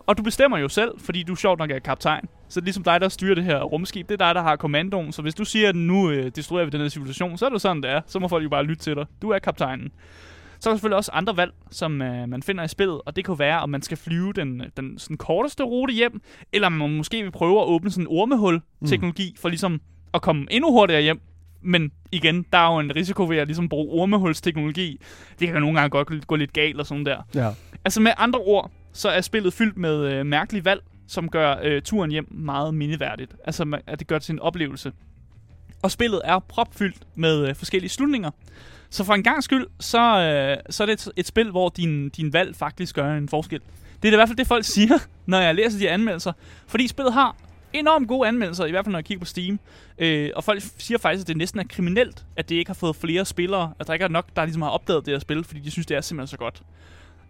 Og 0.07 0.17
du 0.17 0.23
bestemmer 0.23 0.57
jo 0.57 0.69
selv, 0.69 0.91
fordi 0.97 1.23
du 1.23 1.35
sjovt 1.35 1.59
nok 1.59 1.71
er 1.71 1.79
kaptajn. 1.79 2.21
Så 2.49 2.59
det 2.59 2.63
er 2.63 2.65
ligesom 2.65 2.83
dig, 2.83 3.01
der 3.01 3.09
styrer 3.09 3.35
det 3.35 3.43
her 3.43 3.61
rumskib. 3.63 4.09
Det 4.09 4.21
er 4.21 4.25
dig, 4.27 4.35
der 4.35 4.41
har 4.41 4.55
kommandoen. 4.55 5.11
Så 5.11 5.21
hvis 5.21 5.35
du 5.35 5.45
siger, 5.45 5.69
at 5.69 5.75
nu 5.75 6.09
øh, 6.09 6.31
destruerer 6.35 6.65
vi 6.65 6.71
den 6.71 6.81
her 6.81 6.89
civilisation, 6.89 7.37
så 7.37 7.45
er 7.45 7.49
det 7.49 7.61
sådan, 7.61 7.81
det 7.83 7.91
er. 7.91 8.01
Så 8.07 8.19
må 8.19 8.27
folk 8.27 8.43
jo 8.43 8.49
bare 8.49 8.63
lytte 8.63 8.83
til 8.83 8.95
dig. 8.95 9.05
Du 9.21 9.29
er 9.29 9.39
kaptajnen. 9.39 9.89
Så 10.59 10.69
er 10.69 10.73
der 10.73 10.77
selvfølgelig 10.77 10.97
også 10.97 11.11
andre 11.13 11.37
valg, 11.37 11.51
som 11.71 12.01
øh, 12.01 12.29
man 12.29 12.43
finder 12.43 12.63
i 12.63 12.67
spillet, 12.67 13.01
og 13.05 13.15
det 13.15 13.25
kan 13.25 13.39
være, 13.39 13.59
om 13.59 13.69
man 13.69 13.81
skal 13.81 13.97
flyve 13.97 14.33
den, 14.33 14.63
den 14.77 14.99
sådan 14.99 15.17
korteste 15.17 15.63
rute 15.63 15.93
hjem, 15.93 16.21
eller 16.53 16.69
man 16.69 16.97
måske 16.97 17.23
vil 17.23 17.31
prøve 17.31 17.61
at 17.61 17.67
åbne 17.67 17.91
sådan 17.91 18.03
en 18.03 18.07
ormehul-teknologi, 18.09 19.35
for 19.39 19.49
ligesom 19.49 19.81
at 20.13 20.21
komme 20.21 20.45
endnu 20.51 20.71
hurtigere 20.71 21.01
hjem. 21.01 21.21
Men 21.61 21.91
igen, 22.11 22.45
der 22.53 22.57
er 22.57 22.73
jo 22.73 22.79
en 22.79 22.95
risiko 22.95 23.27
ved 23.27 23.37
at 23.37 23.47
ligesom 23.47 23.69
bruge 23.69 24.01
ormehulsteknologi. 24.01 25.01
Det 25.39 25.47
kan 25.47 25.61
nogle 25.61 25.79
gange 25.79 25.89
godt 25.89 26.27
gå 26.27 26.35
lidt 26.35 26.53
galt 26.53 26.79
og 26.79 26.85
sådan 26.85 27.05
der. 27.05 27.21
Ja. 27.35 27.49
Altså 27.85 28.01
med 28.01 28.11
andre 28.17 28.39
ord, 28.39 28.71
så 28.93 29.09
er 29.09 29.21
spillet 29.21 29.53
fyldt 29.53 29.77
med 29.77 30.13
øh, 30.13 30.25
mærkelige 30.25 30.65
valg, 30.65 30.81
som 31.07 31.29
gør 31.29 31.55
øh, 31.63 31.81
turen 31.81 32.11
hjem 32.11 32.27
meget 32.31 32.73
mindeværdigt. 32.73 33.35
Altså 33.45 33.79
at 33.87 33.99
det 33.99 34.07
gør 34.07 34.15
det 34.15 34.23
til 34.23 34.33
en 34.33 34.39
oplevelse. 34.39 34.91
Og 35.83 35.91
spillet 35.91 36.21
er 36.23 36.39
propfyldt 36.39 36.97
med 37.15 37.47
øh, 37.47 37.55
forskellige 37.55 37.89
slutninger. 37.89 38.31
Så 38.89 39.03
for 39.03 39.13
en 39.13 39.23
gang 39.23 39.43
skyld, 39.43 39.67
så, 39.79 39.99
øh, 39.99 40.57
så 40.69 40.83
er 40.83 40.85
det 40.85 40.93
et, 40.93 41.11
et 41.15 41.27
spil, 41.27 41.51
hvor 41.51 41.69
din, 41.69 42.09
din 42.09 42.33
valg 42.33 42.55
faktisk 42.55 42.95
gør 42.95 43.15
en 43.17 43.29
forskel. 43.29 43.61
Det 44.03 44.07
er 44.07 44.13
i 44.13 44.15
hvert 44.15 44.29
fald 44.29 44.37
det, 44.37 44.47
folk 44.47 44.65
siger, 44.75 44.97
når 45.25 45.39
jeg 45.39 45.55
læser 45.55 45.79
de 45.79 45.83
her 45.83 45.93
anmeldelser. 45.93 46.31
Fordi 46.67 46.87
spillet 46.87 47.13
har 47.13 47.35
enormt 47.73 48.07
gode 48.07 48.27
anmeldelser, 48.27 48.65
i 48.65 48.71
hvert 48.71 48.85
fald 48.85 48.91
når 48.91 48.99
jeg 48.99 49.05
kigger 49.05 49.19
på 49.19 49.25
Steam. 49.25 49.59
Øh, 49.99 50.29
og 50.35 50.43
folk 50.43 50.61
siger 50.77 50.97
faktisk, 50.97 51.23
at 51.23 51.27
det 51.27 51.37
næsten 51.37 51.59
er 51.59 51.63
kriminelt, 51.69 52.25
at 52.35 52.49
det 52.49 52.55
ikke 52.55 52.69
har 52.69 52.73
fået 52.73 52.95
flere 52.95 53.25
spillere. 53.25 53.73
At 53.79 53.87
der 53.87 53.93
ikke 53.93 54.03
er 54.05 54.09
nok, 54.09 54.25
der 54.35 54.45
ligesom 54.45 54.61
har 54.61 54.69
opdaget 54.69 55.05
det 55.05 55.13
her 55.13 55.19
spil, 55.19 55.43
fordi 55.43 55.59
de 55.59 55.71
synes, 55.71 55.85
det 55.85 55.97
er 55.97 56.01
simpelthen 56.01 56.27
så 56.27 56.37
godt. 56.37 56.61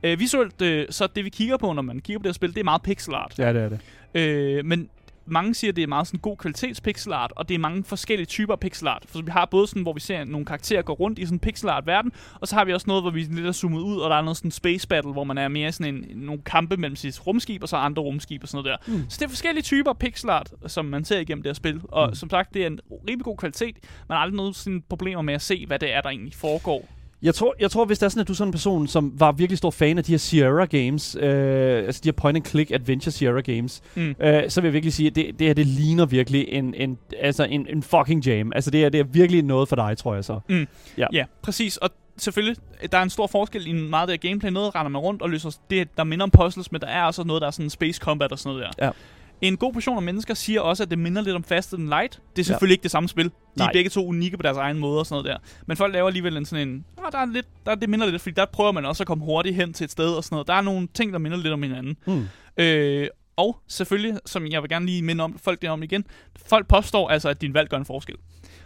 Øh, 0.04 0.20
visuelt, 0.20 0.62
øh, 0.62 0.86
så 0.90 1.08
det 1.16 1.26
vi 1.26 1.30
kigger 1.30 1.58
på, 1.58 1.74
når 1.74 1.82
man 1.82 2.00
kigger 2.00 2.20
på 2.20 2.24
det 2.24 2.30
her 2.30 2.34
spil, 2.34 2.50
det 2.50 2.60
er 2.60 2.64
meget 2.64 2.82
pixel 2.82 3.14
art. 3.14 3.36
Ja, 3.38 3.54
det 3.54 3.62
er 3.62 3.70
det. 3.70 3.80
Øh, 4.14 4.66
men 4.66 4.90
mange 5.32 5.54
siger, 5.54 5.72
at 5.72 5.76
det 5.76 5.84
er 5.84 5.88
meget 5.88 6.08
sådan 6.08 6.20
god 6.20 6.38
kvalitets 6.38 6.82
pixel 6.82 7.14
art, 7.14 7.34
og 7.36 7.50
det 7.50 7.56
er 7.56 7.60
mange 7.60 7.84
forskellige 7.84 8.26
typer 8.26 8.56
pixel 8.56 8.88
art. 8.88 9.04
For 9.08 9.22
vi 9.22 9.32
har 9.32 9.46
både 9.46 9.68
sådan, 9.68 9.82
hvor 9.82 9.94
vi 9.94 10.00
ser 10.00 10.24
nogle 10.24 10.46
karakterer 10.46 10.82
gå 10.82 10.94
rundt 10.94 11.20
i 11.20 11.26
sådan 11.26 11.36
en 11.36 11.40
pixel 11.40 11.70
art 11.70 11.88
verden, 11.88 12.12
og 12.40 12.48
så 12.48 12.56
har 12.56 12.66
vi 12.66 12.74
også 12.74 12.88
noget, 12.88 13.04
hvor 13.04 13.12
vi 13.12 13.22
lidt 13.24 13.48
er 13.48 13.52
zoomet 13.52 13.80
ud, 13.82 13.98
og 13.98 14.10
der 14.10 14.16
er 14.16 14.22
noget 14.22 14.38
sådan 14.38 14.52
space 14.52 14.88
battle, 14.88 15.12
hvor 15.12 15.24
man 15.24 15.38
er 15.38 15.48
mere 15.48 15.72
sådan 15.72 15.96
en, 15.96 16.18
nogle 16.18 16.42
kampe 16.46 16.78
mellem 16.78 16.96
sit 16.96 17.28
rumskib 17.28 17.64
og 17.64 17.70
så 17.70 17.76
andre 17.78 18.02
rumskib 18.04 18.44
og 18.44 18.50
sådan 18.50 18.64
noget 18.64 18.80
der. 18.88 18.94
Mm. 18.94 19.10
Så 19.10 19.18
det 19.20 19.26
er 19.26 19.30
forskellige 19.30 19.64
typer 19.64 19.94
pixel 19.94 20.30
art, 20.30 20.52
som 20.68 20.86
man 20.86 21.06
ser 21.06 21.20
igennem 21.20 21.44
det 21.44 21.50
her 21.50 21.54
spil. 21.54 21.82
Og 21.84 22.08
Mm. 22.10 22.16
som 22.16 22.30
sagt, 22.30 22.54
det 22.54 22.64
er 22.64 22.68
en 22.68 22.80
rimelig 23.08 23.26
god 23.26 23.38
kvalitet. 23.38 23.76
Man 24.10 24.16
har 24.16 24.24
aldrig 24.24 24.38
noget 24.38 24.56
sådan 24.56 24.84
problemer 24.90 25.22
med 25.22 25.34
at 25.34 25.42
se, 25.42 25.66
hvad 25.66 25.80
det 25.80 25.94
er, 25.94 26.02
der 26.02 26.10
egentlig 26.10 26.34
foregår. 26.34 26.90
Jeg 27.22 27.36
tror, 27.36 27.56
jeg 27.60 27.72
tror, 27.72 27.86
hvis 27.86 28.00
det 28.00 28.06
er 28.06 28.10
sådan, 28.10 28.22
at 28.22 28.28
du 28.28 28.34
er 28.34 28.36
sådan 28.36 28.48
en 28.48 28.52
person, 28.52 28.88
som 28.88 29.14
var 29.16 29.32
virkelig 29.32 29.58
stor 29.58 29.72
fan 29.72 29.98
af 29.98 30.04
de 30.04 30.12
her 30.12 30.18
Sierra 30.18 30.66
Games, 30.66 31.18
øh, 31.20 31.78
altså 31.86 32.02
de 32.04 32.08
her 32.08 32.14
point-and-click 32.14 32.72
adventure 32.72 33.12
Sierra 33.12 33.42
Games, 33.42 33.82
Mm. 33.96 34.16
øh, 34.22 34.50
så 34.50 34.62
vil 34.62 34.68
jeg 34.68 34.74
virkelig 34.74 34.94
sige, 34.94 35.08
at 35.08 35.16
det, 35.16 35.40
det 35.40 35.48
her, 35.48 35.54
det 35.54 35.68
ligner 35.68 36.06
virkelig 36.06 36.46
en, 36.50 36.74
en, 36.74 36.98
altså 37.20 37.44
en, 37.44 37.68
en 37.70 37.84
fucking 37.84 38.26
jam. 38.26 38.52
Altså 38.56 38.72
det 38.72 38.84
er, 38.86 38.90
det 38.90 39.00
er 39.00 39.04
virkelig 39.04 39.44
noget 39.44 39.70
for 39.70 39.76
dig, 39.76 39.98
tror 39.98 40.16
jeg 40.16 40.26
så. 40.26 40.40
Ja. 40.98 41.06
Ja, 41.14 41.26
præcis. 41.42 41.78
Og 41.78 41.90
selvfølgelig, 42.18 42.56
der 42.92 42.98
er 42.98 43.04
en 43.04 43.10
stor 43.10 43.28
forskel 43.28 43.68
i 43.68 43.72
meget 43.74 44.10
af 44.10 44.14
her 44.22 44.30
gameplay. 44.30 44.52
Noget 44.52 44.76
render 44.76 44.90
man 44.90 45.02
rundt 45.02 45.22
og 45.22 45.30
løser 45.30 45.58
det, 45.70 45.98
der 45.98 46.04
minder 46.04 46.24
om 46.24 46.32
puzzles, 46.32 46.72
men 46.72 46.82
der 46.82 46.88
er 46.88 47.04
også 47.04 47.24
noget, 47.24 47.42
der 47.42 47.48
er 47.48 47.52
sådan 47.52 47.70
space 47.70 48.00
combat 48.04 48.32
og 48.32 48.40
sådan 48.40 48.58
noget 48.58 48.74
der. 48.80 48.86
Ja. 48.86 48.92
En 49.42 49.58
god 49.58 49.74
portion 49.74 49.98
af 49.98 50.04
mennesker 50.04 50.34
siger 50.34 50.62
også, 50.62 50.84
at 50.84 50.90
det 50.90 51.00
minder 51.00 51.22
lidt 51.22 51.36
om 51.36 51.44
Faster 51.44 51.78
Than 51.78 51.90
Light. 51.90 52.22
Det 52.36 52.42
er 52.42 52.46
selvfølgelig 52.46 52.74
ja. 52.74 52.74
ikke 52.74 52.84
det 52.84 52.92
samme 52.92 53.10
spil. 53.10 53.26
De 53.26 53.32
Nej. 53.58 53.68
er 53.68 53.72
begge 53.74 53.90
to 53.90 54.08
unikke 54.08 54.38
på 54.38 54.44
deres 54.44 54.58
egen 54.58 54.80
måde 54.80 55.00
og 55.00 55.06
sådan 55.06 55.24
noget 55.24 55.42
der. 55.42 55.50
Men 55.66 55.78
folk 55.78 55.94
laver 55.94 56.08
alligevel 56.08 56.38
en 56.38 56.46
sådan 56.46 56.68
en... 56.68 56.86
Ah, 56.98 57.12
der 57.12 57.18
er 57.18 57.26
lidt, 57.26 57.46
der, 57.66 57.76
det 57.76 57.90
minder 57.90 58.06
lidt, 58.06 58.22
fordi 58.22 58.34
der 58.34 58.46
prøver 58.46 58.72
man 58.72 58.86
også 58.86 59.04
at 59.04 59.08
komme 59.08 59.26
hurtigt 59.26 59.56
hen 59.56 59.74
til 59.74 59.84
et 59.84 59.92
sted 59.92 60.10
og 60.14 60.24
sådan 60.24 60.36
noget. 60.36 60.48
Der 60.48 60.54
er 60.54 60.62
nogle 60.62 60.88
ting, 60.94 61.14
der 61.14 61.20
minder 61.20 61.38
lidt 61.38 61.54
om 61.54 61.64
hinanden. 61.64 61.98
Mm. 62.08 62.28
Øh, 62.58 63.08
og 63.36 63.60
selvfølgelig, 63.68 64.20
som 64.26 64.48
jeg 64.48 64.62
vil 64.62 64.70
gerne 64.70 64.86
lige 64.86 65.02
minde 65.02 65.24
om, 65.24 65.40
folk 65.40 65.62
det 65.62 65.70
om 65.70 65.84
igen, 65.84 66.06
folk 66.46 66.68
påstår 66.68 67.10
altså, 67.10 67.30
at 67.30 67.42
din 67.42 67.54
valg 67.54 67.70
gør 67.70 67.78
en 67.78 67.86
forskel. 67.86 68.16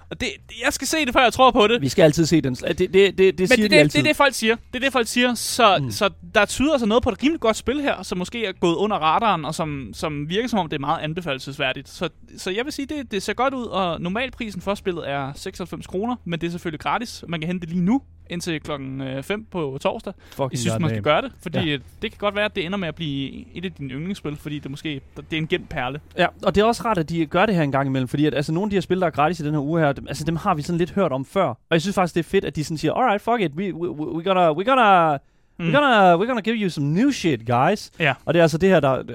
Og 0.09 0.21
det, 0.21 0.27
jeg 0.65 0.73
skal 0.73 0.87
se 0.87 1.05
det, 1.05 1.13
før 1.13 1.23
jeg 1.23 1.33
tror 1.33 1.51
på 1.51 1.67
det. 1.67 1.81
Vi 1.81 1.89
skal 1.89 2.03
altid 2.03 2.25
se 2.25 2.41
den. 2.41 2.55
Det, 2.55 2.79
det, 2.79 2.93
det, 2.93 3.17
det 3.17 3.39
Men 3.39 3.47
siger 3.47 3.61
det, 3.61 3.71
de 3.71 3.75
altid. 3.75 3.99
det 3.99 4.05
er 4.05 4.09
det, 4.09 4.17
folk 4.17 4.33
siger. 4.33 4.55
Det 4.55 4.75
er 4.75 4.79
det, 4.79 4.93
folk 4.93 5.07
siger. 5.07 5.33
Så, 5.33 5.77
mm. 5.81 5.91
så 5.91 6.09
der 6.35 6.45
tyder 6.45 6.71
altså 6.71 6.85
noget 6.85 7.03
på 7.03 7.09
et 7.09 7.23
rimelig 7.23 7.39
godt 7.39 7.55
spil 7.57 7.81
her, 7.81 8.03
som 8.03 8.17
måske 8.17 8.45
er 8.45 8.51
gået 8.51 8.75
under 8.75 8.97
radaren, 8.97 9.45
og 9.45 9.55
som, 9.55 9.89
som 9.93 10.29
virker 10.29 10.47
som 10.49 10.59
om, 10.59 10.69
det 10.69 10.75
er 10.75 10.79
meget 10.79 10.99
anbefalesværdigt. 11.01 11.89
Så, 11.89 12.09
så 12.37 12.51
jeg 12.51 12.65
vil 12.65 12.73
sige, 12.73 12.85
det, 12.85 13.11
det 13.11 13.23
ser 13.23 13.33
godt 13.33 13.53
ud, 13.53 13.65
og 13.65 14.01
normalprisen 14.01 14.61
for 14.61 14.75
spillet 14.75 15.09
er 15.09 15.31
96 15.35 15.87
kroner, 15.87 16.15
men 16.25 16.41
det 16.41 16.47
er 16.47 16.51
selvfølgelig 16.51 16.79
gratis. 16.79 17.23
Man 17.27 17.39
kan 17.39 17.47
hente 17.47 17.61
det 17.61 17.69
lige 17.69 17.85
nu, 17.85 18.01
indtil 18.33 18.59
klokken 18.61 19.01
5 19.23 19.45
på 19.51 19.77
torsdag. 19.81 20.13
Fucking 20.29 20.51
Jeg 20.51 20.59
synes, 20.59 20.79
man 20.79 20.89
skal 20.89 21.01
gøre 21.01 21.21
det, 21.21 21.31
fordi 21.43 21.57
Ja. 21.59 21.65
ja. 21.65 21.77
det 22.01 22.11
kan 22.11 22.17
godt 22.17 22.35
være, 22.35 22.45
at 22.45 22.55
det 22.55 22.65
ender 22.65 22.77
med 22.77 22.87
at 22.87 22.95
blive 22.95 23.45
et 23.57 23.65
af 23.65 23.71
dine 23.71 23.93
yndlingsspil, 23.93 24.35
fordi 24.35 24.59
det 24.59 24.71
måske 24.71 25.01
det 25.15 25.33
er 25.33 25.37
en 25.37 25.47
gemt 25.47 25.69
perle. 25.69 25.99
Ja, 26.17 26.27
og 26.43 26.55
det 26.55 26.61
er 26.61 26.65
også 26.65 26.83
rart, 26.85 26.97
at 26.97 27.09
de 27.09 27.25
gør 27.25 27.45
det 27.45 27.55
her 27.55 27.61
en 27.63 27.71
gang 27.71 27.87
imellem, 27.87 28.07
fordi 28.07 28.25
at, 28.25 28.33
altså, 28.33 28.51
nogle 28.51 28.65
af 28.65 28.69
de 28.69 28.75
her 28.75 28.81
spil, 28.81 28.99
der 29.01 29.05
er 29.07 29.11
gratis 29.11 29.39
i 29.39 29.43
den 29.45 29.53
her 29.53 29.61
uge 29.61 29.79
her, 29.81 29.91
dem, 29.91 30.07
altså, 30.07 30.23
dem 30.23 30.35
har 30.35 30.53
vi 30.55 30.61
sådan 30.61 30.77
lidt 30.77 30.91
hørt 30.91 31.11
om 31.11 31.25
før. 31.25 31.45
Og 31.45 31.57
jeg 31.71 31.81
synes 31.81 31.95
faktisk, 31.95 32.15
det 32.15 32.19
er 32.19 32.29
fedt, 32.29 32.45
at 32.45 32.55
de 32.55 32.63
sådan 32.63 32.77
siger, 32.77 32.93
alright, 32.93 33.21
fuck 33.21 33.41
it, 33.41 33.51
we, 33.55 33.73
we, 33.75 33.89
we, 33.89 34.23
gonna, 34.23 34.51
we're 34.51 34.63
gonna, 34.63 35.17
Mm. 35.59 35.65
we're 35.65 35.71
gonna, 35.71 36.15
we're 36.17 36.25
gonna 36.27 36.41
give 36.41 36.55
you 36.55 36.69
some 36.69 36.87
new 36.87 37.11
shit, 37.11 37.45
guys. 37.45 37.91
Ja. 37.99 38.13
Og 38.25 38.33
det 38.33 38.39
er 38.39 38.43
altså 38.43 38.57
det 38.57 38.69
her, 38.69 38.79
der, 38.79 38.99
øh, 38.99 39.05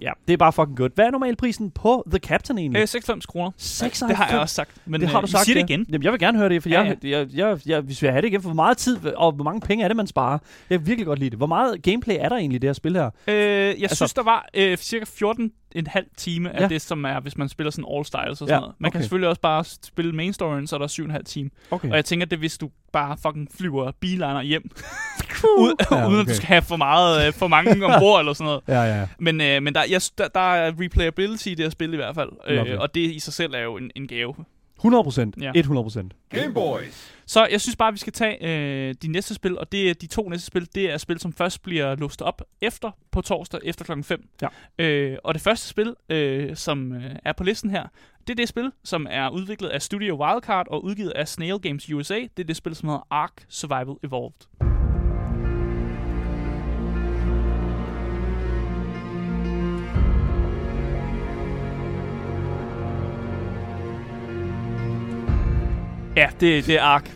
ja, 0.00 0.10
det 0.28 0.32
er 0.32 0.36
bare 0.36 0.52
fucking 0.52 0.76
godt. 0.76 0.94
Hvad 0.94 1.04
er 1.06 1.10
normalprisen 1.10 1.70
på 1.70 2.04
The 2.10 2.18
Captain 2.18 2.58
egentlig? 2.58 2.80
Øh, 2.80 2.88
96 2.88 3.26
kroner. 3.26 3.50
96. 3.56 4.08
Det 4.08 4.16
har 4.16 4.28
jeg 4.30 4.40
også 4.40 4.54
sagt. 4.54 4.70
Men 4.86 5.00
det 5.00 5.08
har 5.08 5.18
øh, 5.18 5.22
du 5.22 5.26
I 5.26 5.30
sagt, 5.30 5.44
siger 5.44 5.56
ja. 5.58 5.62
det 5.62 5.70
igen. 5.70 5.86
Jamen, 5.88 6.02
jeg 6.02 6.12
vil 6.12 6.20
gerne 6.20 6.38
høre 6.38 6.48
det, 6.48 6.62
for 6.62 6.68
Ja, 6.68 6.82
jeg, 6.82 6.96
jeg, 7.04 7.26
jeg, 7.34 7.58
jeg, 7.66 7.80
hvis 7.80 8.02
jeg 8.02 8.12
have 8.12 8.22
det 8.22 8.28
igen, 8.28 8.42
for 8.42 8.48
hvor 8.48 8.54
meget 8.54 8.76
tid 8.78 8.98
og 9.16 9.32
hvor 9.32 9.44
mange 9.44 9.60
penge 9.60 9.84
er 9.84 9.88
det, 9.88 9.96
man 9.96 10.06
sparer? 10.06 10.38
Jeg 10.70 10.78
kan 10.78 10.86
virkelig 10.86 11.06
godt 11.06 11.18
lide 11.18 11.30
det. 11.30 11.38
Hvor 11.38 11.46
meget 11.46 11.82
gameplay 11.82 12.16
er 12.20 12.28
der 12.28 12.36
egentlig 12.36 12.56
i 12.56 12.58
det 12.58 12.68
her 12.68 12.72
spil 12.74 12.96
her? 12.96 13.10
Øh, 13.28 13.34
jeg 13.34 13.76
Altså- 13.82 13.96
synes, 13.96 14.14
der 14.14 14.22
var 14.22 14.48
øh, 14.54 14.76
cirka 14.76 15.04
14 15.18 15.52
en 15.74 15.86
halv 15.86 16.06
time 16.16 16.56
af 16.56 16.60
Ja. 16.60 16.68
det, 16.68 16.82
som 16.82 17.04
er, 17.04 17.20
hvis 17.20 17.38
man 17.38 17.48
spiller 17.48 17.70
sådan 17.70 17.84
all 17.94 18.04
styles 18.04 18.28
og 18.30 18.36
sådan 18.36 18.54
Ja, 18.54 18.60
noget. 18.60 18.74
Man 18.78 18.90
kan 18.90 18.98
okay. 18.98 19.02
selvfølgelig 19.02 19.28
også 19.28 19.40
bare 19.40 19.64
spille 19.64 20.12
main 20.12 20.32
storyen, 20.32 20.66
så 20.66 20.76
er 20.76 20.78
der 20.80 20.86
7,5 21.18 21.22
time. 21.22 21.50
Okay. 21.70 21.90
Og 21.90 21.96
jeg 21.96 22.04
tænker, 22.04 22.26
det 22.26 22.36
er, 22.36 22.38
hvis 22.38 22.58
du 22.58 22.70
bare 22.92 23.16
fucking 23.22 23.48
flyver 23.58 23.90
biliner 24.00 24.42
hjem, 24.42 24.70
Ja, 25.42 25.48
uden, 25.58 25.76
okay. 25.90 26.06
uden 26.08 26.20
at 26.20 26.26
du 26.26 26.34
skal 26.34 26.46
have 26.46 26.62
for, 26.62 26.76
meget, 26.76 27.26
øh, 27.26 27.32
for 27.32 27.48
mange 27.48 27.86
ombord 27.86 28.20
eller 28.20 28.32
sådan 28.32 28.44
noget. 28.44 28.60
Ja, 28.68 28.82
ja. 29.00 29.06
Men, 29.18 29.40
øh, 29.40 29.62
men 29.62 29.74
der, 29.74 29.82
jeg, 29.90 30.00
der, 30.18 30.28
der 30.28 30.54
er 30.54 30.72
replayability 30.80 31.46
i 31.46 31.54
det 31.54 31.64
her 31.64 31.70
spil 31.70 31.92
i 31.92 31.96
hvert 31.96 32.14
fald. 32.14 32.30
Øh, 32.46 32.66
og 32.80 32.94
det 32.94 33.00
i 33.00 33.18
sig 33.18 33.32
selv 33.32 33.54
er 33.54 33.60
jo 33.60 33.76
en, 33.76 33.90
en 33.96 34.06
gave. 34.08 34.34
100 34.78 35.04
procent. 35.04 35.34
Ja. 35.40 35.52
100 35.54 35.84
procent. 35.84 36.12
Game 36.30 36.54
Boys. 36.54 37.11
Så 37.26 37.46
jeg 37.46 37.60
synes 37.60 37.76
bare, 37.76 37.88
at 37.88 37.94
vi 37.94 37.98
skal 37.98 38.12
tage 38.12 38.36
øh, 38.40 38.94
de 39.02 39.08
næste 39.08 39.34
spil, 39.34 39.58
og 39.58 39.72
det 39.72 39.90
er 39.90 39.94
de 39.94 40.06
to 40.06 40.28
næste 40.28 40.46
spil, 40.46 40.68
det 40.74 40.92
er 40.92 40.98
spil, 40.98 41.18
som 41.18 41.32
først 41.32 41.62
bliver 41.62 41.94
låst 41.94 42.22
op 42.22 42.42
efter 42.60 42.90
på 43.10 43.20
torsdag 43.20 43.60
efter 43.64 43.84
klokken 43.84 44.04
5. 44.04 44.28
Ja. 44.42 44.48
Øh, 44.78 45.18
og 45.24 45.34
det 45.34 45.42
første 45.42 45.68
spil, 45.68 45.94
øh, 46.08 46.56
som 46.56 46.92
øh, 46.92 47.16
er 47.24 47.32
på 47.32 47.44
listen 47.44 47.70
her, 47.70 47.86
det 48.26 48.30
er 48.30 48.36
det 48.36 48.48
spil, 48.48 48.72
som 48.84 49.06
er 49.10 49.28
udviklet 49.28 49.68
af 49.68 49.82
Studio 49.82 50.24
Wildcard 50.24 50.66
og 50.70 50.84
udgivet 50.84 51.10
af 51.10 51.28
Snail 51.28 51.58
Games 51.58 51.92
USA. 51.92 52.14
Det 52.14 52.42
er 52.42 52.44
det 52.44 52.56
spil, 52.56 52.74
som 52.74 52.88
hedder 52.88 53.06
Ark 53.10 53.44
Survival 53.48 53.96
Evolved. 54.04 54.71
Ja, 66.16 66.28
det, 66.40 66.66
det 66.66 66.74
er 66.74 66.82
Ark. 66.82 67.10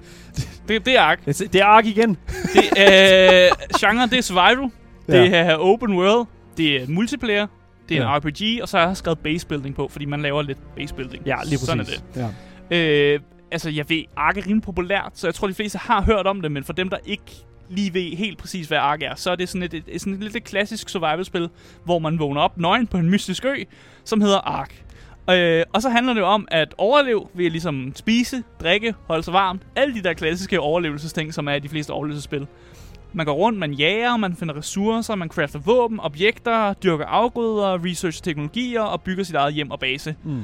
Det, 0.68 0.86
det 0.86 0.97
er 0.97 1.01
Ark. 1.01 1.24
Det 1.26 1.38
det 1.53 1.61
er 1.61 1.64
Ark 1.64 1.86
igen. 1.86 2.16
Det 2.55 2.64
er, 2.76 3.49
genre, 3.78 4.07
det 4.07 4.18
er 4.18 4.22
survival. 4.22 4.70
Ja. 5.09 5.22
Det 5.22 5.34
er 5.34 5.55
open 5.57 5.92
world. 5.99 6.26
Det 6.57 6.82
er 6.82 6.86
multiplayer. 6.88 7.47
Det 7.88 7.97
er 7.97 8.03
Ja. 8.03 8.16
en 8.16 8.20
RPG, 8.26 8.62
og 8.62 8.68
så 8.68 8.78
har 8.78 8.86
jeg 8.86 8.97
skrevet 8.97 9.18
base 9.18 9.47
building 9.47 9.74
på, 9.74 9.88
fordi 9.88 10.05
man 10.05 10.22
laver 10.22 10.42
lidt 10.42 10.59
base 10.76 10.94
building. 10.94 11.26
Ja, 11.26 11.36
lige 11.44 11.51
præcis. 11.53 11.61
Sådan 11.61 11.80
er 11.80 11.84
det. 11.84 12.30
Ja. 12.70 13.12
Øh, 13.14 13.20
altså, 13.53 13.70
jeg 13.70 13.88
ved, 13.88 14.03
Ark 14.16 14.36
er 14.36 14.42
rimelig 14.47 14.62
populært, 14.62 15.11
så 15.14 15.26
jeg 15.26 15.34
tror, 15.34 15.49
de 15.49 15.55
fleste 15.55 15.78
har 15.78 16.03
hørt 16.03 16.26
om 16.26 16.40
det, 16.42 16.53
men 16.53 16.64
for 16.64 16.72
dem, 16.72 16.88
der 16.88 16.97
ikke 17.07 17.22
lige 17.68 17.94
ved 17.94 18.16
helt 18.16 18.38
præcis, 18.38 18.66
hvad 18.68 18.78
Ark 18.78 19.03
er, 19.03 19.14
så 19.14 19.30
er 19.30 19.36
det 19.36 19.49
sådan 19.49 19.62
et, 19.62 19.74
et, 19.86 20.01
sådan 20.01 20.12
et 20.14 20.32
lidt 20.32 20.44
klassisk 20.44 20.88
survival-spil, 20.88 21.49
hvor 21.84 21.99
man 21.99 22.18
vågner 22.18 22.40
op 22.40 22.59
nøgen 22.59 22.86
på 22.86 22.97
en 22.97 23.11
mystisk 23.11 23.44
ø, 23.44 23.55
som 24.05 24.20
hedder 24.20 24.38
Ark. 24.38 24.82
Øh, 25.31 25.62
og 25.72 25.83
så 25.83 25.89
handler 25.89 26.14
det 26.14 26.20
jo 26.20 26.27
om 26.27 26.49
at 26.51 26.74
overleve 26.79 27.27
ved 27.35 27.47
at 27.47 27.53
ligesom 27.53 27.93
spise, 27.95 28.43
drikke, 28.61 28.95
holde 29.07 29.22
sig 29.22 29.33
varmt. 29.33 29.62
Alle 29.77 29.95
de 29.95 30.03
der 30.03 30.12
klassiske 30.12 30.61
overlevelsesting, 30.61 31.35
som 31.35 31.49
er 31.49 31.53
i 31.53 31.61
de 31.61 31.68
fleste 31.68 31.91
overlevelsesspil. 31.91 32.47
Man 33.12 33.27
går 33.27 33.33
rundt, 33.33 33.59
man 33.59 33.72
jager, 33.72 34.16
man 34.16 34.37
finder 34.37 34.57
ressourcer, 34.57 35.14
man 35.14 35.29
crafter 35.29 35.59
våben, 35.59 36.01
objekter, 36.01 36.72
dyrker 36.72 37.05
afgrøder, 37.07 37.85
researcher 37.85 38.22
teknologier 38.22 38.81
og 38.81 39.03
bygger 39.03 39.24
sit 39.24 39.35
eget 39.35 39.55
hjem 39.55 39.70
og 39.70 39.81
base. 39.81 40.14
Mm. 40.24 40.43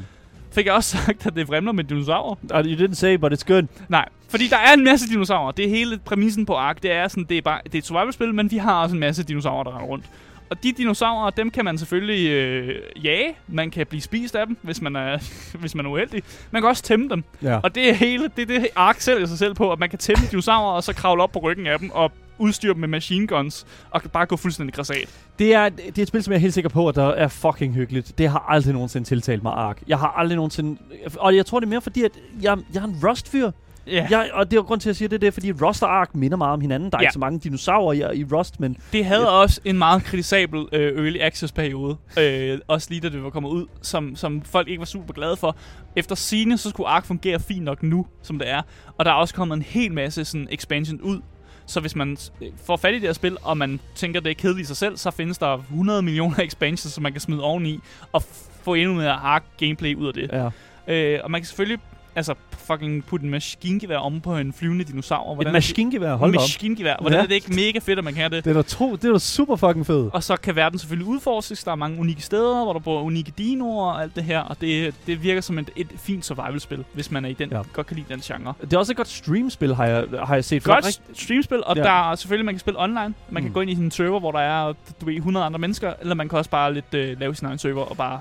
Fik 0.52 0.66
jeg 0.66 0.74
også 0.74 0.96
sagt, 0.96 1.26
at 1.26 1.34
det 1.34 1.48
vrimler 1.48 1.72
med 1.72 1.84
dinosaurer? 1.84 2.36
Uh, 2.54 2.66
you 2.66 2.86
didn't 2.86 2.94
say, 2.94 3.16
but 3.16 3.32
it's 3.32 3.44
good. 3.46 3.62
Nej, 3.88 4.08
fordi 4.28 4.48
der 4.48 4.56
er 4.56 4.72
en 4.72 4.84
masse 4.84 5.08
dinosaurer. 5.08 5.52
Det 5.52 5.64
er 5.64 5.68
hele 5.68 5.98
præmissen 5.98 6.46
på 6.46 6.54
Ark. 6.54 6.82
Det 6.82 6.92
er 6.92 7.08
sådan, 7.08 7.24
det 7.24 7.38
er 7.38 7.42
bare 7.42 7.60
det 7.64 7.74
er 7.74 7.78
et 7.78 7.86
survival-spil, 7.86 8.34
men 8.34 8.50
vi 8.50 8.56
har 8.56 8.82
også 8.82 8.94
en 8.94 9.00
masse 9.00 9.22
dinosaurer, 9.24 9.64
der 9.64 9.70
render 9.70 9.86
rundt. 9.86 10.04
Og 10.52 10.62
de 10.62 10.72
dinosaurer, 10.72 11.30
dem 11.30 11.50
kan 11.50 11.64
man 11.64 11.78
selvfølgelig 11.78 12.30
øh, 12.30 12.80
jage. 13.04 13.36
Man 13.48 13.70
kan 13.70 13.86
blive 13.86 14.00
spist 14.00 14.36
af 14.36 14.46
dem, 14.46 14.56
hvis 14.62 14.82
man 14.82 14.96
er, 14.96 15.18
hvis 15.60 15.74
man 15.74 15.86
er 15.86 15.90
uheldig. 15.90 16.22
Man 16.50 16.62
kan 16.62 16.68
også 16.68 16.82
tæmme 16.82 17.08
dem. 17.08 17.24
Ja. 17.42 17.60
Og 17.62 17.74
det 17.74 17.88
er 17.88 17.94
hele, 17.94 18.30
det 18.36 18.42
er 18.42 18.46
det 18.46 18.68
Ark 18.76 19.00
sælger 19.00 19.26
sig 19.26 19.38
selv 19.38 19.54
på, 19.54 19.72
at 19.72 19.78
man 19.78 19.90
kan 19.90 19.98
tæmme 19.98 20.26
dinosaurer, 20.30 20.72
og 20.72 20.84
så 20.84 20.92
kravle 20.92 21.22
op 21.22 21.32
på 21.32 21.38
ryggen 21.38 21.66
af 21.66 21.78
dem, 21.78 21.90
og 21.90 22.12
udstyre 22.38 22.72
dem 22.72 22.80
med 22.80 22.88
machine 22.88 23.26
guns, 23.26 23.66
og 23.90 24.02
bare 24.12 24.26
gå 24.26 24.36
fuldstændig 24.36 24.74
græsat. 24.74 25.08
Det 25.38 25.54
er, 25.54 25.68
det 25.68 25.98
er 25.98 26.02
et 26.02 26.08
spil, 26.08 26.22
som 26.22 26.32
jeg 26.32 26.38
er 26.38 26.40
helt 26.40 26.54
sikker 26.54 26.70
på, 26.70 26.88
at 26.88 26.94
der 26.94 27.08
er 27.08 27.28
fucking 27.28 27.74
hyggeligt. 27.74 28.18
Det 28.18 28.28
har 28.28 28.44
aldrig 28.48 28.72
nogensinde 28.72 29.08
tiltalt 29.08 29.42
mig 29.42 29.52
Ark. 29.52 29.82
Jeg 29.88 29.98
har 29.98 30.08
aldrig 30.08 30.36
nogensinde... 30.36 30.78
Og 31.18 31.36
jeg 31.36 31.46
tror, 31.46 31.60
det 31.60 31.66
er 31.66 31.70
mere 31.70 31.80
fordi, 31.80 32.02
at 32.02 32.12
jeg, 32.42 32.58
jeg 32.74 32.80
er 32.80 32.84
en 32.84 32.96
Rust-fyr. 33.04 33.50
Ja. 33.86 34.06
Jeg, 34.10 34.30
og 34.32 34.44
det 34.50 34.52
er 34.52 34.60
jo 34.60 34.62
grund 34.66 34.80
til 34.80 34.90
at 34.90 34.96
sige 34.96 35.08
det, 35.08 35.20
det 35.20 35.26
er 35.26 35.30
fordi 35.30 35.52
Rust 35.52 35.82
og 35.82 35.96
Ark 36.00 36.14
minder 36.14 36.36
meget 36.36 36.52
om 36.52 36.60
hinanden. 36.60 36.90
Der 36.90 36.98
er 36.98 37.02
Ja. 37.02 37.04
ikke 37.06 37.12
så 37.12 37.18
mange 37.18 37.38
dinosaurer 37.38 37.92
i, 37.92 38.18
i 38.20 38.24
Rust, 38.24 38.60
men 38.60 38.76
Det 38.92 39.04
havde 39.04 39.22
Ja. 39.22 39.26
også 39.28 39.60
en 39.64 39.78
meget 39.78 40.04
kritisabel 40.04 40.66
øh, 40.72 41.04
early 41.04 41.18
access 41.20 41.52
periode. 41.52 41.96
Øh, 42.18 42.58
også 42.68 42.86
lige 42.90 43.00
da 43.00 43.08
det 43.08 43.22
var 43.24 43.30
kommet 43.30 43.50
ud, 43.50 43.66
som, 43.82 44.16
som 44.16 44.42
folk 44.42 44.68
ikke 44.68 44.78
var 44.78 44.84
super 44.86 45.14
glade 45.14 45.36
for. 45.36 45.56
Efter 45.96 46.14
sine 46.14 46.58
så 46.58 46.70
skulle 46.70 46.88
Ark 46.88 47.04
fungere 47.06 47.40
fint 47.40 47.64
nok 47.64 47.82
nu, 47.82 48.06
som 48.22 48.38
det 48.38 48.50
er. 48.50 48.62
Og 48.98 49.04
der 49.04 49.10
er 49.10 49.14
også 49.14 49.34
kommet 49.34 49.56
en 49.56 49.62
hel 49.62 49.92
masse 49.92 50.24
sådan, 50.24 50.48
expansion 50.50 51.00
ud. 51.00 51.20
Så 51.66 51.80
hvis 51.80 51.96
man 51.96 52.16
øh, 52.42 52.48
får 52.66 52.76
fat 52.76 52.90
i 52.92 52.94
det 52.94 53.02
her 53.02 53.12
spil, 53.12 53.36
og 53.42 53.56
man 53.58 53.80
tænker, 53.94 54.20
det 54.20 54.30
er 54.30 54.34
kedeligt 54.34 54.64
i 54.64 54.66
sig 54.66 54.76
selv, 54.76 54.96
så 54.96 55.10
findes 55.10 55.38
der 55.38 55.54
100 55.58 56.02
millioner 56.02 56.38
expansions, 56.44 56.94
som 56.94 57.02
man 57.02 57.12
kan 57.12 57.20
smide 57.20 57.42
oveni, 57.42 57.78
og 58.12 58.22
få 58.62 58.74
endnu 58.74 58.94
mere 58.94 59.12
Ark 59.12 59.44
gameplay 59.58 59.94
ud 59.94 60.06
af 60.06 60.14
det. 60.14 60.30
ja. 60.32 60.48
Øh, 60.88 61.20
og 61.24 61.30
man 61.30 61.40
kan 61.40 61.46
selvfølgelig 61.46 61.78
altså, 62.16 62.34
fucking 62.52 63.04
putte 63.04 63.24
en 63.24 63.30
maskingevær 63.30 63.96
om 63.96 64.20
på 64.20 64.36
en 64.36 64.52
flyvende 64.52 64.84
dinosaur. 64.84 65.42
Et 65.42 65.52
maskingevær, 65.52 66.14
hold 66.14 66.30
op. 66.30 66.40
Maskingevær. 66.40 66.96
Hvordan 67.00 67.18
Ja. 67.18 67.22
er 67.22 67.26
det 67.26 67.34
ikke 67.34 67.50
mega 67.54 67.78
fedt, 67.78 67.98
at 67.98 68.04
man 68.04 68.12
kan 68.14 68.20
have 68.20 68.36
det? 68.36 68.44
Det 68.44 68.50
er 68.50 68.54
da, 68.54 68.62
tro, 68.62 68.96
det 68.96 69.04
er 69.04 69.12
da 69.12 69.18
super 69.18 69.56
fucking 69.56 69.86
fedt. 69.86 70.14
Og 70.14 70.22
så 70.22 70.36
kan 70.36 70.56
verden 70.56 70.78
selvfølgelig 70.78 71.08
udforskes. 71.08 71.64
Der 71.64 71.70
er 71.72 71.76
mange 71.76 72.00
unikke 72.00 72.22
steder, 72.22 72.64
hvor 72.64 72.72
der 72.72 72.80
bor 72.80 73.02
unikke 73.02 73.32
dinoer 73.38 73.92
og 73.92 74.02
alt 74.02 74.16
det 74.16 74.24
her. 74.24 74.40
Og 74.40 74.60
det, 74.60 74.94
det 75.06 75.22
virker 75.22 75.40
som 75.40 75.58
et, 75.58 75.70
et 75.76 75.88
fint 75.96 76.24
survival-spil, 76.24 76.84
hvis 76.94 77.10
man 77.10 77.24
er 77.24 77.28
i 77.28 77.32
den, 77.32 77.50
Ja. 77.50 77.60
godt 77.72 77.86
kan 77.86 77.96
lide 77.96 78.06
den 78.08 78.20
genre. 78.20 78.54
Det 78.60 78.72
er 78.72 78.78
også 78.78 78.92
et 78.92 78.96
godt 78.96 79.08
streamspil, 79.08 79.74
har 79.74 79.86
jeg, 79.86 80.04
har 80.24 80.34
jeg 80.34 80.44
set. 80.44 80.62
Godt 80.64 81.00
streamspil, 81.14 81.62
og 81.66 81.76
Ja. 81.76 81.82
der 81.82 82.10
er 82.10 82.14
selvfølgelig, 82.14 82.44
man 82.44 82.54
kan 82.54 82.60
spille 82.60 82.80
online. 82.80 82.94
Man 83.00 83.14
mm. 83.28 83.36
Mm. 83.36 83.42
kan 83.42 83.52
gå 83.52 83.60
ind 83.60 83.70
i 83.70 83.74
en 83.74 83.90
server, 83.90 84.20
hvor 84.20 84.32
der 84.32 84.38
er 84.38 84.72
du 85.00 85.06
ved, 85.06 85.14
100 85.14 85.46
andre 85.46 85.58
mennesker, 85.58 85.92
eller 86.00 86.14
man 86.14 86.28
kan 86.28 86.38
også 86.38 86.50
bare 86.50 86.74
lidt 86.74 86.94
øh, 86.94 87.20
lave 87.20 87.34
sin 87.34 87.46
egen 87.46 87.58
server 87.58 87.82
og 87.82 87.96
bare 87.96 88.20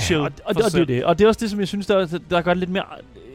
chill 0.00 0.20
og, 0.20 0.24
og, 0.24 0.32
og, 0.44 0.54
det 0.72 0.80
er 0.80 0.84
det. 0.84 1.04
Og 1.04 1.18
det 1.18 1.24
er 1.24 1.28
også 1.28 1.40
det, 1.40 1.50
som 1.50 1.60
jeg 1.60 1.68
synes, 1.68 1.86
der, 1.86 2.18
der 2.30 2.40
gør 2.42 2.50
det 2.54 2.58
lidt 2.58 2.70
mere 2.70 2.84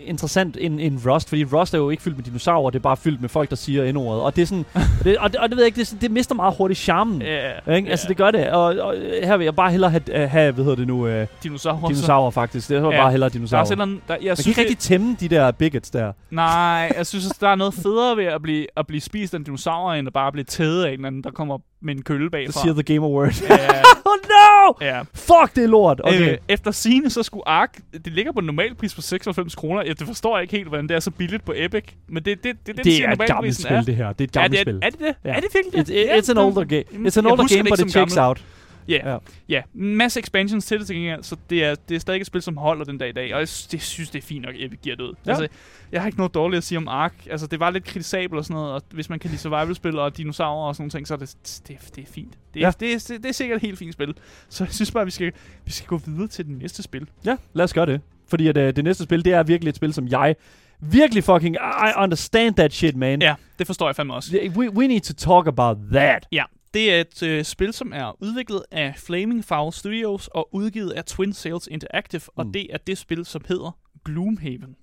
interessant 0.07 0.57
end, 0.59 0.79
end 0.81 0.99
Rust, 1.05 1.29
fordi 1.29 1.43
Rust 1.45 1.73
er 1.73 1.77
jo 1.77 1.89
ikke 1.89 2.03
fyldt 2.03 2.17
med 2.17 2.23
dinosaurer, 2.25 2.69
det 2.69 2.79
er 2.79 2.83
bare 2.83 2.97
fyldt 2.97 3.21
med 3.21 3.29
folk, 3.29 3.49
der 3.49 3.55
siger 3.55 3.83
endordet. 3.83 4.21
Og 4.21 4.35
det 4.35 4.41
er 4.41 4.45
sådan, 4.45 4.65
og, 4.73 4.81
det, 5.03 5.17
og, 5.17 5.31
det, 5.31 5.39
og 5.39 5.49
det 5.49 5.57
ved 5.57 5.63
jeg 5.63 5.67
ikke, 5.67 5.75
det, 5.75 5.81
er 5.81 5.85
sådan- 5.85 6.01
det 6.01 6.11
mister 6.11 6.35
meget 6.35 6.53
hurtigt 6.57 6.79
charmen. 6.79 7.21
Ja, 7.21 7.75
Ikke? 7.75 7.89
Altså, 7.89 8.05
det 8.07 8.17
gør 8.17 8.31
det. 8.31 8.49
Og, 8.49 8.63
og 8.65 8.95
her 9.23 9.37
vil 9.37 9.43
jeg 9.43 9.55
bare 9.55 9.71
hellere 9.71 9.91
have, 9.91 10.27
have 10.27 10.51
hvad 10.51 10.63
hedder 10.63 10.75
det 10.77 10.87
nu, 10.87 11.07
øh, 11.07 11.27
dinosaurer. 11.43 11.87
dinosaurer 11.87 12.31
faktisk. 12.31 12.69
Det 12.69 12.77
er 12.77 12.81
Ja. 12.91 13.01
bare 13.01 13.11
hellere 13.11 13.29
Der 13.29 13.33
er 13.33 13.37
dinosaurer. 13.37 13.63
et 13.63 13.71
eller 13.71 13.83
andet, 13.85 13.99
der, 14.07 14.13
jeg 14.13 14.19
Man 14.21 14.27
kan 14.27 14.35
synes, 14.35 14.47
ikke 14.47 14.61
rigtig 14.61 14.77
tæmme 14.77 15.17
de 15.19 15.27
der 15.27 15.51
bigots 15.51 15.89
der. 15.89 16.11
Nej, 16.31 16.91
jeg 16.97 17.05
synes, 17.07 17.25
der 17.27 17.47
er 17.49 17.55
noget 17.55 17.73
federe 17.73 18.17
ved 18.17 18.25
at 18.25 18.41
blive, 18.41 18.67
at 18.77 18.87
blive 18.87 19.01
spist 19.01 19.33
af 19.33 19.37
en 19.37 19.43
dinosaur, 19.43 19.91
end 19.93 20.07
at 20.07 20.13
bare 20.13 20.31
blive 20.31 20.43
tædet 20.45 20.85
af 20.85 20.93
en 20.93 21.05
anden, 21.05 21.23
der 21.23 21.31
kommer 21.31 21.57
med 21.81 21.95
en 21.95 22.01
kølle 22.01 22.25
Så 22.25 22.31
bagfra. 22.31 22.61
siger 22.61 22.73
The 22.73 22.83
Game 22.83 23.05
Award. 23.05 23.33
Ja, 23.49 23.55
oh 24.09 24.17
no! 24.29 24.56
Ja. 24.81 25.01
Fuck, 25.13 25.55
det 25.55 25.63
er 25.63 25.67
lort. 25.67 26.01
Okay. 26.03 26.31
Øh, 26.31 26.37
efter 26.47 26.71
sine 26.71 27.09
så 27.09 27.23
skulle 27.23 27.47
Ark, 27.47 27.77
det 27.93 28.13
ligger 28.13 28.31
på 28.31 28.39
en 28.39 28.45
normalpris 28.45 28.95
på 28.95 29.01
96 29.01 29.55
kroner. 29.55 29.81
Jeg 29.83 29.99
det 29.99 30.07
forstår 30.07 30.37
jeg 30.37 30.41
ikke 30.41 30.55
helt, 30.57 30.67
hvordan 30.67 30.87
det 30.87 30.95
er 30.95 30.99
så 30.99 31.11
billigt 31.11 31.45
på 31.45 31.53
Epic. 31.55 31.83
Men 32.09 32.25
det, 32.25 32.43
det, 32.43 32.55
det, 32.67 32.77
det, 32.77 32.85
det 32.85 33.03
er 33.05 33.11
et 33.11 33.19
gammelt 33.27 33.55
spil, 33.61 33.85
det 33.85 33.95
her. 33.95 34.13
Det 34.13 34.21
er 34.21 34.27
et 34.27 34.35
Ja, 34.35 34.41
gammelt 34.41 34.51
det 34.51 34.61
spil. 34.61 34.75
er, 34.81 34.85
er 34.85 34.89
det 34.89 34.99
det? 34.99 35.15
Ja. 35.25 35.29
Er 35.29 35.39
det 35.39 35.49
virkelig 35.53 35.87
det? 35.87 35.95
it, 35.95 36.25
it's 36.27 36.31
an 36.31 36.37
Ja, 36.37 36.45
older 36.45 36.63
game. 36.63 36.83
Jamen, 36.93 37.07
It's 37.07 37.19
an 37.19 37.25
older 37.25 37.47
game, 37.55 37.63
det 37.63 37.69
but 37.71 37.79
it 37.87 37.91
checks 37.91 38.17
out. 38.17 38.43
Ja, 38.87 39.09
Ja. 39.11 39.17
ja. 39.49 39.61
Masse 39.73 40.19
expansions 40.19 40.65
til 40.65 40.79
det 40.79 40.87
til 40.87 40.95
gengæld, 40.95 41.23
så 41.23 41.35
det 41.49 41.63
er, 41.63 41.75
det 41.89 41.95
er 41.95 41.99
stadig 41.99 42.21
et 42.21 42.27
spil, 42.27 42.41
som 42.41 42.57
holder 42.57 42.85
den 42.85 42.97
dag 42.97 43.09
i 43.09 43.11
dag. 43.11 43.33
Og 43.33 43.39
jeg 43.39 43.47
synes, 43.47 43.67
det, 43.67 43.81
synes, 43.81 44.09
det 44.09 44.19
er 44.23 44.27
fint 44.27 44.45
nok, 44.45 44.55
at 44.55 44.61
Epic 44.65 44.79
giver 44.81 44.95
det 44.95 45.03
ud. 45.03 45.13
Ja. 45.25 45.31
Altså, 45.31 45.47
jeg 45.91 46.01
har 46.01 46.07
ikke 46.07 46.17
noget 46.17 46.33
dårligt 46.33 46.57
at 46.57 46.63
sige 46.63 46.77
om 46.77 46.87
Ark. 46.87 47.13
Altså, 47.29 47.47
det 47.47 47.59
var 47.59 47.69
lidt 47.69 47.83
kritisabelt 47.83 48.37
og 48.39 48.45
sådan 48.45 48.53
noget, 48.55 48.73
og 48.73 48.81
hvis 48.91 49.09
man 49.09 49.19
kan 49.19 49.29
lide 49.29 49.41
survival-spil 49.41 49.99
og 49.99 50.17
dinosaurer 50.17 50.67
og 50.67 50.75
sådan 50.75 50.81
nogle 50.83 50.91
ting, 50.91 51.07
så 51.07 51.13
er 51.13 51.17
det, 51.17 51.35
det, 51.67 51.77
det 51.95 52.03
er 52.03 52.11
fint. 52.13 52.33
Det, 52.53 52.59
Ja. 52.59 52.67
er, 52.67 52.71
det, 52.71 52.93
er, 52.93 53.17
det, 53.17 53.25
er 53.25 53.31
sikkert 53.33 53.55
et 53.55 53.61
helt 53.61 53.79
fint 53.79 53.93
spil. 53.93 54.13
Så 54.49 54.63
jeg 54.63 54.73
synes 54.73 54.91
bare, 54.91 55.05
vi 55.05 55.11
skal, 55.11 55.31
vi 55.65 55.71
skal 55.71 55.87
gå 55.87 55.97
videre 56.05 56.27
til 56.27 56.45
det 56.45 56.57
næste 56.57 56.83
spil. 56.83 57.07
Ja, 57.25 57.35
lad 57.53 57.63
os 57.63 57.73
gøre 57.73 57.85
det. 57.85 58.01
Fordi 58.27 58.47
at, 58.47 58.57
uh, 58.57 58.63
det 58.63 58.83
næste 58.83 59.03
spil, 59.03 59.25
det 59.25 59.33
er 59.33 59.43
virkelig 59.43 59.69
et 59.69 59.75
spil, 59.75 59.93
som 59.93 60.07
jeg 60.07 60.35
virkelig 60.79 61.23
fucking... 61.23 61.55
I 61.55 61.91
understand 61.97 62.55
that 62.55 62.73
shit, 62.73 62.95
man. 62.95 63.21
Ja, 63.21 63.35
det 63.59 63.67
forstår 63.67 63.87
jeg 63.87 63.95
fandme 63.95 64.13
også. 64.13 64.49
We, 64.55 64.69
we 64.71 64.87
need 64.87 65.01
to 65.01 65.13
talk 65.13 65.47
about 65.47 65.77
that. 65.91 66.27
Ja, 66.31 66.43
det 66.77 66.93
er 66.93 67.01
et 67.01 67.23
øh, 67.23 67.43
spil, 67.43 67.73
som 67.73 67.93
er 67.93 68.23
udviklet 68.23 68.63
af 68.71 68.93
Flaming 68.97 69.45
Fowl 69.45 69.73
Studios 69.73 70.27
og 70.27 70.55
udgivet 70.55 70.91
af 70.91 71.05
Twin 71.05 71.33
Sales 71.33 71.67
Interactive, 71.67 72.21
mm. 72.25 72.33
og 72.35 72.53
det 72.53 72.67
er 72.73 72.77
det 72.77 72.97
spil, 72.97 73.25
som 73.25 73.41
hedder 73.47 73.77
Gloomhaven. 74.05 74.75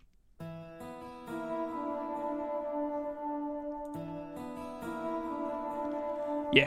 Ja, 6.57 6.67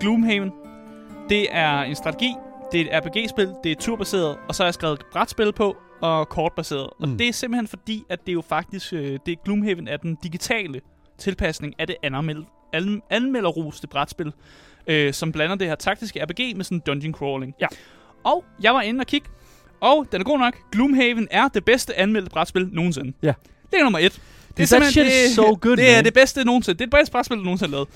Gloomhaven, 0.00 0.52
det 1.28 1.46
er 1.50 1.82
en 1.82 1.94
strategi, 1.94 2.34
det 2.72 2.80
er 2.80 2.98
et 2.98 3.04
RPG-spil, 3.04 3.54
det 3.64 3.72
er 3.72 3.76
turbaseret, 3.76 4.38
og 4.48 4.54
så 4.54 4.62
har 4.62 4.66
jeg 4.66 4.74
skrevet 4.74 5.02
brætspil 5.12 5.52
på 5.52 5.76
og 6.00 6.28
kortbaseret. 6.28 6.90
Mm. 7.00 7.12
Og 7.12 7.18
det 7.18 7.28
er 7.28 7.32
simpelthen 7.32 7.66
fordi, 7.66 8.02
at 8.08 8.20
det 8.20 8.28
er 8.28 8.34
jo 8.34 8.42
faktisk, 8.42 8.92
øh, 8.92 9.18
det 9.26 9.42
Gloomhaven 9.44 9.88
er 9.88 9.96
den 9.96 10.18
digitale 10.22 10.80
tilpasning 11.18 11.74
af 11.78 11.86
det 11.86 11.96
an, 12.72 13.02
anmelderroste 13.10 13.86
brætspil, 13.86 14.32
øh, 14.86 15.12
som 15.12 15.32
blander 15.32 15.56
det 15.56 15.66
her 15.66 15.74
taktiske 15.74 16.24
RPG 16.24 16.56
med 16.56 16.64
sådan 16.64 16.78
dungeon 16.80 17.14
crawling. 17.14 17.54
Ja. 17.60 17.66
Og 18.24 18.44
jeg 18.62 18.74
var 18.74 18.82
inde 18.82 19.00
og 19.00 19.06
kigge, 19.06 19.28
og 19.80 20.06
den 20.12 20.20
er 20.20 20.24
god 20.24 20.38
nok. 20.38 20.56
Gloomhaven 20.72 21.28
er 21.30 21.48
det 21.48 21.64
bedste 21.64 21.94
anmeldte 21.98 22.30
brætspil 22.30 22.68
nogensinde. 22.72 23.12
Ja. 23.22 23.32
Det 23.70 23.78
er 23.78 23.82
nummer 23.82 23.98
et. 23.98 24.20
Det 24.58 24.72
er 24.72 24.78
That 24.80 24.92
shit 24.92 25.06
is 25.06 25.34
so 25.34 25.58
good, 25.60 25.76
Det 25.76 25.90
er 25.90 25.94
man. 25.96 26.04
det 26.04 26.14
bedste 26.14 26.44
nogensinde. 26.44 26.78
Det 26.78 26.82
er 26.84 26.86
det 26.86 26.94
bedste 26.98 27.12
brætspil, 27.12 27.36
der 27.38 27.44
nogensinde 27.44 27.68
er 27.68 27.70
lavet. 27.70 27.88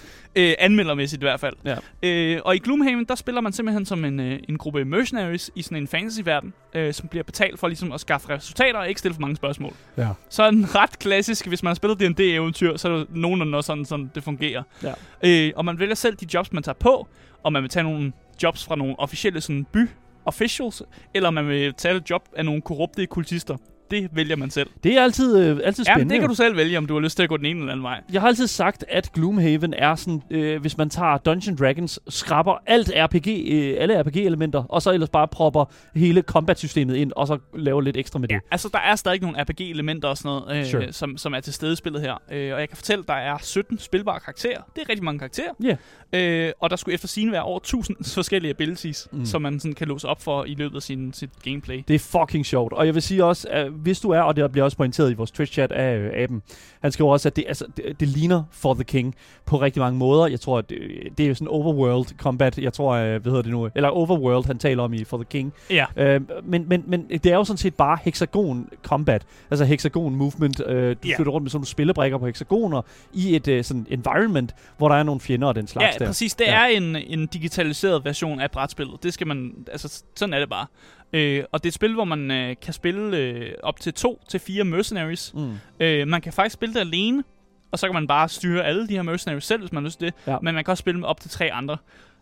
Øh, 0.50 0.54
anmeldermæssigt 0.58 1.22
i 1.22 1.24
hvert 1.24 1.40
fald. 1.40 1.54
Ja. 1.64 1.76
Øh, 2.02 2.40
og 2.44 2.54
i 2.56 2.58
Gloomhaven, 2.58 3.04
der 3.04 3.14
spiller 3.14 3.40
man 3.40 3.52
simpelthen 3.52 3.86
som 3.86 4.04
en, 4.04 4.20
øh, 4.20 4.38
en 4.48 4.58
gruppe 4.58 4.84
mercenaries 4.84 5.50
i 5.54 5.62
sådan 5.62 5.78
en 5.78 5.88
fantasy-verden, 5.88 6.52
øh, 6.74 6.94
som 6.94 7.08
bliver 7.08 7.22
betalt 7.22 7.60
for 7.60 7.68
ligesom 7.68 7.92
at 7.92 8.00
skaffe 8.00 8.28
resultater 8.28 8.78
og 8.78 8.88
ikke 8.88 8.98
stille 8.98 9.14
for 9.14 9.20
mange 9.20 9.36
spørgsmål. 9.36 9.72
Ja. 9.96 10.08
Så 10.28 10.42
er 10.42 10.50
den 10.50 10.74
ret 10.74 10.98
klassisk, 10.98 11.46
hvis 11.46 11.62
man 11.62 11.68
har 11.70 11.74
spillet 11.74 12.00
D&D-eventyr, 12.00 12.76
så 12.76 12.88
er 12.88 12.96
det 12.96 13.06
nogenlunde 13.10 13.58
også 13.58 13.66
sådan, 13.66 13.84
sådan 13.84 14.10
det 14.14 14.22
fungerer. 14.22 14.62
Ja. 14.82 14.92
Øh, 15.22 15.52
og 15.56 15.64
man 15.64 15.78
vælger 15.78 15.94
selv 15.94 16.16
de 16.16 16.26
jobs, 16.34 16.52
man 16.52 16.62
tager 16.62 16.76
på, 16.80 17.08
og 17.42 17.52
man 17.52 17.62
vil 17.62 17.70
tage 17.70 17.82
nogle 17.82 18.12
jobs 18.42 18.64
fra 18.64 18.76
nogle 18.76 18.94
officielle 18.98 19.40
sådan, 19.40 19.66
by 19.72 19.88
officials, 20.24 20.82
eller 21.14 21.30
man 21.30 21.48
vil 21.48 21.74
tage 21.74 21.96
et 21.96 22.10
job 22.10 22.28
af 22.36 22.44
nogle 22.44 22.62
korrupte 22.62 23.06
kultister. 23.06 23.56
Det 23.93 24.09
vælger 24.12 24.36
man 24.36 24.51
selv. 24.51 24.70
Det 24.84 24.95
er 24.95 25.03
altid, 25.03 25.38
øh, 25.38 25.61
altid 25.64 25.84
Ja, 25.86 25.93
spændende. 25.95 26.14
det 26.14 26.20
kan 26.20 26.28
du 26.28 26.34
selv 26.34 26.57
vælge, 26.57 26.78
om 26.78 26.86
du 26.86 26.95
har 26.95 27.01
lyst 27.01 27.16
til 27.16 27.22
at 27.22 27.28
gå 27.28 27.36
den 27.36 27.47
ene 27.47 27.59
eller 27.61 27.72
anden 27.72 27.82
vej. 27.84 28.01
Jeg 28.12 28.20
har 28.20 28.28
altid 28.28 28.47
sagt, 28.47 28.84
at 28.88 29.12
Gloomhaven 29.12 29.74
er 29.74 29.95
sådan, 29.95 30.22
øh, 30.30 30.61
hvis 30.61 30.78
man 30.78 30.90
tager 30.90 31.18
Dungeon 31.18 31.57
Dragons, 31.57 32.01
skraber 32.09 32.55
alt 32.66 32.93
RPG, 32.97 33.28
øh, 33.53 33.76
alle 33.78 34.03
RPG-elementer, 34.03 34.62
og 34.68 34.82
så 34.82 34.93
ellers 34.93 35.09
bare 35.11 35.28
propper 35.28 35.64
hele 35.95 36.22
combat-systemet 36.22 36.97
ind, 36.97 37.12
og 37.16 37.26
så 37.26 37.38
laver 37.55 37.80
lidt 37.80 37.97
ekstra 37.97 38.18
med 38.18 38.28
det. 38.28 38.34
Ja, 38.34 38.38
altså 38.51 38.68
der 38.72 38.78
er 38.78 38.97
stadig 38.97 39.20
nogle 39.20 39.43
RPG-elementer 39.43 40.09
og 40.09 40.16
sådan 40.18 40.28
noget, 40.28 40.59
øh, 40.59 40.66
Sure. 40.66 40.93
som, 40.93 41.16
som 41.16 41.34
er 41.34 41.40
til 41.40 41.53
stede 41.53 41.72
i 41.72 41.76
spillet 41.76 42.01
her. 42.03 42.14
Øh, 42.32 42.55
og 42.55 42.61
jeg 42.61 42.68
kan 42.68 42.76
fortælle, 42.76 43.05
der 43.09 43.14
er 43.14 43.36
17 43.43 43.78
spilbare 43.78 44.20
karakterer. 44.20 44.61
Det 44.76 44.82
er 44.82 44.88
rigtig 44.88 45.05
mange 45.05 45.18
karakterer. 45.18 45.53
Ja. 45.62 45.76
Øh, 46.18 46.53
og 46.61 46.70
der 46.70 46.76
skulle 46.76 46.95
efter 46.95 47.09
sigende 47.09 47.32
være 47.32 47.43
over 47.43 47.59
1000 47.59 47.97
forskellige 48.14 48.51
abilities, 48.51 49.09
mm. 49.12 49.24
som 49.26 49.43
man 49.43 49.61
sådan 49.61 49.74
kan 49.74 49.88
låse 49.88 50.09
op 50.09 50.22
for 50.22 50.45
i 50.45 50.55
løbet 50.55 50.76
af 50.76 50.82
sin, 50.82 51.12
sit 51.12 51.30
gameplay. 51.45 51.82
Det 51.88 51.95
er 51.95 51.99
fucking 51.99 52.47
sjovt. 52.47 52.72
Og 52.72 52.86
jeg 52.86 52.95
vil 52.95 53.03
sige 53.03 53.24
også, 53.24 53.49
at 53.51 53.82
hvis 53.83 54.01
du 54.01 54.11
er, 54.11 54.20
og 54.20 54.37
det 54.37 54.53
bliver 54.53 54.64
også 54.64 54.76
pointeret 54.76 55.11
i 55.11 55.14
vores 55.14 55.30
Twitch-chat 55.30 55.72
af 55.72 55.97
øh, 55.97 56.11
aben, 56.14 56.43
han 56.80 56.93
skriver 56.93 57.12
også, 57.12 57.28
at 57.28 57.37
det, 57.37 57.45
altså, 57.49 57.64
det, 57.76 58.01
det 58.01 58.09
ligner 58.09 58.43
For 58.51 58.74
the 58.74 58.85
King 58.85 59.14
på 59.47 59.57
rigtig 59.61 59.80
mange 59.80 59.99
måder. 59.99 60.26
Jeg 60.26 60.41
tror, 60.41 60.59
at 60.59 60.70
det, 60.70 60.78
det 61.18 61.24
er 61.24 61.28
jo 61.28 61.35
sådan 61.35 61.49
overworld 61.49 62.07
combat, 62.18 62.59
jeg 62.59 62.72
tror, 62.72 62.93
øh, 62.93 63.22
hvad 63.22 63.33
hedder 63.33 63.43
det 63.43 63.51
nu, 63.51 63.68
eller 63.74 63.89
overworld, 63.89 64.47
han 64.47 64.59
taler 64.59 64.83
om 64.83 64.95
i 64.95 65.05
For 65.05 65.16
the 65.16 65.24
King. 65.24 65.53
Ja. 65.70 65.87
Øh, 65.97 66.20
men, 66.45 66.64
men, 66.68 66.85
men 66.87 67.09
det 67.09 67.26
er 67.26 67.35
jo 67.37 67.45
sådan 67.45 67.59
set 67.59 67.74
bare 67.74 67.99
hexagon 68.03 68.68
combat, 68.83 69.22
altså 69.51 69.64
hexagon 69.64 70.14
movement. 70.16 70.61
Øh, 70.66 70.97
du 71.03 71.09
Ja. 71.09 71.16
flytter 71.16 71.33
rundt 71.33 71.43
med 71.45 71.51
sådan 71.51 71.59
nogle 71.59 71.66
spillebrikker 71.66 72.18
på 72.18 72.26
hexagoner 72.26 72.83
i 73.12 73.37
et 73.37 73.49
øh, 73.49 73.64
sådan 73.64 73.87
environment, 73.91 74.55
hvor 74.78 74.89
der 74.89 74.97
er 74.97 75.03
nogle 75.03 75.20
fjender 75.20 75.49
og 75.49 75.55
den 75.55 75.66
slags 75.66 75.95
Ja, 75.95 75.99
der. 75.99 76.07
præcis. 76.07 76.35
Det 76.35 76.45
Ja. 76.45 76.53
er 76.53 76.66
en, 76.66 76.97
en 76.97 77.26
digitaliseret 77.26 78.05
version 78.05 78.41
af 78.41 78.51
brætspillet. 78.51 79.03
Det 79.03 79.14
skal 79.14 79.26
man, 79.26 79.53
altså 79.72 80.03
sådan 80.16 80.35
er 80.35 80.39
det 80.39 80.49
bare. 80.49 80.66
Øh, 81.12 81.44
og 81.52 81.62
det 81.62 81.66
er 81.66 81.70
et 81.70 81.74
spil, 81.74 81.94
hvor 81.94 82.04
man 82.04 82.30
øh, 82.30 82.56
kan 82.62 82.72
spille 82.72 83.16
øh, 83.16 83.52
op 83.62 83.80
til 83.80 83.94
to 83.94 84.22
til 84.28 84.40
fire 84.40 84.64
mercenaries. 84.64 85.34
Mm. 85.34 85.58
Øh, 85.80 86.08
man 86.08 86.20
kan 86.20 86.32
faktisk 86.32 86.54
spille 86.54 86.74
det 86.74 86.80
alene, 86.80 87.24
og 87.72 87.78
så 87.78 87.86
kan 87.86 87.94
man 87.94 88.06
bare 88.06 88.28
styre 88.28 88.64
alle 88.64 88.88
de 88.88 88.94
her 88.94 89.02
mercenaries 89.02 89.44
selv, 89.44 89.60
hvis 89.60 89.72
man 89.72 89.82
har 89.82 89.86
lyst 89.86 89.98
til 89.98 90.06
det. 90.06 90.14
Ja. 90.26 90.36
Men 90.42 90.54
man 90.54 90.64
kan 90.64 90.72
også 90.72 90.80
spille 90.80 91.00
med 91.00 91.08
op 91.08 91.20
til 91.20 91.30
tre 91.30 91.52
andre. 91.52 91.76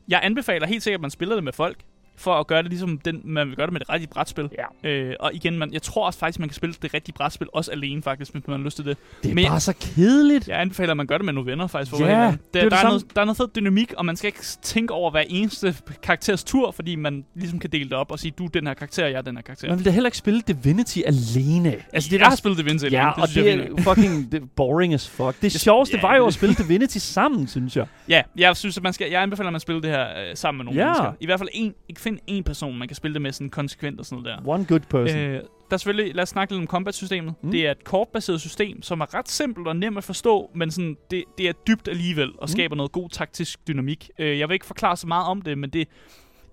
Jeg 0.09 0.20
anbefaler 0.22 0.66
helt 0.66 0.82
sikkert, 0.82 0.99
at 0.99 1.03
man 1.03 1.11
spiller 1.11 1.34
det 1.34 1.45
med 1.45 1.53
folk, 1.53 1.78
for 2.21 2.35
at 2.35 2.47
gøre 2.47 2.62
det 2.62 2.71
ligesom 2.71 2.99
den, 2.99 3.21
man 3.25 3.49
vil 3.49 3.57
gøre 3.57 3.66
det 3.66 3.73
med 3.73 3.81
det 3.81 3.91
rigtige 3.91 4.09
brætspil. 4.12 4.49
Ja. 4.85 4.91
Øh, 4.91 5.14
og 5.21 5.35
igen, 5.35 5.59
man, 5.59 5.73
jeg 5.73 5.83
tror 5.83 6.07
også 6.07 6.18
faktisk, 6.18 6.39
man 6.41 6.49
kan 6.49 6.55
spille 6.57 6.75
det 6.83 6.95
rigtige 6.95 7.12
brætspil 7.14 7.49
også 7.53 7.71
alene 7.71 8.03
faktisk, 8.03 8.33
hvis 8.33 8.47
man 8.47 8.59
har 8.59 8.64
lyst 8.64 8.77
til 8.77 8.85
det. 8.85 8.97
Det 9.23 9.31
er 9.31 9.35
Men- 9.35 9.47
bare 9.47 9.61
så 9.61 9.73
kedeligt. 9.81 10.49
Jeg 10.49 10.61
anbefaler, 10.61 10.91
at 10.91 10.97
man 10.97 11.07
gør 11.07 11.16
det 11.18 11.25
med 11.25 11.33
nogle 11.33 11.51
venner, 11.51 11.66
faktisk. 11.66 11.91
For 11.91 11.99
Ja, 11.99 12.05
helt 12.07 12.16
ærlig. 12.18 12.39
det 12.55 12.59
er 12.62 12.68
der, 12.68 12.77
det 12.77 12.85
er 12.85 12.89
noget, 12.89 13.05
der 13.14 13.21
er 13.21 13.25
noget 13.25 13.37
fed 13.37 13.49
dynamik, 13.57 13.93
og 13.97 14.05
man 14.07 14.16
skal 14.16 14.29
ikke 14.29 14.41
tænke 14.62 14.95
over 14.95 15.11
hver 15.11 15.25
eneste 15.29 15.75
karakters 16.03 16.45
tur, 16.45 16.71
fordi 16.71 16.97
man 16.97 17.25
ligesom 17.35 17.59
kan 17.59 17.71
dele 17.71 17.85
det 17.85 17.93
op 17.93 18.11
og 18.12 18.18
sige, 18.18 18.33
du 18.39 18.45
er 18.45 18.49
den 18.49 18.66
her 18.66 18.75
karakter, 18.75 19.07
jeg 19.07 19.18
er 19.18 19.23
den 19.23 19.37
her 19.37 19.43
karakter. 19.43 19.68
Man 19.68 19.79
vil 19.79 19.85
da 19.85 19.91
heller 19.91 20.09
ikke 20.09 20.18
spille 20.18 20.41
Divinity 20.41 20.99
alene. 21.07 21.77
altså, 21.93 22.11
det 22.11 22.18
jeg 22.18 22.27
har 22.27 22.37
spillet 22.37 22.59
det 22.59 22.66
Vince 22.66 22.89
Ja, 22.91 23.11
og 23.11 23.29
synes 23.29 23.45
det 23.45 23.79
er 23.79 23.83
fucking 23.95 24.33
det 24.33 24.43
er 24.43 24.47
boring 24.57 24.95
as 24.95 25.09
fuck. 25.09 25.43
Det 25.43 25.53
sjoveste 25.53 25.97
ja, 25.97 26.01
var 26.09 26.16
jo 26.16 26.23
det- 26.23 26.29
at 26.29 26.35
spille 26.35 26.55
Divinity 26.55 26.99
sammen, 26.99 27.47
synes 27.49 27.77
jeg. 27.77 27.87
Ja, 28.09 28.23
jeg 28.37 28.57
synes, 28.57 28.77
at 28.77 28.83
man 28.83 28.93
skal, 28.93 29.11
jeg 29.11 29.23
anbefaler, 29.23 29.49
at 29.49 29.53
man 29.53 29.61
spiller 29.61 29.81
det 29.83 29.91
her 29.91 30.03
øh, 30.03 30.37
sammen 30.37 30.59
med 30.59 30.64
nogle 30.64 30.81
Ja. 30.81 30.87
mennesker. 30.87 31.12
I 31.21 31.27
hvert 31.27 31.39
fald 31.41 31.49
en, 31.53 31.75
ikke 31.89 32.01
find 32.11 32.19
en 32.27 32.45
person, 32.45 32.79
man 32.79 32.89
kan 32.89 32.95
spille 32.95 33.13
det 33.15 33.23
med 33.23 33.33
sådan 33.33 33.51
konsekvent 33.51 33.99
og 34.01 34.07
sådan 34.07 34.23
noget 34.23 34.39
der. 34.45 34.51
One 34.53 34.65
good 34.65 34.81
person. 34.81 35.19
Øh, 35.19 35.35
der 35.35 35.75
er 35.75 35.77
selvfølgelig, 35.77 36.15
lad 36.15 36.23
os 36.23 36.29
snakke 36.29 36.55
lidt 36.55 36.61
om 36.63 36.67
combat-systemet. 36.67 37.35
Mm. 37.43 37.47
Mm. 37.47 37.53
Det 37.53 37.67
er 37.67 37.71
et 37.71 37.85
kortbaseret 37.85 38.41
system, 38.41 38.83
som 38.83 39.01
er 39.01 39.15
ret 39.15 39.29
simpelt 39.29 39.69
og 39.69 39.77
nemt 39.77 39.99
at 39.99 40.05
forstå, 40.05 40.51
men 40.55 40.71
sådan, 40.71 40.97
det, 41.11 41.25
det 41.39 41.49
er 41.49 41.53
dybt 41.53 41.89
alligevel 41.89 42.29
og 42.29 42.43
Mm. 42.43 42.49
skaber 42.49 42.77
noget 42.77 42.93
god 42.93 43.09
taktisk 43.09 43.69
dynamik. 43.69 44.11
Øh, 44.19 44.39
jeg 44.39 44.49
vil 44.49 44.55
ikke 44.55 44.67
forklare 44.67 44.97
så 44.97 45.07
meget 45.07 45.27
om 45.27 45.43
det, 45.43 45.59
men 45.59 45.71
det, 45.71 45.89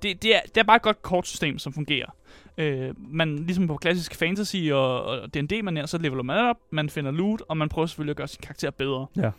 det, 0.03 0.23
det, 0.23 0.35
er, 0.35 0.39
det 0.55 0.57
er 0.57 0.63
bare 0.63 0.75
et 0.75 0.81
godt 0.81 1.01
kortsystem, 1.01 1.59
som 1.59 1.73
fungerer. 1.73 2.15
Øh, 2.57 2.89
man, 2.97 3.35
ligesom 3.37 3.67
på 3.67 3.77
klassisk 3.77 4.15
fantasy 4.15 4.57
og, 4.71 5.03
og 5.03 5.33
D&D, 5.33 5.61
man 5.63 5.77
er, 5.77 5.85
så 5.85 5.97
leveler 5.97 6.23
man 6.23 6.37
op, 6.37 6.57
man 6.71 6.89
finder 6.89 7.11
loot, 7.11 7.41
og 7.49 7.57
man 7.57 7.69
prøver 7.69 7.85
selvfølgelig 7.85 8.11
at 8.11 8.17
gøre 8.17 8.27
sin 8.27 8.41
karakter 8.43 8.71
bedre. 8.71 9.05
Ja. 9.17 9.31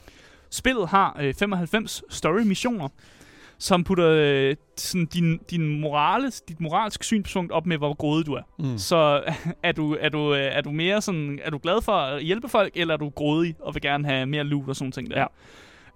Spillet 0.50 0.88
har 0.88 1.16
øh, 1.20 1.34
95 1.34 2.02
story-missioner, 2.10 2.88
som 3.58 3.84
putter 3.84 4.08
øh, 4.08 4.56
sådan 4.76 5.06
din, 5.06 5.38
din 5.50 5.80
morale, 5.80 6.30
dit 6.48 6.60
moralsk 6.60 7.04
synspunkt 7.04 7.52
op 7.52 7.66
med, 7.66 7.78
hvor 7.78 7.94
grådig 7.94 8.26
du 8.26 8.32
er. 8.32 8.42
Mm. 8.58 8.78
Så 8.78 9.22
er 9.62 9.72
du, 9.72 9.96
er, 10.00 10.08
du, 10.08 10.34
øh, 10.34 10.40
er 10.40 10.60
du 10.60 10.70
mere 10.70 11.02
sådan, 11.02 11.40
er 11.42 11.50
du 11.50 11.58
glad 11.62 11.82
for 11.82 11.92
at 11.92 12.22
hjælpe 12.22 12.48
folk, 12.48 12.72
eller 12.74 12.94
er 12.94 12.98
du 12.98 13.08
grådig 13.08 13.54
og 13.60 13.74
vil 13.74 13.82
gerne 13.82 14.08
have 14.08 14.26
mere 14.26 14.44
loot 14.44 14.68
og 14.68 14.76
sådan 14.76 14.92
ting 14.92 15.10
der? 15.10 15.20
Ja. 15.20 15.26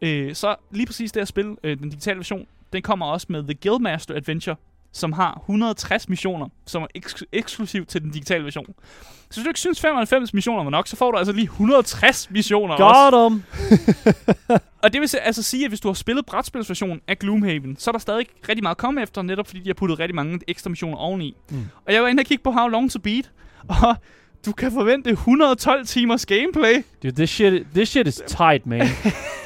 Øh, 0.08 0.34
så 0.34 0.54
lige 0.70 0.86
præcis 0.86 1.12
det 1.12 1.20
her 1.20 1.24
spil, 1.24 1.56
øh, 1.64 1.78
den 1.78 1.90
digitale 1.90 2.16
version, 2.16 2.46
den 2.72 2.82
kommer 2.82 3.06
også 3.06 3.26
med 3.30 3.42
The 3.42 3.54
Guildmaster 3.54 4.14
Adventure, 4.14 4.56
som 4.92 5.12
har 5.12 5.40
160 5.40 6.08
missioner, 6.08 6.48
som 6.66 6.82
er 6.82 6.86
eks- 6.98 7.22
eksklusivt 7.32 7.88
til 7.88 8.02
den 8.02 8.10
digitale 8.10 8.44
version. 8.44 8.66
Så 9.30 9.38
hvis 9.40 9.44
du 9.44 9.48
ikke 9.50 9.60
synes 9.60 9.80
95 9.80 10.34
missioner 10.34 10.62
var 10.62 10.70
nok, 10.70 10.86
så 10.88 10.96
får 10.96 11.10
du 11.10 11.18
altså 11.18 11.32
lige 11.32 11.44
160 11.44 12.30
missioner 12.30 12.74
også. 12.74 13.10
Got 13.10 13.32
'em! 13.32 14.58
Og 14.82 14.92
det 14.92 15.00
vil 15.00 15.08
så- 15.08 15.18
altså 15.18 15.42
sige, 15.42 15.64
at 15.64 15.70
hvis 15.70 15.80
du 15.80 15.88
har 15.88 15.94
spillet 15.94 16.26
brætspilsversionen 16.26 17.00
af 17.08 17.18
Gloomhaven, 17.18 17.76
så 17.76 17.90
er 17.90 17.92
der 17.92 17.98
stadig 17.98 18.26
rigtig 18.48 18.62
meget 18.62 18.74
at 18.74 18.78
komme 18.78 19.02
efter, 19.02 19.22
netop 19.22 19.46
fordi 19.46 19.60
de 19.60 19.68
har 19.68 19.74
puttet 19.74 19.98
rigtig 19.98 20.14
mange 20.14 20.40
ekstra 20.48 20.70
missioner 20.70 20.96
oveni. 20.96 21.36
Mm. 21.50 21.64
Og 21.86 21.92
jeg 21.92 22.02
var 22.02 22.08
inde 22.08 22.20
og 22.20 22.24
kigge 22.26 22.44
på 22.44 22.50
How 22.50 22.68
Long 22.68 22.90
to 22.90 22.98
Beat, 22.98 23.30
og 23.68 23.96
du 24.46 24.52
kan 24.52 24.72
forvente 24.72 25.10
112 25.10 25.86
timers 25.86 26.26
gameplay. 26.26 26.82
Dude, 27.02 27.12
this 27.16 27.30
shit, 27.30 27.66
this 27.74 27.88
shit 27.88 28.06
is 28.08 28.22
tight, 28.26 28.66
man. 28.66 28.80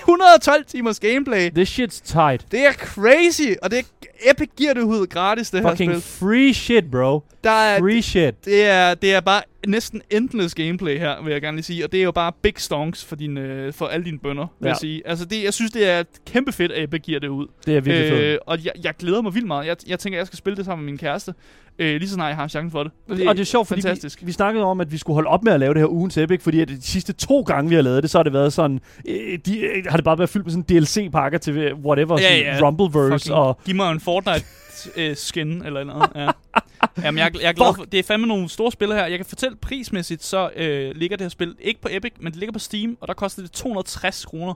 112 0.06 0.64
timers 0.66 0.98
gameplay. 0.98 1.50
This 1.50 1.78
shit's 1.78 2.00
tight. 2.04 2.46
Det 2.52 2.66
er 2.66 2.72
crazy, 2.72 3.54
og 3.62 3.70
det 3.70 3.78
er 3.78 3.82
Epic 4.30 4.48
giver 4.56 4.74
det 4.74 4.82
ud 4.82 5.06
gratis, 5.06 5.50
det 5.50 5.62
Fucking 5.62 5.92
her 5.92 6.00
spil. 6.00 6.28
free 6.28 6.54
shit, 6.54 6.90
bro. 6.90 7.22
Der 7.44 7.50
er, 7.50 7.78
Free 7.78 8.02
shit. 8.02 8.44
det, 8.44 8.64
er, 8.64 8.94
det 8.94 9.14
er 9.14 9.20
bare 9.20 9.42
næsten 9.66 10.02
endless 10.10 10.54
gameplay 10.54 10.98
her, 10.98 11.22
vil 11.24 11.32
jeg 11.32 11.40
gerne 11.42 11.56
lige 11.56 11.64
sige. 11.64 11.84
Og 11.84 11.92
det 11.92 12.00
er 12.00 12.04
jo 12.04 12.12
bare 12.12 12.32
big 12.42 12.52
stonks 12.56 13.04
for, 13.04 13.16
din, 13.16 13.38
øh, 13.38 13.72
for 13.72 13.86
alle 13.86 14.04
dine 14.04 14.18
bønder, 14.18 14.46
vil 14.60 14.66
Ja. 14.66 14.70
jeg 14.70 14.76
sige. 14.80 15.02
Altså, 15.06 15.24
det, 15.24 15.44
jeg 15.44 15.54
synes, 15.54 15.70
det 15.72 15.90
er 15.90 16.02
kæmpe 16.26 16.52
fedt, 16.52 16.72
at 16.72 16.84
Epic 16.84 17.00
giver 17.02 17.20
det 17.20 17.28
ud. 17.28 17.46
Det 17.66 17.76
er 17.76 17.80
virkelig 17.80 18.08
fedt. 18.10 18.22
Øh, 18.22 18.38
og 18.46 18.64
jeg, 18.64 18.72
jeg 18.84 18.94
glæder 18.98 19.22
mig 19.22 19.34
vildt 19.34 19.46
meget. 19.46 19.66
Jeg, 19.66 19.76
jeg 19.86 19.98
tænker, 19.98 20.18
jeg 20.18 20.26
skal 20.26 20.36
spille 20.36 20.56
det 20.56 20.64
sammen 20.64 20.84
med 20.84 20.92
min 20.92 20.98
kæreste. 20.98 21.34
Øh, 21.78 21.96
lige 21.96 22.08
så 22.08 22.14
snart 22.14 22.28
jeg 22.28 22.36
har 22.36 22.48
chancen 22.48 22.70
for 22.70 22.82
det. 22.82 22.92
Og 23.08 23.34
det 23.34 23.40
er 23.40 23.44
sjovt, 23.44 23.68
fordi 23.68 23.82
fantastisk. 23.82 24.20
vi, 24.20 24.26
vi 24.26 24.32
snakkede 24.32 24.64
om, 24.64 24.80
at 24.80 24.92
vi 24.92 24.98
skulle 24.98 25.14
holde 25.14 25.28
op 25.28 25.44
med 25.44 25.52
at 25.52 25.60
lave 25.60 25.74
det 25.74 25.80
her 25.82 25.86
ugens 25.88 26.18
Epic, 26.18 26.42
fordi 26.42 26.60
at 26.60 26.68
de 26.68 26.82
sidste 26.82 27.12
to 27.12 27.40
gange, 27.40 27.68
vi 27.68 27.74
har 27.74 27.82
lavet 27.82 28.02
det, 28.02 28.10
så 28.10 28.18
har 28.18 28.22
det 28.22 28.32
været 28.32 28.52
sådan, 28.52 28.80
øh, 29.08 29.38
de, 29.46 29.58
øh, 29.60 29.84
har 29.88 29.96
det 29.96 30.04
bare 30.04 30.18
været 30.18 30.30
fyldt 30.30 30.46
med 30.46 30.52
sådan 30.52 30.64
DLC-pakker 30.68 31.38
til 31.38 31.56
øh, 31.58 31.78
whatever, 31.84 32.18
Ja, 32.20 32.28
sådan 32.28 32.60
ja. 32.60 32.66
Rumbleverse 32.66 33.12
Fucking, 33.24 33.34
og... 33.34 33.58
Giv 33.64 33.74
mig 33.74 33.92
en 33.92 34.00
Fortnite-skin 34.84 35.62
eller 35.66 35.84
noget. 35.84 36.10
Ja. 36.14 36.30
Jamen, 37.04 37.18
jeg, 37.18 37.34
jeg 37.40 37.48
er 37.48 37.52
glad 37.52 37.74
for, 37.74 37.84
det 37.84 37.98
er 37.98 38.02
fandme 38.02 38.26
nogle 38.26 38.48
store 38.48 38.72
spil 38.72 38.92
her. 38.92 39.06
Jeg 39.06 39.18
kan 39.18 39.26
fortælle 39.26 39.56
prismæssigt, 39.56 40.24
så 40.24 40.50
øh, 40.56 40.96
ligger 40.96 41.16
det 41.16 41.24
her 41.24 41.28
spil 41.28 41.56
ikke 41.60 41.80
på 41.80 41.88
Epic, 41.90 42.12
men 42.20 42.32
det 42.32 42.38
ligger 42.38 42.52
på 42.52 42.58
Steam, 42.58 42.98
og 43.00 43.08
der 43.08 43.14
koster 43.14 43.42
det 43.42 43.52
260 43.52 44.24
kroner. 44.24 44.54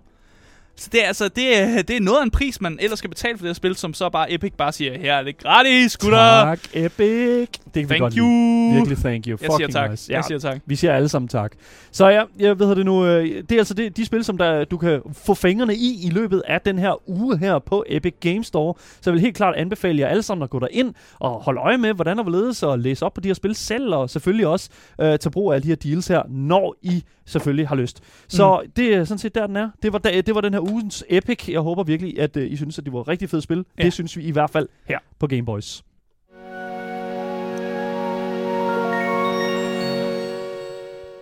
Så 0.76 0.88
det 0.92 1.02
er 1.04 1.06
altså, 1.06 1.28
det 1.28 1.58
er, 1.60 1.82
det 1.82 1.96
er 1.96 2.00
noget 2.00 2.18
af 2.18 2.24
en 2.24 2.30
pris, 2.30 2.60
man 2.60 2.78
ellers 2.80 2.98
skal 2.98 3.10
betale 3.10 3.38
for 3.38 3.42
det 3.42 3.48
her 3.48 3.54
spil, 3.54 3.74
som 3.76 3.94
så 3.94 4.08
bare 4.08 4.32
Epic 4.32 4.52
bare 4.58 4.72
siger, 4.72 4.98
her 4.98 5.14
er 5.14 5.22
det 5.22 5.38
gratis, 5.38 5.96
gutter! 5.96 6.18
Tak, 6.44 6.60
Epic. 6.74 7.48
Det 7.48 7.72
kan 7.74 7.82
vi 7.82 7.84
Thank 7.84 8.00
godt 8.00 8.14
you! 8.14 8.26
lide. 8.26 8.74
Virkelig 8.74 8.98
thank 8.98 9.26
you. 9.26 9.30
Jeg 9.30 9.38
siger 9.38 9.52
Fucking 9.52 9.72
tak. 9.72 9.90
nice. 9.90 10.12
Jeg 10.12 10.24
siger 10.24 10.38
tak. 10.38 10.60
Vi 10.66 10.76
siger 10.76 10.92
alle 10.94 11.08
sammen 11.08 11.28
tak. 11.28 11.52
Så 11.92 12.08
ja, 12.08 12.22
jeg 12.38 12.58
ved 12.58 12.76
det 12.76 12.84
nu. 12.84 13.06
øh, 13.06 13.24
Det 13.48 13.52
er 13.52 13.58
altså 13.58 13.74
det, 13.74 13.96
de 13.96 14.04
spil, 14.04 14.24
som 14.24 14.38
der, 14.38 14.64
du 14.64 14.76
kan 14.78 15.00
få 15.24 15.34
fingrene 15.34 15.74
i 15.74 16.06
i 16.06 16.10
løbet 16.10 16.42
af 16.48 16.60
den 16.60 16.78
her 16.78 17.08
uge 17.10 17.38
her 17.38 17.58
på 17.58 17.84
Epic 17.88 18.14
Game 18.20 18.44
Store. 18.44 18.74
Så 19.00 19.10
jeg 19.10 19.12
vil 19.14 19.20
helt 19.20 19.36
klart 19.36 19.54
anbefale 19.56 20.00
jer 20.00 20.06
alle 20.08 20.22
sammen 20.22 20.42
at 20.42 20.50
gå 20.50 20.58
derind 20.58 20.94
og 21.18 21.30
holde 21.30 21.60
øje 21.60 21.78
med, 21.78 21.92
hvordan 21.94 22.16
der 22.16 22.22
vil 22.24 22.32
ledes 22.32 22.62
og 22.62 22.78
læse 22.78 23.04
op 23.06 23.14
på 23.14 23.20
de 23.20 23.28
her 23.28 23.34
spil 23.34 23.54
selv, 23.54 23.94
og 23.94 24.10
selvfølgelig 24.10 24.46
også 24.46 24.68
øh, 25.00 25.18
tage 25.18 25.30
brug 25.30 25.50
af 25.52 25.54
alle 25.54 25.62
de 25.62 25.68
her 25.68 25.76
deals 25.76 26.08
her, 26.08 26.22
når 26.28 26.76
I 26.82 27.04
selvfølgelig 27.30 27.68
har 27.68 27.76
lyst. 27.76 28.02
Så 28.28 28.60
mm. 28.64 28.70
det 28.70 28.94
er 28.94 29.04
sådan 29.04 29.18
set 29.18 29.34
der, 29.34 29.46
den 29.46 29.56
er. 29.56 29.70
Det 29.82 29.92
var, 29.92 29.98
da, 29.98 30.20
det 30.20 30.34
var 30.34 30.40
den 30.40 30.52
her 30.52 30.60
ugens 30.60 31.04
Epic. 31.08 31.48
Jeg 31.48 31.60
håber 31.60 31.82
virkelig, 31.82 32.18
at 32.18 32.36
øh, 32.36 32.52
I 32.52 32.56
synes, 32.56 32.78
at 32.78 32.84
det 32.84 32.92
var 32.92 33.08
rigtig 33.08 33.30
fedt 33.30 33.42
spil. 33.42 33.56
Ja. 33.56 33.62
Ja. 33.78 33.84
Det 33.84 33.92
synes 33.92 34.16
vi 34.16 34.22
i 34.22 34.30
hvert 34.30 34.50
fald 34.50 34.68
her 34.84 34.98
på 35.18 35.26
Game 35.26 35.44
Boys. 35.44 35.82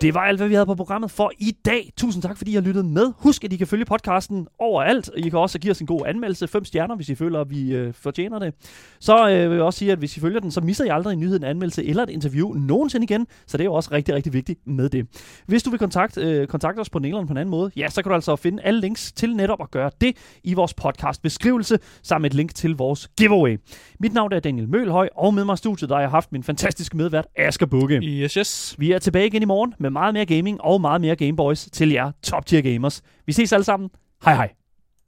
Det 0.01 0.13
var 0.13 0.19
alt, 0.19 0.39
hvad 0.39 0.47
vi 0.47 0.53
havde 0.53 0.65
på 0.65 0.75
programmet 0.75 1.11
for 1.11 1.31
i 1.39 1.51
dag. 1.65 1.93
Tusind 1.97 2.23
tak, 2.23 2.37
fordi 2.37 2.51
I 2.51 2.53
har 2.53 2.61
lyttet 2.61 2.85
med. 2.85 3.11
Husk, 3.17 3.43
at 3.43 3.53
I 3.53 3.57
kan 3.57 3.67
følge 3.67 3.85
podcasten 3.85 4.47
overalt. 4.59 5.09
I 5.17 5.29
kan 5.29 5.39
også 5.39 5.59
give 5.59 5.71
os 5.71 5.79
en 5.79 5.87
god 5.87 6.01
anmeldelse. 6.05 6.47
Fem 6.47 6.65
stjerner, 6.65 6.95
hvis 6.95 7.09
I 7.09 7.15
føler, 7.15 7.41
at 7.41 7.49
vi 7.49 7.75
øh, 7.75 7.93
fortjener 7.93 8.39
det. 8.39 8.53
Så 8.99 9.29
øh, 9.29 9.49
vil 9.49 9.55
jeg 9.55 9.65
også 9.65 9.79
sige, 9.79 9.91
at 9.91 9.97
hvis 9.97 10.17
I 10.17 10.19
følger 10.19 10.39
den, 10.39 10.51
så 10.51 10.61
misser 10.61 10.85
I 10.85 10.87
aldrig 10.87 11.13
en 11.13 11.19
nyhed, 11.19 11.35
en 11.35 11.43
anmeldelse 11.43 11.85
eller 11.85 12.03
et 12.03 12.09
interview 12.09 12.53
nogensinde 12.53 13.03
igen. 13.03 13.27
Så 13.47 13.57
det 13.57 13.63
er 13.63 13.65
jo 13.65 13.73
også 13.73 13.89
rigtig, 13.91 14.15
rigtig 14.15 14.33
vigtigt 14.33 14.67
med 14.67 14.89
det. 14.89 15.07
Hvis 15.45 15.63
du 15.63 15.69
vil 15.69 15.79
kontakte, 15.79 16.21
øh, 16.21 16.47
kontakte 16.47 16.79
os 16.79 16.89
på 16.89 16.97
eller 16.97 17.25
på 17.25 17.31
en 17.31 17.37
anden 17.37 17.51
måde, 17.51 17.71
ja, 17.75 17.89
så 17.89 18.01
kan 18.01 18.09
du 18.09 18.13
altså 18.13 18.35
finde 18.35 18.63
alle 18.63 18.81
links 18.81 19.11
til 19.11 19.35
netop 19.35 19.61
at 19.61 19.71
gøre 19.71 19.91
det 20.01 20.17
i 20.43 20.53
vores 20.53 20.73
podcast 20.73 21.21
beskrivelse, 21.21 21.79
sammen 22.03 22.21
med 22.21 22.29
et 22.29 22.35
link 22.35 22.55
til 22.55 22.75
vores 22.75 23.07
giveaway. 23.17 23.57
Mit 23.99 24.13
navn 24.13 24.33
er 24.33 24.39
Daniel 24.39 24.69
Mølhøj, 24.69 25.09
og 25.15 25.33
med 25.33 25.45
mig 25.45 25.53
i 25.53 25.57
studiet, 25.57 25.89
der 25.89 25.95
har 25.95 26.01
jeg 26.01 26.09
haft 26.09 26.31
min 26.31 26.43
fantastiske 26.43 26.97
medvært, 26.97 27.27
Asger 27.35 27.65
Bukke. 27.65 27.95
Yes, 27.95 28.33
yes. 28.33 28.75
Vi 28.77 28.91
er 28.91 28.99
tilbage 28.99 29.27
igen 29.27 29.41
i 29.41 29.45
morgen 29.45 29.73
med 29.89 30.01
meget 30.01 30.13
mere 30.13 30.25
gaming 30.25 30.61
og 30.61 30.81
meget 30.81 31.01
mere 31.01 31.15
Gameboys 31.15 31.69
til 31.71 31.89
jer 31.91 32.11
top 32.23 32.45
tier 32.45 32.61
gamers. 32.61 33.01
Vi 33.25 33.33
ses 33.33 33.53
alle 33.53 33.63
sammen. 33.63 33.89
Hej 34.25 34.35
hej. 34.35 34.58